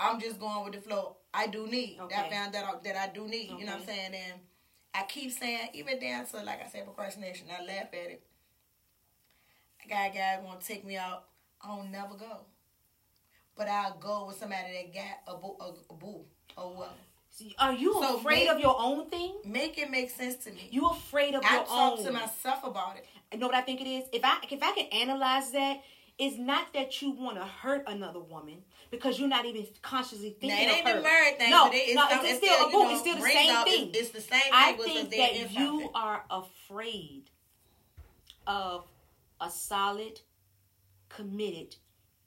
I'm 0.00 0.18
just 0.20 0.40
going 0.40 0.64
with 0.64 0.74
the 0.74 0.80
flow. 0.80 1.18
I 1.32 1.46
do 1.46 1.66
need. 1.68 1.98
I 2.00 2.04
Okay. 2.04 2.30
found 2.30 2.52
that 2.54 2.64
out 2.64 2.82
that 2.84 2.96
I 2.96 3.08
do 3.12 3.28
need. 3.28 3.50
You 3.50 3.64
know 3.64 3.72
what 3.72 3.82
I'm 3.82 3.86
saying? 3.86 4.14
And 4.14 4.40
I 4.92 5.04
keep 5.04 5.30
saying, 5.30 5.70
even 5.74 6.00
down 6.00 6.26
to 6.26 6.42
like 6.42 6.60
I 6.62 6.68
said, 6.68 6.84
procrastination. 6.84 7.46
I 7.50 7.62
laugh 7.62 7.86
at 7.86 7.94
it. 7.94 8.26
I 9.84 9.88
got 9.88 10.10
a 10.10 10.14
guy 10.14 10.40
gonna 10.42 10.60
take 10.60 10.84
me 10.84 10.96
out. 10.96 11.28
I'll 11.60 11.84
never 11.84 12.14
go, 12.16 12.40
but 13.54 13.68
I'll 13.68 13.96
go 13.98 14.26
with 14.26 14.36
somebody 14.36 14.72
that 14.72 14.92
got 14.92 15.34
a 15.34 15.36
boo, 15.38 15.56
a, 15.60 15.92
a 15.92 15.96
boo 15.96 16.24
or 16.56 16.74
whatever. 16.74 16.96
Are 17.58 17.72
you 17.72 17.94
So 17.94 18.16
afraid 18.18 18.40
make- 18.40 18.48
of 18.50 18.60
your 18.60 18.76
own 18.78 19.08
thing? 19.08 19.34
Make 19.44 19.78
it 19.78 19.90
make 19.90 20.10
sense 20.10 20.36
to 20.44 20.50
me. 20.52 20.68
You 20.70 20.86
afraid 20.88 21.34
of 21.34 21.42
I 21.44 21.56
your 21.56 21.64
talk 21.64 21.98
to 22.02 22.12
myself 22.12 22.62
about 22.64 22.96
it. 22.96 23.06
You 23.32 23.38
know 23.38 23.46
what 23.46 23.54
I 23.56 23.62
think 23.62 23.80
it 23.80 23.86
is? 23.88 24.04
If 24.12 24.22
I 24.24 24.36
if 24.50 24.62
I 24.62 24.72
can 24.72 24.86
analyze 24.88 25.50
that, 25.52 25.82
it's 26.18 26.36
not 26.36 26.72
that 26.74 27.00
you 27.00 27.10
want 27.12 27.38
to 27.38 27.44
hurt 27.44 27.84
another 27.86 28.20
woman 28.20 28.62
because 28.90 29.18
you're 29.18 29.28
not 29.30 29.46
even 29.46 29.66
consciously 29.80 30.36
thinking 30.38 30.50
Now, 30.50 30.72
it 30.74 30.76
ain't 30.76 30.86
of 30.86 30.92
her. 30.92 30.98
the 30.98 31.02
married 31.02 31.38
thing, 31.38 31.50
no, 31.50 31.68
it- 31.68 31.74
it's 31.74 31.94
no, 31.94 32.06
it's, 32.10 32.24
it's 32.24 32.36
still, 32.36 32.54
still, 32.54 32.66
a 32.66 32.70
you 32.70 32.72
boo. 32.76 32.84
know, 32.84 32.90
It's 32.90 33.00
still 33.00 33.16
the 33.16 33.22
same 33.22 33.64
thing. 33.64 33.88
it's- 33.88 33.96
it's 34.02 34.10
the 34.10 34.20
same 34.20 34.52
I 34.52 34.72
think 34.74 35.10
that 35.10 35.50
you 35.52 35.90
are 35.94 36.24
afraid 36.30 37.30
of 38.46 38.86
a 39.40 39.50
solid, 39.50 40.20
committed, 41.08 41.76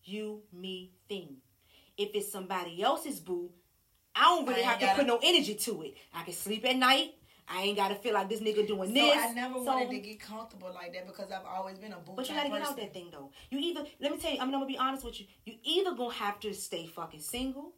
you 0.04 0.42
me 0.52 0.92
thing. 1.08 1.38
If 1.98 2.10
it's 2.16 2.32
somebody 2.32 2.82
else's 2.82 3.20
boo, 3.20 3.52
I 4.16 4.22
don't 4.24 4.48
really 4.48 4.64
I 4.64 4.66
have 4.70 4.80
to 4.80 4.86
gotta- 4.86 4.98
put 5.00 5.08
no 5.08 5.20
energy 5.22 5.56
to 5.56 5.82
it. 5.84 5.96
I 6.14 6.24
can 6.24 6.34
sleep 6.34 6.66
at 6.66 6.76
night. 6.78 7.16
I 7.48 7.62
ain't 7.64 7.78
gotta 7.78 7.96
feel 7.96 8.14
like 8.14 8.28
this 8.30 8.40
nigga 8.40 8.66
doing 8.68 8.90
So 8.90 8.94
this. 8.96 9.18
I 9.18 9.32
never 9.34 9.56
So- 9.56 9.64
wanted 9.66 9.90
to 9.92 10.00
get 10.00 10.20
comfortable 10.20 10.72
like 10.74 10.94
that 10.94 11.06
because 11.06 11.32
I've 11.32 11.46
always 11.46 11.78
been 11.78 11.94
a 11.94 11.98
boo 12.00 12.14
But 12.16 12.28
you 12.28 12.34
gotta 12.36 12.50
get 12.50 12.58
out 12.62 12.70
person. 12.70 12.78
that 12.84 12.94
thing 12.94 13.10
though. 13.12 13.32
You 13.52 13.60
either 13.60 13.86
let 14.00 14.12
me 14.12 14.18
tell 14.18 14.32
you, 14.32 14.38
I 14.40 14.46
mean, 14.46 14.54
I'm 14.56 14.62
gonna 14.62 14.66
be 14.66 14.78
honest 14.78 15.04
with 15.06 15.20
you. 15.20 15.28
You 15.46 15.54
either 15.64 15.92
gonna 15.94 16.14
have 16.14 16.40
to 16.40 16.54
stay 16.56 16.88
fucking 16.88 17.20
single 17.22 17.74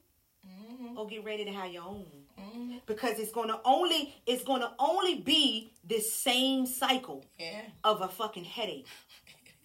Mhm, 0.48 0.98
or 0.98 1.06
get 1.08 1.24
ready 1.26 1.44
to 1.44 1.52
have 1.52 1.72
your 1.74 1.84
own. 1.84 2.06
mhm. 2.40 2.82
Because 2.86 3.20
it's 3.20 3.32
gonna 3.34 3.60
only 3.66 4.14
it's 4.26 4.44
gonna 4.44 4.74
only 4.80 5.16
be 5.16 5.74
this 5.84 6.14
same 6.14 6.66
cycle 6.66 7.26
Yeah. 7.38 7.64
of 7.84 8.02
a 8.02 8.08
fucking 8.08 8.46
headache. 8.46 8.88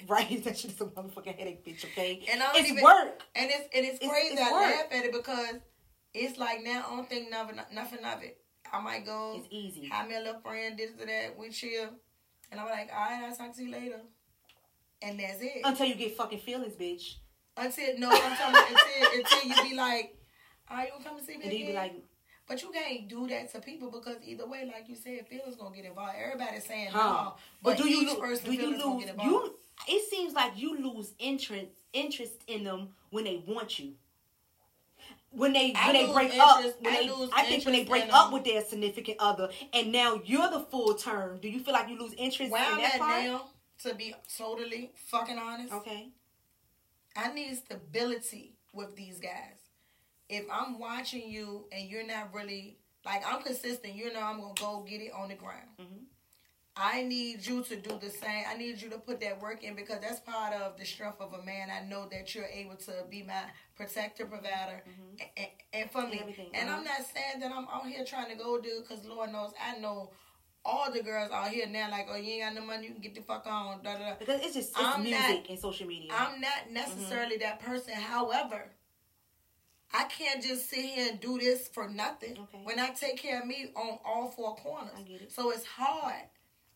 Right? 0.09 0.43
That 0.43 0.59
shit 0.59 0.73
is 0.73 0.81
a 0.81 0.87
motherfucking 0.87 1.39
headache, 1.39 1.65
bitch, 1.65 1.85
okay? 1.85 2.27
And 2.29 2.43
I 2.43 2.47
don't 2.47 2.57
it's 2.61 2.71
even- 2.71 2.83
work. 2.83 3.23
And 3.37 3.49
it's 3.53 3.69
and 3.73 3.87
it's 3.87 3.97
It's- 3.99 4.11
crazy. 4.11 4.33
it's 4.35 4.43
I 4.43 4.51
work. 4.53 4.63
laugh 4.75 4.87
at 4.91 5.05
it 5.05 5.13
because 5.13 5.55
it's 6.15 6.39
like 6.39 6.63
now 6.63 6.85
I 6.87 6.97
don't 6.97 7.09
think 7.09 7.31
nothing 7.31 7.57
nothing 7.73 8.05
of 8.05 8.23
it. 8.23 8.39
I 8.73 8.81
might 8.81 9.05
go 9.05 9.35
It's 9.39 9.49
easy. 9.51 9.89
have 9.89 10.09
me 10.09 10.17
a 10.17 10.21
little 10.21 10.41
friend, 10.41 10.79
this 10.79 10.91
or 10.99 11.07
that, 11.07 11.39
we 11.39 11.51
chill. 11.51 11.91
And 12.51 12.61
I'm 12.61 12.69
like, 12.69 12.91
all 12.93 13.01
right, 13.05 13.25
I'll 13.29 13.37
talk 13.37 13.55
to 13.57 13.63
you 13.63 13.71
later. 13.73 14.01
And 15.03 15.19
that's 15.19 15.41
it. 15.41 15.61
Until 15.65 15.87
you 15.87 15.95
get 15.95 16.17
fucking 16.17 16.39
feelings, 16.39 16.75
bitch. 16.75 17.15
Until 17.57 17.99
no, 17.99 18.09
I'm 18.11 18.37
talking 18.37 18.51
about 18.55 18.69
until 18.69 19.21
until 19.21 19.49
you 19.65 19.71
be 19.71 19.77
like, 19.77 20.17
all 20.71 20.77
right, 20.77 20.87
you 20.87 20.93
gonna 20.93 21.05
come 21.05 21.17
and 21.19 21.27
see 21.27 21.37
me 21.37 21.45
And 21.45 21.53
you 21.53 21.59
again? 21.59 21.69
be 21.69 21.73
like, 21.75 21.95
But 22.49 22.63
you 22.63 22.71
can't 22.71 23.09
do 23.09 23.27
that 23.29 23.53
to 23.53 23.61
people 23.61 23.91
because 23.91 24.17
either 24.25 24.47
way, 24.47 24.65
like 24.73 24.89
you 24.89 24.97
said, 24.97 25.27
feelings 25.29 25.57
gonna 25.57 25.75
get 25.75 25.85
involved. 25.85 26.15
Everybody's 26.23 26.65
saying 26.65 26.89
huh. 26.93 27.25
no, 27.25 27.35
But, 27.63 27.77
do 27.79 27.89
you 27.89 28.03
each 28.03 28.09
lo- 28.09 28.21
person 28.21 28.47
do 28.47 28.53
you 28.55 28.71
lose 28.71 29.07
you 29.23 29.55
it 29.89 30.09
seems 30.11 30.33
like 30.33 30.53
you 30.57 30.79
lose 30.79 31.13
interest 31.19 31.67
interest 31.93 32.35
in 32.47 32.63
them 32.65 32.91
when 33.11 33.25
they 33.25 33.43
want 33.47 33.79
you. 33.79 33.95
When 35.33 35.53
they 35.55 35.73
when 35.73 35.93
they 35.95 36.13
break 36.13 36.33
up, 36.39 36.63
when 36.81 36.93
I 36.95 37.03
they, 37.07 37.29
I 37.35 37.45
think 37.45 37.65
when 37.65 37.75
they 37.75 37.85
break 37.85 38.13
up 38.13 38.27
them. 38.27 38.33
with 38.35 38.45
their 38.45 38.63
significant 38.63 39.17
other, 39.19 39.49
and 39.73 39.91
now 39.91 40.21
you're 40.25 40.51
the 40.51 40.61
full 40.61 40.95
term. 40.95 41.39
Do 41.41 41.49
you 41.49 41.61
feel 41.61 41.73
like 41.73 41.89
you 41.89 41.99
lose 41.99 42.13
interest 42.15 42.41
in 42.43 42.51
that 42.51 42.91
at 42.95 43.01
part? 43.01 43.25
now, 43.25 43.45
to 43.85 43.95
be 43.95 44.15
totally 44.37 44.93
fucking 44.95 45.39
honest, 45.39 45.73
Okay. 45.73 46.09
I 47.17 47.33
need 47.33 47.57
stability 47.57 48.55
with 48.73 48.95
these 48.97 49.19
guys. 49.19 49.57
If 50.29 50.45
I'm 50.51 50.79
watching 50.79 51.29
you 51.29 51.67
and 51.73 51.89
you're 51.89 52.07
not 52.07 52.33
really 52.35 52.79
like 53.05 53.23
I'm 53.27 53.43
consistent, 53.43 53.95
you 53.95 54.13
know 54.13 54.21
I'm 54.21 54.41
gonna 54.41 54.55
go 54.61 54.85
get 54.89 55.01
it 55.01 55.13
on 55.13 55.29
the 55.29 55.35
ground. 55.35 55.69
Mhm. 55.79 56.05
I 56.75 57.03
need 57.03 57.45
you 57.47 57.63
to 57.65 57.77
do 57.77 57.99
the 57.99 58.09
same. 58.09 58.45
I 58.49 58.57
need 58.57 58.81
you 58.81 58.89
to 58.91 58.99
put 58.99 59.21
that 59.21 59.43
work 59.43 59.63
in 59.63 59.75
because 59.75 60.01
that's 60.01 60.21
part 60.21 60.55
of 60.55 60.79
the 60.79 60.87
strength 60.87 61.21
of 61.21 61.35
a 61.35 61.43
man. 61.43 61.71
I 61.71 61.85
know 61.87 62.09
that 62.09 62.35
you're 62.35 62.47
able 62.47 62.77
to 62.77 63.05
be 63.11 63.23
my 63.23 63.43
protector, 63.87 64.27
provider, 64.27 64.83
and, 65.37 65.47
and 65.73 65.91
for 65.91 66.03
me. 66.03 66.07
Mm-hmm. 66.17 66.21
everything, 66.23 66.51
And 66.55 66.69
uh-huh. 66.69 66.79
I'm 66.79 66.85
not 66.85 66.99
saying 66.99 67.41
that 67.41 67.51
I'm 67.53 67.67
out 67.73 67.87
here 67.87 68.05
trying 68.05 68.31
to 68.31 68.37
go 68.37 68.61
do 68.61 68.83
because 68.83 69.05
Lord 69.05 69.33
knows 69.33 69.53
I 69.61 69.79
know 69.79 70.11
all 70.65 70.93
the 70.93 71.03
girls 71.03 71.31
out 71.33 71.49
here 71.49 71.67
now 71.67 71.91
like, 71.91 72.07
oh, 72.11 72.17
you 72.17 72.35
ain't 72.35 72.55
got 72.55 72.55
no 72.55 72.67
money, 72.67 72.87
you 72.87 72.93
can 72.93 73.03
get 73.03 73.15
the 73.15 73.21
fuck 73.23 73.45
on. 73.47 73.83
Da, 73.83 73.95
da, 73.95 74.11
da. 74.11 74.15
Because 74.19 74.41
it's 74.43 74.55
just 74.55 74.71
it's 74.71 74.79
I'm 74.79 75.03
music 75.03 75.21
not- 75.21 75.49
and 75.51 75.59
social 75.59 75.87
media. 75.87 76.13
I'm 76.17 76.41
not 76.41 76.71
necessarily 76.71 77.37
Mm-hmm. 77.37 77.43
that 77.43 77.61
person. 77.61 77.95
However, 77.95 78.71
I 79.95 80.05
can't 80.05 80.43
just 80.43 80.71
sit 80.71 80.85
here 80.85 81.09
and 81.11 81.21
do 81.21 81.39
this 81.39 81.69
for 81.69 81.89
nothing. 81.89 82.33
Okay. 82.33 82.61
When 82.65 82.79
I 82.79 82.91
take 82.91 83.19
care 83.19 83.41
of 83.41 83.47
me 83.47 83.73
on 83.77 83.99
all 84.05 84.29
four 84.31 84.55
corners. 84.57 84.93
It. 85.07 85.31
So 85.33 85.51
it's 85.51 85.67
hard. 85.67 86.23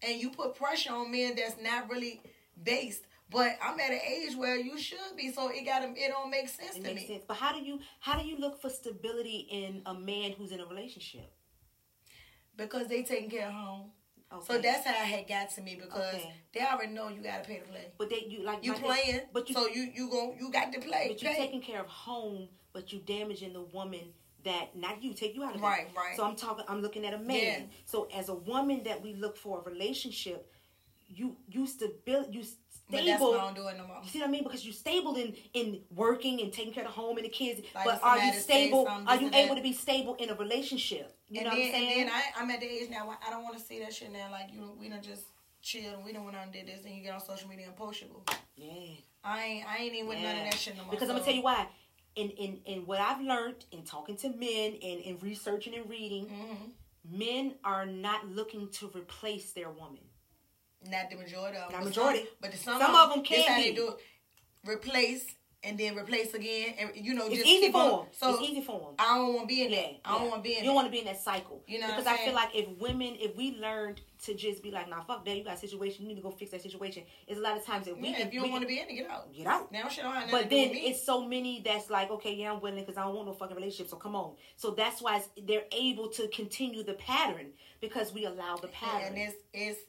And 0.06 0.20
you 0.20 0.30
put 0.30 0.54
pressure 0.54 0.92
on 0.92 1.10
men 1.10 1.34
that's 1.36 1.56
not 1.62 1.88
really 1.88 2.20
based. 2.62 3.04
But 3.30 3.58
I'm 3.60 3.78
at 3.80 3.90
an 3.90 4.00
age 4.06 4.36
where 4.36 4.56
you 4.56 4.78
should 4.78 4.98
be, 5.16 5.32
so 5.32 5.48
it 5.48 5.64
got 5.64 5.82
it 5.82 5.96
don't 6.08 6.30
make 6.30 6.48
sense 6.48 6.76
it 6.76 6.82
to 6.82 6.88
makes 6.88 7.02
me. 7.02 7.06
sense. 7.08 7.24
But 7.26 7.36
how 7.38 7.52
do 7.52 7.60
you 7.64 7.80
how 8.00 8.18
do 8.18 8.26
you 8.26 8.36
look 8.38 8.60
for 8.60 8.70
stability 8.70 9.48
in 9.50 9.82
a 9.86 9.94
man 9.94 10.32
who's 10.32 10.52
in 10.52 10.60
a 10.60 10.66
relationship? 10.66 11.32
Because 12.56 12.86
they 12.88 13.02
taking 13.02 13.30
care 13.30 13.48
of 13.48 13.52
home. 13.54 13.90
Okay. 14.32 14.44
So 14.54 14.58
that's 14.60 14.84
how 14.86 14.92
it 14.92 15.06
had 15.06 15.28
got 15.28 15.50
to 15.50 15.60
me 15.60 15.76
because 15.80 16.14
Okay. 16.14 16.32
they 16.52 16.60
already 16.60 16.92
know 16.92 17.08
you 17.08 17.20
gotta 17.20 17.44
pay 17.44 17.58
to 17.58 17.64
play. 17.64 17.92
but 17.98 18.10
they 18.10 18.26
you 18.28 18.42
like 18.42 18.64
You 18.64 18.74
playing, 18.74 19.20
but 19.32 19.48
you 19.48 19.54
so 19.54 19.68
you 19.68 19.90
you 19.94 20.10
go 20.10 20.34
you 20.38 20.50
got 20.50 20.72
to 20.72 20.80
play. 20.80 21.06
but 21.08 21.22
you 21.22 21.28
taking 21.28 21.60
care 21.60 21.80
of 21.80 21.86
home, 21.88 22.48
but 22.72 22.92
you 22.92 23.00
damaging 23.00 23.52
the 23.52 23.62
woman 23.62 24.12
that 24.44 24.76
not 24.76 25.02
you 25.02 25.14
take 25.14 25.34
you 25.34 25.42
out 25.44 25.54
of 25.54 25.60
it. 25.60 25.64
Right, 25.64 25.88
right. 25.96 26.16
So 26.16 26.24
I'm 26.24 26.36
talking. 26.36 26.64
I'm 26.68 26.80
looking 26.80 27.04
at 27.06 27.14
a 27.14 27.18
man. 27.18 27.36
Yeah. 27.38 27.60
So 27.84 28.08
as 28.14 28.28
a 28.28 28.34
woman 28.34 28.82
that 28.84 29.02
we 29.02 29.14
look 29.14 29.36
for 29.36 29.60
a 29.60 29.62
relationship, 29.62 30.52
you 31.08 31.36
you 31.48 31.66
stable 31.66 32.26
you 32.30 32.42
but 32.42 32.42
that's 32.42 32.65
stable. 32.88 33.32
why 33.32 33.38
I 33.38 33.40
don't 33.40 33.54
do 33.56 33.68
it 33.68 33.76
no 33.78 33.86
more. 33.86 33.98
You 34.02 34.08
see 34.10 34.18
what 34.20 34.28
I 34.28 34.30
mean? 34.30 34.42
Because 34.44 34.64
you're 34.64 34.74
stable 34.74 35.16
in 35.16 35.34
in 35.54 35.80
working 35.94 36.40
and 36.40 36.52
taking 36.52 36.72
care 36.72 36.84
of 36.84 36.90
the 36.94 37.00
home 37.00 37.16
and 37.16 37.24
the 37.24 37.30
kids. 37.30 37.62
Like 37.74 37.84
but 37.84 38.00
are 38.02 38.18
you 38.18 38.32
stable? 38.32 38.86
Are 38.88 39.16
you 39.16 39.26
and 39.26 39.34
that. 39.34 39.44
able 39.44 39.56
to 39.56 39.62
be 39.62 39.72
stable 39.72 40.14
in 40.16 40.30
a 40.30 40.34
relationship? 40.34 41.16
You 41.28 41.40
and 41.40 41.48
know 41.48 41.56
then, 41.56 41.58
what 41.60 41.66
I'm 41.66 41.72
saying? 41.72 42.00
And 42.00 42.08
then 42.08 42.14
I, 42.14 42.42
I'm 42.42 42.50
at 42.50 42.60
the 42.60 42.66
age 42.66 42.90
now. 42.90 43.08
where 43.08 43.18
I 43.26 43.30
don't 43.30 43.42
want 43.42 43.58
to 43.58 43.64
see 43.64 43.80
that 43.80 43.92
shit 43.92 44.12
now. 44.12 44.30
Like 44.30 44.52
you, 44.52 44.76
we 44.78 44.88
done 44.88 45.02
just 45.02 45.22
chill. 45.62 45.94
and 45.94 46.04
We 46.04 46.12
done 46.12 46.24
went 46.24 46.36
on 46.36 46.44
and 46.44 46.52
did 46.52 46.66
this, 46.66 46.84
and 46.84 46.94
you 46.94 47.02
get 47.02 47.14
on 47.14 47.20
social 47.20 47.48
media 47.48 47.66
and 47.66 47.76
post 47.76 48.00
your 48.00 48.10
yeah. 48.56 48.94
I 49.24 49.42
ain't, 49.42 49.66
I 49.68 49.76
ain't 49.82 49.94
even 49.94 50.08
with 50.08 50.18
none 50.20 50.36
of 50.36 50.44
that 50.44 50.54
shit 50.54 50.76
no 50.76 50.84
more. 50.84 50.92
Because 50.92 51.08
I'm 51.08 51.16
gonna 51.16 51.24
tell 51.24 51.34
you 51.34 51.42
why. 51.42 51.66
In 52.14 52.30
in 52.30 52.60
in 52.64 52.86
what 52.86 53.00
I've 53.00 53.20
learned 53.20 53.64
in 53.72 53.82
talking 53.82 54.16
to 54.18 54.28
men 54.30 54.72
and 54.82 55.00
in 55.00 55.18
researching 55.20 55.74
and 55.74 55.90
reading, 55.90 56.26
Mhm. 56.26 56.70
men 57.18 57.54
are 57.64 57.84
not 57.84 58.28
looking 58.28 58.68
to 58.70 58.90
replace 58.94 59.52
their 59.52 59.68
woman. 59.70 60.00
Not 60.88 61.10
the 61.10 61.16
majority 61.16 61.58
of 61.58 61.64
them. 61.64 61.72
Not 61.72 61.80
but 61.80 61.84
majority. 61.84 62.18
Some, 62.20 62.28
but 62.40 62.52
the, 62.52 62.58
some, 62.58 62.80
Some 62.80 62.94
of 62.94 63.14
them 63.14 63.24
can 63.24 63.42
how 63.48 63.56
be. 63.56 63.62
They 63.70 63.74
do 63.74 63.88
it. 63.88 63.96
Replace 64.68 65.24
and 65.66 65.76
then 65.76 65.96
replace 65.96 66.32
again, 66.32 66.74
and 66.78 66.90
you 66.94 67.12
know, 67.12 67.26
It's 67.26 67.36
just 67.36 67.48
easy 67.48 67.72
for 67.72 67.90
them. 67.90 68.06
So 68.12 68.34
it's 68.34 68.42
easy 68.42 68.60
for 68.62 68.78
them. 68.78 68.94
I 68.98 69.16
don't 69.16 69.34
want 69.34 69.48
to 69.48 69.54
be 69.54 69.62
in 69.64 69.72
Yeah, 69.72 69.82
that. 69.82 70.00
I 70.04 70.12
don't 70.12 70.24
yeah. 70.24 70.30
want 70.30 70.44
to 70.44 70.48
be 70.48 70.58
in 70.58 70.64
You 70.64 70.72
want 70.72 70.86
to 70.86 70.92
be 70.92 70.98
in 71.00 71.06
that 71.06 71.20
cycle. 71.20 71.64
You 71.66 71.80
know 71.80 71.88
because 71.88 72.06
I 72.06 72.18
feel 72.18 72.34
like 72.34 72.54
if 72.54 72.68
women, 72.78 73.16
if 73.18 73.36
we 73.36 73.56
learned 73.60 74.00
to 74.24 74.34
just 74.34 74.62
be 74.62 74.70
like, 74.70 74.88
nah, 74.88 75.02
fuck 75.02 75.24
that, 75.24 75.36
you 75.36 75.42
got 75.42 75.54
a 75.54 75.58
situation, 75.58 76.02
you 76.02 76.08
need 76.08 76.16
to 76.16 76.22
go 76.22 76.30
fix 76.30 76.52
that 76.52 76.62
situation. 76.62 77.02
It's 77.26 77.38
a 77.38 77.42
lot 77.42 77.56
of 77.56 77.66
times 77.66 77.86
that 77.86 78.00
we 78.00 78.10
yeah, 78.10 78.26
if 78.26 78.32
you 78.32 78.40
don't 78.40 78.52
want 78.52 78.62
to 78.62 78.68
be 78.68 78.78
in 78.78 78.88
it, 78.88 78.94
get 78.94 79.10
out. 79.10 79.32
get 79.34 79.46
out. 79.46 79.72
Now 79.72 79.88
shit 79.88 80.04
don't 80.04 80.14
have 80.14 80.30
nothing 80.30 80.32
But 80.32 80.42
to 80.44 80.48
do 80.48 80.56
then 80.56 80.70
it's 80.74 81.04
so 81.04 81.26
many 81.26 81.62
that's 81.64 81.90
like, 81.90 82.10
okay, 82.12 82.34
yeah, 82.34 82.52
I'm 82.52 82.60
willing 82.60 82.80
because 82.80 82.96
I 82.96 83.02
don't 83.02 83.14
want 83.14 83.26
no 83.26 83.32
fucking 83.34 83.56
relationship. 83.56 83.88
So 83.90 83.96
come 83.96 84.14
on. 84.14 84.34
So 84.56 84.70
that's 84.70 85.02
why 85.02 85.16
it's, 85.16 85.28
they're 85.46 85.64
able 85.72 86.08
to 86.10 86.28
continue 86.28 86.84
the 86.84 86.94
pattern 86.94 87.48
because 87.80 88.12
we 88.12 88.24
allow 88.24 88.56
the 88.56 88.68
pattern. 88.68 89.14
and 89.14 89.18
it's 89.18 89.36
it's 89.52 89.80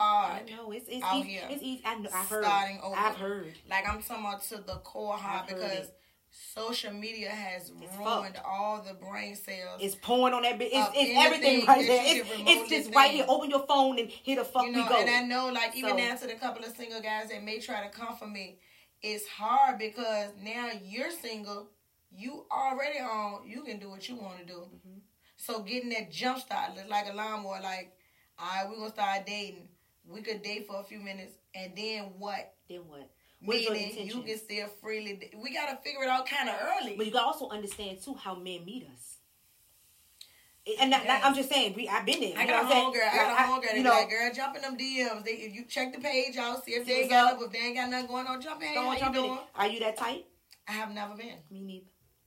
I 0.00 0.42
know 0.48 0.70
it's 0.72 0.88
it's 0.88 1.04
out 1.04 1.16
easy. 1.18 1.28
here. 1.30 1.42
It's 1.50 1.62
easy. 1.62 1.82
I 1.84 1.94
know, 1.98 2.10
I've 2.14 2.28
heard. 2.28 2.44
Starting 2.44 2.80
over. 2.82 2.96
I've 2.96 3.16
heard. 3.16 3.54
Like 3.68 3.88
I'm 3.88 4.02
talking 4.02 4.24
about 4.24 4.42
to 4.44 4.56
the 4.58 4.74
core 4.84 5.16
hard 5.16 5.46
because 5.48 5.88
it. 5.88 5.94
social 6.30 6.92
media 6.92 7.30
has 7.30 7.70
It's 7.70 7.96
ruined 7.96 8.34
fucked. 8.36 8.40
all 8.46 8.82
the 8.86 8.94
brain 8.94 9.34
cells. 9.36 9.80
It's 9.80 9.94
pouring 9.94 10.34
on 10.34 10.42
that 10.42 10.58
bit. 10.58 10.70
It's, 10.72 10.90
it's 10.94 11.18
everything 11.26 11.64
right 11.66 11.86
there. 11.86 12.02
It's, 12.04 12.28
it's 12.30 12.70
just 12.70 12.94
right 12.94 13.10
here. 13.10 13.24
Open 13.28 13.50
your 13.50 13.66
phone 13.66 13.98
and 13.98 14.08
hit 14.10 14.38
the 14.38 14.44
fuck 14.44 14.64
you 14.66 14.72
know, 14.72 14.82
we 14.82 14.88
go. 14.88 14.96
and 15.00 15.10
I 15.10 15.22
know, 15.22 15.52
like 15.52 15.74
even 15.76 15.90
So- 15.90 15.96
now 15.96 16.14
to 16.16 16.26
the 16.26 16.34
couple 16.34 16.64
of 16.64 16.76
single 16.76 17.00
guys 17.00 17.28
that 17.30 17.42
may 17.42 17.58
try 17.60 17.82
to 17.86 17.90
come 17.90 18.16
for 18.16 18.26
me, 18.26 18.58
it's 19.02 19.26
hard 19.28 19.78
because 19.78 20.30
now 20.42 20.70
you're 20.82 21.10
single, 21.10 21.70
you 22.10 22.44
already 22.50 22.98
on, 22.98 23.46
you 23.46 23.62
can 23.62 23.78
do 23.78 23.90
what 23.90 24.08
you 24.08 24.16
want 24.16 24.38
to 24.40 24.44
do. 24.44 24.54
Mm-hmm. 24.60 24.98
So 25.36 25.62
getting 25.62 25.90
that 25.90 26.10
jump 26.10 26.38
start 26.40 26.74
look 26.76 26.88
like 26.88 27.06
a 27.08 27.14
lawnmower. 27.14 27.60
Like, 27.62 27.92
all 28.38 28.46
right, 28.46 28.66
we're 28.68 28.76
gonna 28.76 28.90
start 28.90 29.24
dating. 29.26 29.68
We 30.10 30.22
could 30.22 30.42
date 30.42 30.66
for 30.66 30.80
a 30.80 30.84
few 30.84 31.00
minutes, 31.00 31.34
and 31.54 31.72
then 31.76 32.04
what? 32.18 32.54
then 32.68 32.80
what? 32.86 33.10
What 33.44 33.56
is 33.56 33.64
your 33.64 33.74
Meaning 33.74 34.06
you 34.06 34.22
can 34.22 34.36
still 34.38 34.66
freely. 34.80 35.30
We 35.40 35.54
gotta 35.54 35.78
figure 35.84 36.02
it 36.02 36.08
out 36.08 36.26
kind 36.26 36.48
of 36.48 36.56
early. 36.60 36.94
But 36.96 37.06
you 37.06 37.12
can 37.12 37.22
also 37.22 37.48
understand 37.50 37.98
too 38.02 38.14
how 38.14 38.34
men 38.34 38.64
meet 38.64 38.88
us. 38.92 39.18
And 40.80 40.92
that, 40.92 41.06
that- 41.06 41.24
I'm 41.24 41.34
just 41.34 41.48
saying, 41.48 41.74
we 41.74 41.88
I've 41.88 42.04
been 42.04 42.20
there. 42.20 42.34
I 42.36 42.46
got 42.46 42.64
a 42.64 42.66
what 42.66 42.76
I'm 42.76 42.92
homegirl. 42.92 43.08
I 43.08 43.16
got 43.16 43.32
a 43.32 43.52
homegirl. 43.52 43.70
They 43.70 43.76
You 43.78 43.82
be 43.84 43.88
know, 43.88 43.90
like, 43.90 44.10
girl, 44.10 44.30
jump 44.34 44.56
in 44.56 44.62
them 44.62 44.76
DMs. 44.76 45.24
They, 45.24 45.30
if 45.32 45.54
you 45.54 45.64
check 45.64 45.94
the 45.94 46.00
page 46.00 46.36
out, 46.36 46.64
see 46.64 46.72
if 46.72 46.86
See 46.86 46.92
they 46.92 47.00
what's 47.02 47.10
got 47.10 47.34
up. 47.34 47.40
If 47.42 47.52
they 47.52 47.58
ain't 47.58 47.76
got 47.76 47.90
nothing 47.90 48.06
going 48.08 48.26
on, 48.26 48.40
jump 48.42 48.62
in. 48.62 48.74
How 48.74 48.92
you 48.92 48.98
jump 48.98 49.16
in. 49.16 49.22
doing? 49.22 49.38
Are 49.54 49.66
you 49.68 49.80
that 49.80 49.96
tight? 49.96 50.26
I 50.66 50.72
have 50.72 50.90
never 50.90 51.14
been. 51.14 51.36
Me 51.50 51.62
neither. 51.62 51.86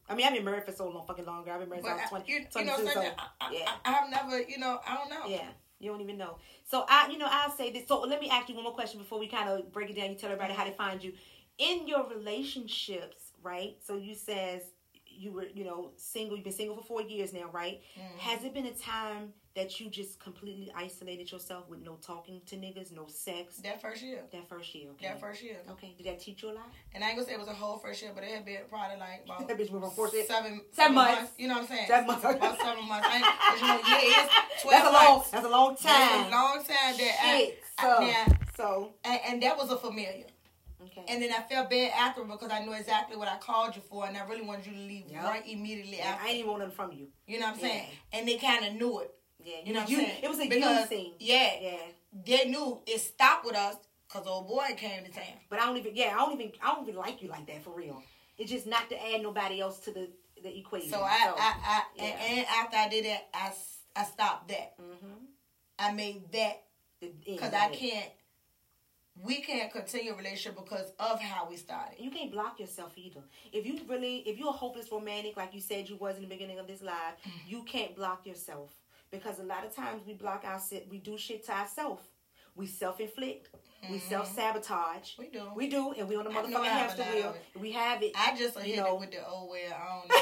I 0.10 0.16
mean, 0.16 0.26
I've 0.26 0.34
been 0.34 0.44
married 0.44 0.66
for 0.66 0.72
so 0.72 0.90
long, 0.90 1.06
fucking 1.06 1.26
longer. 1.26 1.52
I've 1.52 1.60
been 1.60 1.70
married 1.70 1.86
since 1.86 2.00
I 2.00 2.02
was 2.02 2.10
20, 2.26 2.32
you, 2.32 2.38
you 2.40 2.66
know, 2.66 2.76
22, 2.76 2.76
something, 2.78 2.94
so, 2.94 3.24
I, 3.40 3.46
I, 3.48 3.54
yeah. 3.54 3.72
I 3.86 3.92
have 3.92 4.10
never, 4.10 4.42
you 4.42 4.58
know, 4.58 4.80
I 4.88 4.96
don't 4.96 5.10
know. 5.10 5.28
Yeah, 5.28 5.48
you 5.80 5.92
don't 5.92 6.02
even 6.02 6.18
know. 6.18 6.38
So 6.72 6.86
I, 6.88 7.10
you 7.12 7.18
know, 7.18 7.28
I'll 7.30 7.52
say 7.52 7.70
this. 7.70 7.86
So 7.86 8.00
let 8.00 8.22
me 8.22 8.30
ask 8.30 8.48
you 8.48 8.56
one 8.56 8.64
more 8.64 8.74
question 8.74 8.98
before 8.98 9.20
we 9.20 9.28
kind 9.28 9.50
of 9.50 9.74
break 9.74 9.90
it 9.90 9.98
down. 9.98 10.12
You 10.12 10.16
tell 10.16 10.32
everybody 10.32 10.54
how 10.54 10.64
to 10.64 10.72
find 10.72 11.04
you 11.04 11.12
in 11.58 11.86
your 11.86 12.08
relationships, 12.08 13.34
right? 13.44 13.76
So 13.86 13.98
you 13.98 14.16
says 14.16 14.62
you 15.18 15.32
were, 15.32 15.46
you 15.54 15.64
know, 15.64 15.92
single. 15.98 16.36
You've 16.38 16.44
been 16.44 16.54
single 16.54 16.76
for 16.76 16.84
four 16.84 17.02
years 17.02 17.34
now, 17.34 17.50
right? 17.52 17.82
Mm-hmm. 18.00 18.18
Has 18.20 18.44
it 18.44 18.54
been 18.54 18.66
a 18.68 18.72
time 18.74 19.34
that 19.54 19.80
you 19.82 19.90
just 19.90 20.18
completely 20.20 20.72
isolated 20.76 21.30
yourself 21.32 21.68
with 21.70 21.82
no 21.82 21.96
talking 21.96 22.40
to 22.46 22.56
niggas, 22.56 22.92
no 22.94 23.06
sex? 23.08 23.58
That 23.58 23.82
first 23.82 24.02
year. 24.02 24.20
That 24.32 24.48
first 24.48 24.74
year, 24.74 24.90
okay. 24.92 25.08
That 25.08 25.20
first 25.20 25.44
year. 25.44 25.58
Okay, 25.72 25.94
did 25.98 26.06
that 26.08 26.20
teach 26.22 26.42
you 26.44 26.52
a 26.52 26.54
lot? 26.54 26.70
And 26.96 27.04
I 27.04 27.08
ain't 27.10 27.18
gonna 27.18 27.28
say 27.28 27.34
it 27.34 27.40
was 27.40 27.50
a 27.50 27.54
whole 27.54 27.78
first 27.78 28.02
year, 28.02 28.12
but 28.16 28.24
it 28.24 28.30
had 28.32 28.46
been 28.46 28.60
probably 28.70 28.98
like 28.98 29.24
about 29.26 29.48
That 29.48 29.58
bitch 29.58 29.70
went 29.72 29.84
from 29.84 29.92
four 29.92 30.08
to- 30.10 30.26
seven, 30.26 30.62
Seven 30.72 30.96
months. 30.96 31.34
You 31.38 31.48
know 31.50 31.56
what 31.56 31.64
I'm 31.64 31.68
saying? 31.68 31.88
Seven 31.88 32.08
months. 32.08 32.24
About 32.24 32.60
seven 32.62 32.88
months. 32.88 33.08
I 33.10 33.16
ain't, 33.18 33.62
you 33.62 33.68
know, 33.68 33.82
yeah, 33.88 34.26
it's 34.54 34.62
12 34.64 34.72
That's 34.72 34.88
a 34.88 34.92
long. 34.94 35.16
months. 35.18 35.30
That's 35.32 35.46
a 35.46 35.50
long 35.50 35.70
That's 35.82 35.84
time. 35.84 36.28
a 36.28 36.32
long 36.32 36.58
time 36.58 36.98
that 36.98 37.16
I, 37.24 37.38
Shit. 37.40 37.60
I, 37.78 37.84
So, 37.84 38.00
now, 38.06 38.38
so 38.56 38.94
and, 39.04 39.20
and 39.28 39.44
that 39.44 39.58
was 39.58 39.70
a 39.72 39.78
familiar. 39.78 40.26
Okay. 40.92 41.06
And 41.08 41.22
then 41.22 41.32
I 41.32 41.42
felt 41.42 41.70
bad 41.70 41.92
after 41.98 42.24
because 42.24 42.52
I 42.52 42.64
knew 42.64 42.74
exactly 42.74 43.18
what 43.18 43.28
I 43.28 43.38
called 43.38 43.76
you 43.76 43.82
for, 43.90 44.06
and 44.08 44.16
I 44.18 44.26
really 44.26 44.42
wanted 44.44 44.66
you 44.68 44.74
to 44.74 44.80
leave 44.80 45.06
Yep. 45.10 45.24
right 45.24 45.44
immediately 45.48 45.98
Yeah, 45.98 46.10
after. 46.10 46.24
I 46.24 46.28
ain't 46.30 46.38
even 46.40 46.50
want 46.52 46.62
nothing 46.64 46.76
from 46.76 46.92
you. 46.94 47.08
you 47.28 47.40
know 47.40 47.48
what 47.48 47.56
I'm 47.56 47.60
saying? 47.62 47.88
And 48.14 48.28
they 48.28 48.38
kind 48.38 48.66
of 48.66 48.74
knew 48.74 49.00
it. 49.02 49.14
Yeah, 49.44 49.56
You 49.66 49.74
know 49.74 49.80
what 49.80 49.90
I'm 49.90 49.92
you, 49.96 49.98
saying? 50.02 50.24
It 50.24 50.30
was 50.30 50.40
a 50.40 50.48
Because- 50.48 50.88
thing. 50.88 51.14
Yeah, 51.20 51.54
Yeah. 51.60 51.78
they 52.14 52.46
knew 52.50 52.82
it 52.86 53.00
stopped 53.00 53.46
with 53.46 53.56
us 53.56 53.76
because 54.08 54.28
old 54.28 54.48
boy 54.48 54.68
came 54.78 55.04
to 55.04 55.12
town. 55.12 55.40
But 55.50 55.60
I 55.60 55.66
don't 55.66 55.78
even 55.78 55.96
yeah, 55.96 56.14
I 56.16 56.18
don't 56.20 56.40
even 56.40 56.52
I 56.62 56.74
don't 56.76 56.84
even 56.88 56.96
like 57.00 57.22
you 57.24 57.30
like 57.30 57.48
that 57.48 57.64
for 57.64 57.72
real. 57.72 58.04
It's 58.38 58.52
just 58.52 58.68
not 58.68 58.90
to 58.90 58.96
add 59.14 59.22
nobody 59.24 59.60
else 59.62 59.80
to 59.82 59.92
the 59.92 60.10
the 60.44 60.56
equation. 60.58 60.90
So 60.90 61.02
I, 61.02 61.34
I, 61.38 61.54
I 61.66 61.84
yeah. 61.96 62.04
and, 62.04 62.38
and 62.40 62.48
after 62.48 62.78
I 62.78 62.88
did 62.90 63.06
that, 63.06 63.30
I 63.34 63.52
I 63.96 64.04
stopped 64.06 64.48
that. 64.50 64.78
mm-hmm. 64.80 65.26
I 65.80 65.92
made 65.94 66.32
that 66.34 66.64
because 67.00 67.54
I 67.54 67.70
can't. 67.70 68.12
We 69.24 69.42
can't 69.42 69.72
continue 69.72 70.14
a 70.14 70.16
relationship 70.16 70.56
because 70.56 70.92
of 71.00 71.20
how 71.22 71.48
we 71.50 71.56
started. 71.58 72.00
You 72.00 72.10
can't 72.12 72.32
block 72.32 72.60
yourself 72.60 72.94
either. 72.96 73.22
If 73.52 73.66
you 73.66 73.80
really, 73.88 74.18
if 74.28 74.38
you're 74.40 74.50
a 74.50 74.52
hopeless 74.54 74.92
romantic, 74.92 75.38
like 75.38 75.54
you 75.54 75.62
said 75.62 75.90
you 75.90 75.96
was 75.98 76.16
in 76.16 76.22
the 76.24 76.28
beginning 76.28 76.60
of 76.60 76.68
this 76.68 76.82
live, 76.82 76.94
Mm-hmm. 77.22 77.50
you 77.50 77.64
can't 77.64 77.96
block 77.96 78.26
yourself 78.26 78.72
because 79.12 79.40
a 79.40 79.44
lot 79.44 79.66
of 79.66 79.76
times 79.76 80.02
we 80.08 80.14
block 80.14 80.44
ourselves. 80.46 80.86
We 80.90 80.98
do 81.00 81.18
shit 81.18 81.46
to 81.48 81.52
ourselves. 81.54 82.04
We 82.56 82.66
self-inflict. 82.68 83.50
We 83.90 84.00
self-sabotage. 84.00 85.14
Mm-hmm. 85.14 85.22
We 85.22 85.28
do. 85.30 85.44
We 85.56 85.70
do, 85.70 85.94
and 85.98 86.08
we 86.10 86.16
on 86.16 86.26
the 86.26 86.30
motherfucking 86.32 86.64
hamster 86.66 87.04
wheel. 87.14 87.36
We 87.60 87.72
have 87.72 88.04
it. 88.04 88.12
I 88.16 88.36
just 88.38 88.62
You 88.66 88.78
know. 88.78 88.96
it 88.96 89.00
with 89.00 89.12
the 89.12 89.28
old 89.28 89.52
way. 89.52 89.62
I 89.68 90.00
don't 90.00 90.10
know. 90.10 90.16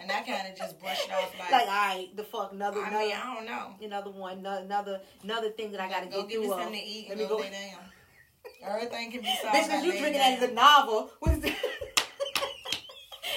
And 0.00 0.10
I 0.10 0.20
kind 0.22 0.48
of 0.50 0.56
just 0.56 0.78
brushed 0.80 1.06
it 1.06 1.12
off 1.12 1.32
like, 1.38 1.50
like, 1.50 1.62
all 1.62 1.68
right, 1.68 2.08
the 2.16 2.24
fuck, 2.24 2.52
another, 2.52 2.80
I 2.80 2.88
another, 2.88 3.04
mean, 3.06 3.16
I 3.16 3.34
don't 3.34 3.46
know. 3.46 3.74
another 3.82 4.10
one, 4.10 4.44
another, 4.46 5.00
another 5.22 5.50
thing 5.50 5.72
that 5.72 5.80
I 5.80 5.88
gotta 5.88 6.06
go 6.06 6.22
get 6.22 6.30
give 6.30 6.40
me 6.40 6.46
through. 6.46 6.54
of. 6.54 6.60
something 6.62 6.80
to 6.80 6.86
eat. 6.86 7.04
Let 7.08 7.12
and 7.12 7.20
me 7.20 7.26
go 7.28 7.36
go. 7.36 7.42
lay 7.42 7.50
down. 7.50 7.80
Everything 8.64 9.10
can 9.10 9.20
be 9.22 9.26
solved. 9.42 9.56
Bitch, 9.56 9.84
you 9.84 9.90
drinking 9.92 10.12
down. 10.14 10.38
that 10.38 10.42
as 10.42 10.50
a 10.50 10.52
novel. 10.52 11.10
What 11.20 11.32
is 11.32 11.40
that? 11.40 11.56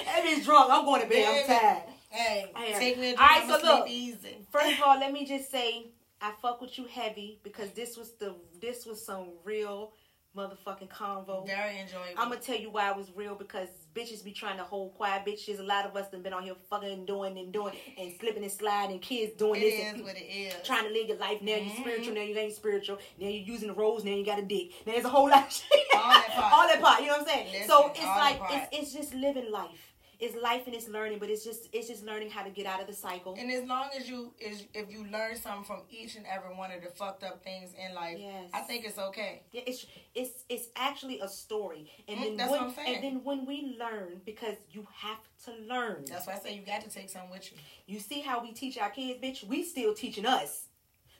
that 0.04 0.24
bitch 0.24 0.44
drunk. 0.44 0.70
I'm 0.70 0.84
going 0.84 1.02
to 1.02 1.08
bed. 1.08 1.26
I'm 1.28 1.46
tired. 1.46 1.82
Hey, 2.10 2.50
am. 2.56 2.78
take 2.80 2.96
me 2.98 3.12
a 3.12 3.16
drink. 3.16 3.20
right, 3.20 3.42
I'ma 3.44 3.58
so 3.58 3.78
look. 3.78 3.88
easy. 3.88 4.38
First 4.50 4.72
of 4.78 4.82
all, 4.84 4.98
let 4.98 5.12
me 5.12 5.24
just 5.24 5.50
say 5.50 5.92
I 6.20 6.32
fuck 6.42 6.60
with 6.60 6.76
you 6.78 6.86
heavy 6.86 7.38
because 7.44 7.70
this 7.70 7.96
was 7.96 8.12
the 8.14 8.34
this 8.60 8.84
was 8.84 9.04
some 9.04 9.28
real 9.44 9.92
motherfucking 10.36 10.88
convo. 10.88 11.46
Very 11.46 11.78
enjoyable. 11.78 12.14
I'm 12.16 12.28
gonna 12.28 12.40
tell 12.40 12.56
you 12.58 12.70
why 12.70 12.90
it 12.90 12.96
was 12.96 13.12
real 13.14 13.34
because 13.36 13.68
bitches 13.94 14.24
be 14.24 14.32
trying 14.32 14.56
to 14.58 14.62
hold 14.64 14.94
quiet. 14.94 15.24
Bitches, 15.26 15.58
a 15.60 15.62
lot 15.62 15.86
of 15.86 15.96
us 15.96 16.08
done 16.10 16.22
been 16.22 16.32
on 16.32 16.42
here 16.42 16.54
fucking 16.68 16.90
and 16.90 17.06
doing 17.06 17.38
and 17.38 17.52
doing 17.52 17.74
and 17.98 18.12
slipping 18.20 18.42
and 18.42 18.52
sliding. 18.52 18.92
And 18.92 19.02
kids 19.02 19.32
doing 19.36 19.60
it 19.60 19.64
this. 19.64 19.74
is 19.80 19.92
and 19.94 20.04
what 20.04 20.16
it 20.16 20.20
is. 20.24 20.54
trying 20.64 20.84
to 20.84 20.90
live 20.90 21.08
your 21.08 21.18
life. 21.18 21.40
Now 21.42 21.56
you 21.56 21.70
Mhm. 21.70 21.80
spiritual. 21.80 22.14
Now 22.14 22.22
you 22.22 22.36
ain't 22.38 22.54
spiritual. 22.54 22.96
Now 23.18 23.28
you're 23.28 23.42
using 23.54 23.68
the 23.68 23.74
rose. 23.74 24.04
Now 24.04 24.12
you 24.12 24.24
got 24.24 24.38
a 24.38 24.42
dick. 24.42 24.72
Now 24.86 24.92
there's 24.92 25.04
a 25.04 25.08
whole 25.08 25.28
lot 25.28 25.46
of 25.46 25.52
shit. 25.52 25.64
All 25.94 26.10
that 26.10 26.28
part. 26.28 26.52
all 26.54 26.68
that 26.68 26.80
part. 26.80 27.00
You 27.00 27.06
know 27.08 27.12
what 27.18 27.20
I'm 27.22 27.26
saying? 27.26 27.52
Listen, 27.52 27.68
so 27.68 27.88
it's 27.90 28.00
like 28.04 28.40
it's, 28.50 28.76
it's 28.78 28.92
just 28.92 29.14
living 29.14 29.50
life. 29.50 29.89
It's 30.20 30.36
life 30.36 30.66
and 30.66 30.74
it's 30.74 30.86
learning, 30.86 31.18
but 31.18 31.30
it's 31.30 31.42
just 31.42 31.68
it's 31.72 31.88
just 31.88 32.04
learning 32.04 32.28
how 32.30 32.42
to 32.42 32.50
get 32.50 32.66
out 32.66 32.80
of 32.80 32.86
the 32.86 32.92
cycle. 32.92 33.34
And 33.38 33.50
as 33.50 33.64
long 33.66 33.88
as 33.96 34.08
you 34.08 34.34
is 34.38 34.64
if 34.74 34.90
you 34.92 35.06
learn 35.10 35.34
something 35.36 35.64
from 35.64 35.80
each 35.90 36.16
and 36.16 36.26
every 36.26 36.54
one 36.54 36.70
of 36.70 36.82
the 36.82 36.90
fucked 36.90 37.24
up 37.24 37.42
things 37.42 37.70
in 37.74 37.94
life, 37.94 38.18
Yes. 38.18 38.50
I 38.52 38.60
think 38.60 38.84
it's 38.84 38.98
okay. 38.98 39.42
Yeah, 39.50 39.62
it's 39.66 39.86
it's 40.14 40.44
it's 40.50 40.68
actually 40.76 41.20
a 41.20 41.28
story, 41.28 41.90
and 42.06 42.18
Mm, 42.18 42.22
then 42.22 42.36
that's 42.36 42.50
when, 42.50 42.60
what 42.60 42.68
I'm 42.68 42.74
saying. 42.74 42.94
and 42.96 43.04
then 43.04 43.24
when 43.24 43.46
we 43.46 43.76
learn, 43.80 44.20
because 44.26 44.56
you 44.70 44.86
have 44.94 45.18
to 45.46 45.52
learn. 45.66 46.04
That's 46.06 46.26
why 46.26 46.34
I 46.34 46.38
say 46.38 46.54
you 46.54 46.62
got 46.66 46.82
to 46.82 46.90
take 46.90 47.08
something 47.08 47.30
with 47.30 47.50
you. 47.50 47.58
You 47.86 47.98
see 47.98 48.20
how 48.20 48.42
we 48.42 48.52
teach 48.52 48.76
our 48.78 48.90
kids, 48.90 49.20
bitch. 49.22 49.44
We 49.44 49.62
still 49.64 49.94
teaching 49.94 50.26
us. 50.26 50.66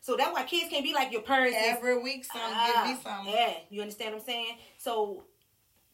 So 0.03 0.17
that's 0.17 0.33
why 0.33 0.45
kids 0.45 0.69
can't 0.71 0.85
be 0.85 0.93
like 0.93 1.11
your 1.11 1.23
parents. 1.23 1.57
is- 1.57 1.65
Every 1.77 2.03
week, 2.03 2.25
some 2.27 2.41
Ah, 2.45 2.83
give 2.87 2.97
me 2.97 3.03
something. 3.03 3.33
Yeah, 3.33 3.55
you 3.71 3.81
understand 3.81 4.13
what 4.15 4.21
I'm 4.21 4.27
saying? 4.27 4.59
So 4.79 5.25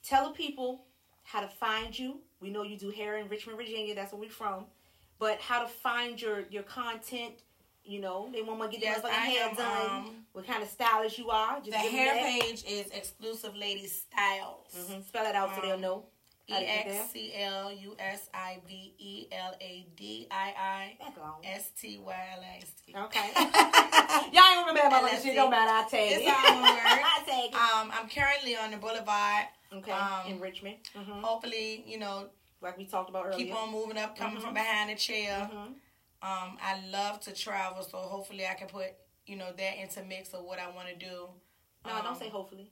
tell 0.03 0.25
the 0.29 0.35
people 0.35 0.87
how 1.23 1.41
to 1.41 1.49
find 1.49 1.97
you. 1.97 2.21
We 2.41 2.51
know 2.51 2.63
you 2.63 2.77
do 2.77 2.91
hair 2.91 3.17
in 3.19 3.29
Richmond, 3.29 3.59
Virginia. 3.59 3.95
That's 3.95 4.13
where 4.13 4.21
we 4.21 4.29
from. 4.29 4.67
But 5.19 5.41
how 5.41 5.63
to 5.63 5.69
find 5.69 6.21
your 6.21 6.41
your 6.51 6.63
content. 6.65 7.35
You 7.89 8.01
know, 8.01 8.29
they 8.33 8.43
want 8.43 8.61
to 8.63 8.69
get 8.77 8.81
Yes, 8.83 9.01
their 9.01 9.13
motherfucking 9.13 9.15
hair 9.15 9.49
am, 9.49 9.55
done. 9.55 9.91
um, 10.09 10.27
what 10.33 10.45
kind 10.45 10.61
of 10.61 10.69
stylist 10.69 11.19
you 11.19 11.31
are? 11.31 11.59
Just 11.61 11.71
The 11.71 11.77
hair 11.79 12.15
page 12.17 12.65
is 12.67 12.89
exclusive 12.91 13.55
lady 13.55 13.87
styles. 13.87 14.75
Mhm. 14.75 15.07
Spell 15.07 15.25
it 15.25 15.37
out 15.37 15.55
so 15.55 15.61
they'll 15.61 15.75
Um, 15.75 15.81
know. 15.81 16.05
E 16.49 16.53
how 16.53 16.59
to 16.61 16.65
get 16.65 16.87
X. 16.87 17.11
C 17.13 17.33
L 17.37 17.73
U 17.73 17.97
S 17.99 18.29
I 18.33 18.59
V 18.69 18.95
E 18.99 19.27
L 19.33 19.55
A 19.61 19.87
D 19.97 20.27
I. 20.31 20.55
I 20.57 20.99
S 21.45 21.71
T 21.81 21.99
Y 21.99 22.27
L 22.37 22.43
A 22.43 22.57
S 22.63 22.73
T. 22.87 22.95
Okay. 22.97 23.31
Y'all 24.33 24.45
ain't 24.59 24.67
remember 24.67 24.91
my 24.91 25.11
LSD. 25.11 25.23
shit. 25.23 25.35
Don't 25.35 25.51
matter. 25.51 25.71
I 25.71 25.85
take 25.91 26.13
It's 26.13 26.27
it. 26.27 26.29
all 26.29 26.55
one 26.55 26.63
word. 26.63 26.81
I 26.83 27.23
take 27.27 27.53
it. 27.53 27.57
Um, 27.57 27.93
I'm 27.93 28.09
currently 28.09 28.57
on 28.57 28.71
the 28.71 28.77
Boulevard. 28.77 29.47
Okay. 29.73 29.91
um, 29.93 30.27
in 30.31 30.41
Richmond. 30.41 30.77
hmm 30.95 31.21
Hopefully, 31.23 31.83
you 31.87 31.99
know, 31.99 32.29
Like 32.63 32.79
we 32.79 32.87
talked 32.87 33.11
about 33.11 33.27
earlier. 33.27 33.47
keep 33.47 33.55
on 33.55 33.73
moving 33.73 33.99
up, 33.99 34.17
coming 34.17 34.39
Mhm. 34.39 34.43
from 34.43 34.55
behind 34.55 34.91
the 34.91 34.95
chair. 34.95 35.51
Mhm. 35.53 35.75
Um, 36.23 36.59
I 36.63 36.81
love 36.91 37.21
to 37.23 37.33
travel, 37.35 37.83
so 37.83 37.99
hopefully 37.99 38.47
I 38.47 38.55
can 38.55 38.69
put 38.69 38.87
you 39.27 39.35
know 39.37 39.51
that 39.53 39.77
into 39.79 40.03
mix 40.05 40.33
of 40.35 40.45
what 40.45 40.61
I 40.61 40.69
want 40.71 40.87
to 40.89 40.95
do. 40.95 41.29
No, 41.85 41.93
Um, 41.97 42.05
don't 42.05 42.19
say 42.19 42.29
hopefully. 42.29 42.71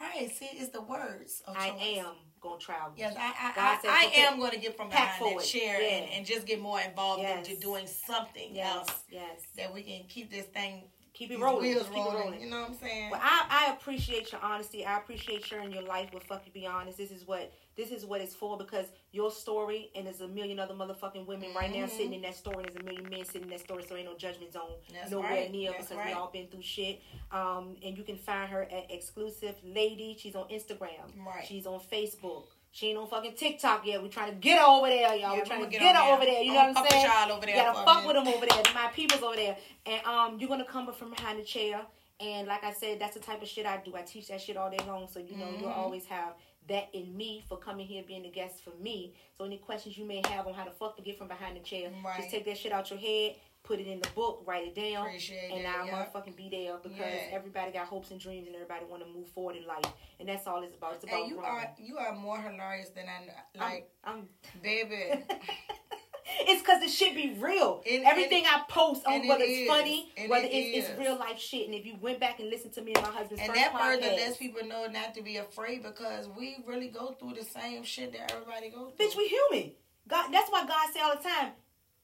Right, 0.00 0.28
see, 0.30 0.46
it's 0.46 0.70
the 0.72 0.82
words. 0.82 1.42
Of 1.46 1.56
I 1.56 1.68
am 1.68 2.14
gonna 2.46 2.60
travel. 2.60 2.92
Yes, 2.96 3.14
I 3.18 3.32
I, 3.56 3.78
I, 3.84 4.10
I 4.16 4.20
am 4.22 4.38
going 4.38 4.52
to 4.52 4.58
get 4.58 4.76
from 4.76 4.88
behind 4.88 5.08
that 5.08 5.18
forward. 5.18 5.42
chair 5.44 5.74
and, 5.76 6.06
Yeah. 6.06 6.16
and 6.16 6.26
just 6.26 6.46
get 6.46 6.60
more 6.60 6.80
involved 6.80 7.22
Yes. 7.22 7.46
into 7.48 7.60
doing 7.60 7.86
something 7.86 8.54
Yes. 8.54 8.76
else 8.76 8.90
Yes. 9.10 9.40
that 9.56 9.72
we 9.74 9.82
can 9.82 10.04
keep 10.08 10.30
this 10.30 10.46
thing 10.46 10.84
keep 11.14 11.30
it 11.30 11.38
rolling. 11.40 11.62
wheels 11.62 11.84
keep 11.88 11.92
it 11.96 11.98
rolling, 12.00 12.18
rolling. 12.20 12.40
You 12.42 12.50
know 12.50 12.60
what 12.60 12.70
I'm 12.70 12.76
saying? 12.76 13.10
Well, 13.10 13.20
I, 13.22 13.66
I 13.68 13.72
appreciate 13.72 14.32
your 14.32 14.40
honesty. 14.42 14.84
I 14.84 14.98
appreciate 14.98 15.44
sharing 15.44 15.72
your 15.72 15.82
life 15.82 16.12
with 16.12 16.24
fucking 16.24 16.52
be 16.52 16.66
honest. 16.66 16.98
This 16.98 17.10
is 17.10 17.26
what 17.26 17.52
this 17.76 17.90
is 17.90 18.04
what 18.06 18.20
it's 18.20 18.34
for 18.34 18.56
because 18.56 18.86
your 19.12 19.30
story 19.30 19.90
and 19.94 20.06
there's 20.06 20.20
a 20.20 20.28
million 20.28 20.58
other 20.58 20.74
motherfucking 20.74 21.26
women 21.26 21.52
right 21.54 21.70
now 21.70 21.84
Mhm. 21.86 21.90
sitting 21.90 22.14
in 22.14 22.22
that 22.22 22.34
story 22.34 22.64
and 22.64 22.66
there's 22.66 22.76
a 22.76 22.82
million 22.84 23.08
men 23.10 23.24
sitting 23.24 23.42
in 23.44 23.48
that 23.50 23.60
story 23.60 23.84
so 23.86 23.94
ain't 23.96 24.06
no 24.06 24.16
judgment 24.16 24.52
zone 24.52 24.72
That's 24.92 25.10
nowhere 25.10 25.30
right. 25.30 25.50
near 25.52 25.72
That's 25.72 25.88
because 25.88 26.06
we 26.06 26.12
all 26.12 26.30
been 26.30 26.46
through 26.48 26.62
shit. 26.62 27.02
Um 27.30 27.76
and 27.84 27.96
you 27.96 28.02
can 28.04 28.16
find 28.16 28.50
her 28.50 28.62
at 28.62 28.90
exclusive 28.90 29.54
lady. 29.64 30.16
She's 30.18 30.34
on 30.36 30.48
Instagram. 30.48 31.06
Right. 31.26 31.44
She's 31.46 31.66
on 31.66 31.80
Facebook. 31.80 32.44
She 32.72 32.88
ain't 32.88 32.98
on 32.98 33.06
fucking 33.08 33.34
TikTok 33.36 33.86
yet. 33.86 34.02
We're 34.02 34.08
trying 34.08 34.32
to 34.32 34.36
get 34.36 34.58
her 34.58 34.66
over 34.66 34.88
there, 34.88 35.14
y'all. 35.14 35.18
Yeah, 35.32 35.32
We're 35.38 35.44
trying 35.46 35.64
to 35.64 35.70
get, 35.70 35.80
get 35.80 35.96
her 35.96 36.12
over 36.12 36.24
there. 36.26 36.42
You 36.42 36.52
know 36.52 36.58
what 36.58 36.66
I'm 36.68 36.74
fuck 36.74 36.82
with 36.84 36.92
saying? 36.92 37.06
y'all 37.06 37.32
over 37.32 37.46
there 37.46 37.56
You 37.56 37.62
gotta 37.62 37.84
fuck 37.86 38.06
with 38.06 38.16
them 38.16 38.28
over 38.28 38.46
there. 38.46 38.74
My 38.74 38.88
people's 38.92 39.22
over 39.22 39.36
there. 39.36 39.56
And 39.86 40.04
um, 40.06 40.38
you're 40.38 40.48
gonna 40.48 40.64
come 40.64 40.92
from 40.92 41.10
behind 41.10 41.38
the 41.38 41.44
chair. 41.44 41.80
And 42.20 42.46
like 42.48 42.64
I 42.64 42.72
said, 42.72 42.98
that's 42.98 43.14
the 43.14 43.20
type 43.20 43.40
of 43.42 43.48
shit 43.48 43.64
I 43.66 43.78
do. 43.78 43.94
I 43.96 44.02
teach 44.02 44.28
that 44.28 44.40
shit 44.42 44.56
all 44.58 44.70
day 44.70 44.78
long. 44.86 45.08
So 45.08 45.20
you 45.20 45.36
know 45.36 45.48
you'll 45.58 45.70
Mhm. 45.70 45.76
always 45.76 46.06
have 46.06 46.34
that 46.68 46.88
in 46.92 47.16
me 47.16 47.44
for 47.48 47.56
coming 47.58 47.86
here 47.86 48.02
being 48.06 48.26
a 48.26 48.30
guest 48.30 48.62
for 48.64 48.72
me. 48.82 49.14
So 49.38 49.44
any 49.44 49.58
questions 49.58 49.96
you 49.96 50.04
may 50.04 50.22
have 50.28 50.46
on 50.46 50.54
how 50.54 50.64
to 50.64 50.70
fuck 50.72 50.96
to 50.96 51.02
get 51.02 51.16
from 51.18 51.28
behind 51.28 51.56
the 51.56 51.60
chair, 51.60 51.90
Right. 52.04 52.16
just 52.18 52.30
take 52.30 52.44
that 52.46 52.58
shit 52.58 52.72
out 52.72 52.90
your 52.90 52.98
head, 52.98 53.36
put 53.62 53.78
it 53.80 53.86
in 53.86 54.00
the 54.00 54.08
book, 54.10 54.42
write 54.46 54.66
it 54.68 54.74
down, 54.74 55.06
Appreciate 55.06 55.50
and 55.52 55.66
I'll 55.66 55.86
yeah. 55.86 56.04
motherfucking 56.06 56.36
be 56.36 56.48
there 56.48 56.76
because 56.78 56.96
Yeah. 56.98 57.28
everybody 57.32 57.72
got 57.72 57.86
hopes 57.86 58.10
and 58.10 58.20
dreams 58.20 58.46
and 58.46 58.54
everybody 58.56 58.84
want 58.84 59.02
to 59.04 59.08
move 59.08 59.28
forward 59.28 59.56
in 59.56 59.66
life. 59.66 59.84
And 60.20 60.28
that's 60.28 60.46
all 60.46 60.62
it's 60.62 60.76
about. 60.76 60.94
It's 60.94 61.04
about 61.04 61.20
And 61.20 61.28
you 61.30 61.34
growing. 61.36 61.48
are 61.50 61.74
you 61.78 61.98
are 61.98 62.14
more 62.14 62.40
hilarious 62.40 62.88
than 62.90 63.06
I 63.08 63.58
like, 63.58 63.90
I'm, 64.04 64.28
baby. 64.62 65.24
it's 66.40 66.60
because 66.62 66.80
the 66.80 66.88
shit 66.88 67.14
be 67.14 67.36
real. 67.38 67.82
And- 67.88 68.04
Everything 68.04 68.44
I 68.46 68.62
post, 68.68 69.06
on 69.06 69.14
and 69.14 69.24
it 69.24 69.28
whether 69.28 69.44
it's 69.44 69.60
is. 69.60 69.68
funny, 69.68 70.12
And 70.16 70.30
whether 70.30 70.46
it 70.46 70.50
it's, 70.52 70.88
it's 70.88 70.98
real 70.98 71.16
life 71.16 71.38
shit. 71.38 71.66
And 71.66 71.74
if 71.74 71.86
you 71.86 71.96
went 72.00 72.20
back 72.20 72.40
and 72.40 72.50
listened 72.50 72.72
to 72.74 72.82
me 72.82 72.92
and 72.94 73.02
my 73.04 73.10
husband's 73.12 73.42
and 73.42 73.54
that 73.54 73.72
further 73.72 74.02
podcast, 74.02 74.16
lets 74.16 74.36
people 74.36 74.66
know 74.66 74.86
not 74.86 75.14
to 75.14 75.22
be 75.22 75.36
afraid 75.36 75.82
because 75.82 76.28
we 76.36 76.56
really 76.66 76.88
go 76.88 77.12
through 77.12 77.34
the 77.34 77.44
same 77.44 77.82
shit 77.84 78.12
that 78.12 78.32
everybody 78.32 78.70
goes 78.70 78.92
through. 78.96 79.06
bitch, 79.06 79.16
we 79.16 79.28
human. 79.28 79.72
God, 80.08 80.30
that's 80.32 80.50
why 80.50 80.64
God 80.66 80.92
say 80.92 81.00
all 81.00 81.16
the 81.16 81.22
time, 81.22 81.52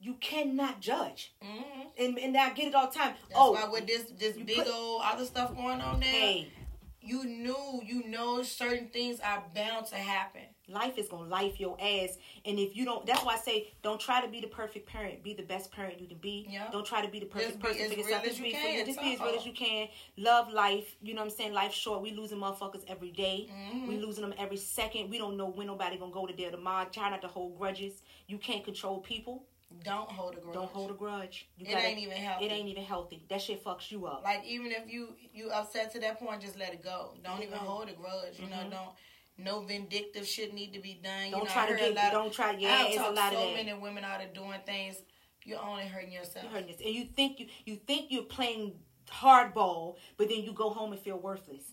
you 0.01 0.15
cannot 0.15 0.81
judge. 0.81 1.32
hmm 1.40 1.62
And 1.97 2.19
and 2.19 2.36
I 2.36 2.51
get 2.51 2.66
it 2.69 2.74
all 2.74 2.89
the 2.90 2.99
time. 2.99 3.15
That's 3.28 3.35
oh, 3.40 3.53
why 3.53 3.69
with 3.69 3.86
this 3.86 4.05
this 4.19 4.36
big 4.36 4.57
put- 4.57 4.69
old 4.69 5.03
other 5.05 5.24
stuff 5.24 5.55
going 5.55 5.81
on 5.81 6.01
there, 6.01 6.09
hey, 6.11 6.53
you 7.01 7.24
knew 7.24 7.81
you 7.85 8.05
know 8.09 8.43
certain 8.43 8.89
things 8.89 9.20
are 9.20 9.44
bound 9.55 9.86
to 9.86 9.97
happen. 9.97 10.43
Life 10.73 10.99
is 10.99 11.09
gonna 11.09 11.28
life 11.28 11.61
your 11.61 11.77
ass. 11.81 12.19
And 12.44 12.59
if 12.59 12.77
you 12.77 12.85
don't, 12.85 13.05
that's 13.07 13.24
why 13.24 13.35
I 13.35 13.39
say, 13.39 13.73
don't 13.82 14.01
try 14.01 14.20
to 14.20 14.28
be 14.28 14.40
the 14.40 14.47
perfect 14.47 14.89
parent. 14.89 15.23
Be 15.23 15.35
the 15.35 15.43
best 15.43 15.70
parent 15.70 16.01
you 16.01 16.07
can 16.07 16.19
be. 16.19 16.47
Yeah. 16.49 16.69
Don't 16.73 16.86
try 16.86 17.05
to 17.05 17.09
be 17.11 17.20
the 17.20 17.27
perfect 17.27 17.51
Just 17.53 17.61
person 17.61 17.90
for 17.90 17.99
yourself. 18.01 18.24
Just 18.24 18.43
be, 18.43 18.51
can, 18.51 18.86
just 18.86 19.01
be 19.01 19.15
as 19.15 19.20
real 19.20 19.35
as 19.35 19.47
you 19.47 19.53
can. 19.53 19.89
Love 20.16 20.53
life. 20.53 20.97
You 21.03 21.15
know 21.15 21.20
what 21.23 21.31
I'm 21.31 21.36
saying? 21.36 21.53
Life's 21.53 21.77
short. 21.77 22.03
We 22.03 22.12
losing 22.12 22.39
motherfuckers 22.39 22.85
every 22.89 23.11
day. 23.11 23.49
Mhm. 23.53 23.86
We 23.89 23.99
losing 23.99 24.23
them 24.23 24.35
every 24.39 24.57
second. 24.57 25.11
We 25.11 25.19
don't 25.19 25.36
know 25.36 25.47
when 25.47 25.66
nobody 25.66 25.97
gonna 25.99 26.12
go 26.12 26.27
to 26.27 26.32
their 26.35 26.51
tomorrow. 26.51 26.89
Try 26.90 27.11
not 27.11 27.23
to 27.23 27.28
hold 27.28 27.59
grudges. 27.59 28.03
You 28.27 28.39
can't 28.39 28.65
control 28.65 29.01
people. 29.01 29.44
Don't 29.85 30.11
hold 30.11 30.36
a 30.36 30.40
grudge. 30.40 30.55
Don't 30.55 30.70
hold 30.70 30.90
a 30.90 30.94
grudge. 30.94 31.49
You 31.57 31.66
It 31.66 31.77
ain't 31.78 31.99
even 31.99 32.16
healthy. 32.16 32.44
It 32.44 32.53
ain't 32.53 32.69
even 32.69 32.85
healthy. 32.85 33.24
That 33.28 33.40
shit 33.40 33.65
fucks 33.65 33.90
you 33.90 34.07
up. 34.07 34.23
like 34.23 34.44
even 34.44 34.70
if 34.70 34.90
you 34.90 35.15
you 35.32 35.51
upset 35.51 35.93
to 35.93 36.01
that 36.01 36.19
point, 36.19 36.43
just 36.43 36.59
let 36.59 36.73
it 36.73 36.82
go. 36.82 37.15
Don't 37.24 37.40
it 37.40 37.47
even 37.47 37.59
hold 37.59 37.89
a 37.89 37.93
grudge. 37.93 38.39
You 38.39 38.49
know, 38.49 38.57
Mhm. 38.57 38.70
don't 38.70 38.90
no 39.38 39.60
vindictive 39.62 40.26
shit 40.26 40.52
need 40.54 40.72
to 40.74 40.80
be 40.80 41.00
done. 41.02 41.30
don't 41.30 41.40
you 41.42 41.46
know, 41.46 41.52
try 41.52 41.66
to 41.70 41.76
get. 41.76 41.90
a 41.92 41.94
lot 41.94 42.06
of, 42.06 42.12
don't 42.12 42.32
try. 42.32 42.50
Yeah, 42.59 42.84
it's 42.86 42.96
a 42.98 43.10
lot 43.10 43.32
so 43.32 43.38
of 43.40 43.54
that. 43.54 43.64
many 43.64 43.72
women 43.74 44.04
out 44.04 44.22
of 44.22 44.32
doing 44.34 44.60
things. 44.66 44.96
You're 45.44 45.60
only 45.60 45.86
hurting 45.86 46.12
yourself. 46.12 46.44
You 46.44 46.50
hurting 46.50 46.68
yourself. 46.68 46.86
And 46.86 46.94
you 46.94 47.04
think 47.04 47.40
you 47.40 47.46
you 47.64 47.76
think 47.76 48.06
you're 48.10 48.22
playing 48.24 48.74
hardball, 49.10 49.96
but 50.16 50.28
then 50.28 50.42
you 50.42 50.52
go 50.52 50.70
home 50.70 50.92
and 50.92 51.00
feel 51.00 51.18
worthless. 51.18 51.64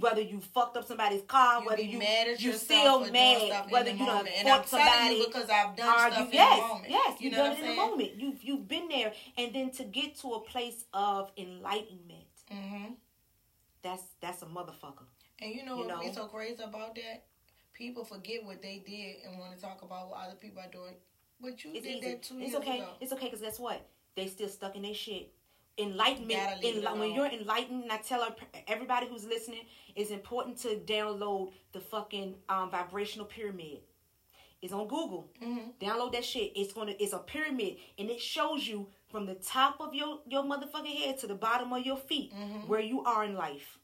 Whether 0.00 0.20
you 0.22 0.40
fucked 0.40 0.76
up 0.76 0.84
somebody's 0.84 1.22
car, 1.22 1.60
You 1.60 1.66
whether 1.68 1.82
you 1.82 1.98
mad 2.00 2.26
at 2.26 2.40
you 2.42 2.52
still 2.54 3.08
mad, 3.10 3.70
whether 3.70 3.90
you 3.90 3.98
done 3.98 4.06
moment. 4.16 4.34
and 4.36 4.48
I'm 4.48 4.62
fought 4.64 4.68
somebody. 4.70 5.24
because 5.26 5.48
I've 5.48 5.76
done 5.76 5.88
argue. 5.88 6.12
stuff 6.16 6.26
in 6.28 6.32
yes, 6.32 6.56
the 6.60 6.66
moment. 6.66 6.90
yes, 6.90 7.20
you 7.20 7.24
you've 7.28 7.32
know 7.38 7.44
done 7.44 7.50
what 7.50 7.58
it 7.58 7.62
I'm 7.62 7.70
in 7.70 7.76
the 7.76 7.82
moment. 7.82 8.10
You've 8.16 8.42
you've 8.42 8.66
been 8.68 8.88
there, 8.88 9.12
and 9.38 9.54
then 9.54 9.70
to 9.72 9.84
get 9.84 10.16
to 10.20 10.32
a 10.32 10.40
place 10.40 10.84
of 10.92 11.30
enlightenment, 11.36 12.24
Mm-hmm. 12.52 12.94
that's 13.82 14.02
that's 14.20 14.42
a 14.42 14.46
motherfucker. 14.46 15.06
And 15.40 15.54
you 15.54 15.64
know 15.64 15.76
You 15.82 15.86
what 15.86 16.04
know? 16.06 16.12
so 16.12 16.26
crazy 16.26 16.62
about 16.62 16.94
that? 16.94 17.24
People 17.74 18.04
forget 18.04 18.44
what 18.44 18.62
they 18.62 18.82
did 18.86 19.16
and 19.28 19.38
want 19.38 19.54
to 19.54 19.60
talk 19.60 19.82
about 19.82 20.10
what 20.10 20.20
other 20.26 20.36
people 20.36 20.62
are 20.62 20.70
doing. 20.70 20.94
But 21.40 21.62
you 21.62 21.72
It's 21.74 21.86
did 21.86 21.98
easy. 21.98 22.10
that 22.10 22.22
two 22.22 22.40
It's 22.40 22.54
okay. 22.54 22.78
ago. 22.78 22.88
It's 23.00 23.12
okay 23.12 23.26
because 23.26 23.42
guess 23.42 23.58
what? 23.60 23.86
They 24.14 24.28
still 24.28 24.48
stuck 24.48 24.76
in 24.76 24.82
their 24.82 24.94
shit. 24.94 25.32
Enlightenment. 25.78 26.40
Gotta 26.40 26.60
leave 26.60 26.76
it 26.78 26.84
enli- 26.84 26.98
when 26.98 27.12
you're 27.12 27.26
enlightened, 27.26 27.82
and 27.82 27.92
I 27.92 27.98
tell 27.98 28.26
everybody 28.66 29.06
who's 29.08 29.26
listening, 29.26 29.66
it's 29.94 30.10
important 30.10 30.56
to 30.62 30.76
download 30.86 31.52
the 31.72 31.80
fucking 31.80 32.36
um, 32.48 32.70
vibrational 32.70 33.26
pyramid. 33.26 33.80
It's 34.62 34.72
on 34.72 34.88
Google. 34.88 35.30
Mm-hmm. 35.42 35.72
Download 35.78 36.12
that 36.12 36.24
shit. 36.24 36.52
It's 36.56 36.72
gonna. 36.72 36.94
It's 36.98 37.12
a 37.12 37.18
pyramid, 37.18 37.76
and 37.98 38.08
it 38.08 38.18
shows 38.22 38.66
you 38.66 38.88
from 39.10 39.26
the 39.26 39.34
top 39.34 39.78
of 39.80 39.94
your 39.94 40.20
your 40.26 40.44
motherfucking 40.44 40.96
head 40.96 41.18
to 41.18 41.26
the 41.26 41.34
bottom 41.34 41.70
of 41.74 41.84
your 41.84 41.98
feet 41.98 42.32
Mhm. 42.32 42.66
where 42.66 42.80
you 42.80 43.04
are 43.04 43.24
in 43.24 43.34
life, 43.34 43.78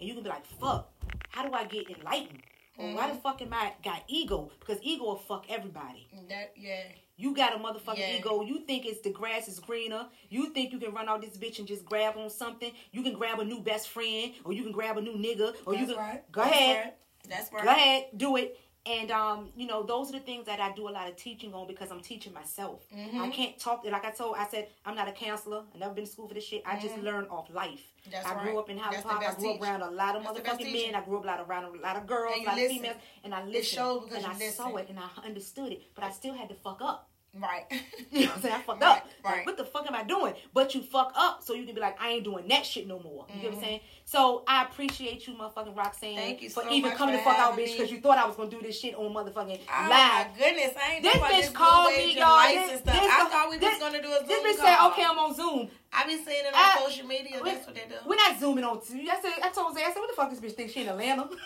and 0.00 0.08
you 0.08 0.14
can 0.14 0.22
be 0.22 0.28
like, 0.28 0.44
"Fuck, 0.46 0.90
how 1.30 1.46
do 1.46 1.52
I 1.52 1.64
get 1.64 1.88
enlightened?" 1.90 2.42
Or 2.78 2.94
why 2.94 3.08
the 3.08 3.14
Mm-hmm. 3.14 3.22
fuck 3.22 3.42
am 3.42 3.52
I 3.52 3.72
got 3.82 4.04
ego? 4.06 4.52
Because 4.60 4.78
ego 4.82 5.04
will 5.04 5.16
fuck 5.16 5.46
everybody. 5.50 6.06
That 6.28 6.52
yeah. 6.56 6.84
You 7.16 7.34
got 7.34 7.52
a 7.52 7.58
motherfucking 7.58 7.98
Yeah. 7.98 8.18
ego. 8.18 8.42
You 8.42 8.60
think 8.60 8.86
it's 8.86 9.00
the 9.00 9.10
grass 9.10 9.48
is 9.48 9.58
greener. 9.58 10.06
You 10.30 10.50
think 10.50 10.70
you 10.72 10.78
can 10.78 10.92
run 10.94 11.08
out 11.08 11.20
this 11.20 11.36
bitch 11.36 11.58
and 11.58 11.66
just 11.66 11.84
grab 11.84 12.16
on 12.16 12.30
something. 12.30 12.70
You 12.92 13.02
can 13.02 13.14
grab 13.14 13.40
a 13.40 13.44
new 13.44 13.58
best 13.58 13.88
friend, 13.88 14.32
or 14.44 14.52
you 14.52 14.62
can 14.62 14.70
grab 14.70 14.96
a 14.96 15.00
new 15.00 15.14
nigga, 15.14 15.56
or 15.66 15.74
you 15.74 15.86
can 15.86 15.96
right. 15.96 16.30
go 16.30 16.42
That's 16.42 16.54
ahead, 16.54 16.84
right. 16.84 16.94
That's 17.28 17.52
right. 17.52 17.64
go 17.64 17.70
ahead, 17.70 18.04
do 18.16 18.36
it. 18.36 18.60
And 18.88 19.10
um, 19.10 19.50
you 19.54 19.66
know, 19.66 19.82
those 19.82 20.08
are 20.08 20.12
the 20.12 20.20
things 20.20 20.46
that 20.46 20.60
I 20.60 20.72
do 20.72 20.88
a 20.88 20.90
lot 20.90 21.08
of 21.08 21.16
teaching 21.16 21.52
on 21.52 21.66
because 21.66 21.90
I'm 21.90 22.00
teaching 22.00 22.32
myself. 22.32 22.80
Mhm. 22.94 23.20
I 23.20 23.28
can't 23.28 23.58
talk. 23.58 23.84
Like 23.84 24.04
I 24.04 24.10
told, 24.10 24.36
I 24.38 24.46
said 24.48 24.68
I'm 24.86 24.94
not 24.94 25.08
a 25.08 25.12
counselor. 25.12 25.62
I 25.74 25.78
never 25.78 25.92
been 25.92 26.04
to 26.04 26.10
school 26.10 26.26
for 26.26 26.34
this 26.34 26.44
shit. 26.44 26.62
I 26.64 26.78
just 26.78 26.96
learned 26.98 27.28
off 27.28 27.50
life. 27.52 27.80
Mm-hmm. 28.00 28.10
That's 28.12 28.26
I 28.26 28.42
grew 28.42 28.52
right. 28.52 28.58
up 28.58 28.70
in 28.70 28.78
Park. 28.78 29.22
I 29.22 29.34
grew 29.34 29.54
up 29.54 29.60
around 29.62 29.82
a 29.82 29.90
lot 29.90 30.16
of 30.16 30.24
That's 30.24 30.38
motherfucking 30.38 30.72
men. 30.72 30.94
I 30.94 31.04
grew 31.04 31.18
up 31.18 31.24
around, 31.26 31.40
around 31.40 31.64
a 31.76 31.80
lot 31.80 31.96
of 31.96 32.06
girls, 32.06 32.34
a 32.40 32.44
lot 32.44 32.54
of 32.54 32.58
listen. 32.58 32.76
females, 32.78 32.96
and 33.24 33.34
I 33.34 33.44
listened. 33.44 34.12
and 34.14 34.26
I 34.26 34.48
saw 34.48 34.74
it 34.76 34.88
and 34.88 34.98
I 34.98 35.08
understood 35.26 35.72
it, 35.72 35.82
but 35.94 36.04
I 36.04 36.10
still 36.10 36.34
had 36.34 36.48
to 36.48 36.54
fuck 36.54 36.80
up. 36.80 37.10
Right. 37.34 37.64
You 38.10 38.20
know 38.22 38.26
what 38.28 38.36
I'm 38.36 38.42
saying? 38.42 38.54
I 38.54 38.60
fucked 38.62 38.82
Right, 38.82 38.88
up. 38.96 39.06
Like, 39.24 39.34
right. 39.36 39.46
what 39.46 39.56
the 39.56 39.64
fuck 39.64 39.86
am 39.86 39.94
I 39.94 40.02
doing? 40.02 40.34
But 40.54 40.74
you 40.74 40.82
fuck 40.82 41.12
up 41.16 41.42
so 41.42 41.52
you 41.54 41.64
can 41.66 41.74
be 41.74 41.80
like, 41.80 42.00
I 42.00 42.10
ain't 42.10 42.24
doing 42.24 42.48
that 42.48 42.64
shit 42.66 42.86
no 42.88 42.98
more. 42.98 43.26
You 43.34 43.42
get 43.42 43.44
what. 43.44 43.52
I'm 43.52 43.52
mm-hmm. 43.52 43.60
saying? 43.64 43.80
So 44.06 44.42
I 44.48 44.64
appreciate 44.64 45.26
you, 45.26 45.34
motherfucking 45.34 45.76
Roxanne, 45.76 46.16
Thank 46.16 46.42
you 46.42 46.48
for 46.50 46.62
so 46.62 46.70
even 46.72 46.92
coming 46.92 47.16
to 47.16 47.22
fuck 47.22 47.38
out, 47.38 47.52
bitch, 47.56 47.76
because 47.76 47.92
you 47.92 48.00
thought 48.00 48.16
I 48.18 48.26
was 48.26 48.34
gonna 48.36 48.50
do 48.50 48.60
this 48.62 48.80
shit 48.80 48.94
on 48.94 49.12
motherfucking 49.12 49.60
Oh 49.68 49.88
live. 49.88 49.90
my 49.90 50.26
goodness, 50.38 50.72
I 50.82 50.94
ain't 50.94 51.02
This 51.02 51.14
bitch 51.16 51.30
this 51.42 51.50
called 51.50 51.92
me, 51.94 52.16
y'all. 52.18 52.42
This- 52.42 52.70
and 52.70 52.84
this- 52.86 52.94
I 52.96 53.28
thought 53.30 53.50
we 53.50 53.58
this- 53.58 53.78
was 53.78 53.78
gonna 53.78 54.02
do 54.02 54.08
a 54.12 54.18
Zoom 54.18 54.28
This 54.28 54.56
bitch 54.56 54.58
call. 54.60 54.66
said, 54.66 54.88
okay, 54.92 55.04
I'm 55.04 55.18
on 55.18 55.34
Zoom. 55.34 55.68
I 55.92 56.04
be 56.06 56.16
seeing 56.16 56.44
it 56.46 56.54
on 56.54 56.54
I- 56.54 56.80
social 56.84 57.06
media. 57.06 57.40
we- 57.42 57.50
That's 57.50 57.66
what 57.66 57.74
they 57.76 57.82
do. 57.88 57.94
We're 58.06 58.16
not 58.16 58.40
zooming 58.40 58.64
on. 58.64 58.78
I 58.78 59.20
said, 59.20 59.32
I 59.42 59.50
told 59.50 59.74
Zay, 59.76 59.82
I 59.84 59.92
said, 59.92 59.98
what 60.00 60.08
the 60.08 60.16
fuck 60.16 60.30
this 60.30 60.40
bitch 60.40 60.56
think 60.56 60.70
she 60.70 60.80
in 60.80 60.88
Atlanta? 60.88 61.28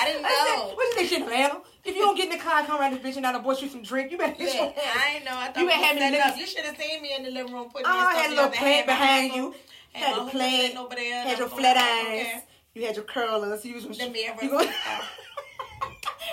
I 0.00 0.04
didn't 0.06 0.24
I 0.24 0.28
said, 0.28 0.56
know. 0.56 0.74
what 0.74 1.00
you 1.00 1.08
think 1.08 1.22
Atlanta? 1.22 1.60
If 1.84 1.94
you 1.96 2.02
don't 2.02 2.16
get 2.16 2.30
in 2.30 2.36
the 2.38 2.42
car 2.42 2.58
and 2.58 2.66
come 2.66 2.80
around 2.80 2.92
this 2.92 3.00
bitch 3.02 3.14
and 3.16 3.22
not 3.22 3.42
bought 3.42 3.60
you 3.62 3.68
some 3.68 3.82
drink, 3.82 4.10
you 4.12 4.18
better 4.18 4.32
get 4.36 4.54
your 4.54 4.64
Look, 4.66 4.74
I 4.78 5.14
ain't 5.16 5.24
know. 5.24 5.32
I 5.34 5.46
thought 5.48 5.56
You 5.58 5.66
was 5.66 5.74
having 5.74 6.02
niggas- 6.02 6.26
up. 6.26 6.36
You 6.36 6.46
should 6.46 6.64
have 6.64 6.76
seen 6.76 7.02
me 7.02 7.14
in 7.16 7.22
the 7.24 7.30
living 7.30 7.52
room 7.52 7.68
putting 7.70 7.86
Oh, 7.86 7.90
I 7.90 8.14
had 8.14 8.30
a 8.30 8.34
little 8.34 8.50
plant 8.50 8.86
behind 8.86 9.32
you. 9.34 9.54
Had 9.92 10.16
my 10.16 10.24
the 10.24 10.30
plant. 10.30 10.62
sitting 10.62 10.76
over 10.78 10.94
there. 10.94 11.20
and 11.20 11.28
Had 11.30 11.38
your 11.38 11.48
flat 11.48 11.76
okay. 11.76 12.42
You 12.74 12.86
had 12.86 12.94
your 12.96 13.04
curlers. 13.06 13.64
You 13.64 13.74
was 13.74 13.98
The 13.98 14.10
mirror 14.10 14.36
you 14.42 14.50
go-. 14.50 14.70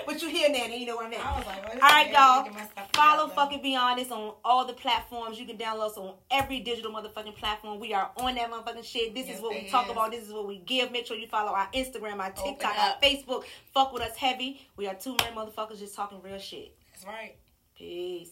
But 0.05 0.21
you 0.21 0.29
hear 0.29 0.49
that 0.49 0.69
and 0.69 0.73
you 0.79 0.85
know 0.85 0.95
what 0.95 1.05
I 1.05 1.09
mean. 1.09 1.19
I 1.21 1.37
was 1.37 1.45
like, 1.45 1.75
is 1.75 1.81
All 1.81 1.89
right, 1.89 2.11
y'all. 2.11 2.43
Get 2.43 2.53
my 2.53 2.65
stuff 2.65 2.89
Follow 2.93 3.27
fucking 3.29 3.61
Be 3.61 3.75
Honest 3.75 4.11
on 4.11 4.33
all 4.43 4.65
the 4.65 4.73
platforms. 4.73 5.39
You 5.39 5.45
can 5.45 5.57
download 5.57 5.91
us 5.91 5.97
on 5.97 6.13
every 6.31 6.59
digital 6.59 6.91
motherfucking 6.91 7.35
platform. 7.35 7.79
We 7.79 7.93
are 7.93 8.11
on 8.17 8.35
that 8.35 8.51
motherfucking 8.51 8.83
shit. 8.85 9.13
This 9.15 9.27
Yes, 9.27 9.37
is 9.37 9.41
what 9.41 9.53
we 9.53 9.61
they 9.61 9.67
talk 9.69 9.89
about. 9.89 10.11
This 10.11 10.23
is 10.23 10.31
what 10.33 10.47
we 10.47 10.59
give. 10.59 10.91
Make 10.91 11.07
sure 11.07 11.17
you 11.17 11.27
follow 11.27 11.51
our 11.51 11.67
Instagram, 11.73 12.19
our 12.19 12.31
TikTok, 12.31 12.75
our. 12.77 12.95
Facebook. 13.01 13.43
Fuck 13.73 13.93
with 13.93 14.03
us 14.03 14.15
heavy. 14.15 14.61
We 14.77 14.87
are 14.87 14.95
two 14.95 15.15
men 15.21 15.33
motherfuckers 15.35 15.79
just 15.79 15.95
talking 15.95 16.21
real 16.21 16.39
shit. 16.39 16.75
That's 16.93 17.05
right. 17.05 17.35
Peace. 17.77 18.29